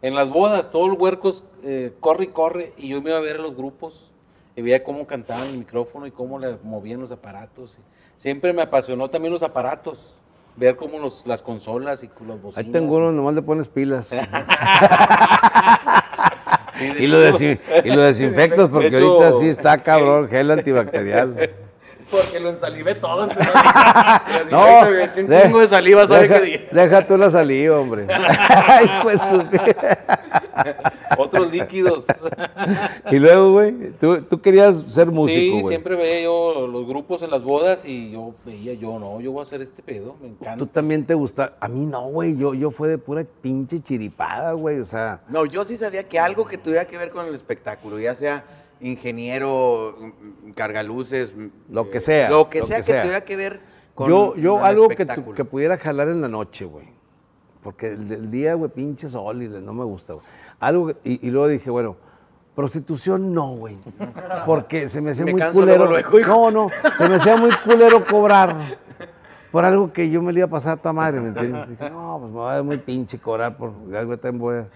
En 0.00 0.14
las 0.14 0.30
bodas, 0.30 0.70
todos 0.70 0.90
los 0.90 0.98
huercos 0.98 1.42
eh, 1.64 1.92
corre 1.98 2.24
y 2.24 2.28
corre, 2.28 2.72
y 2.76 2.88
yo 2.88 3.02
me 3.02 3.10
iba 3.10 3.18
a 3.18 3.22
ver 3.22 3.36
a 3.36 3.40
los 3.40 3.56
grupos 3.56 4.12
y 4.54 4.62
veía 4.62 4.84
cómo 4.84 5.08
cantaban 5.08 5.48
el 5.48 5.58
micrófono 5.58 6.06
y 6.06 6.12
cómo 6.12 6.38
le 6.38 6.56
movían 6.62 7.00
los 7.00 7.10
aparatos. 7.10 7.78
siempre 8.16 8.52
me 8.52 8.62
apasionó 8.62 9.10
también 9.10 9.32
los 9.32 9.42
aparatos, 9.42 10.20
ver 10.54 10.76
cómo 10.76 11.00
los, 11.00 11.26
las 11.26 11.42
consolas 11.42 12.04
y 12.04 12.10
los 12.24 12.40
bocinas. 12.40 12.64
Ahí 12.64 12.70
tengo 12.70 12.96
uno, 12.96 13.10
nomás 13.10 13.34
le 13.34 13.42
pones 13.42 13.66
pilas. 13.66 14.14
Y, 16.80 17.08
lo 17.08 17.18
desinfectas 17.18 18.68
porque 18.68 18.86
hecho, 18.86 19.20
ahorita 19.20 19.32
sí 19.40 19.48
está 19.48 19.78
cabrón, 19.82 20.28
gel 20.28 20.48
antibacterial. 20.52 21.50
Porque 22.10 22.40
lo 22.40 22.50
ensalivé 22.50 22.94
todo. 22.94 23.24
entonces- 23.24 23.52
No, 24.50 24.80
un 25.22 25.28
de- 25.28 25.42
chingo 25.42 25.60
de 25.60 25.68
saliva, 25.68 26.06
¿sabe 26.06 26.22
deja, 26.28 26.34
qué 26.40 26.44
dije? 26.46 26.68
deja 26.72 27.06
tú 27.06 27.16
la 27.18 27.30
saliva, 27.30 27.78
hombre. 27.78 28.06
Ay, 28.10 28.90
pues, 29.02 29.22
Otros 31.16 31.50
líquidos. 31.50 32.04
y 33.10 33.18
luego, 33.18 33.52
güey, 33.52 33.90
¿tú, 34.00 34.22
tú 34.22 34.40
querías 34.40 34.82
ser 34.88 35.08
músico, 35.10 35.58
sí, 35.60 35.64
siempre 35.68 35.96
veía 35.96 36.22
yo 36.24 36.66
los 36.66 36.86
grupos 36.86 37.22
en 37.22 37.30
las 37.30 37.42
bodas 37.42 37.84
y 37.84 38.10
yo 38.12 38.34
veía, 38.44 38.74
yo 38.74 38.98
no, 38.98 39.20
yo 39.20 39.32
voy 39.32 39.40
a 39.40 39.42
hacer 39.42 39.62
este 39.62 39.82
pedo, 39.82 40.16
me 40.20 40.28
encanta. 40.28 40.56
Tú 40.58 40.66
también 40.66 41.04
te 41.06 41.14
gusta. 41.14 41.54
A 41.60 41.68
mí 41.68 41.86
no, 41.86 42.02
güey. 42.06 42.36
Yo, 42.36 42.54
yo 42.54 42.70
fue 42.70 42.88
de 42.88 42.98
pura 42.98 43.24
pinche 43.42 43.80
chiripada, 43.80 44.52
güey. 44.52 44.80
O 44.80 44.84
sea, 44.84 45.20
No, 45.28 45.44
yo 45.46 45.64
sí 45.64 45.76
sabía 45.76 46.04
que 46.04 46.18
algo 46.18 46.46
que 46.46 46.58
tuviera 46.58 46.84
que 46.84 46.96
ver 46.98 47.10
con 47.10 47.26
el 47.26 47.34
espectáculo, 47.34 47.98
ya 47.98 48.14
sea 48.14 48.44
ingeniero, 48.80 49.96
mm, 49.98 50.50
cargaluces, 50.52 51.34
mm, 51.36 51.46
Lo 51.70 51.90
que 51.90 52.00
sea, 52.00 52.30
Lo 52.30 52.48
que 52.50 52.60
lo 52.60 52.66
sea 52.66 52.76
que 52.78 52.82
que, 52.82 52.92
sea. 52.92 53.02
tuviera 53.02 53.20
que 53.24 53.36
ver 53.36 53.60
con 53.94 54.08
yo, 54.08 54.36
yo 54.36 54.64
algo 54.64 54.88
que, 54.88 55.04
tu- 55.06 55.32
que 55.34 55.44
pudiera 55.44 55.76
jalar 55.78 56.08
en 56.08 56.20
la 56.20 56.28
noche, 56.28 56.64
güey. 56.64 56.86
Porque 57.62 57.88
el, 57.92 58.10
el 58.12 58.30
día, 58.30 58.54
güey, 58.54 58.70
pinche 58.70 59.08
sol 59.08 59.42
y 59.42 59.48
no 59.48 59.72
me 59.72 59.84
gusta, 59.84 60.14
güey. 60.14 60.24
Algo 60.60 60.86
que- 60.88 60.96
y, 61.04 61.26
y 61.26 61.30
luego 61.30 61.48
dije, 61.48 61.70
bueno, 61.70 61.96
prostitución 62.54 63.32
no, 63.34 63.48
güey. 63.48 63.76
Porque 64.46 64.88
se 64.88 65.00
me 65.00 65.10
hacía 65.12 65.24
Me 65.24 65.32
muy 65.32 65.40
culero. 65.42 65.86
luego, 65.86 65.86
luego, 65.86 66.18
hijo. 66.20 66.50
no, 66.50 66.66
no, 66.66 66.70
se 66.96 67.08
me 67.08 67.16
hacía 67.16 67.36
muy 67.36 67.50
culero 67.64 68.04
cobrar. 68.04 68.56
Por 69.58 69.64
algo 69.64 69.92
que 69.92 70.08
yo 70.08 70.22
me 70.22 70.32
le 70.32 70.38
iba 70.38 70.46
a 70.46 70.50
pasar 70.50 70.74
a 70.78 70.80
tu 70.80 70.92
madre, 70.92 71.20
¿me 71.20 71.28
entiendes? 71.30 71.68
Dije, 71.70 71.90
no, 71.90 72.18
pues 72.20 72.32
me 72.32 72.38
va 72.38 72.52
a 72.52 72.54
dar 72.54 72.62
muy 72.62 72.76
pinche 72.78 73.18
cobrar 73.18 73.56
por 73.56 73.72
algo 73.92 74.16
tan 74.16 74.40
a-". 74.40 74.68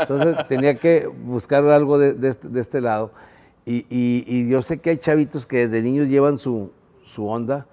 Entonces 0.00 0.46
tenía 0.46 0.78
que 0.78 1.08
buscar 1.08 1.64
algo 1.64 1.98
de, 1.98 2.14
de 2.14 2.28
este, 2.28 2.46
de 2.48 2.60
este 2.60 2.80
lado. 2.80 3.10
Y, 3.64 3.78
y- 3.90 4.22
y 4.28 4.48
yo 4.48 4.62
sé 4.62 4.78
que 4.78 4.90
hay 4.90 4.98
chavitos 4.98 5.44
que 5.44 5.66
desde 5.66 5.82
niños 5.82 6.06
llevan 6.06 6.38
su, 6.38 6.70
su 7.04 7.26
onda. 7.26 7.66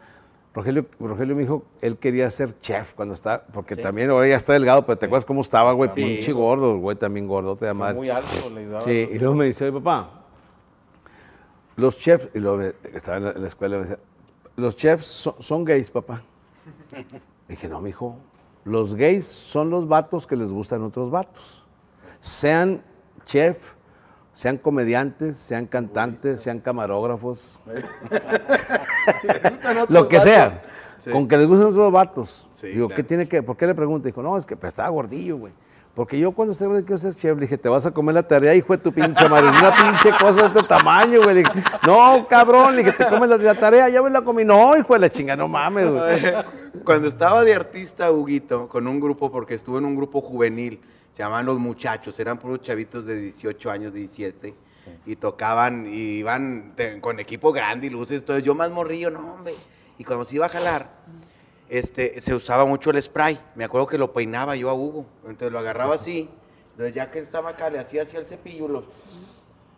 Rogelio, 0.55 0.87
Rogelio 0.99 1.35
me 1.35 1.43
dijo, 1.43 1.65
él 1.81 1.97
quería 1.97 2.27
ser 2.31 2.59
chef 2.61 2.95
cuando 2.95 3.13
estaba, 3.13 3.43
porque 3.53 3.75
también 3.75 4.09
ahora 4.09 4.27
ya 4.27 4.37
está 4.37 4.53
delgado, 4.53 4.87
pero 4.87 4.97
¿te 4.97 5.05
acuerdas 5.05 5.25
cómo 5.25 5.41
estaba, 5.41 5.71
güey? 5.73 5.91
Pinche 5.93 6.31
gordo, 6.31 6.79
güey, 6.79 6.97
también 6.97 7.27
gordo, 7.27 7.55
te 7.57 7.71
madre. 7.75 7.93
Muy 7.93 8.09
alto, 8.09 8.49
le. 8.49 8.81
Sí, 8.81 9.07
y 9.11 9.19
luego 9.19 9.35
me 9.35 9.45
dice, 9.45 9.65
oye, 9.65 9.73
papá, 9.79 10.23
los 11.75 11.99
chefs, 11.99 12.27
y 12.33 12.39
luego 12.39 12.59
estaba 12.91 13.17
en 13.17 13.23
la, 13.25 13.31
en 13.33 13.41
la 13.43 13.47
escuela, 13.47 13.75
me 13.77 13.81
decía, 13.83 13.99
los 14.55 14.75
chefs 14.75 15.05
son, 15.05 15.35
son 15.39 15.65
gays, 15.65 15.89
papá. 15.89 16.21
Le 16.91 17.05
dije, 17.47 17.67
no, 17.67 17.81
mijo, 17.81 18.17
los 18.63 18.95
gays 18.95 19.25
son 19.25 19.69
los 19.69 19.87
vatos 19.87 20.25
que 20.25 20.35
les 20.35 20.49
gustan 20.49 20.83
otros 20.83 21.11
vatos. 21.11 21.63
Sean 22.19 22.81
chef, 23.25 23.73
sean 24.33 24.57
comediantes, 24.57 25.37
sean 25.37 25.65
cantantes, 25.65 26.41
sean 26.41 26.59
camarógrafos, 26.59 27.59
lo 29.89 30.07
que 30.07 30.19
sea, 30.19 30.61
con 31.11 31.27
que 31.27 31.37
les 31.37 31.47
gusten 31.47 31.67
otros 31.67 31.91
vatos. 31.91 32.47
Sí, 32.53 32.67
Digo, 32.67 32.87
claro. 32.87 32.95
¿qué 32.95 33.03
tiene 33.03 33.27
que, 33.27 33.43
por 33.43 33.57
qué 33.57 33.67
le 33.67 33.75
pregunto? 33.75 34.07
Dijo, 34.07 34.23
no, 34.23 34.37
es 34.37 34.45
que 34.45 34.55
pues, 34.55 34.69
estaba 34.69 34.89
gordillo, 34.89 35.37
güey. 35.37 35.53
Porque 35.95 36.17
yo 36.17 36.31
cuando 36.31 36.55
se 36.55 36.65
quiero 36.65 36.97
ser 36.97 37.13
chef, 37.13 37.35
le 37.35 37.41
dije, 37.41 37.55
te 37.55 37.69
vas 37.69 37.85
a 37.85 37.91
comer 37.91 38.15
la 38.15 38.27
tarea, 38.27 38.55
hijo 38.55 38.75
de 38.75 38.81
tu 38.81 38.91
pinche 38.91 39.29
madre. 39.29 39.49
Una 39.49 39.71
pinche 39.71 40.09
cosa 40.17 40.41
de 40.41 40.47
este 40.47 40.63
tamaño, 40.63 41.21
güey. 41.21 41.35
Le 41.35 41.43
dije, 41.43 41.63
no, 41.85 42.27
cabrón, 42.27 42.75
le 42.75 42.83
dije, 42.83 42.97
te 42.97 43.07
comes 43.07 43.29
la, 43.29 43.37
la 43.37 43.53
tarea, 43.53 43.89
ya 43.89 44.01
me 44.01 44.09
la 44.09 44.23
comí. 44.23 44.43
No, 44.43 44.75
hijo 44.75 44.93
de 44.93 44.99
la 44.99 45.09
chinga, 45.09 45.35
no 45.35 45.47
mames, 45.47 45.91
güey. 45.91 46.19
Cuando 46.83 47.07
estaba 47.07 47.43
de 47.43 47.53
artista, 47.53 48.11
Huguito, 48.11 48.67
con 48.67 48.87
un 48.87 48.99
grupo, 48.99 49.31
porque 49.31 49.53
estuve 49.53 49.77
en 49.77 49.85
un 49.85 49.95
grupo 49.95 50.19
juvenil, 50.19 50.81
se 51.11 51.19
llamaban 51.19 51.45
Los 51.45 51.59
Muchachos, 51.59 52.19
eran 52.19 52.39
puros 52.39 52.61
chavitos 52.61 53.05
de 53.05 53.19
18 53.19 53.69
años, 53.69 53.93
17, 53.93 54.55
y 55.05 55.15
tocaban, 55.15 55.85
y 55.85 56.17
iban 56.17 56.73
con 57.01 57.19
equipo 57.19 57.53
grande 57.53 57.85
y 57.85 57.89
luces, 57.91 58.21
entonces 58.21 58.43
yo 58.43 58.55
más 58.55 58.71
morrillo, 58.71 59.11
no, 59.11 59.19
hombre. 59.35 59.53
Y 59.99 60.03
cuando 60.03 60.25
se 60.25 60.35
iba 60.35 60.47
a 60.47 60.49
jalar, 60.49 60.89
este, 61.69 62.21
se 62.21 62.35
usaba 62.35 62.65
mucho 62.65 62.91
el 62.91 63.01
spray. 63.01 63.39
Me 63.55 63.63
acuerdo 63.63 63.87
que 63.87 63.97
lo 63.97 64.13
peinaba 64.13 64.55
yo 64.55 64.69
a 64.69 64.73
Hugo, 64.73 65.05
entonces 65.23 65.51
lo 65.51 65.59
agarraba 65.59 65.95
así, 65.95 66.29
entonces 66.71 66.95
ya 66.95 67.11
que 67.11 67.19
estaba 67.19 67.51
acá, 67.51 67.69
le 67.69 67.79
hacía 67.79 68.03
así 68.03 68.17
al 68.17 68.25
cepillo, 68.25 68.67
los, 68.67 68.85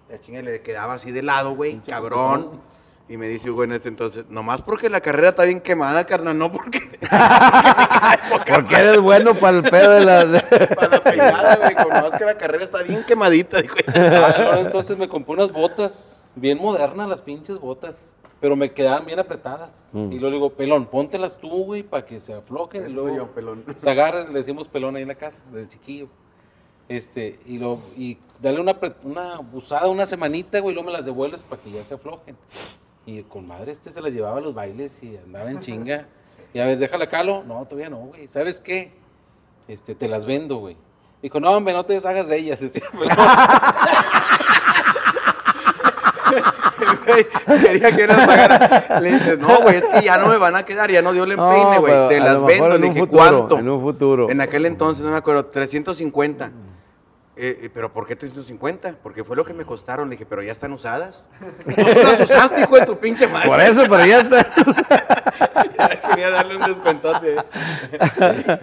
la 0.09 0.19
chinga 0.19 0.41
le 0.41 0.61
quedaba 0.61 0.93
así 0.93 1.11
de 1.11 1.23
lado, 1.23 1.55
güey, 1.55 1.79
cabrón. 1.79 2.61
Y 3.07 3.17
me 3.17 3.27
dice 3.27 3.51
Hugo 3.51 3.63
en 3.63 3.73
ese 3.73 3.87
entonces, 3.87 4.25
nomás 4.29 4.63
porque 4.63 4.89
la 4.89 4.99
carrera 4.99 5.29
está 5.29 5.43
bien 5.43 5.61
quemada, 5.61 6.05
carnal, 6.05 6.35
no 6.35 6.51
porque 6.51 6.79
Porque 8.49 8.75
eres 8.75 8.99
bueno 8.99 9.35
para 9.35 9.57
el 9.57 9.63
pedo 9.63 9.91
de 9.91 10.05
la... 10.05 10.41
para 10.75 10.87
la 10.87 11.03
peinada, 11.03 11.55
güey, 11.57 11.75
con 11.75 11.89
nomás 11.89 12.17
que 12.17 12.25
la 12.25 12.35
carrera 12.35 12.63
está 12.63 12.81
bien 12.81 13.03
quemadita, 13.03 13.61
dijo. 13.61 13.75
Ah, 13.93 14.55
entonces 14.57 14.97
me 14.97 15.07
compré 15.07 15.35
unas 15.35 15.51
botas, 15.51 16.19
bien 16.33 16.57
modernas 16.57 17.07
las 17.07 17.21
pinches 17.21 17.59
botas, 17.59 18.15
pero 18.39 18.55
me 18.55 18.71
quedaban 18.71 19.05
bien 19.05 19.19
apretadas. 19.19 19.89
Mm. 19.93 20.11
Y 20.11 20.19
luego 20.19 20.29
le 20.29 20.35
digo, 20.35 20.49
pelón, 20.51 20.85
póntelas 20.85 21.37
tú, 21.37 21.65
güey, 21.65 21.83
para 21.83 22.05
que 22.05 22.19
se 22.19 22.33
aflojen. 22.33 22.89
Y 22.89 22.93
luego 22.93 23.09
Soy 23.09 23.17
yo, 23.17 23.27
pelón. 23.31 23.63
se 23.77 23.89
agarran, 23.89 24.27
le 24.27 24.39
decimos 24.39 24.67
pelón 24.67 24.95
ahí 24.95 25.03
en 25.03 25.07
la 25.07 25.15
casa, 25.15 25.43
desde 25.51 25.69
chiquillo. 25.69 26.07
Este, 26.87 27.39
y, 27.47 27.57
lo, 27.57 27.79
y 27.97 28.17
dale 28.39 28.59
una, 28.59 28.77
una 29.03 29.39
usada 29.53 29.87
una 29.87 30.05
semanita, 30.05 30.59
güey, 30.59 30.71
y 30.71 30.75
luego 30.75 30.87
me 30.87 30.93
las 30.93 31.03
devuelves 31.03 31.43
para 31.43 31.61
que 31.61 31.71
ya 31.71 31.83
se 31.83 31.95
aflojen. 31.95 32.37
Y 33.07 33.23
con 33.23 33.47
madre 33.47 33.71
este 33.71 33.91
se 33.91 34.01
las 34.01 34.11
llevaba 34.11 34.37
a 34.37 34.41
los 34.41 34.53
bailes 34.53 35.01
y 35.03 35.17
andaba 35.17 35.49
en 35.51 35.59
chinga. 35.59 36.07
Y 36.53 36.59
a 36.59 36.65
ver, 36.65 36.77
déjala 36.77 37.09
calo. 37.09 37.43
No, 37.43 37.65
todavía 37.65 37.89
no, 37.89 37.97
güey. 37.97 38.27
¿Sabes 38.27 38.61
qué? 38.61 38.93
Este, 39.67 39.93
te 39.93 40.07
las 40.07 40.25
vendo, 40.25 40.57
güey. 40.57 40.77
Dijo, 41.21 41.39
no, 41.39 41.51
hombre, 41.51 41.73
no 41.73 41.85
te 41.85 41.93
deshagas 41.93 42.29
de 42.29 42.37
ellas. 42.37 42.61
Quería 47.61 47.95
que 47.95 48.07
las 48.07 48.27
pagara. 48.27 48.99
Le 48.99 49.11
dices, 49.13 49.39
no, 49.39 49.61
güey, 49.61 49.77
es 49.77 49.85
que 49.85 50.01
ya 50.03 50.17
no 50.17 50.27
me 50.27 50.37
van 50.37 50.55
a 50.55 50.65
quedar, 50.65 50.91
ya 50.91 51.01
no 51.01 51.13
dio 51.13 51.23
el 51.23 51.31
empeine, 51.33 51.77
güey. 51.79 52.07
Te 52.09 52.19
las 52.19 52.43
vendo. 52.43 52.75
en 52.75 52.81
Le 52.81 52.87
un 52.87 52.93
dije, 52.93 52.99
futuro, 53.05 53.17
¿cuánto? 53.21 53.59
en 53.59 53.69
un 53.69 53.81
futuro. 53.81 54.29
En 54.29 54.41
aquel 54.41 54.65
entonces, 54.65 55.05
no 55.05 55.11
me 55.11 55.17
acuerdo, 55.17 55.45
350. 55.45 56.51
Eh, 57.37 57.59
eh, 57.63 57.69
¿Pero 57.73 57.91
por 57.91 58.07
qué 58.07 58.15
350? 58.15 58.95
Porque 59.03 59.25
fue 59.25 59.35
lo 59.35 59.43
que 59.43 59.53
me 59.53 59.65
costaron. 59.65 60.07
Le 60.09 60.13
dije, 60.15 60.25
¿pero 60.25 60.41
ya 60.41 60.53
están 60.53 60.71
usadas? 60.71 61.27
No, 61.65 61.75
tú 61.75 61.99
las 62.01 62.21
usaste, 62.21 62.61
hijo 62.61 62.77
de 62.79 62.85
tu 62.85 62.97
pinche 62.97 63.27
madre. 63.27 63.49
Por 63.49 63.59
eso, 63.59 63.81
pero 63.89 64.05
ya 64.05 64.19
está. 64.21 64.45
Quería 66.09 66.29
darle 66.29 66.55
un 66.55 66.63
descuentote. 66.63 67.35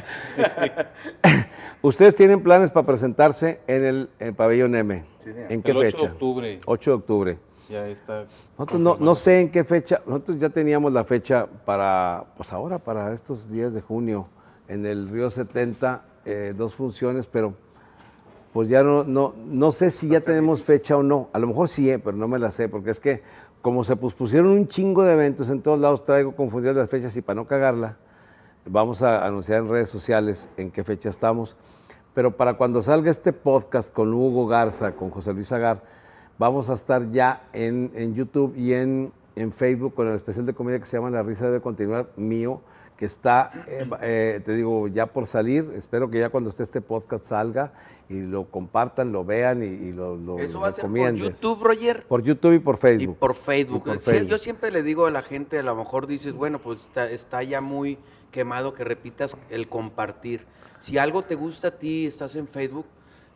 Ustedes 1.83 2.15
tienen 2.17 2.43
planes 2.43 2.71
para 2.71 2.87
presentarse 2.87 3.61
en 3.67 3.85
el, 3.85 4.11
en 4.21 4.35
Pabellón 4.35 4.75
M. 4.77 5.05
¿En 5.49 5.63
qué 5.63 5.71
El 5.73 5.77
8 5.79 5.85
de 5.85 5.91
fecha? 5.93 6.05
octubre. 6.05 6.59
8 6.65 6.91
de 6.91 6.95
octubre. 6.97 7.39
Ya 7.73 7.89
está. 7.89 8.27
Nosotros 8.59 8.81
no, 8.83 8.97
no 9.01 9.15
sé 9.15 9.41
en 9.41 9.51
qué 9.51 9.65
fecha, 9.65 10.03
nosotros 10.05 10.39
ya 10.39 10.51
teníamos 10.51 10.93
la 10.93 11.05
fecha 11.05 11.47
para, 11.65 12.27
pues 12.37 12.53
ahora, 12.53 12.79
para 12.79 13.15
estos 13.15 13.51
días 13.51 13.73
de 13.73 13.81
junio, 13.81 14.29
en 14.69 14.85
el 14.85 15.09
Río 15.09 15.31
70, 15.31 16.03
eh, 16.27 16.53
dos 16.55 16.75
funciones, 16.75 17.27
pero 17.27 17.55
pues 18.53 18.69
ya 18.69 18.83
no, 18.83 19.05
no, 19.05 19.33
no 19.47 19.73
sé 19.73 19.91
si 19.91 20.09
ya 20.09 20.21
tenemos 20.21 20.63
fecha 20.63 20.99
o 20.99 21.03
no. 21.03 21.31
A 21.33 21.39
lo 21.39 21.47
mejor 21.47 21.71
sí, 21.71 21.91
eh, 21.91 21.99
pero 21.99 22.15
no 22.15 22.29
me 22.29 22.39
la 22.39 22.51
sé, 22.51 22.69
porque 22.69 22.91
es 22.91 23.01
que 23.01 23.23
como 23.63 23.85
se 23.85 23.97
pospusieron 23.97 24.51
un 24.51 24.69
chingo 24.69 25.03
de 25.03 25.15
eventos 25.15 25.49
en 25.49 25.63
todos 25.63 25.81
lados, 25.81 26.05
traigo 26.05 26.37
confundidas 26.37 26.77
las 26.77 26.91
fechas 26.91 27.17
y 27.17 27.23
para 27.23 27.37
no 27.37 27.47
cagarla, 27.47 27.97
vamos 28.67 29.01
a 29.01 29.27
anunciar 29.27 29.61
en 29.61 29.71
redes 29.71 29.89
sociales 29.89 30.51
en 30.59 30.71
qué 30.71 30.85
fecha 30.85 31.09
estamos. 31.09 31.57
Pero 32.13 32.37
para 32.37 32.59
cuando 32.59 32.83
salga 32.83 33.11
este 33.11 33.33
podcast 33.33 33.91
con 33.91 34.13
Hugo 34.13 34.47
Garza, 34.47 34.93
con 34.93 35.09
José 35.09 35.33
Luis 35.33 35.51
Agar, 35.53 36.02
vamos 36.43 36.69
a 36.71 36.75
estar 36.75 37.09
ya 37.13 37.45
en, 37.53 37.93
en 37.95 38.15
YouTube 38.17 38.57
y 38.57 38.75
en, 38.75 39.13
en 39.37 39.53
Facebook 39.53 39.95
con 39.95 40.09
el 40.09 40.17
especial 40.17 40.45
de 40.45 40.53
comedia 40.55 40.81
que 40.81 40.87
se 40.87 40.97
llama 40.97 41.09
La 41.11 41.23
risa 41.23 41.45
debe 41.47 41.61
continuar, 41.61 42.09
mío, 42.17 42.61
que 42.97 43.07
está, 43.07 43.53
eh, 43.69 43.89
eh, 44.01 44.41
te 44.45 44.53
digo, 44.57 44.89
ya 44.89 45.07
por 45.07 45.29
salir. 45.29 45.73
Espero 45.77 46.11
que 46.11 46.19
ya 46.19 46.31
cuando 46.31 46.51
esté 46.51 46.65
este 46.65 46.81
podcast 46.81 47.27
salga 47.27 47.73
y 48.09 48.23
lo 48.23 48.51
compartan, 48.51 49.13
lo 49.13 49.25
vean 49.25 49.63
y, 49.63 49.67
y 49.67 49.93
lo, 49.93 50.17
lo 50.17 50.41
Eso 50.41 50.59
va 50.59 50.69
a 50.69 50.73
ser 50.73 50.85
por. 50.85 51.15
YouTube, 51.15 51.63
Roger. 51.63 52.05
Por 52.09 52.23
YouTube 52.25 52.55
y 52.55 52.59
por 52.59 52.75
Y 52.75 52.79
Facebook. 52.79 53.19
por 53.19 53.35
Facebook. 53.37 53.83
Y 53.87 53.91
por 53.91 54.01
Sí, 54.01 54.11
Facebook. 54.11 54.29
Yo 54.31 54.39
siempre 54.39 54.73
le 54.73 54.83
digo 54.83 55.07
a 55.07 55.13
la 55.13 55.23
gente, 55.23 55.61
a 55.61 55.63
lo 55.63 55.77
mejor 55.77 56.09
dices, 56.09 56.33
bueno, 56.33 56.59
pues 56.59 56.81
está, 56.81 57.09
está 57.09 57.45
ya 57.45 57.61
muy 57.61 57.99
quemado 58.33 58.75
que 58.75 58.83
repitas 58.83 59.37
el 59.49 59.69
compartir. 59.69 60.45
Si 60.81 60.99
algo 60.99 61.23
te 61.23 61.37
gusta 61.37 61.69
a 61.69 61.71
ti, 61.79 62.07
estás 62.07 62.35
en 62.35 62.49
Facebook, 62.49 62.87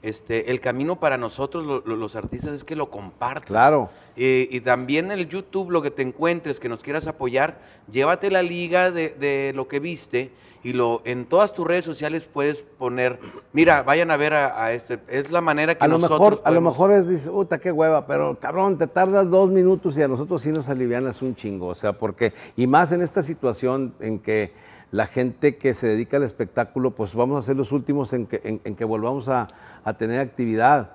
este, 0.02 0.50
el 0.50 0.60
camino 0.60 0.96
para 1.00 1.16
nosotros, 1.18 1.64
lo- 1.66 1.82
lo- 1.84 1.96
los 1.96 2.16
artistas, 2.16 2.52
es 2.52 2.64
que 2.64 2.76
lo 2.76 2.90
compartas. 2.90 3.46
Claro. 3.46 3.90
Eh, 4.16 4.48
y 4.50 4.60
también 4.60 5.06
en 5.06 5.18
el 5.18 5.28
YouTube, 5.28 5.70
lo 5.70 5.82
que 5.82 5.90
te 5.90 6.02
encuentres, 6.02 6.60
que 6.60 6.68
nos 6.68 6.80
quieras 6.82 7.06
apoyar, 7.06 7.58
llévate 7.90 8.30
la 8.30 8.42
liga 8.42 8.90
de, 8.90 9.10
de 9.10 9.52
lo 9.54 9.68
que 9.68 9.80
viste 9.80 10.30
y 10.62 10.72
lo 10.72 11.00
en 11.04 11.26
todas 11.26 11.54
tus 11.54 11.64
redes 11.66 11.84
sociales 11.84 12.26
puedes 12.26 12.62
poner, 12.62 13.20
mira, 13.52 13.82
vayan 13.84 14.10
a 14.10 14.16
ver 14.16 14.34
a, 14.34 14.64
a 14.64 14.72
este, 14.72 14.98
es 15.08 15.30
la 15.30 15.40
manera 15.40 15.76
que 15.76 15.84
A 15.84 15.86
lo 15.86 15.98
nosotros 15.98 16.30
mejor, 16.30 16.42
a 16.44 16.50
lo 16.50 16.60
mejor 16.60 16.92
es, 16.92 17.08
dice, 17.08 17.30
puta, 17.30 17.58
qué 17.58 17.70
hueva, 17.70 18.06
pero 18.06 18.36
cabrón, 18.40 18.76
te 18.78 18.86
tardas 18.88 19.30
dos 19.30 19.48
minutos 19.50 19.96
y 19.98 20.02
a 20.02 20.08
nosotros 20.08 20.42
sí 20.42 20.50
nos 20.50 20.68
alivianas 20.68 21.22
un 21.22 21.36
chingo. 21.36 21.68
O 21.68 21.74
sea, 21.74 21.92
porque, 21.92 22.32
y 22.56 22.66
más 22.66 22.90
en 22.90 23.02
esta 23.02 23.22
situación 23.22 23.94
en 24.00 24.18
que 24.18 24.52
la 24.92 25.06
gente 25.06 25.56
que 25.56 25.74
se 25.74 25.86
dedica 25.88 26.16
al 26.16 26.22
espectáculo, 26.22 26.92
pues 26.92 27.14
vamos 27.14 27.42
a 27.42 27.46
ser 27.46 27.56
los 27.56 27.72
últimos 27.72 28.12
en 28.12 28.26
que, 28.26 28.40
en, 28.44 28.60
en 28.64 28.76
que 28.76 28.84
volvamos 28.84 29.28
a, 29.28 29.48
a 29.84 29.94
tener 29.94 30.20
actividad. 30.20 30.90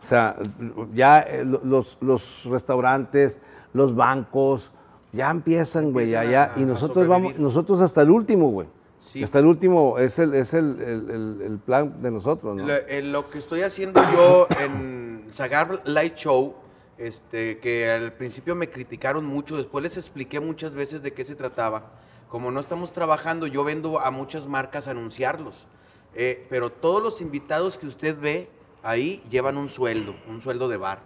O 0.00 0.04
sea, 0.04 0.36
ya 0.92 1.20
eh, 1.20 1.44
lo- 1.44 1.60
los, 1.64 1.96
los 2.00 2.44
restaurantes, 2.46 3.38
los 3.72 3.94
bancos, 3.94 4.70
ya 5.12 5.30
empiezan, 5.30 5.92
güey, 5.92 6.10
ya, 6.10 6.24
ya. 6.24 6.52
a- 6.54 6.58
Y 6.60 6.64
nosotros 6.64 7.06
vamos, 7.06 7.38
nosotros 7.38 7.80
hasta 7.80 8.02
el 8.02 8.10
último, 8.10 8.50
güey. 8.50 8.66
Sí. 9.00 9.22
Hasta 9.22 9.38
el 9.38 9.46
último 9.46 9.98
es 9.98 10.18
el, 10.18 10.34
es 10.34 10.54
el, 10.54 10.80
el- 10.80 11.10
el- 11.10 11.42
el 11.42 11.58
plan 11.58 12.02
de 12.02 12.10
nosotros, 12.10 12.56
¿no? 12.56 12.66
Lo, 12.66 12.74
eh, 12.74 13.02
lo 13.02 13.28
que 13.30 13.38
estoy 13.38 13.60
haciendo 13.62 14.00
yo 14.12 14.46
en 14.60 15.26
Sagar 15.30 15.80
Light 15.84 16.14
Show, 16.16 16.54
este, 16.98 17.58
que 17.58 17.90
al 17.90 18.12
principio 18.14 18.54
me 18.56 18.68
criticaron 18.70 19.24
mucho, 19.24 19.56
después 19.56 19.82
les 19.82 19.96
expliqué 19.98 20.40
muchas 20.40 20.72
veces 20.72 21.02
de 21.02 21.12
qué 21.12 21.24
se 21.24 21.34
trataba. 21.34 21.92
Como 22.34 22.50
no 22.50 22.58
estamos 22.58 22.92
trabajando, 22.92 23.46
yo 23.46 23.62
vendo 23.62 24.00
a 24.00 24.10
muchas 24.10 24.48
marcas 24.48 24.88
anunciarlos. 24.88 25.54
Eh, 26.16 26.44
pero 26.50 26.68
todos 26.72 27.00
los 27.00 27.20
invitados 27.20 27.78
que 27.78 27.86
usted 27.86 28.18
ve 28.18 28.48
ahí 28.82 29.22
llevan 29.30 29.56
un 29.56 29.68
sueldo, 29.68 30.16
un 30.28 30.42
sueldo 30.42 30.66
de 30.68 30.76
bar. 30.76 30.98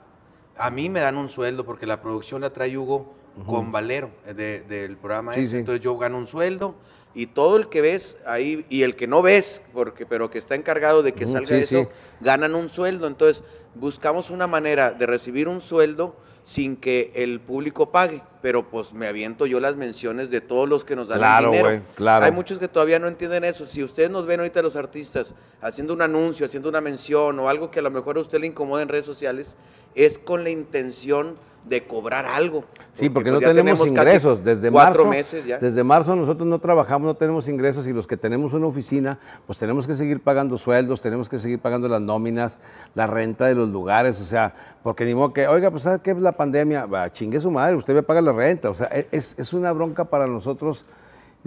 A 0.57 0.71
mí 0.71 0.89
me 0.89 1.01
dan 1.01 1.19
un 1.19 1.29
sueldo 1.29 1.67
porque 1.67 1.85
la 1.85 2.01
producción 2.01 2.41
la 2.41 2.49
trae 2.55 2.79
Hugo 2.79 3.13
con 3.47 3.71
Valero 3.73 4.11
eh, 4.27 4.33
de- 4.33 4.61
del 4.63 4.97
programa 4.97 5.35
Sí, 5.35 5.41
ese. 5.41 5.51
sí. 5.51 5.57
Entonces 5.59 5.85
yo 5.85 5.99
gano 5.99 6.17
un 6.17 6.27
sueldo 6.29 6.75
y 7.13 7.27
todo 7.27 7.59
el 7.59 7.69
que 7.69 7.83
ves 7.83 8.17
ahí 8.25 8.65
y 8.71 8.83
el 8.85 8.97
que 8.97 9.07
no 9.07 9.21
ves, 9.21 9.61
porque 9.75 10.07
pero 10.07 10.31
que 10.31 10.39
está 10.39 10.55
encargado 10.55 11.03
de 11.03 11.13
que 11.13 11.27
salga 11.27 11.47
sí, 11.47 11.55
eso, 11.57 11.91
ganan 12.23 12.55
un 12.55 12.71
sueldo. 12.71 13.07
Entonces, 13.07 13.45
buscamos 13.75 14.31
una 14.31 14.47
manera 14.47 14.93
de 14.93 15.05
recibir 15.05 15.47
un 15.47 15.61
sueldo 15.61 16.17
sin 16.49 16.77
que 16.77 17.13
el 17.15 17.41
público 17.41 17.91
pague, 17.93 18.23
pero 18.41 18.71
pues 18.71 18.95
me 18.95 19.07
aviento 19.07 19.45
yo 19.45 19.61
las 19.61 19.77
menciones 19.77 20.31
de 20.31 20.41
todos 20.41 20.67
los 20.67 20.83
que 20.83 20.97
nos 20.97 21.07
dan 21.09 21.19
Claro, 21.19 21.49
el 21.49 21.51
dinero. 21.53 21.69
güey, 21.69 21.83
claro. 21.95 22.25
Hay 22.25 22.33
muchos 22.33 22.59
que 22.59 22.69
todavía 22.69 22.99
no 22.99 23.07
entienden 23.07 23.45
eso. 23.45 23.67
Si 23.67 23.85
ustedes 23.85 24.09
nos 24.09 24.25
ven 24.25 24.41
ahorita 24.41 24.63
los 24.63 24.75
artistas 24.75 25.35
haciendo 25.61 25.93
un 25.93 26.01
anuncio, 26.01 26.47
haciendo 26.47 26.71
una 26.71 26.81
mención 26.81 27.39
o 27.39 27.51
algo 27.51 27.71
que 27.71 27.81
a 27.81 27.83
lo 27.83 27.91
mejor 27.91 28.17
a 28.17 28.21
usted 28.23 28.41
le 28.41 28.47
incomoda 28.47 28.81
en 28.81 28.89
redes 28.89 29.05
sociales, 29.05 29.57
es 29.95 30.19
con 30.19 30.43
la 30.43 30.49
intención 30.49 31.37
de 31.65 31.87
cobrar 31.87 32.25
algo. 32.27 32.65
Sí, 32.93 33.09
porque 33.09 33.31
pues, 33.31 33.43
no 33.43 33.49
ya 33.49 33.55
tenemos 33.55 33.87
ingresos. 33.87 34.43
Desde 34.43 34.71
cuatro 34.71 35.05
marzo, 35.05 35.17
meses 35.19 35.47
ya. 35.47 35.59
Desde 35.59 35.85
marzo 35.85 36.17
nosotros 36.17 36.49
no 36.49 36.59
trabajamos, 36.59 37.07
no 37.07 37.15
tenemos 37.15 37.49
ingresos 37.49 37.87
y 37.87 37.93
los 37.93 38.07
que 38.07 38.17
tenemos 38.17 38.55
una 38.55 38.67
oficina, 38.67 39.19
pues 39.47 39.59
tenemos 39.59 39.87
que 39.87 39.95
seguir 39.95 40.21
pagando 40.21 40.57
sueldos, 40.59 41.01
tenemos 41.01 41.29
que 41.29 41.39
seguir 41.39 41.59
pagando 41.59 41.89
las 41.89 42.01
nóminas, 42.01 42.59
la 42.95 43.07
renta 43.07 43.47
de 43.47 43.55
los 43.55 43.69
lugares, 43.69 44.21
o 44.21 44.25
sea, 44.25 44.55
porque 44.83 45.05
ni 45.05 45.15
modo 45.15 45.33
que, 45.33 45.47
oiga, 45.47 45.71
pues 45.71 45.83
¿sabe 45.85 46.01
qué 46.03 46.13
es 46.13 46.19
la 46.19 46.33
pandemia? 46.33 46.87
Va, 46.87 47.13
chingue 47.13 47.41
su 47.41 47.51
madre, 47.51 47.77
usted 47.77 47.95
va 47.95 48.01
a 48.01 48.03
pagar 48.03 48.23
la 48.23 48.33
renta, 48.33 48.71
o 48.71 48.75
sea, 48.75 48.89
e- 48.91 49.09
es, 49.13 49.39
es 49.39 49.53
una 49.53 49.73
bronca 49.73 50.05
para 50.05 50.27
nosotros. 50.27 50.85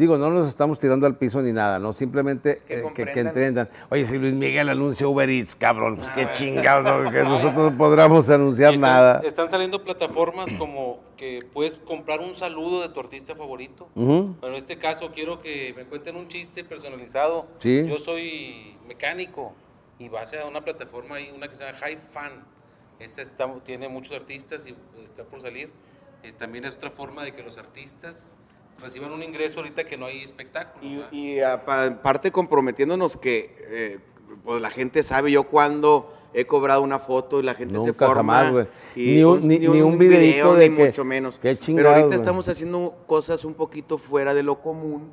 Digo, 0.01 0.17
no 0.17 0.31
nos 0.31 0.47
estamos 0.47 0.79
tirando 0.79 1.05
al 1.05 1.15
piso 1.15 1.43
ni 1.43 1.51
nada, 1.53 1.77
¿no? 1.77 1.93
Simplemente 1.93 2.63
Que 2.67 2.79
eh, 2.79 2.81
que, 2.81 2.81
que 2.81 2.83
comprendan. 3.03 3.27
entiendan. 3.27 3.69
Oye, 3.91 4.07
si 4.07 4.17
Luis 4.17 4.33
Miguel 4.33 4.67
anuncia 4.69 5.07
Uber 5.07 5.29
Eats, 5.29 5.55
cabrón, 5.55 5.97
pues 5.97 6.09
qué 6.09 6.27
chingados, 6.31 7.03
¿no? 7.03 7.11
que 7.11 7.21
nosotros 7.23 7.71
no 7.71 7.77
podamos 7.77 8.27
anunciar 8.31 8.73
están, 8.73 8.81
nada. 8.81 9.21
Están 9.23 9.47
saliendo 9.51 9.83
plataformas 9.83 10.51
como 10.57 11.01
que 11.17 11.45
puedes 11.53 11.75
comprar 11.75 12.19
un 12.19 12.33
saludo 12.33 12.81
de 12.81 12.89
tu 12.89 12.99
artista 12.99 13.35
favorito. 13.35 13.89
Ujú. 13.93 14.37
Pero 14.41 14.53
en 14.53 14.57
este 14.57 14.79
caso 14.79 15.11
quiero 15.13 15.39
que 15.39 15.75
me 15.77 15.83
cuenten 15.85 16.15
un 16.15 16.27
chiste 16.27 16.63
personalizado. 16.63 17.45
Sí. 17.59 17.85
Yo 17.87 17.99
soy 17.99 18.75
mecánico 18.87 19.53
y 19.99 20.09
vas 20.09 20.33
a 20.33 20.47
una 20.47 20.61
plataforma 20.61 21.17
ahí, 21.17 21.31
una 21.37 21.47
que 21.47 21.53
se 21.53 21.63
llama 21.63 21.77
High 21.77 21.99
Fan. 22.11 22.31
Esa 22.97 23.21
está- 23.21 23.53
tiene 23.63 23.87
muchos 23.87 24.15
artistas 24.17 24.65
y 24.65 24.73
está 25.03 25.25
por 25.25 25.41
salir. 25.41 25.69
Es- 26.23 26.33
también 26.35 26.65
es 26.65 26.73
otra 26.75 26.89
forma 26.89 27.23
de 27.23 27.33
que 27.33 27.43
los 27.43 27.59
artistas 27.59 28.35
reciban 28.81 29.11
un 29.11 29.23
ingreso 29.23 29.59
ahorita 29.59 29.83
que 29.85 29.97
no 29.97 30.05
hay 30.07 30.21
espectáculo. 30.23 30.83
Y, 30.85 31.03
y 31.11 31.39
aparte 31.41 32.31
comprometiéndonos 32.31 33.17
que 33.17 33.55
eh, 33.69 33.99
pues 34.43 34.61
la 34.61 34.69
gente 34.69 35.03
sabe 35.03 35.31
yo 35.31 35.43
cuando 35.43 36.13
he 36.33 36.45
cobrado 36.45 36.81
una 36.81 36.99
foto 36.99 37.39
y 37.39 37.43
la 37.43 37.53
gente 37.55 37.77
se 37.79 37.93
forma. 37.93 38.15
jamás, 38.15 38.51
güey. 38.51 38.67
y 38.95 39.15
Ni 39.15 39.23
un- 39.23 39.47
ni- 39.47 39.59
ni 39.59 39.81
un 39.81 39.97
videíto 39.97 40.55
de 40.55 40.69
ni 40.69 40.75
que- 40.75 40.85
mucho 40.87 41.03
menos. 41.05 41.35
qué 41.35 41.49
Pero 41.49 41.59
chingados, 41.59 41.93
ahorita 41.97 42.15
estamos 42.15 42.47
haciendo 42.47 42.95
cosas 43.05 43.43
un 43.45 43.53
poquito 43.53 43.97
fuera 43.97 44.33
de 44.33 44.41
lo 44.43 44.61
común 44.61 45.11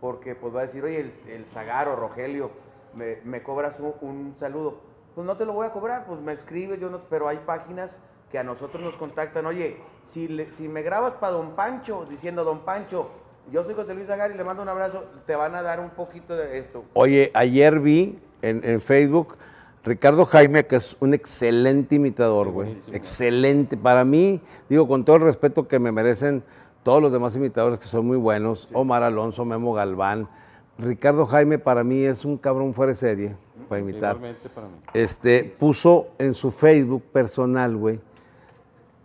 porque 0.00 0.34
pues 0.34 0.54
va 0.54 0.60
a 0.60 0.66
decir, 0.66 0.84
oye, 0.84 1.00
el, 1.00 1.12
el 1.28 1.44
Zagar 1.46 1.88
o 1.88 1.96
Rogelio, 1.96 2.50
me, 2.94 3.16
me 3.24 3.42
cobras 3.42 3.80
un, 3.80 3.94
un 4.00 4.34
saludo. 4.38 4.80
Pues 5.14 5.26
no 5.26 5.36
te 5.36 5.44
lo 5.44 5.52
voy 5.54 5.66
a 5.66 5.72
cobrar, 5.72 6.06
pues 6.06 6.20
me 6.20 6.32
escribes, 6.32 6.78
yo 6.78 6.88
no, 6.90 7.00
pero 7.10 7.26
hay 7.26 7.38
páginas 7.44 7.98
que 8.30 8.38
a 8.38 8.44
nosotros 8.44 8.80
nos 8.82 8.94
contactan, 8.96 9.46
oye, 9.46 9.78
si, 10.08 10.28
le- 10.28 10.50
si 10.52 10.68
me 10.68 10.82
grabas 10.82 11.14
para 11.14 11.32
Don 11.32 11.52
Pancho, 11.52 12.06
diciendo 12.08 12.44
Don 12.44 12.60
Pancho, 12.60 13.10
yo 13.52 13.64
soy 13.64 13.74
José 13.74 13.94
Luis 13.94 14.06
Zagar 14.06 14.30
y 14.30 14.34
le 14.36 14.44
mando 14.44 14.62
un 14.62 14.68
abrazo, 14.68 15.04
te 15.26 15.34
van 15.36 15.54
a 15.54 15.62
dar 15.62 15.80
un 15.80 15.90
poquito 15.90 16.36
de 16.36 16.58
esto. 16.58 16.84
Oye, 16.94 17.30
ayer 17.34 17.80
vi 17.80 18.18
en, 18.42 18.60
en 18.64 18.80
Facebook 18.80 19.36
Ricardo 19.84 20.26
Jaime, 20.26 20.66
que 20.66 20.76
es 20.76 20.96
un 21.00 21.14
excelente 21.14 21.94
imitador, 21.94 22.50
güey. 22.50 22.76
Excelente. 22.92 23.76
Para 23.76 24.04
mí, 24.04 24.40
digo, 24.68 24.86
con 24.86 25.04
todo 25.04 25.16
el 25.16 25.22
respeto 25.22 25.66
que 25.68 25.78
me 25.78 25.92
merecen 25.92 26.42
todos 26.82 27.00
los 27.00 27.12
demás 27.12 27.34
imitadores 27.36 27.78
que 27.78 27.86
son 27.86 28.06
muy 28.06 28.16
buenos, 28.18 28.68
Omar 28.72 29.02
Alonso, 29.02 29.44
Memo 29.44 29.72
Galván. 29.72 30.28
Ricardo 30.78 31.26
Jaime 31.26 31.58
para 31.58 31.84
mí 31.84 32.02
es 32.02 32.24
un 32.24 32.36
cabrón 32.38 32.74
fuera 32.74 32.92
de 32.92 32.96
serie 32.96 33.36
para 33.68 33.80
imitar. 33.80 34.16
Igualmente 34.16 34.48
para 34.48 34.66
mí. 34.68 34.74
Este, 34.94 35.44
puso 35.58 36.08
en 36.18 36.34
su 36.34 36.50
Facebook 36.50 37.02
personal, 37.12 37.76
güey, 37.76 37.98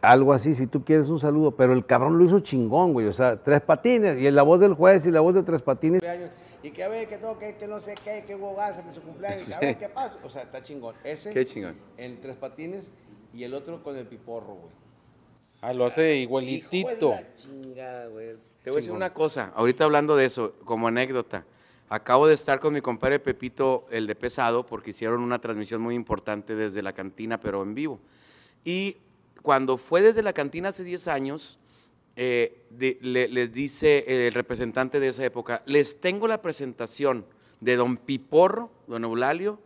algo 0.03 0.33
así, 0.33 0.53
si 0.53 0.67
tú 0.67 0.83
quieres 0.83 1.09
un 1.09 1.19
saludo, 1.19 1.51
pero 1.55 1.73
el 1.73 1.85
cabrón 1.85 2.17
lo 2.17 2.25
hizo 2.25 2.41
chingón, 2.41 2.91
güey, 2.91 3.07
o 3.07 3.13
sea, 3.13 3.41
tres 3.41 3.61
patines, 3.61 4.21
y 4.21 4.29
la 4.29 4.43
voz 4.43 4.59
del 4.59 4.73
juez 4.73 5.05
y 5.05 5.11
la 5.11 5.21
voz 5.21 5.33
de 5.33 5.43
tres 5.43 5.61
patines. 5.61 6.01
Y 6.61 6.71
que 6.71 6.83
a 6.83 6.89
ver, 6.89 7.07
que 7.07 7.17
todo, 7.17 7.39
que, 7.39 7.55
que 7.55 7.67
no 7.67 7.79
sé 7.79 7.95
qué, 8.03 8.23
que 8.27 8.35
hubo 8.35 8.55
gas 8.55 8.75
en 8.77 8.93
su 8.93 9.01
cumpleaños, 9.01 9.51
a 9.51 9.59
ver 9.59 9.77
qué 9.77 9.89
pasa. 9.89 10.17
O 10.23 10.29
sea, 10.29 10.43
está 10.43 10.61
chingón. 10.61 10.95
Ese, 11.03 11.33
Qué 11.33 11.45
chingón. 11.45 11.75
en 11.97 12.19
tres 12.21 12.35
patines, 12.35 12.91
y 13.33 13.43
el 13.43 13.53
otro 13.53 13.81
con 13.81 13.97
el 13.97 14.05
piporro, 14.05 14.55
güey. 14.55 14.73
Ah, 15.61 15.73
lo 15.73 15.85
hace 15.85 16.01
Hijo 16.01 16.39
de 16.39 16.45
igualitito. 16.45 17.11
la 17.11 17.33
chingada, 17.35 18.07
güey. 18.07 18.35
Te 18.63 18.69
voy 18.69 18.77
a 18.77 18.81
decir 18.81 18.91
una 18.91 19.13
cosa, 19.13 19.51
ahorita 19.55 19.85
hablando 19.85 20.15
de 20.17 20.25
eso, 20.25 20.53
como 20.65 20.87
anécdota, 20.89 21.45
acabo 21.89 22.27
de 22.27 22.33
estar 22.33 22.59
con 22.59 22.73
mi 22.73 22.81
compadre 22.81 23.19
Pepito, 23.19 23.85
el 23.89 24.07
de 24.07 24.15
Pesado, 24.15 24.65
porque 24.65 24.91
hicieron 24.91 25.21
una 25.21 25.39
transmisión 25.39 25.81
muy 25.81 25.95
importante 25.95 26.55
desde 26.55 26.81
la 26.81 26.93
cantina, 26.93 27.39
pero 27.39 27.61
en 27.63 27.73
vivo. 27.75 27.99
Y 28.65 28.97
cuando 29.43 29.77
fue 29.77 30.01
desde 30.01 30.23
la 30.23 30.33
cantina 30.33 30.69
hace 30.69 30.83
10 30.83 31.07
años, 31.07 31.59
eh, 32.15 32.63
de- 32.71 32.97
le- 33.01 33.27
les 33.27 33.51
dice 33.53 34.05
el 34.27 34.33
representante 34.33 34.99
de 34.99 35.09
esa 35.09 35.23
época, 35.25 35.61
les 35.67 35.99
tengo 36.01 36.27
la 36.27 36.41
presentación 36.41 37.25
de 37.59 37.75
don 37.75 37.97
Piporro, 37.97 38.71
don 38.87 39.03
Eulalio, 39.03 39.59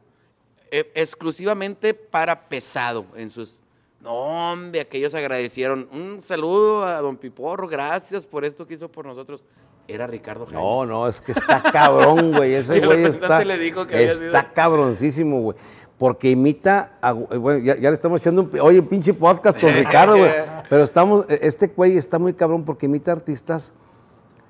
eh, 0.72 0.92
exclusivamente 0.96 1.94
para 1.94 2.50
Pesado 2.50 3.06
en 3.16 3.32
sus... 3.32 3.58
No, 4.02 4.14
hombre, 4.52 4.80
aquellos 4.82 5.16
agradecieron. 5.16 5.90
Un 5.92 6.22
saludo 6.22 6.84
a 6.86 7.02
don 7.02 7.18
Piporro, 7.18 7.68
gracias 7.68 8.26
por 8.26 8.46
esto 8.46 8.66
que 8.68 8.76
hizo 8.76 8.90
por 8.90 9.06
nosotros. 9.06 9.44
Era 9.88 10.06
Ricardo 10.06 10.46
Jaime. 10.46 10.62
No, 10.62 10.86
no, 10.86 11.08
es 11.08 11.20
que 11.22 11.32
está 11.32 11.64
cabrón, 11.64 12.34
güey. 12.34 12.54
Ese 12.54 12.80
güey 12.86 13.06
está. 13.06 13.44
le 13.44 13.58
dijo 13.58 13.88
que 13.88 14.04
está 14.04 14.52
cabroncísimo, 14.54 15.42
güey. 15.42 15.58
Porque 15.98 16.30
imita. 16.32 16.92
a- 17.02 17.12
eh, 17.32 17.38
bueno, 17.38 17.60
ya, 17.64 17.76
ya 17.76 17.90
le 17.90 17.96
estamos 17.96 18.22
echando 18.22 18.44
un. 18.44 18.60
Oye, 18.60 18.82
pinche 18.84 19.14
podcast 19.14 19.60
con 19.60 19.72
Ricardo, 19.74 20.18
güey. 20.18 20.32
Pero 20.70 20.84
estamos. 20.84 21.26
eh, 21.30 21.40
Este 21.42 21.68
güey 21.68 21.98
está 21.98 22.20
muy 22.20 22.34
cabrón 22.34 22.64
porque 22.66 22.86
imita 22.86 23.12
artistas 23.12 23.74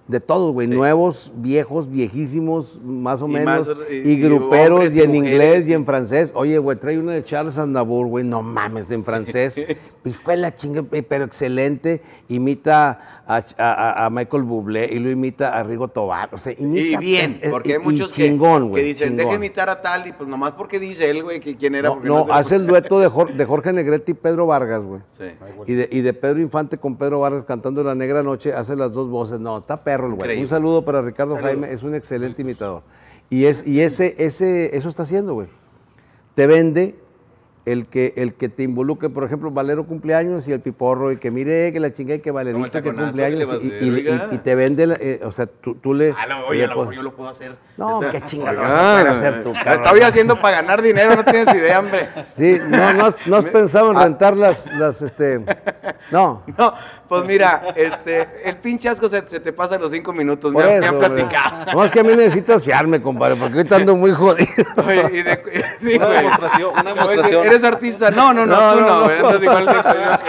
de 0.07 0.19
todos, 0.21 0.53
güey. 0.53 0.67
Sí. 0.67 0.73
Nuevos, 0.73 1.31
viejos, 1.35 1.89
viejísimos, 1.89 2.79
más 2.84 3.21
o 3.21 3.27
Y 3.27 3.31
menos. 3.34 3.67
más, 3.67 3.77
y, 3.91 3.95
y- 3.95 4.11
y 4.13 4.21
gruperos, 4.21 4.71
hombres 4.79 4.95
y 4.95 4.99
y 4.99 5.01
en 5.03 5.09
mujeres, 5.11 5.31
inglés, 5.34 5.63
y 5.63 5.65
sí. 5.67 5.73
en 5.73 5.85
francés. 5.85 6.31
Oye, 6.35 6.57
güey, 6.59 6.77
trae 6.77 6.97
una 6.97 7.11
de 7.13 7.23
Charles 7.23 7.57
Aznavour, 7.57 8.07
güey. 8.07 8.23
No 8.23 8.41
mames, 8.41 8.89
en 8.91 9.03
francés. 9.03 9.57
Hijo 10.05 10.31
de 10.31 10.38
la 10.38 10.55
chinga, 10.55 10.85
eh, 10.93 11.03
pero 11.03 11.25
excelente. 11.25 12.01
Imita 12.29 13.23
a, 13.27 13.43
a- 13.57 14.05
a 14.05 14.09
Michael 14.09 14.43
Bublé 14.43 14.85
y 14.93 14.99
lo 14.99 15.09
imita 15.09 15.57
a 15.57 15.63
Rigo 15.63 15.89
Tobar. 15.89 16.29
O 16.34 16.38
sea, 16.38 16.53
Y 16.53 16.63
imita, 16.63 16.99
bien, 16.99 17.31
es- 17.31 17.43
es- 17.43 17.51
porque 17.51 17.73
hay 17.73 17.79
y 17.81 17.84
muchos 17.84 18.13
que, 18.13 18.27
chingón, 18.27 18.63
que 18.65 18.69
güey, 18.69 18.84
dicen, 18.85 19.09
chingón. 19.09 19.25
deja 19.25 19.35
imitar 19.35 19.69
a 19.69 19.81
tal, 19.81 20.07
y 20.07 20.13
pues 20.13 20.29
nomás 20.29 20.53
porque 20.53 20.79
dice 20.79 21.09
él, 21.09 21.23
güey, 21.23 21.41
que 21.41 21.57
quién 21.57 21.75
era. 21.75 21.93
No, 22.03 22.27
hace 22.31 22.55
el 22.55 22.65
dueto 22.67 22.99
de, 23.01 23.09
Jor- 23.09 23.34
de 23.35 23.43
Jorge 23.45 23.73
Negrete 23.73 24.11
y 24.11 24.15
Pedro 24.15 24.45
Vargas, 24.47 24.84
güey. 24.84 25.01
Sí. 25.17 25.25
Y 25.65 25.73
de, 25.73 25.89
y 25.91 25.99
de 26.01 26.13
Pedro 26.13 26.39
Infante 26.39 26.77
con 26.77 26.95
Pedro 26.95 27.19
Vargas 27.19 27.43
cantando 27.43 27.84
La 27.84 27.93
Negra 27.95 28.23
Noche, 28.23 28.53
hace 28.53 28.77
las 28.77 28.93
dos 28.93 29.09
voces. 29.09 29.41
No, 29.41 29.57
está 29.57 29.84
perro 29.84 29.96
el 30.05 30.13
güey. 30.13 30.21
Increíble. 30.21 30.43
Un 30.43 30.49
saludo 30.49 30.85
para 30.85 31.01
Ricardo. 31.01 31.35
Jaime, 31.37 31.73
es 31.73 31.83
un 31.83 31.95
excelente 31.95 32.41
imitador. 32.41 32.83
Y, 33.29 33.45
es, 33.45 33.65
y 33.67 33.81
ese, 33.81 34.15
ese, 34.17 34.75
eso 34.77 34.89
está 34.89 35.03
haciendo, 35.03 35.33
güey. 35.33 35.47
Te 36.35 36.47
vende 36.47 36.95
el 37.72 37.88
que, 37.88 38.14
el 38.18 38.34
que 38.35 38.49
te 38.49 38.64
involucre, 38.64 39.10
por 39.10 39.23
ejemplo, 39.23 39.52
Valero 39.52 39.85
cumpleaños 39.85 40.48
y 40.48 40.53
el 40.53 40.60
piporro, 40.61 41.11
y 41.11 41.18
que 41.18 41.31
mire 41.31 41.72
que 41.73 41.80
la 41.80 41.91
chingada 41.94 42.15
y 42.18 42.19
que 42.22 42.31
Valerito 42.31 42.81
que 42.81 42.94
cumpleaños, 42.94 43.49
y, 43.61 43.72
a 43.72 43.84
y- 43.84 43.89
oiga. 43.91 44.27
y- 44.31 44.35
y 44.35 44.38
te 44.39 44.56
vende, 44.56 44.88
la- 44.88 44.98
eh, 44.99 45.19
o 45.23 45.31
sea, 45.31 45.45
tú, 45.48 45.76
tú 45.76 45.94
le... 45.94 46.14
Ah, 46.18 46.26
no, 46.27 46.39
le 46.41 46.45
oye, 46.48 46.64
a 46.64 46.68
lo 46.68 46.73
pones- 46.76 46.89
mejor 46.89 46.95
yo 46.95 47.02
lo 47.03 47.14
puedo 47.15 47.30
hacer. 47.30 47.56
No, 47.77 48.02
Está- 48.02 48.11
qué 48.19 48.26
chingada 48.26 48.53
lo 48.53 48.61
vas 48.61 48.73
a 48.73 48.91
poder 48.94 49.07
hacer 49.07 49.44
tú, 49.44 49.53
cabrón. 49.53 49.85
Estoy 49.85 49.99
haciendo 50.02 50.41
para 50.41 50.57
ganar 50.61 50.81
dinero, 50.81 51.15
no 51.15 51.23
tienes 51.23 51.53
idea, 51.56 51.80
hombre. 51.80 52.07
Sí, 52.35 52.57
no, 52.68 52.94
no, 52.94 53.06
has- 53.07 53.27
no 53.27 53.35
has 53.35 53.45
pensado 53.45 53.91
en 53.91 53.98
Ah. 53.98 54.03
rentar 54.06 54.35
las, 54.38 54.72
las, 54.73 55.02
este... 55.02 55.41
No, 56.11 56.44
No, 56.57 56.73
pues 57.10 57.26
mira, 57.26 57.73
este, 57.76 58.27
el 58.45 58.56
pinche 58.57 58.89
asco 58.89 59.07
se, 59.10 59.27
se 59.27 59.39
te 59.39 59.52
pasa 59.53 59.76
en 59.76 59.81
los 59.81 59.91
cinco 59.91 60.14
minutos, 60.14 60.52
me, 60.53 60.61
Por 60.61 60.64
han- 60.72 60.80
me 60.80 60.85
eso, 60.85 60.95
han 60.95 60.99
platicado. 60.99 61.73
No, 61.73 61.84
es 61.84 61.91
que 61.91 61.99
a 61.99 62.03
mí 62.03 62.15
necesitas 62.15 62.64
fiarme, 62.64 63.02
compadre, 63.02 63.35
porque 63.35 63.57
ahorita 63.57 63.76
ando 63.76 63.95
muy 63.95 64.11
jodido. 64.11 64.48
Oye, 64.88 65.10
y 65.19 65.22
de, 65.23 65.41
sí, 65.81 65.98
Una 65.98 66.07
demostración, 66.10 66.69
una 66.72 66.80
a 66.80 66.94
demostración. 66.94 67.45
¿Eres 67.57 67.63
artista? 67.73 68.11
No, 68.11 68.34
no, 68.34 68.45
no, 68.45 68.55
No, 68.55 68.73
tú 68.73 68.79
no, 68.81 68.88
no, 68.88 69.03
güey. 69.03 69.43
Igual 69.43 69.67
que 69.67 69.73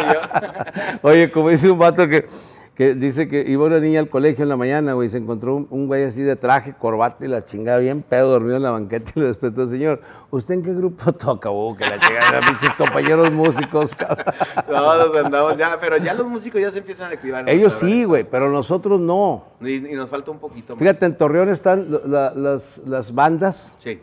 yo. 0.05 0.99
Oye, 1.09 1.31
como 1.31 1.51
dice 1.51 1.71
un 1.71 1.79
vato 1.79 2.09
que, 2.09 2.27
que 2.75 2.95
dice 2.95 3.29
que 3.29 3.41
iba 3.47 3.65
una 3.67 3.81
niña 3.81 4.01
al 4.01 4.09
colegio 4.09 4.45
en 4.45 4.49
la 4.49 4.57
mañana, 4.57 4.93
güey, 4.95 5.09
y 5.09 5.11
se 5.11 5.19
encontró 5.19 5.57
un, 5.57 5.67
un 5.71 5.87
güey 5.89 6.05
así 6.05 6.23
de 6.23 6.37
traje, 6.37 6.73
corbata 6.79 7.25
y 7.25 7.29
la 7.29 7.45
chingada 7.45 7.79
bien 7.79 8.03
pedo, 8.03 8.31
dormido 8.31 8.57
en 8.57 8.63
la 8.63 8.71
banqueta 8.71 9.11
y 9.17 9.21
le 9.21 9.27
despertó, 9.27 9.67
señor, 9.67 10.01
¿usted 10.31 10.55
en 10.55 10.63
qué 10.63 10.73
grupo 10.73 11.13
toca? 11.13 11.51
Oh, 11.51 11.77
que 11.77 11.85
la 11.85 11.99
chingada, 11.99 12.41
pinches 12.41 12.73
compañeros 12.75 13.31
músicos, 13.33 13.95
cabrón. 13.95 14.25
Todos 14.67 15.17
andamos 15.25 15.57
ya, 15.57 15.77
pero 15.81 15.97
ya 15.99 16.15
los 16.15 16.27
músicos 16.27 16.61
ya 16.61 16.71
se 16.71 16.79
empiezan 16.79 17.11
a 17.11 17.15
activar. 17.15 17.49
Ellos 17.51 17.75
sí, 17.75 18.05
güey, 18.05 18.25
pero 18.25 18.49
nosotros 18.51 19.01
no. 19.01 19.45
Y, 19.61 19.75
y 19.89 19.95
nos 19.95 20.09
falta 20.09 20.31
un 20.31 20.39
poquito 20.39 20.75
más. 20.75 20.79
Fíjate, 20.79 21.05
en 21.07 21.17
Torreón 21.17 21.49
están 21.51 21.89
la- 22.07 22.33
las, 22.35 22.79
las 22.87 23.13
bandas 23.15 23.75
Sí. 23.79 24.01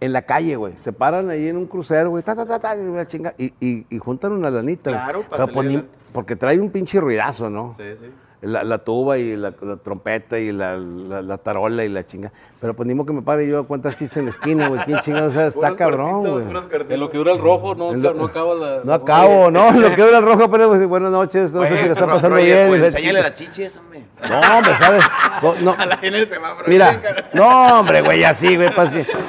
En 0.00 0.12
la 0.12 0.22
calle, 0.22 0.56
güey. 0.56 0.74
Se 0.78 0.92
paran 0.92 1.30
ahí 1.30 1.48
en 1.48 1.56
un 1.56 1.66
crucero, 1.66 2.10
güey, 2.10 2.22
ta, 2.22 2.34
ta, 2.36 2.44
ta, 2.46 2.58
ta, 2.58 2.76
y, 2.76 3.06
chinga, 3.06 3.34
y, 3.38 3.52
y- 3.60 3.86
y 3.88 3.98
juntan 3.98 4.32
una 4.32 4.50
lanita. 4.50 4.90
Claro, 4.90 5.22
para 5.22 5.44
Pero 5.46 5.54
pues 5.54 5.68
ni- 5.68 5.84
porque 6.12 6.36
trae 6.36 6.60
un 6.60 6.70
pinche 6.70 7.00
ruidazo, 7.00 7.48
¿no? 7.50 7.74
Sí, 7.76 7.82
sí. 8.00 8.06
La, 8.42 8.64
la 8.64 8.78
tuba 8.78 9.18
y 9.18 9.34
la, 9.36 9.52
la 9.60 9.76
trompeta 9.76 10.38
y 10.38 10.52
la, 10.52 10.76
la- 10.76 11.22
la 11.22 11.38
tarola 11.38 11.84
y 11.84 11.88
la 11.88 12.04
chinga. 12.06 12.32
Pero 12.60 12.74
pues 12.74 12.86
ni 12.86 12.94
modo 12.94 13.06
que 13.06 13.12
me 13.12 13.22
pare 13.22 13.46
yo 13.46 13.60
a 13.60 13.66
cuántas 13.66 13.94
chistes 13.96 14.16
en 14.18 14.24
la 14.24 14.30
esquina, 14.30 14.68
güey. 14.68 14.80
¿Quién 14.84 14.98
chingado? 15.00 15.28
O 15.28 15.30
sea, 15.30 15.46
está 15.46 15.74
cabrón, 15.76 16.24
güey. 16.26 16.44
En 16.90 17.00
lo 17.00 17.10
que 17.10 17.18
dura 17.18 17.32
el 17.32 17.38
rojo, 17.38 17.74
no, 17.74 17.92
En 17.92 18.02
lo- 18.02 18.14
no 18.14 18.24
acaba 18.24 18.54
la. 18.54 18.80
No 18.84 18.92
acabo, 18.94 19.50
no, 19.50 19.70
lo 19.72 19.94
que 19.94 20.02
dura 20.02 20.18
el 20.18 20.24
rojo, 20.24 20.50
pero 20.50 20.68
pues, 20.68 20.86
buenas 20.86 21.10
noches, 21.10 21.52
no 21.52 21.62
sé 21.62 21.76
si 21.76 21.84
le 21.84 21.92
está 21.92 22.06
pasando 22.06 22.36
Roger, 22.36 22.68
bien. 22.68 22.68
pues, 22.68 22.82
enséñale 22.94 23.08
chinga. 23.18 23.22
las 23.28 23.34
chiches, 23.34 23.76
hombre. 23.76 24.04
No, 24.28 24.40
hombre, 24.56 24.74
¿sabes? 24.76 25.04
No, 25.42 25.54
no. 25.60 25.70
A 25.78 25.86
la 25.86 25.96
gente 25.98 26.26
se 26.26 26.38
va, 26.38 26.54
bro. 26.54 26.64
Mira, 26.66 27.00
no, 27.34 27.80
hombre, 27.80 28.00
güey, 28.02 28.24
así, 28.24 28.56
güey. 28.56 28.68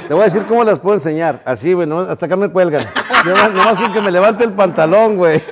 Te 0.08 0.14
voy 0.14 0.22
a 0.22 0.26
decir 0.26 0.46
cómo 0.48 0.64
las 0.64 0.80
puedo 0.80 0.96
enseñar. 0.96 1.42
Así, 1.46 1.74
güey, 1.74 1.88
no, 1.88 2.00
hasta 2.02 2.26
acá 2.28 2.36
me 2.38 2.50
cuelgan. 2.50 2.86
Nomás, 3.26 3.52
nomás 3.52 3.92
que 3.92 4.02
me 4.02 4.12
levante 4.12 4.44
el 4.46 4.54
pantalón, 4.54 5.18
güey. 5.18 5.42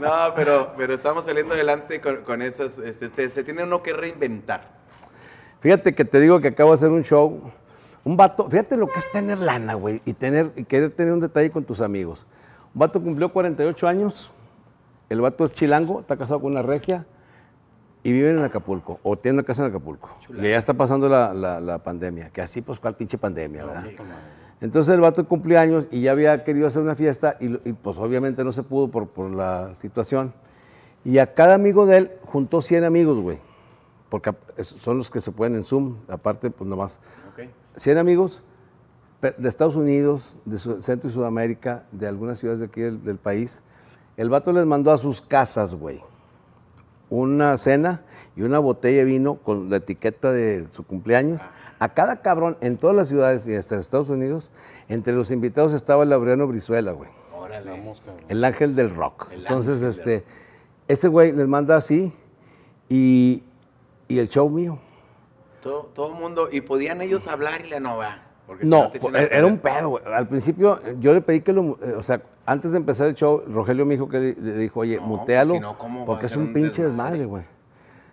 No, 0.00 0.34
pero, 0.34 0.72
pero 0.76 0.94
estamos 0.94 1.24
saliendo 1.24 1.54
adelante 1.54 2.00
con, 2.00 2.22
con 2.22 2.42
esas. 2.42 2.78
Este, 2.78 3.06
este, 3.06 3.28
se 3.28 3.44
tiene 3.44 3.62
uno 3.64 3.82
que 3.82 3.92
reinventar. 3.92 4.80
Fíjate 5.60 5.94
que 5.94 6.04
te 6.04 6.18
digo 6.20 6.40
que 6.40 6.48
acabo 6.48 6.70
de 6.70 6.74
hacer 6.76 6.88
un 6.90 7.04
show. 7.04 7.40
Un 8.02 8.16
vato, 8.16 8.48
fíjate 8.48 8.78
lo 8.78 8.86
que 8.86 8.98
es 8.98 9.12
tener 9.12 9.38
lana, 9.40 9.74
güey, 9.74 10.00
y, 10.06 10.14
tener, 10.14 10.52
y 10.56 10.64
querer 10.64 10.90
tener 10.90 11.12
un 11.12 11.20
detalle 11.20 11.50
con 11.50 11.64
tus 11.64 11.82
amigos. 11.82 12.26
Un 12.74 12.78
vato 12.78 13.02
cumplió 13.02 13.30
48 13.30 13.86
años, 13.86 14.30
el 15.10 15.20
vato 15.20 15.44
es 15.44 15.52
chilango, 15.52 16.00
está 16.00 16.16
casado 16.16 16.40
con 16.40 16.52
una 16.52 16.62
regia 16.62 17.04
y 18.02 18.10
vive 18.12 18.30
en 18.30 18.38
Acapulco, 18.42 19.00
o 19.02 19.16
tiene 19.18 19.36
una 19.36 19.42
casa 19.44 19.62
en 19.64 19.68
Acapulco. 19.68 20.08
Y 20.30 20.40
ya 20.48 20.56
está 20.56 20.72
pasando 20.72 21.10
la, 21.10 21.34
la- 21.34 21.60
la 21.60 21.78
pandemia, 21.80 22.30
que 22.30 22.40
así, 22.40 22.62
pues, 22.62 22.80
¿cuál 22.80 22.96
pinche 22.96 23.18
pandemia, 23.18 23.66
verdad? 23.66 23.84
Entonces 24.60 24.94
el 24.94 25.00
vato 25.00 25.26
cumplió 25.26 25.58
años 25.58 25.88
y 25.90 26.02
ya 26.02 26.10
había 26.10 26.44
querido 26.44 26.66
hacer 26.66 26.82
una 26.82 26.94
fiesta 26.94 27.36
y, 27.40 27.46
y, 27.68 27.72
pues 27.72 27.96
obviamente 27.98 28.44
no 28.44 28.52
se 28.52 28.62
pudo 28.62 28.88
por, 28.88 29.08
por 29.08 29.30
la 29.30 29.74
situación. 29.76 30.32
Y 31.04 31.18
a 31.18 31.32
cada 31.32 31.54
amigo 31.54 31.86
de 31.86 31.96
él 31.96 32.10
juntó 32.24 32.60
100 32.60 32.84
amigos, 32.84 33.18
güey. 33.18 33.38
Porque 34.10 34.34
son 34.62 34.98
los 34.98 35.10
que 35.10 35.20
se 35.20 35.30
pueden 35.30 35.54
en 35.54 35.64
Zoom, 35.64 35.96
aparte 36.08 36.50
pues 36.50 36.68
nomás. 36.68 37.00
100 37.76 37.98
amigos 37.98 38.42
de 39.22 39.48
Estados 39.48 39.76
Unidos, 39.76 40.36
de 40.44 40.58
Centro 40.58 41.08
y 41.08 41.12
Sudamérica, 41.12 41.84
de 41.92 42.08
algunas 42.08 42.38
ciudades 42.38 42.60
de 42.60 42.66
aquí 42.66 42.80
del, 42.80 43.02
del 43.04 43.18
país. 43.18 43.62
El 44.16 44.28
vato 44.28 44.52
les 44.52 44.66
mandó 44.66 44.90
a 44.92 44.98
sus 44.98 45.20
casas, 45.20 45.74
güey, 45.74 46.02
una 47.08 47.56
cena 47.58 48.02
y 48.34 48.42
una 48.42 48.58
botella 48.58 48.98
de 48.98 49.04
vino 49.04 49.36
con 49.36 49.70
la 49.70 49.76
etiqueta 49.76 50.32
de 50.32 50.66
su 50.72 50.84
cumpleaños. 50.84 51.40
A 51.80 51.88
cada 51.88 52.20
cabrón 52.20 52.58
en 52.60 52.76
todas 52.76 52.94
las 52.94 53.08
ciudades 53.08 53.46
y 53.48 53.54
hasta 53.56 53.74
en 53.74 53.80
Estados 53.80 54.10
Unidos, 54.10 54.50
entre 54.88 55.14
los 55.14 55.30
invitados 55.30 55.72
estaba 55.72 56.02
el 56.04 56.10
Laureano 56.10 56.46
Brizuela, 56.46 56.92
güey. 56.92 57.08
El 58.28 58.44
ángel 58.44 58.76
del 58.76 58.94
rock. 58.94 59.28
Entonces, 59.32 59.82
este, 59.82 60.24
este 60.86 61.08
güey 61.08 61.32
les 61.32 61.48
manda 61.48 61.76
así 61.76 62.12
y, 62.88 63.42
y 64.08 64.18
el 64.18 64.28
show 64.28 64.48
mío. 64.48 64.78
Todo, 65.62 65.90
todo 65.94 66.08
el 66.12 66.20
mundo. 66.20 66.48
Y 66.52 66.60
podían 66.60 67.00
ellos 67.00 67.26
hablar 67.26 67.64
y 67.64 67.70
la 67.70 67.80
no 67.80 67.96
va. 67.96 68.22
porque 68.46 68.64
No, 68.64 68.92
era 69.12 69.46
un 69.46 69.58
pedo, 69.58 69.88
güey. 69.88 70.04
Al 70.04 70.28
principio 70.28 70.80
yo 71.00 71.14
le 71.14 71.22
pedí 71.22 71.40
que 71.40 71.52
lo, 71.52 71.78
eh, 71.82 71.94
o 71.96 72.02
sea, 72.02 72.22
antes 72.44 72.72
de 72.72 72.76
empezar 72.76 73.06
el 73.06 73.14
show, 73.14 73.42
Rogelio 73.48 73.86
me 73.86 73.94
dijo 73.94 74.08
que 74.08 74.18
le, 74.20 74.34
le 74.34 74.56
dijo, 74.58 74.80
oye, 74.80 74.96
No, 74.96 75.06
mutealo, 75.06 75.54
si 75.54 75.60
no, 75.60 75.78
¿cómo 75.78 76.00
va 76.00 76.06
porque 76.06 76.26
es 76.26 76.36
un 76.36 76.42
un 76.48 76.52
pinche 76.52 76.82
desmadre? 76.82 77.20
desmadre, 77.20 77.24
güey. 77.24 77.42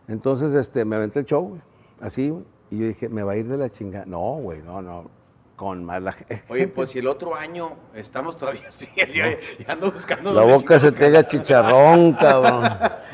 Entonces, 0.08 0.54
este, 0.54 0.86
me 0.86 0.96
aventé 0.96 1.20
el 1.20 1.26
show, 1.26 1.50
güey, 1.50 1.62
así, 2.00 2.30
güey, 2.30 2.44
y 2.70 2.80
yo 2.80 2.88
dije, 2.88 3.10
me 3.10 3.24
va 3.24 3.34
a 3.34 3.38
ir 3.38 3.48
de 3.48 3.58
la 3.58 3.70
chingada. 3.70 4.06
No, 4.06 4.36
güey, 4.36 4.62
no, 4.62 4.82
no, 4.82 5.10
con 5.56 5.84
más 5.86 6.02
la 6.02 6.12
gente. 6.14 6.44
Oye, 6.50 6.68
pues 6.68 6.92
si 6.92 7.00
el 7.00 7.08
otro 7.08 7.36
año 7.36 7.72
estamos 7.96 8.38
todavía 8.38 8.64
así, 8.70 8.88
yo 8.96 9.24
ya 9.66 9.72
ando 9.74 9.92
buscando. 9.92 10.34
La 10.34 10.44
boca 10.44 10.78
se 10.80 10.92
te 10.92 11.06
haga 11.06 11.26
chicharrón, 11.26 12.14
cabrón. 12.14 12.64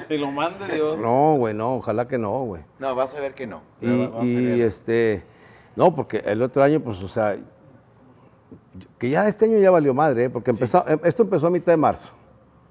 Y 0.09 0.17
lo 0.17 0.29
mande 0.31 0.67
Dios. 0.67 0.99
No, 0.99 1.35
güey, 1.37 1.53
no, 1.53 1.75
ojalá 1.75 2.05
que 2.09 2.17
no, 2.17 2.43
güey. 2.43 2.61
No, 2.77 2.93
vas 2.93 3.13
a 3.15 3.19
ver 3.21 3.33
que 3.33 3.47
no. 3.47 3.61
Y, 3.81 4.61
este, 4.61 5.23
no, 5.77 5.95
porque 5.95 6.17
el 6.25 6.41
otro 6.41 6.61
año, 6.61 6.81
pues, 6.81 7.01
o 7.01 7.07
sea, 7.07 7.37
que 8.97 9.09
ya 9.09 9.27
este 9.29 9.45
año 9.45 9.57
ya 9.59 9.71
valió 9.71 9.93
madre, 9.93 10.25
¿eh? 10.25 10.29
porque 10.29 10.51
empezó, 10.51 10.83
em- 10.87 10.99
esto 11.05 11.23
empezó 11.23 11.47
a 11.47 11.49
mitad 11.49 11.71
de 11.71 11.77
marzo. 11.77 12.11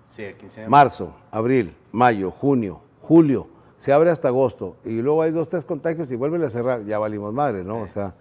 Sí, 0.09 0.23
el 0.25 0.35
15 0.37 0.61
de 0.61 0.69
Marzo, 0.69 1.15
abril, 1.31 1.75
mayo, 1.91 2.31
junio, 2.31 2.83
julio, 3.01 3.47
se 3.83 3.93
abre 3.93 4.11
hasta 4.11 4.29
agosto 4.29 4.77
y 4.85 5.03
luego 5.03 5.23
hay 5.23 5.33
dos, 5.33 5.49
tres 5.49 5.65
contagios 5.65 6.13
y 6.13 6.15
vuelven 6.15 6.45
a 6.45 6.51
cerrar, 6.51 6.85
ya 6.85 7.01
valimos 7.01 7.35
madre, 7.35 7.65
¿no? 7.65 7.81
O 7.81 7.89
sea, 7.89 8.15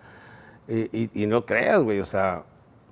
y, 0.67 1.03
y- 1.03 1.11
y 1.13 1.27
no 1.27 1.45
creas, 1.45 1.83
güey, 1.83 1.99
o 1.99 2.05
sea, 2.05 2.45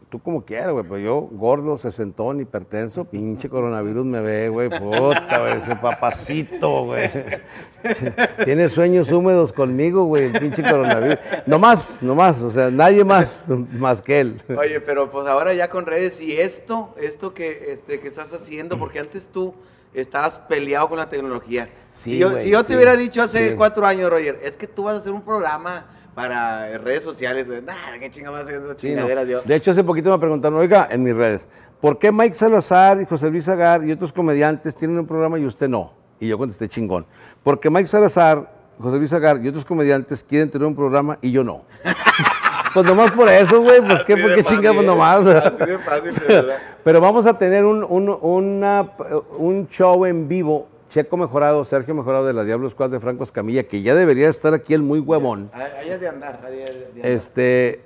tú 0.09 0.19
como 0.19 0.45
quieras, 0.45 0.71
güey, 0.73 0.83
pero 0.83 0.99
yo 0.99 1.19
gordo, 1.31 1.79
sesentón, 1.79 2.39
hipertenso, 2.41 3.05
pinche 3.05 3.49
coronavirus 3.55 4.05
me 4.05 4.21
ve, 4.21 4.49
güey, 4.49 4.69
puta, 4.69 5.39
güey, 5.39 5.53
ese 5.57 5.75
papacito, 5.77 6.85
güey. 6.85 7.09
Tiene 8.45 8.69
sueños 8.69 9.11
húmedos 9.11 9.51
conmigo, 9.51 10.03
güey, 10.03 10.25
el 10.25 10.39
pinche 10.39 10.61
coronavirus. 10.61 11.17
No 11.47 11.57
más, 11.57 12.03
no 12.03 12.13
más, 12.13 12.41
o 12.43 12.51
sea, 12.51 12.69
nadie 12.69 13.03
más, 13.03 13.47
más 13.79 14.01
que 14.03 14.19
él. 14.19 14.41
Oye, 14.55 14.79
pero 14.79 15.09
pues 15.09 15.27
ahora 15.27 15.55
ya 15.55 15.69
con 15.69 15.87
redes 15.87 16.21
y 16.21 16.33
esto, 16.37 16.93
esto 17.01 17.33
que, 17.33 17.71
este, 17.73 17.99
que 17.99 18.07
estás 18.07 18.31
haciendo, 18.31 18.77
porque 18.77 18.99
antes 18.99 19.27
tú 19.27 19.55
estabas 19.93 20.39
peleado 20.39 20.89
con 20.89 20.97
la 20.97 21.09
tecnología. 21.09 21.69
Sí, 21.91 22.13
si 22.13 22.19
yo, 22.19 22.37
si 22.39 22.49
yo 22.49 22.61
sí, 22.61 22.67
te 22.67 22.75
hubiera 22.75 22.95
dicho 22.95 23.21
hace 23.21 23.49
sí. 23.49 23.55
cuatro 23.55 23.85
años, 23.85 24.09
Roger, 24.09 24.39
es 24.43 24.55
que 24.55 24.67
tú 24.67 24.83
vas 24.83 24.95
a 24.95 24.97
hacer 24.99 25.11
un 25.11 25.21
programa 25.21 25.85
para 26.15 26.77
redes 26.77 27.03
sociales, 27.03 27.47
güey. 27.47 27.61
Nah, 27.61 27.73
qué 27.99 28.11
chingada 28.11 28.37
vas 28.37 28.41
a 28.41 28.49
hacer 28.49 28.61
esas 28.61 28.77
Sí, 28.79 28.89
no. 28.89 28.95
chingaderas, 28.97 29.27
yo. 29.27 29.41
De 29.41 29.55
hecho, 29.55 29.71
hace 29.71 29.83
poquito 29.83 30.11
me 30.11 30.19
preguntaron, 30.19 30.59
oiga, 30.59 30.87
en 30.91 31.03
mis 31.03 31.15
redes, 31.15 31.47
¿por 31.81 31.97
qué 31.97 32.11
Mike 32.11 32.35
Salazar 32.35 33.01
y 33.01 33.05
José 33.05 33.29
Luis 33.29 33.47
Agar 33.47 33.83
y 33.85 33.91
otros 33.91 34.11
comediantes 34.13 34.75
tienen 34.75 34.99
un 34.99 35.07
programa 35.07 35.39
y 35.39 35.45
usted 35.45 35.67
no? 35.69 35.93
Y 36.19 36.27
yo 36.27 36.37
contesté 36.37 36.67
chingón. 36.67 37.05
Porque 37.43 37.69
Mike 37.69 37.87
Salazar, 37.87 38.51
José 38.81 38.97
Luis 38.97 39.13
Agar 39.13 39.39
y 39.43 39.47
otros 39.47 39.63
comediantes 39.65 40.23
quieren 40.23 40.49
tener 40.51 40.67
un 40.67 40.75
programa 40.75 41.17
y 41.21 41.31
yo 41.31 41.43
no. 41.43 41.63
pues 42.73 42.85
nomás 42.85 43.11
por 43.11 43.29
eso, 43.29 43.61
güey, 43.61 43.79
pues 43.81 44.03
qué, 44.03 44.15
por 44.17 44.29
de 44.29 44.35
qué 44.37 44.43
fácil, 44.43 44.57
chingamos 44.57 44.83
nomás. 44.85 45.25
Así 45.25 45.57
de 45.65 45.77
fácil, 45.79 46.13
de 46.13 46.25
verdad. 46.27 46.57
Pero 46.83 47.01
vamos 47.01 47.25
a 47.25 47.37
tener 47.37 47.65
un, 47.65 47.83
un- 47.83 48.17
una- 48.21 48.91
un 49.37 49.67
show 49.69 50.05
en 50.05 50.27
vivo, 50.27 50.67
Checo 50.89 51.17
Mejorado, 51.17 51.63
Sergio 51.65 51.93
Mejorado 51.95 52.25
de 52.25 52.33
la 52.33 52.43
Diablo 52.43 52.69
Squad 52.69 52.89
de 52.89 52.99
Franco 52.99 53.23
Escamilla, 53.23 53.63
que 53.63 53.81
ya 53.81 53.95
debería 53.95 54.29
estar 54.29 54.53
aquí 54.53 54.73
el 54.73 54.81
muy 54.81 54.99
huevón. 54.99 55.49
Ahí 55.53 55.89
es 55.89 55.99
de 56.01 56.07
andar, 56.07 56.39
ahí 56.45 56.61
es 56.61 56.69
de 56.69 56.85
andar. 56.85 57.05
Este, 57.05 57.81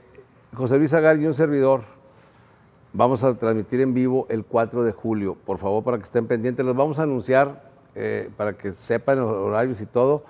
José 0.55 0.77
Luis 0.77 0.93
Agar 0.93 1.17
y 1.19 1.25
un 1.25 1.33
servidor. 1.33 1.81
Vamos 2.95 3.23
a 3.23 3.33
transmitir 3.35 3.81
en 3.81 3.93
vivo 3.93 4.27
el 4.29 4.45
4 4.45 4.83
de 4.83 4.91
julio. 4.91 5.35
Por 5.45 5.57
favor, 5.57 5.83
para 5.83 5.97
que 5.97 6.03
estén 6.03 6.27
pendientes, 6.27 6.63
los 6.63 6.75
vamos 6.75 6.99
a 6.99 7.03
anunciar 7.03 7.63
eh, 7.95 8.29
para 8.37 8.53
que 8.53 8.71
sepan 8.73 9.19
los 9.19 9.31
horarios 9.31 9.81
y 9.81 9.85
todo. 9.87 10.23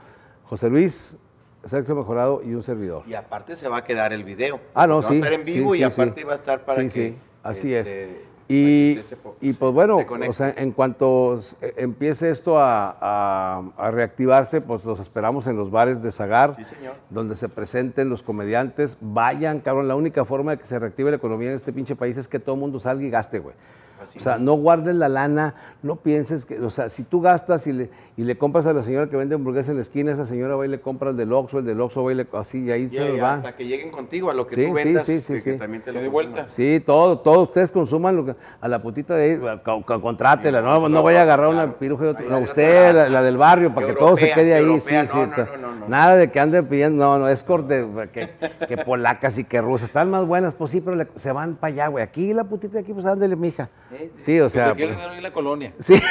José 0.46 0.70
Luis, 0.70 1.18
Sergio 1.66 1.96
Mejorado 1.96 2.42
y 2.44 2.54
un 2.54 2.64
servidor. 2.64 3.04
Y 3.08 3.14
aparte 3.14 3.56
se 3.56 3.68
va 3.68 3.78
a 3.78 3.84
quedar 3.84 4.14
el 4.14 4.24
video. 4.24 4.60
Ah, 4.74 4.88
no, 4.88 4.98
Va 4.98 5.04
sí. 5.04 5.14
a 5.14 5.18
estar 5.18 5.34
en 5.34 5.46
sí, 5.46 5.54
vivo 5.54 5.74
sí, 5.74 5.80
y 5.80 5.84
aparte 5.84 6.22
sí. 6.22 6.28
va 6.28 6.34
a 6.34 6.36
estar 6.36 6.66
para 6.66 6.82
Sí, 6.82 6.86
que. 6.86 6.90
sí, 6.90 7.18
así 7.44 7.74
este, 7.74 8.04
es. 8.04 8.10
para 8.10 8.34
Y, 8.50 9.02
y, 9.40 9.54
pues 9.54 9.74
bueno, 9.74 9.98
o 10.28 10.34
sea, 10.34 10.54
en 10.58 10.72
cuanto 10.74 11.40
eh, 11.62 11.74
empiece 11.78 12.30
esto 12.30 12.60
a, 12.60 12.98
a- 13.00 13.64
a 13.78 13.92
reactivarse, 13.92 14.60
pues 14.60 14.84
los 14.84 15.00
esperamos 15.00 15.48
en 15.48 15.56
los 15.56 15.72
bares 15.72 16.04
de 16.04 16.12
Zagar, 16.12 16.56
Sí, 16.58 16.64
donde 17.10 17.36
se 17.38 17.48
presenten 17.48 18.10
los 18.10 18.22
comediantes. 18.22 18.98
Vayan, 19.00 19.62
cabrón, 19.62 19.88
la 19.88 19.96
única 19.96 20.26
forma 20.26 20.52
de 20.52 20.58
que 20.58 20.66
se 20.66 20.78
reactive 20.78 21.10
la 21.12 21.18
economía 21.18 21.50
en 21.50 21.56
este 21.56 21.72
pinche 21.72 21.96
país 21.96 22.18
es 22.18 22.28
que 22.28 22.38
todo 22.40 22.56
el 22.56 22.62
mundo 22.62 22.80
salga 22.82 23.04
y 23.04 23.10
gaste, 23.10 23.40
güey. 23.40 23.56
Así 24.04 24.20
o 24.20 24.22
sea, 24.22 24.38
no 24.38 24.54
guardes 24.54 24.96
la 24.96 25.10
lana, 25.10 25.56
no 25.82 25.96
pienses 25.98 26.46
que, 26.46 26.60
o 26.60 26.70
sea, 26.70 26.90
si 26.90 27.04
tú 27.04 27.22
gastas 27.22 27.66
y 27.68 27.74
le, 27.74 27.90
y 28.18 28.24
le 28.24 28.38
compras 28.38 28.66
a 28.68 28.74
la 28.74 28.84
señora 28.84 29.10
que 29.10 29.18
vende 29.18 29.36
hamburguesas 29.36 29.70
en 29.70 29.76
la 29.78 29.82
esquina, 29.82 30.12
esa 30.12 30.26
señora 30.26 30.56
va 30.56 30.66
y 30.66 30.70
le 30.70 30.80
compra 30.82 31.10
el 31.10 31.18
del 31.18 31.32
Oxxo, 31.34 31.60
el 31.60 31.66
del 31.66 31.80
Oxxo 31.82 32.04
va 32.04 32.12
y 32.12 32.16
le, 32.16 32.28
así, 32.34 32.64
y 32.66 32.72
ahí 32.72 32.90
Y- 32.92 32.96
se 32.96 33.06
y 33.06 33.12
los 33.14 33.22
va. 33.22 33.34
hasta 33.36 33.56
que 33.56 33.66
lleguen 33.66 33.92
contigo 33.92 34.30
a 34.30 34.34
lo 34.34 34.46
que 34.48 34.56
Sí, 34.56 34.68
tú 34.68 34.74
vendas, 34.74 35.06
sí, 35.06 35.22
sí, 35.22 35.34
que, 35.34 35.42
que 35.44 35.54
sí. 35.54 35.58
también 35.60 35.84
te 35.84 35.92
lo 35.92 36.00
de 36.02 36.08
vuelta. 36.08 36.46
Sí, 36.48 36.82
todo, 36.86 37.20
todos 37.20 37.50
ustedes 37.50 37.72
consuman 37.72 38.16
lo 38.16 38.26
que- 38.26 38.36
a 38.62 38.68
la 38.68 38.82
putita 38.82 39.16
de 39.16 39.24
ahí, 39.34 39.60
co- 39.64 39.84
co- 39.84 40.02
contrátela, 40.02 40.60
Sí, 40.60 40.66
no, 40.66 40.80
no, 40.82 40.90
no 40.90 41.04
vaya 41.04 41.20
a 41.20 41.24
agarrar 41.24 41.50
claro. 41.52 41.66
una 41.68 41.74
piruja 41.80 42.04
de 42.04 42.10
otro, 42.12 42.24
Ahí 42.24 42.30
no, 42.30 42.34
la 42.36 42.40
de 42.40 42.46
usted, 42.46 43.10
la, 43.10 43.24
del 43.24 43.38
barrio, 43.38 43.74
para 43.74 43.88
que 43.88 43.94
todo 43.94 44.16
se 44.16 44.32
quede 44.32 44.54
ahí. 44.54 44.64
europea, 44.64 45.04
sí, 45.04 45.10
no, 45.14 45.24
sí, 45.26 45.32
no, 45.38 45.58
no, 45.58 45.74
no, 45.74 45.80
no. 45.80 45.88
Nada 45.88 46.16
de 46.16 46.30
que 46.32 46.40
ande 46.40 46.62
pidiendo, 46.64 47.04
no, 47.04 47.20
no, 47.20 47.28
es 47.30 47.44
corte, 47.44 47.86
que, 48.14 48.30
que 48.68 48.78
polacas 48.78 49.38
y 49.40 49.44
que 49.44 49.60
rusas, 49.62 49.90
están 49.90 50.10
más 50.12 50.26
buenas, 50.26 50.54
pues 50.54 50.72
sí, 50.72 50.82
pero 50.82 50.96
le- 50.96 51.08
se 51.18 51.32
van 51.32 51.56
para 51.56 51.74
allá, 51.74 51.88
güey. 51.88 52.04
Aquí 52.04 52.34
la 52.34 52.44
putita 52.44 52.74
de 52.74 52.80
aquí, 52.80 52.94
pues 52.94 53.06
ándale, 53.06 53.36
mija. 53.36 53.70
Sí, 54.18 54.40
o 54.40 54.50
sea. 54.50 54.74
quieren 54.76 54.96
pues- 54.96 55.06
dar 55.08 55.16
hoy 55.16 55.22
la 55.22 55.32
colonia. 55.32 55.74
Sí. 55.80 55.96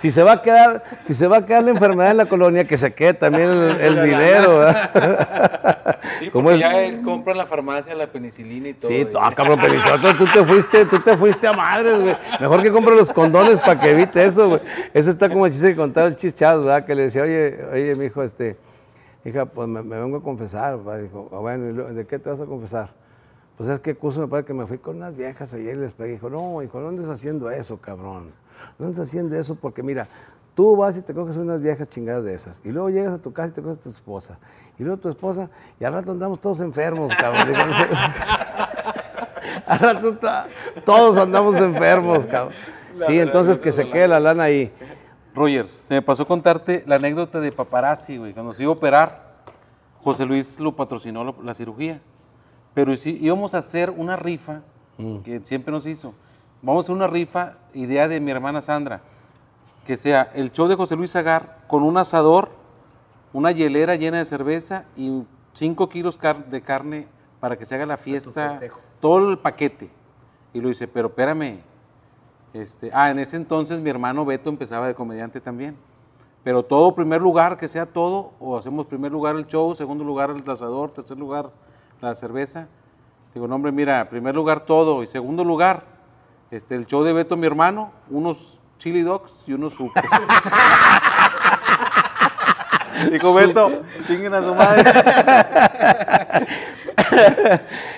si 0.00 0.10
se 0.10 0.22
va 0.22 0.32
a 0.32 0.42
quedar, 0.42 0.82
si 1.02 1.14
se 1.14 1.26
va 1.26 1.38
a 1.38 1.44
quedar 1.44 1.62
la 1.64 1.70
enfermedad 1.70 2.10
en 2.10 2.16
la 2.18 2.26
colonia, 2.26 2.66
que 2.66 2.76
se 2.76 2.92
quede 2.92 3.14
también 3.14 3.48
el, 3.50 3.80
el 3.80 4.02
dinero, 4.02 4.58
¿verdad? 4.58 5.98
Sí, 6.18 6.30
¿Cómo 6.30 6.44
porque 6.50 6.54
es? 6.56 6.60
ya 6.60 6.80
él 6.82 7.02
compra 7.02 7.32
en 7.32 7.38
la 7.38 7.46
farmacia 7.46 7.94
la 7.94 8.06
penicilina 8.08 8.68
y 8.68 8.74
todo. 8.74 8.88
Sí, 8.90 8.94
y- 8.96 9.08
ah, 9.20 9.32
cabrón, 9.34 9.60
Pelizoto, 9.60 10.14
tú 10.14 10.24
te 10.26 10.44
fuiste, 10.44 10.84
tú 10.86 10.98
te 11.00 11.16
fuiste 11.16 11.46
a 11.46 11.52
madres, 11.52 11.98
güey. 12.00 12.16
Mejor 12.40 12.62
que 12.62 12.70
compre 12.70 12.94
los 12.96 13.10
condones 13.10 13.58
para 13.60 13.78
que 13.80 13.90
evite 13.90 14.24
eso, 14.24 14.48
güey. 14.48 14.60
Ese 14.92 15.10
está 15.10 15.28
como 15.28 15.46
el 15.46 15.52
chiste 15.52 15.68
que 15.70 15.76
contaba 15.76 16.06
el 16.08 16.16
chichado, 16.16 16.64
¿verdad? 16.64 16.84
Que 16.84 16.94
le 16.94 17.04
decía, 17.04 17.22
oye, 17.22 17.56
oye, 17.72 17.94
mi 17.96 18.06
hijo, 18.06 18.22
este, 18.22 18.56
hija, 19.24 19.46
pues 19.46 19.68
me, 19.68 19.82
me 19.82 19.98
vengo 20.00 20.18
a 20.18 20.22
confesar, 20.22 20.76
papá. 20.78 20.98
Dijo, 20.98 21.28
"Ah, 21.32 21.38
bueno, 21.38 21.70
¿y 21.70 21.72
luego, 21.72 21.92
¿de 21.92 22.06
qué 22.06 22.18
te 22.18 22.30
vas 22.30 22.40
a 22.40 22.44
confesar? 22.46 22.90
Pues 23.56 23.68
es 23.68 23.80
que 23.80 23.94
curso 23.94 24.20
me 24.20 24.28
parece 24.28 24.46
que 24.46 24.54
me 24.54 24.66
fui 24.66 24.78
con 24.78 24.96
unas 24.96 25.16
viejas 25.16 25.52
ayer 25.54 25.76
y 25.76 25.80
les 25.80 25.92
pegué. 25.92 26.12
Dijo, 26.12 26.30
no, 26.30 26.62
hijo, 26.62 26.80
no 26.80 26.88
andes 26.88 27.08
haciendo 27.08 27.50
eso, 27.50 27.78
cabrón. 27.78 28.32
no 28.78 29.02
hacían 29.02 29.28
de 29.28 29.38
eso 29.40 29.54
porque 29.54 29.82
mira, 29.82 30.08
tú 30.54 30.76
vas 30.76 30.96
y 30.96 31.02
te 31.02 31.14
coges 31.14 31.36
unas 31.36 31.60
viejas 31.60 31.88
chingadas 31.88 32.24
de 32.24 32.34
esas. 32.34 32.60
Y 32.64 32.72
luego 32.72 32.90
llegas 32.90 33.14
a 33.14 33.18
tu 33.18 33.32
casa 33.32 33.48
y 33.48 33.52
te 33.52 33.62
coges 33.62 33.78
a 33.78 33.82
tu 33.82 33.90
esposa. 33.90 34.38
Y 34.78 34.84
luego 34.84 35.00
tu 35.00 35.08
esposa, 35.08 35.50
y 35.78 35.84
al 35.84 35.92
rato 35.92 36.12
andamos 36.12 36.40
todos 36.40 36.60
enfermos, 36.60 37.14
cabrón. 37.14 37.54
Al 39.66 39.78
rato 39.78 40.18
todos 40.84 41.16
andamos 41.18 41.56
enfermos, 41.56 42.26
cabrón. 42.26 42.54
Sí, 43.06 43.18
entonces 43.18 43.58
que 43.58 43.72
se 43.72 43.88
quede 43.88 44.08
la 44.08 44.20
lana 44.20 44.44
ahí. 44.44 44.72
Roger, 45.34 45.68
se 45.84 45.94
me 45.94 46.02
pasó 46.02 46.26
contarte 46.26 46.84
la 46.86 46.96
anécdota 46.96 47.40
de 47.40 47.52
paparazzi, 47.52 48.18
güey. 48.18 48.34
Cuando 48.34 48.52
se 48.54 48.62
iba 48.62 48.72
a 48.72 48.74
operar, 48.74 49.32
José 50.02 50.26
Luis 50.26 50.60
lo 50.60 50.76
patrocinó 50.76 51.24
la, 51.24 51.34
la 51.42 51.54
cirugía. 51.54 52.00
Pero 52.74 52.96
sí, 52.96 53.18
íbamos 53.20 53.54
a 53.54 53.58
hacer 53.58 53.90
una 53.90 54.16
rifa, 54.16 54.60
que 55.24 55.40
siempre 55.40 55.72
nos 55.72 55.86
hizo. 55.86 56.14
Vamos 56.62 56.84
a 56.84 56.86
hacer 56.86 56.94
una 56.94 57.06
rifa, 57.08 57.54
idea 57.74 58.06
de 58.08 58.20
mi 58.20 58.30
hermana 58.30 58.60
Sandra, 58.62 59.00
que 59.86 59.96
sea 59.96 60.30
el 60.34 60.52
show 60.52 60.68
de 60.68 60.76
José 60.76 60.94
Luis 60.96 61.14
Agar 61.16 61.58
con 61.66 61.82
un 61.82 61.96
asador, 61.98 62.50
una 63.32 63.50
hielera 63.50 63.96
llena 63.96 64.18
de 64.18 64.24
cerveza 64.24 64.84
y 64.96 65.22
5 65.54 65.88
kilos 65.88 66.16
car- 66.16 66.46
de 66.46 66.60
carne 66.60 67.06
para 67.40 67.56
que 67.58 67.64
se 67.66 67.74
haga 67.74 67.84
la 67.86 67.96
fiesta, 67.96 68.50
festejo. 68.50 68.80
todo 69.00 69.30
el 69.30 69.38
paquete. 69.38 69.90
Y 70.54 70.60
lo 70.60 70.68
dice, 70.68 70.86
pero 70.86 71.08
espérame, 71.08 71.58
este, 72.54 72.90
ah, 72.92 73.10
en 73.10 73.18
ese 73.18 73.36
entonces 73.36 73.80
mi 73.80 73.90
hermano 73.90 74.24
Beto 74.24 74.50
empezaba 74.50 74.86
de 74.86 74.94
comediante 74.94 75.40
también. 75.40 75.76
Pero 76.44 76.62
todo, 76.64 76.94
primer 76.94 77.20
lugar, 77.20 77.56
que 77.58 77.68
sea 77.68 77.86
todo, 77.86 78.32
o 78.38 78.56
hacemos 78.56 78.86
primer 78.86 79.10
lugar 79.12 79.36
el 79.36 79.46
show, 79.46 79.74
segundo 79.74 80.04
lugar 80.04 80.30
el 80.30 80.48
asador, 80.48 80.90
tercer 80.90 81.16
lugar 81.18 81.50
la 82.08 82.14
cerveza. 82.14 82.68
Digo, 83.34 83.48
no, 83.48 83.54
hombre, 83.54 83.72
mira, 83.72 84.08
primer 84.10 84.34
lugar 84.34 84.66
todo, 84.66 85.02
y 85.02 85.06
segundo 85.06 85.42
lugar, 85.44 85.84
este, 86.50 86.74
el 86.74 86.86
show 86.86 87.02
de 87.02 87.12
Beto, 87.14 87.36
mi 87.36 87.46
hermano, 87.46 87.92
unos 88.10 88.58
chili 88.78 89.00
dogs 89.02 89.32
y 89.46 89.52
unos 89.54 89.72
supes. 89.74 90.02
Dijo 93.10 93.34
Beto, 93.34 93.82
chinguen 94.06 94.34
a 94.34 94.42
su 94.42 94.54
madre. 94.54 94.84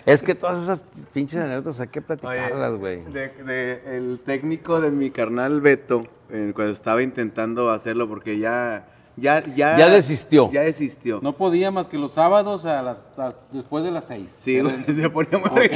Es 0.06 0.22
que 0.22 0.34
todas 0.34 0.62
esas 0.62 0.82
pinches 1.12 1.40
anécdotas 1.40 1.80
hay 1.80 1.88
que 1.88 2.00
platicarlas, 2.02 2.72
güey. 2.74 3.02
de- 3.04 3.28
de- 3.44 3.96
el 3.96 4.20
técnico 4.24 4.80
de 4.80 4.90
mi 4.90 5.10
carnal 5.10 5.60
Beto, 5.60 6.04
eh, 6.30 6.52
cuando 6.54 6.72
estaba 6.72 7.02
intentando 7.02 7.70
hacerlo, 7.70 8.08
porque 8.08 8.38
ya, 8.38 8.86
ya, 9.16 9.44
ya, 9.54 9.78
Ya 9.78 9.88
desistió. 9.90 10.50
Ya 10.50 10.62
desistió. 10.62 11.20
No 11.22 11.36
podía 11.36 11.70
más 11.70 11.86
que 11.88 11.98
los 11.98 12.12
sábados 12.12 12.64
a 12.64 12.82
las, 12.82 13.10
después 13.52 13.84
de 13.84 13.90
las 13.90 14.06
seis. 14.06 14.32
Sí, 14.36 14.60
güey, 14.60 14.84
se 14.84 15.10
ponía 15.10 15.38
muy 15.38 15.48
Oh, 15.50 15.54
Qué. 15.54 15.70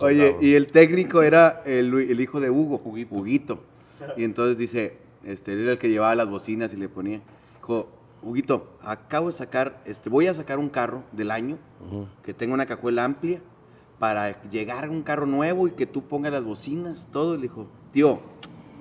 Oye, 0.00 0.28
cabrón. 0.30 0.38
y 0.40 0.54
el 0.54 0.66
técnico 0.68 1.22
era 1.22 1.62
el, 1.66 1.92
el 1.94 2.20
hijo 2.20 2.40
de 2.40 2.50
Hugo, 2.50 2.80
Huguito. 2.84 3.14
Huguito. 3.14 3.58
Y 4.16 4.24
entonces 4.24 4.56
dice, 4.58 4.98
este, 5.24 5.52
él 5.52 5.60
era 5.62 5.72
el 5.72 5.78
que 5.78 5.88
llevaba 5.88 6.14
las 6.14 6.28
bocinas 6.28 6.72
y 6.72 6.76
le 6.76 6.88
ponía, 6.88 7.20
dijo, 7.56 7.88
Huguito, 8.22 8.68
acabo 8.82 9.28
de 9.28 9.34
sacar, 9.34 9.80
este, 9.84 10.08
voy 10.10 10.26
a 10.26 10.34
sacar 10.34 10.58
un 10.58 10.68
carro 10.68 11.02
del 11.12 11.30
año 11.30 11.58
que 12.24 12.34
tenga 12.34 12.54
una 12.54 12.66
cajuela 12.66 13.04
amplia 13.04 13.40
para 13.98 14.42
llegar 14.50 14.84
a 14.84 14.90
un 14.90 15.02
carro 15.02 15.26
nuevo 15.26 15.68
y 15.68 15.70
que 15.72 15.86
tú 15.86 16.02
pongas 16.02 16.32
las 16.32 16.44
bocinas, 16.44 17.08
todo. 17.12 17.34
Y 17.34 17.38
le 17.38 17.42
dijo, 17.44 17.66
tío, 17.92 18.20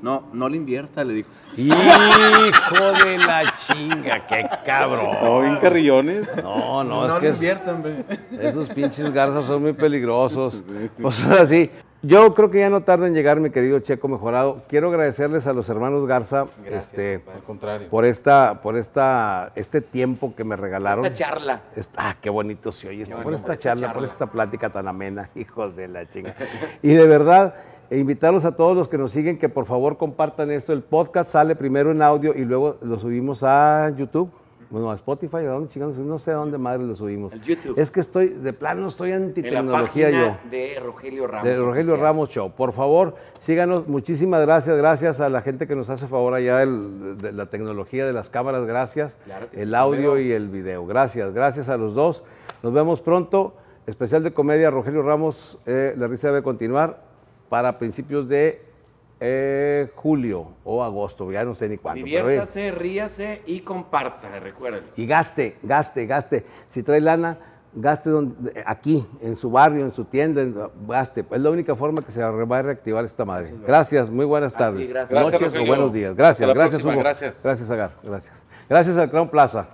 no, 0.01 0.23
no 0.33 0.49
le 0.49 0.57
invierta, 0.57 1.03
le 1.03 1.13
dijo. 1.13 1.29
Hijo 1.57 2.91
de 3.05 3.17
la 3.17 3.53
chinga, 3.55 4.27
qué 4.27 4.47
cabrón. 4.65 5.11
Oh, 5.21 5.41
bien 5.41 5.57
carrillones. 5.57 6.35
No, 6.43 6.83
no, 6.83 7.07
no 7.07 7.07
es 7.07 7.13
le 7.13 7.19
que 7.21 7.27
es- 7.29 7.35
invierta, 7.35 7.71
hombre. 7.71 8.05
esos 8.39 8.69
pinches 8.69 9.11
garzas 9.11 9.45
son 9.45 9.61
muy 9.61 9.73
peligrosos. 9.73 10.61
Pues 11.01 11.23
ahora 11.25 11.45
sí, 11.45 11.69
yo 12.01 12.33
creo 12.35 12.51
que 12.51 12.59
ya 12.59 12.69
no 12.69 12.81
tarda 12.81 13.07
en 13.07 13.13
llegar 13.13 13.39
mi 13.39 13.49
querido 13.49 13.79
Checo 13.79 14.07
Mejorado. 14.07 14.63
Quiero 14.67 14.89
agradecerles 14.89 15.47
a 15.47 15.53
los 15.53 15.69
hermanos 15.69 16.05
Garza 16.05 16.45
este, 16.65 17.23
Al 17.33 17.41
contrario. 17.43 17.87
por 17.89 18.05
esta, 18.05 18.61
por 18.61 18.77
esta, 18.77 19.51
este 19.55 19.81
tiempo 19.81 20.35
que 20.35 20.43
me 20.43 20.55
regalaron. 20.55 21.05
Esta 21.05 21.15
charla. 21.17 21.61
Esta- 21.75 22.09
ah, 22.09 22.15
qué 22.21 22.29
bonito 22.29 22.71
se 22.71 22.89
oye. 22.89 23.05
Qué 23.05 23.15
por 23.15 23.33
esta 23.33 23.53
esta 23.53 23.63
charla, 23.63 23.87
por 23.87 23.93
charla. 23.95 24.07
esta 24.07 24.27
plática 24.27 24.69
tan 24.69 24.87
amena, 24.87 25.29
hijos 25.35 25.75
de 25.75 25.87
la 25.87 26.07
chinga. 26.09 26.35
Y 26.83 26.93
de 26.93 27.07
verdad, 27.07 27.55
e 27.89 27.97
invitarlos 27.99 28.45
a 28.45 28.55
todos 28.55 28.75
los 28.75 28.87
que 28.87 28.97
nos 28.97 29.11
siguen 29.11 29.37
que 29.37 29.49
por 29.49 29.65
favor 29.65 29.97
compartan 29.97 30.51
esto. 30.51 30.73
El 30.73 30.81
podcast 30.81 31.29
sale 31.31 31.55
primero 31.55 31.91
en 31.91 32.01
audio 32.01 32.33
y 32.35 32.45
luego 32.45 32.77
lo 32.81 32.97
subimos 32.99 33.43
a 33.43 33.89
YouTube. 33.95 34.29
Bueno, 34.67 34.89
a 34.89 34.95
Spotify, 34.95 35.37
¿a 35.37 35.51
dónde 35.51 35.69
chingados? 35.69 35.95
No 35.99 36.17
sé 36.17 36.31
a 36.31 36.35
dónde 36.35 36.57
madre 36.57 36.83
lo 36.83 36.95
subimos. 36.95 37.31
YouTube. 37.41 37.77
Es 37.77 37.91
que 37.91 37.99
estoy, 37.99 38.29
de 38.29 38.51
plano 38.51 38.87
estoy 38.87 39.11
En 39.11 39.19
la 39.19 39.25
anti-tecnología 39.27 40.09
yo 40.09 40.37
de 40.49 40.79
Rogelio 40.83 41.27
Ramos. 41.27 41.43
de 41.47 41.55
Rogelio 41.55 41.91
oficial. 41.93 41.99
Ramos 41.99 42.29
Show. 42.29 42.51
Por 42.51 42.73
favor, 42.73 43.15
síganos. 43.39 43.87
Muchísimas 43.87 44.41
gracias. 44.41 44.75
Gracias 44.75 45.19
a 45.21 45.29
la 45.29 45.41
gente 45.43 45.67
que 45.67 45.75
nos 45.75 45.89
hace 45.91 46.07
favor 46.07 46.33
allá 46.33 46.65
de 46.65 47.31
la 47.31 47.45
tecnología 47.45 48.07
de 48.07 48.13
las 48.13 48.29
cámaras. 48.31 48.65
Gracias. 48.65 49.15
Claro 49.25 49.45
el 49.53 49.69
sí, 49.69 49.75
audio 49.75 50.13
primero. 50.13 50.19
y 50.19 50.31
el 50.31 50.49
video. 50.49 50.85
Gracias. 50.87 51.31
Gracias 51.33 51.69
a 51.69 51.77
los 51.77 51.93
dos. 51.93 52.23
Nos 52.63 52.73
vemos 52.73 53.01
pronto. 53.01 53.53
Especial 53.85 54.23
de 54.23 54.33
comedia 54.33 54.71
Rogelio 54.71 55.03
Ramos. 55.03 55.59
eh, 55.67 55.93
la 55.95 56.07
risa 56.07 56.29
debe 56.29 56.41
continuar 56.41 57.01
para 57.49 57.77
principios 57.77 58.27
de 58.27 58.61
eh, 59.19 59.89
julio 59.95 60.49
o 60.63 60.83
agosto. 60.83 61.31
Ya 61.31 61.43
no 61.45 61.55
sé 61.55 61.69
ni 61.69 61.77
cuándo. 61.77 62.03
Diviértase, 62.03 62.71
ríase 62.71 63.41
y 63.45 63.61
comparta, 63.61 64.39
recuerden. 64.39 64.83
y 64.95 65.05
gaste, 65.05 65.57
gaste, 65.63 66.05
gaste. 66.05 66.45
Si 66.67 66.83
trae 66.83 66.99
lana, 66.99 67.37
gaste 67.73 68.09
donde, 68.09 68.63
aquí, 68.65 69.05
en 69.21 69.35
su 69.35 69.49
barrio, 69.51 69.81
en 69.85 69.91
su 69.93 70.05
tienda, 70.05 70.41
en- 70.41 70.55
gaste. 70.87 71.25
Es 71.29 71.39
la 71.41 71.49
única 71.49 71.75
forma 71.75 72.01
que 72.01 72.11
se 72.11 72.21
va 72.21 72.57
a 72.57 72.61
reactivar 72.61 73.05
esta 73.05 73.23
madre. 73.25 73.53
Gracias, 73.65 74.09
muy 74.09 74.25
buenas 74.25 74.53
ti, 74.53 74.59
tardes. 74.59 74.89
gracias. 74.89 75.09
Gracias, 75.11 75.31
Noches 75.33 75.47
o 75.47 75.51
Rogelio. 75.51 75.67
buenos 75.67 75.93
días. 75.93 76.15
Gracias, 76.15 76.49
gracias, 76.49 76.71
próxima, 76.81 76.93
Hugo. 76.93 77.01
gracias. 77.01 77.41
Gracias, 77.43 77.69
Agar. 77.71 77.91
Gracias. 78.03 78.33
Gracias 78.69 78.97
al 78.97 79.09
Crown 79.09 79.29
Plaza. 79.29 79.67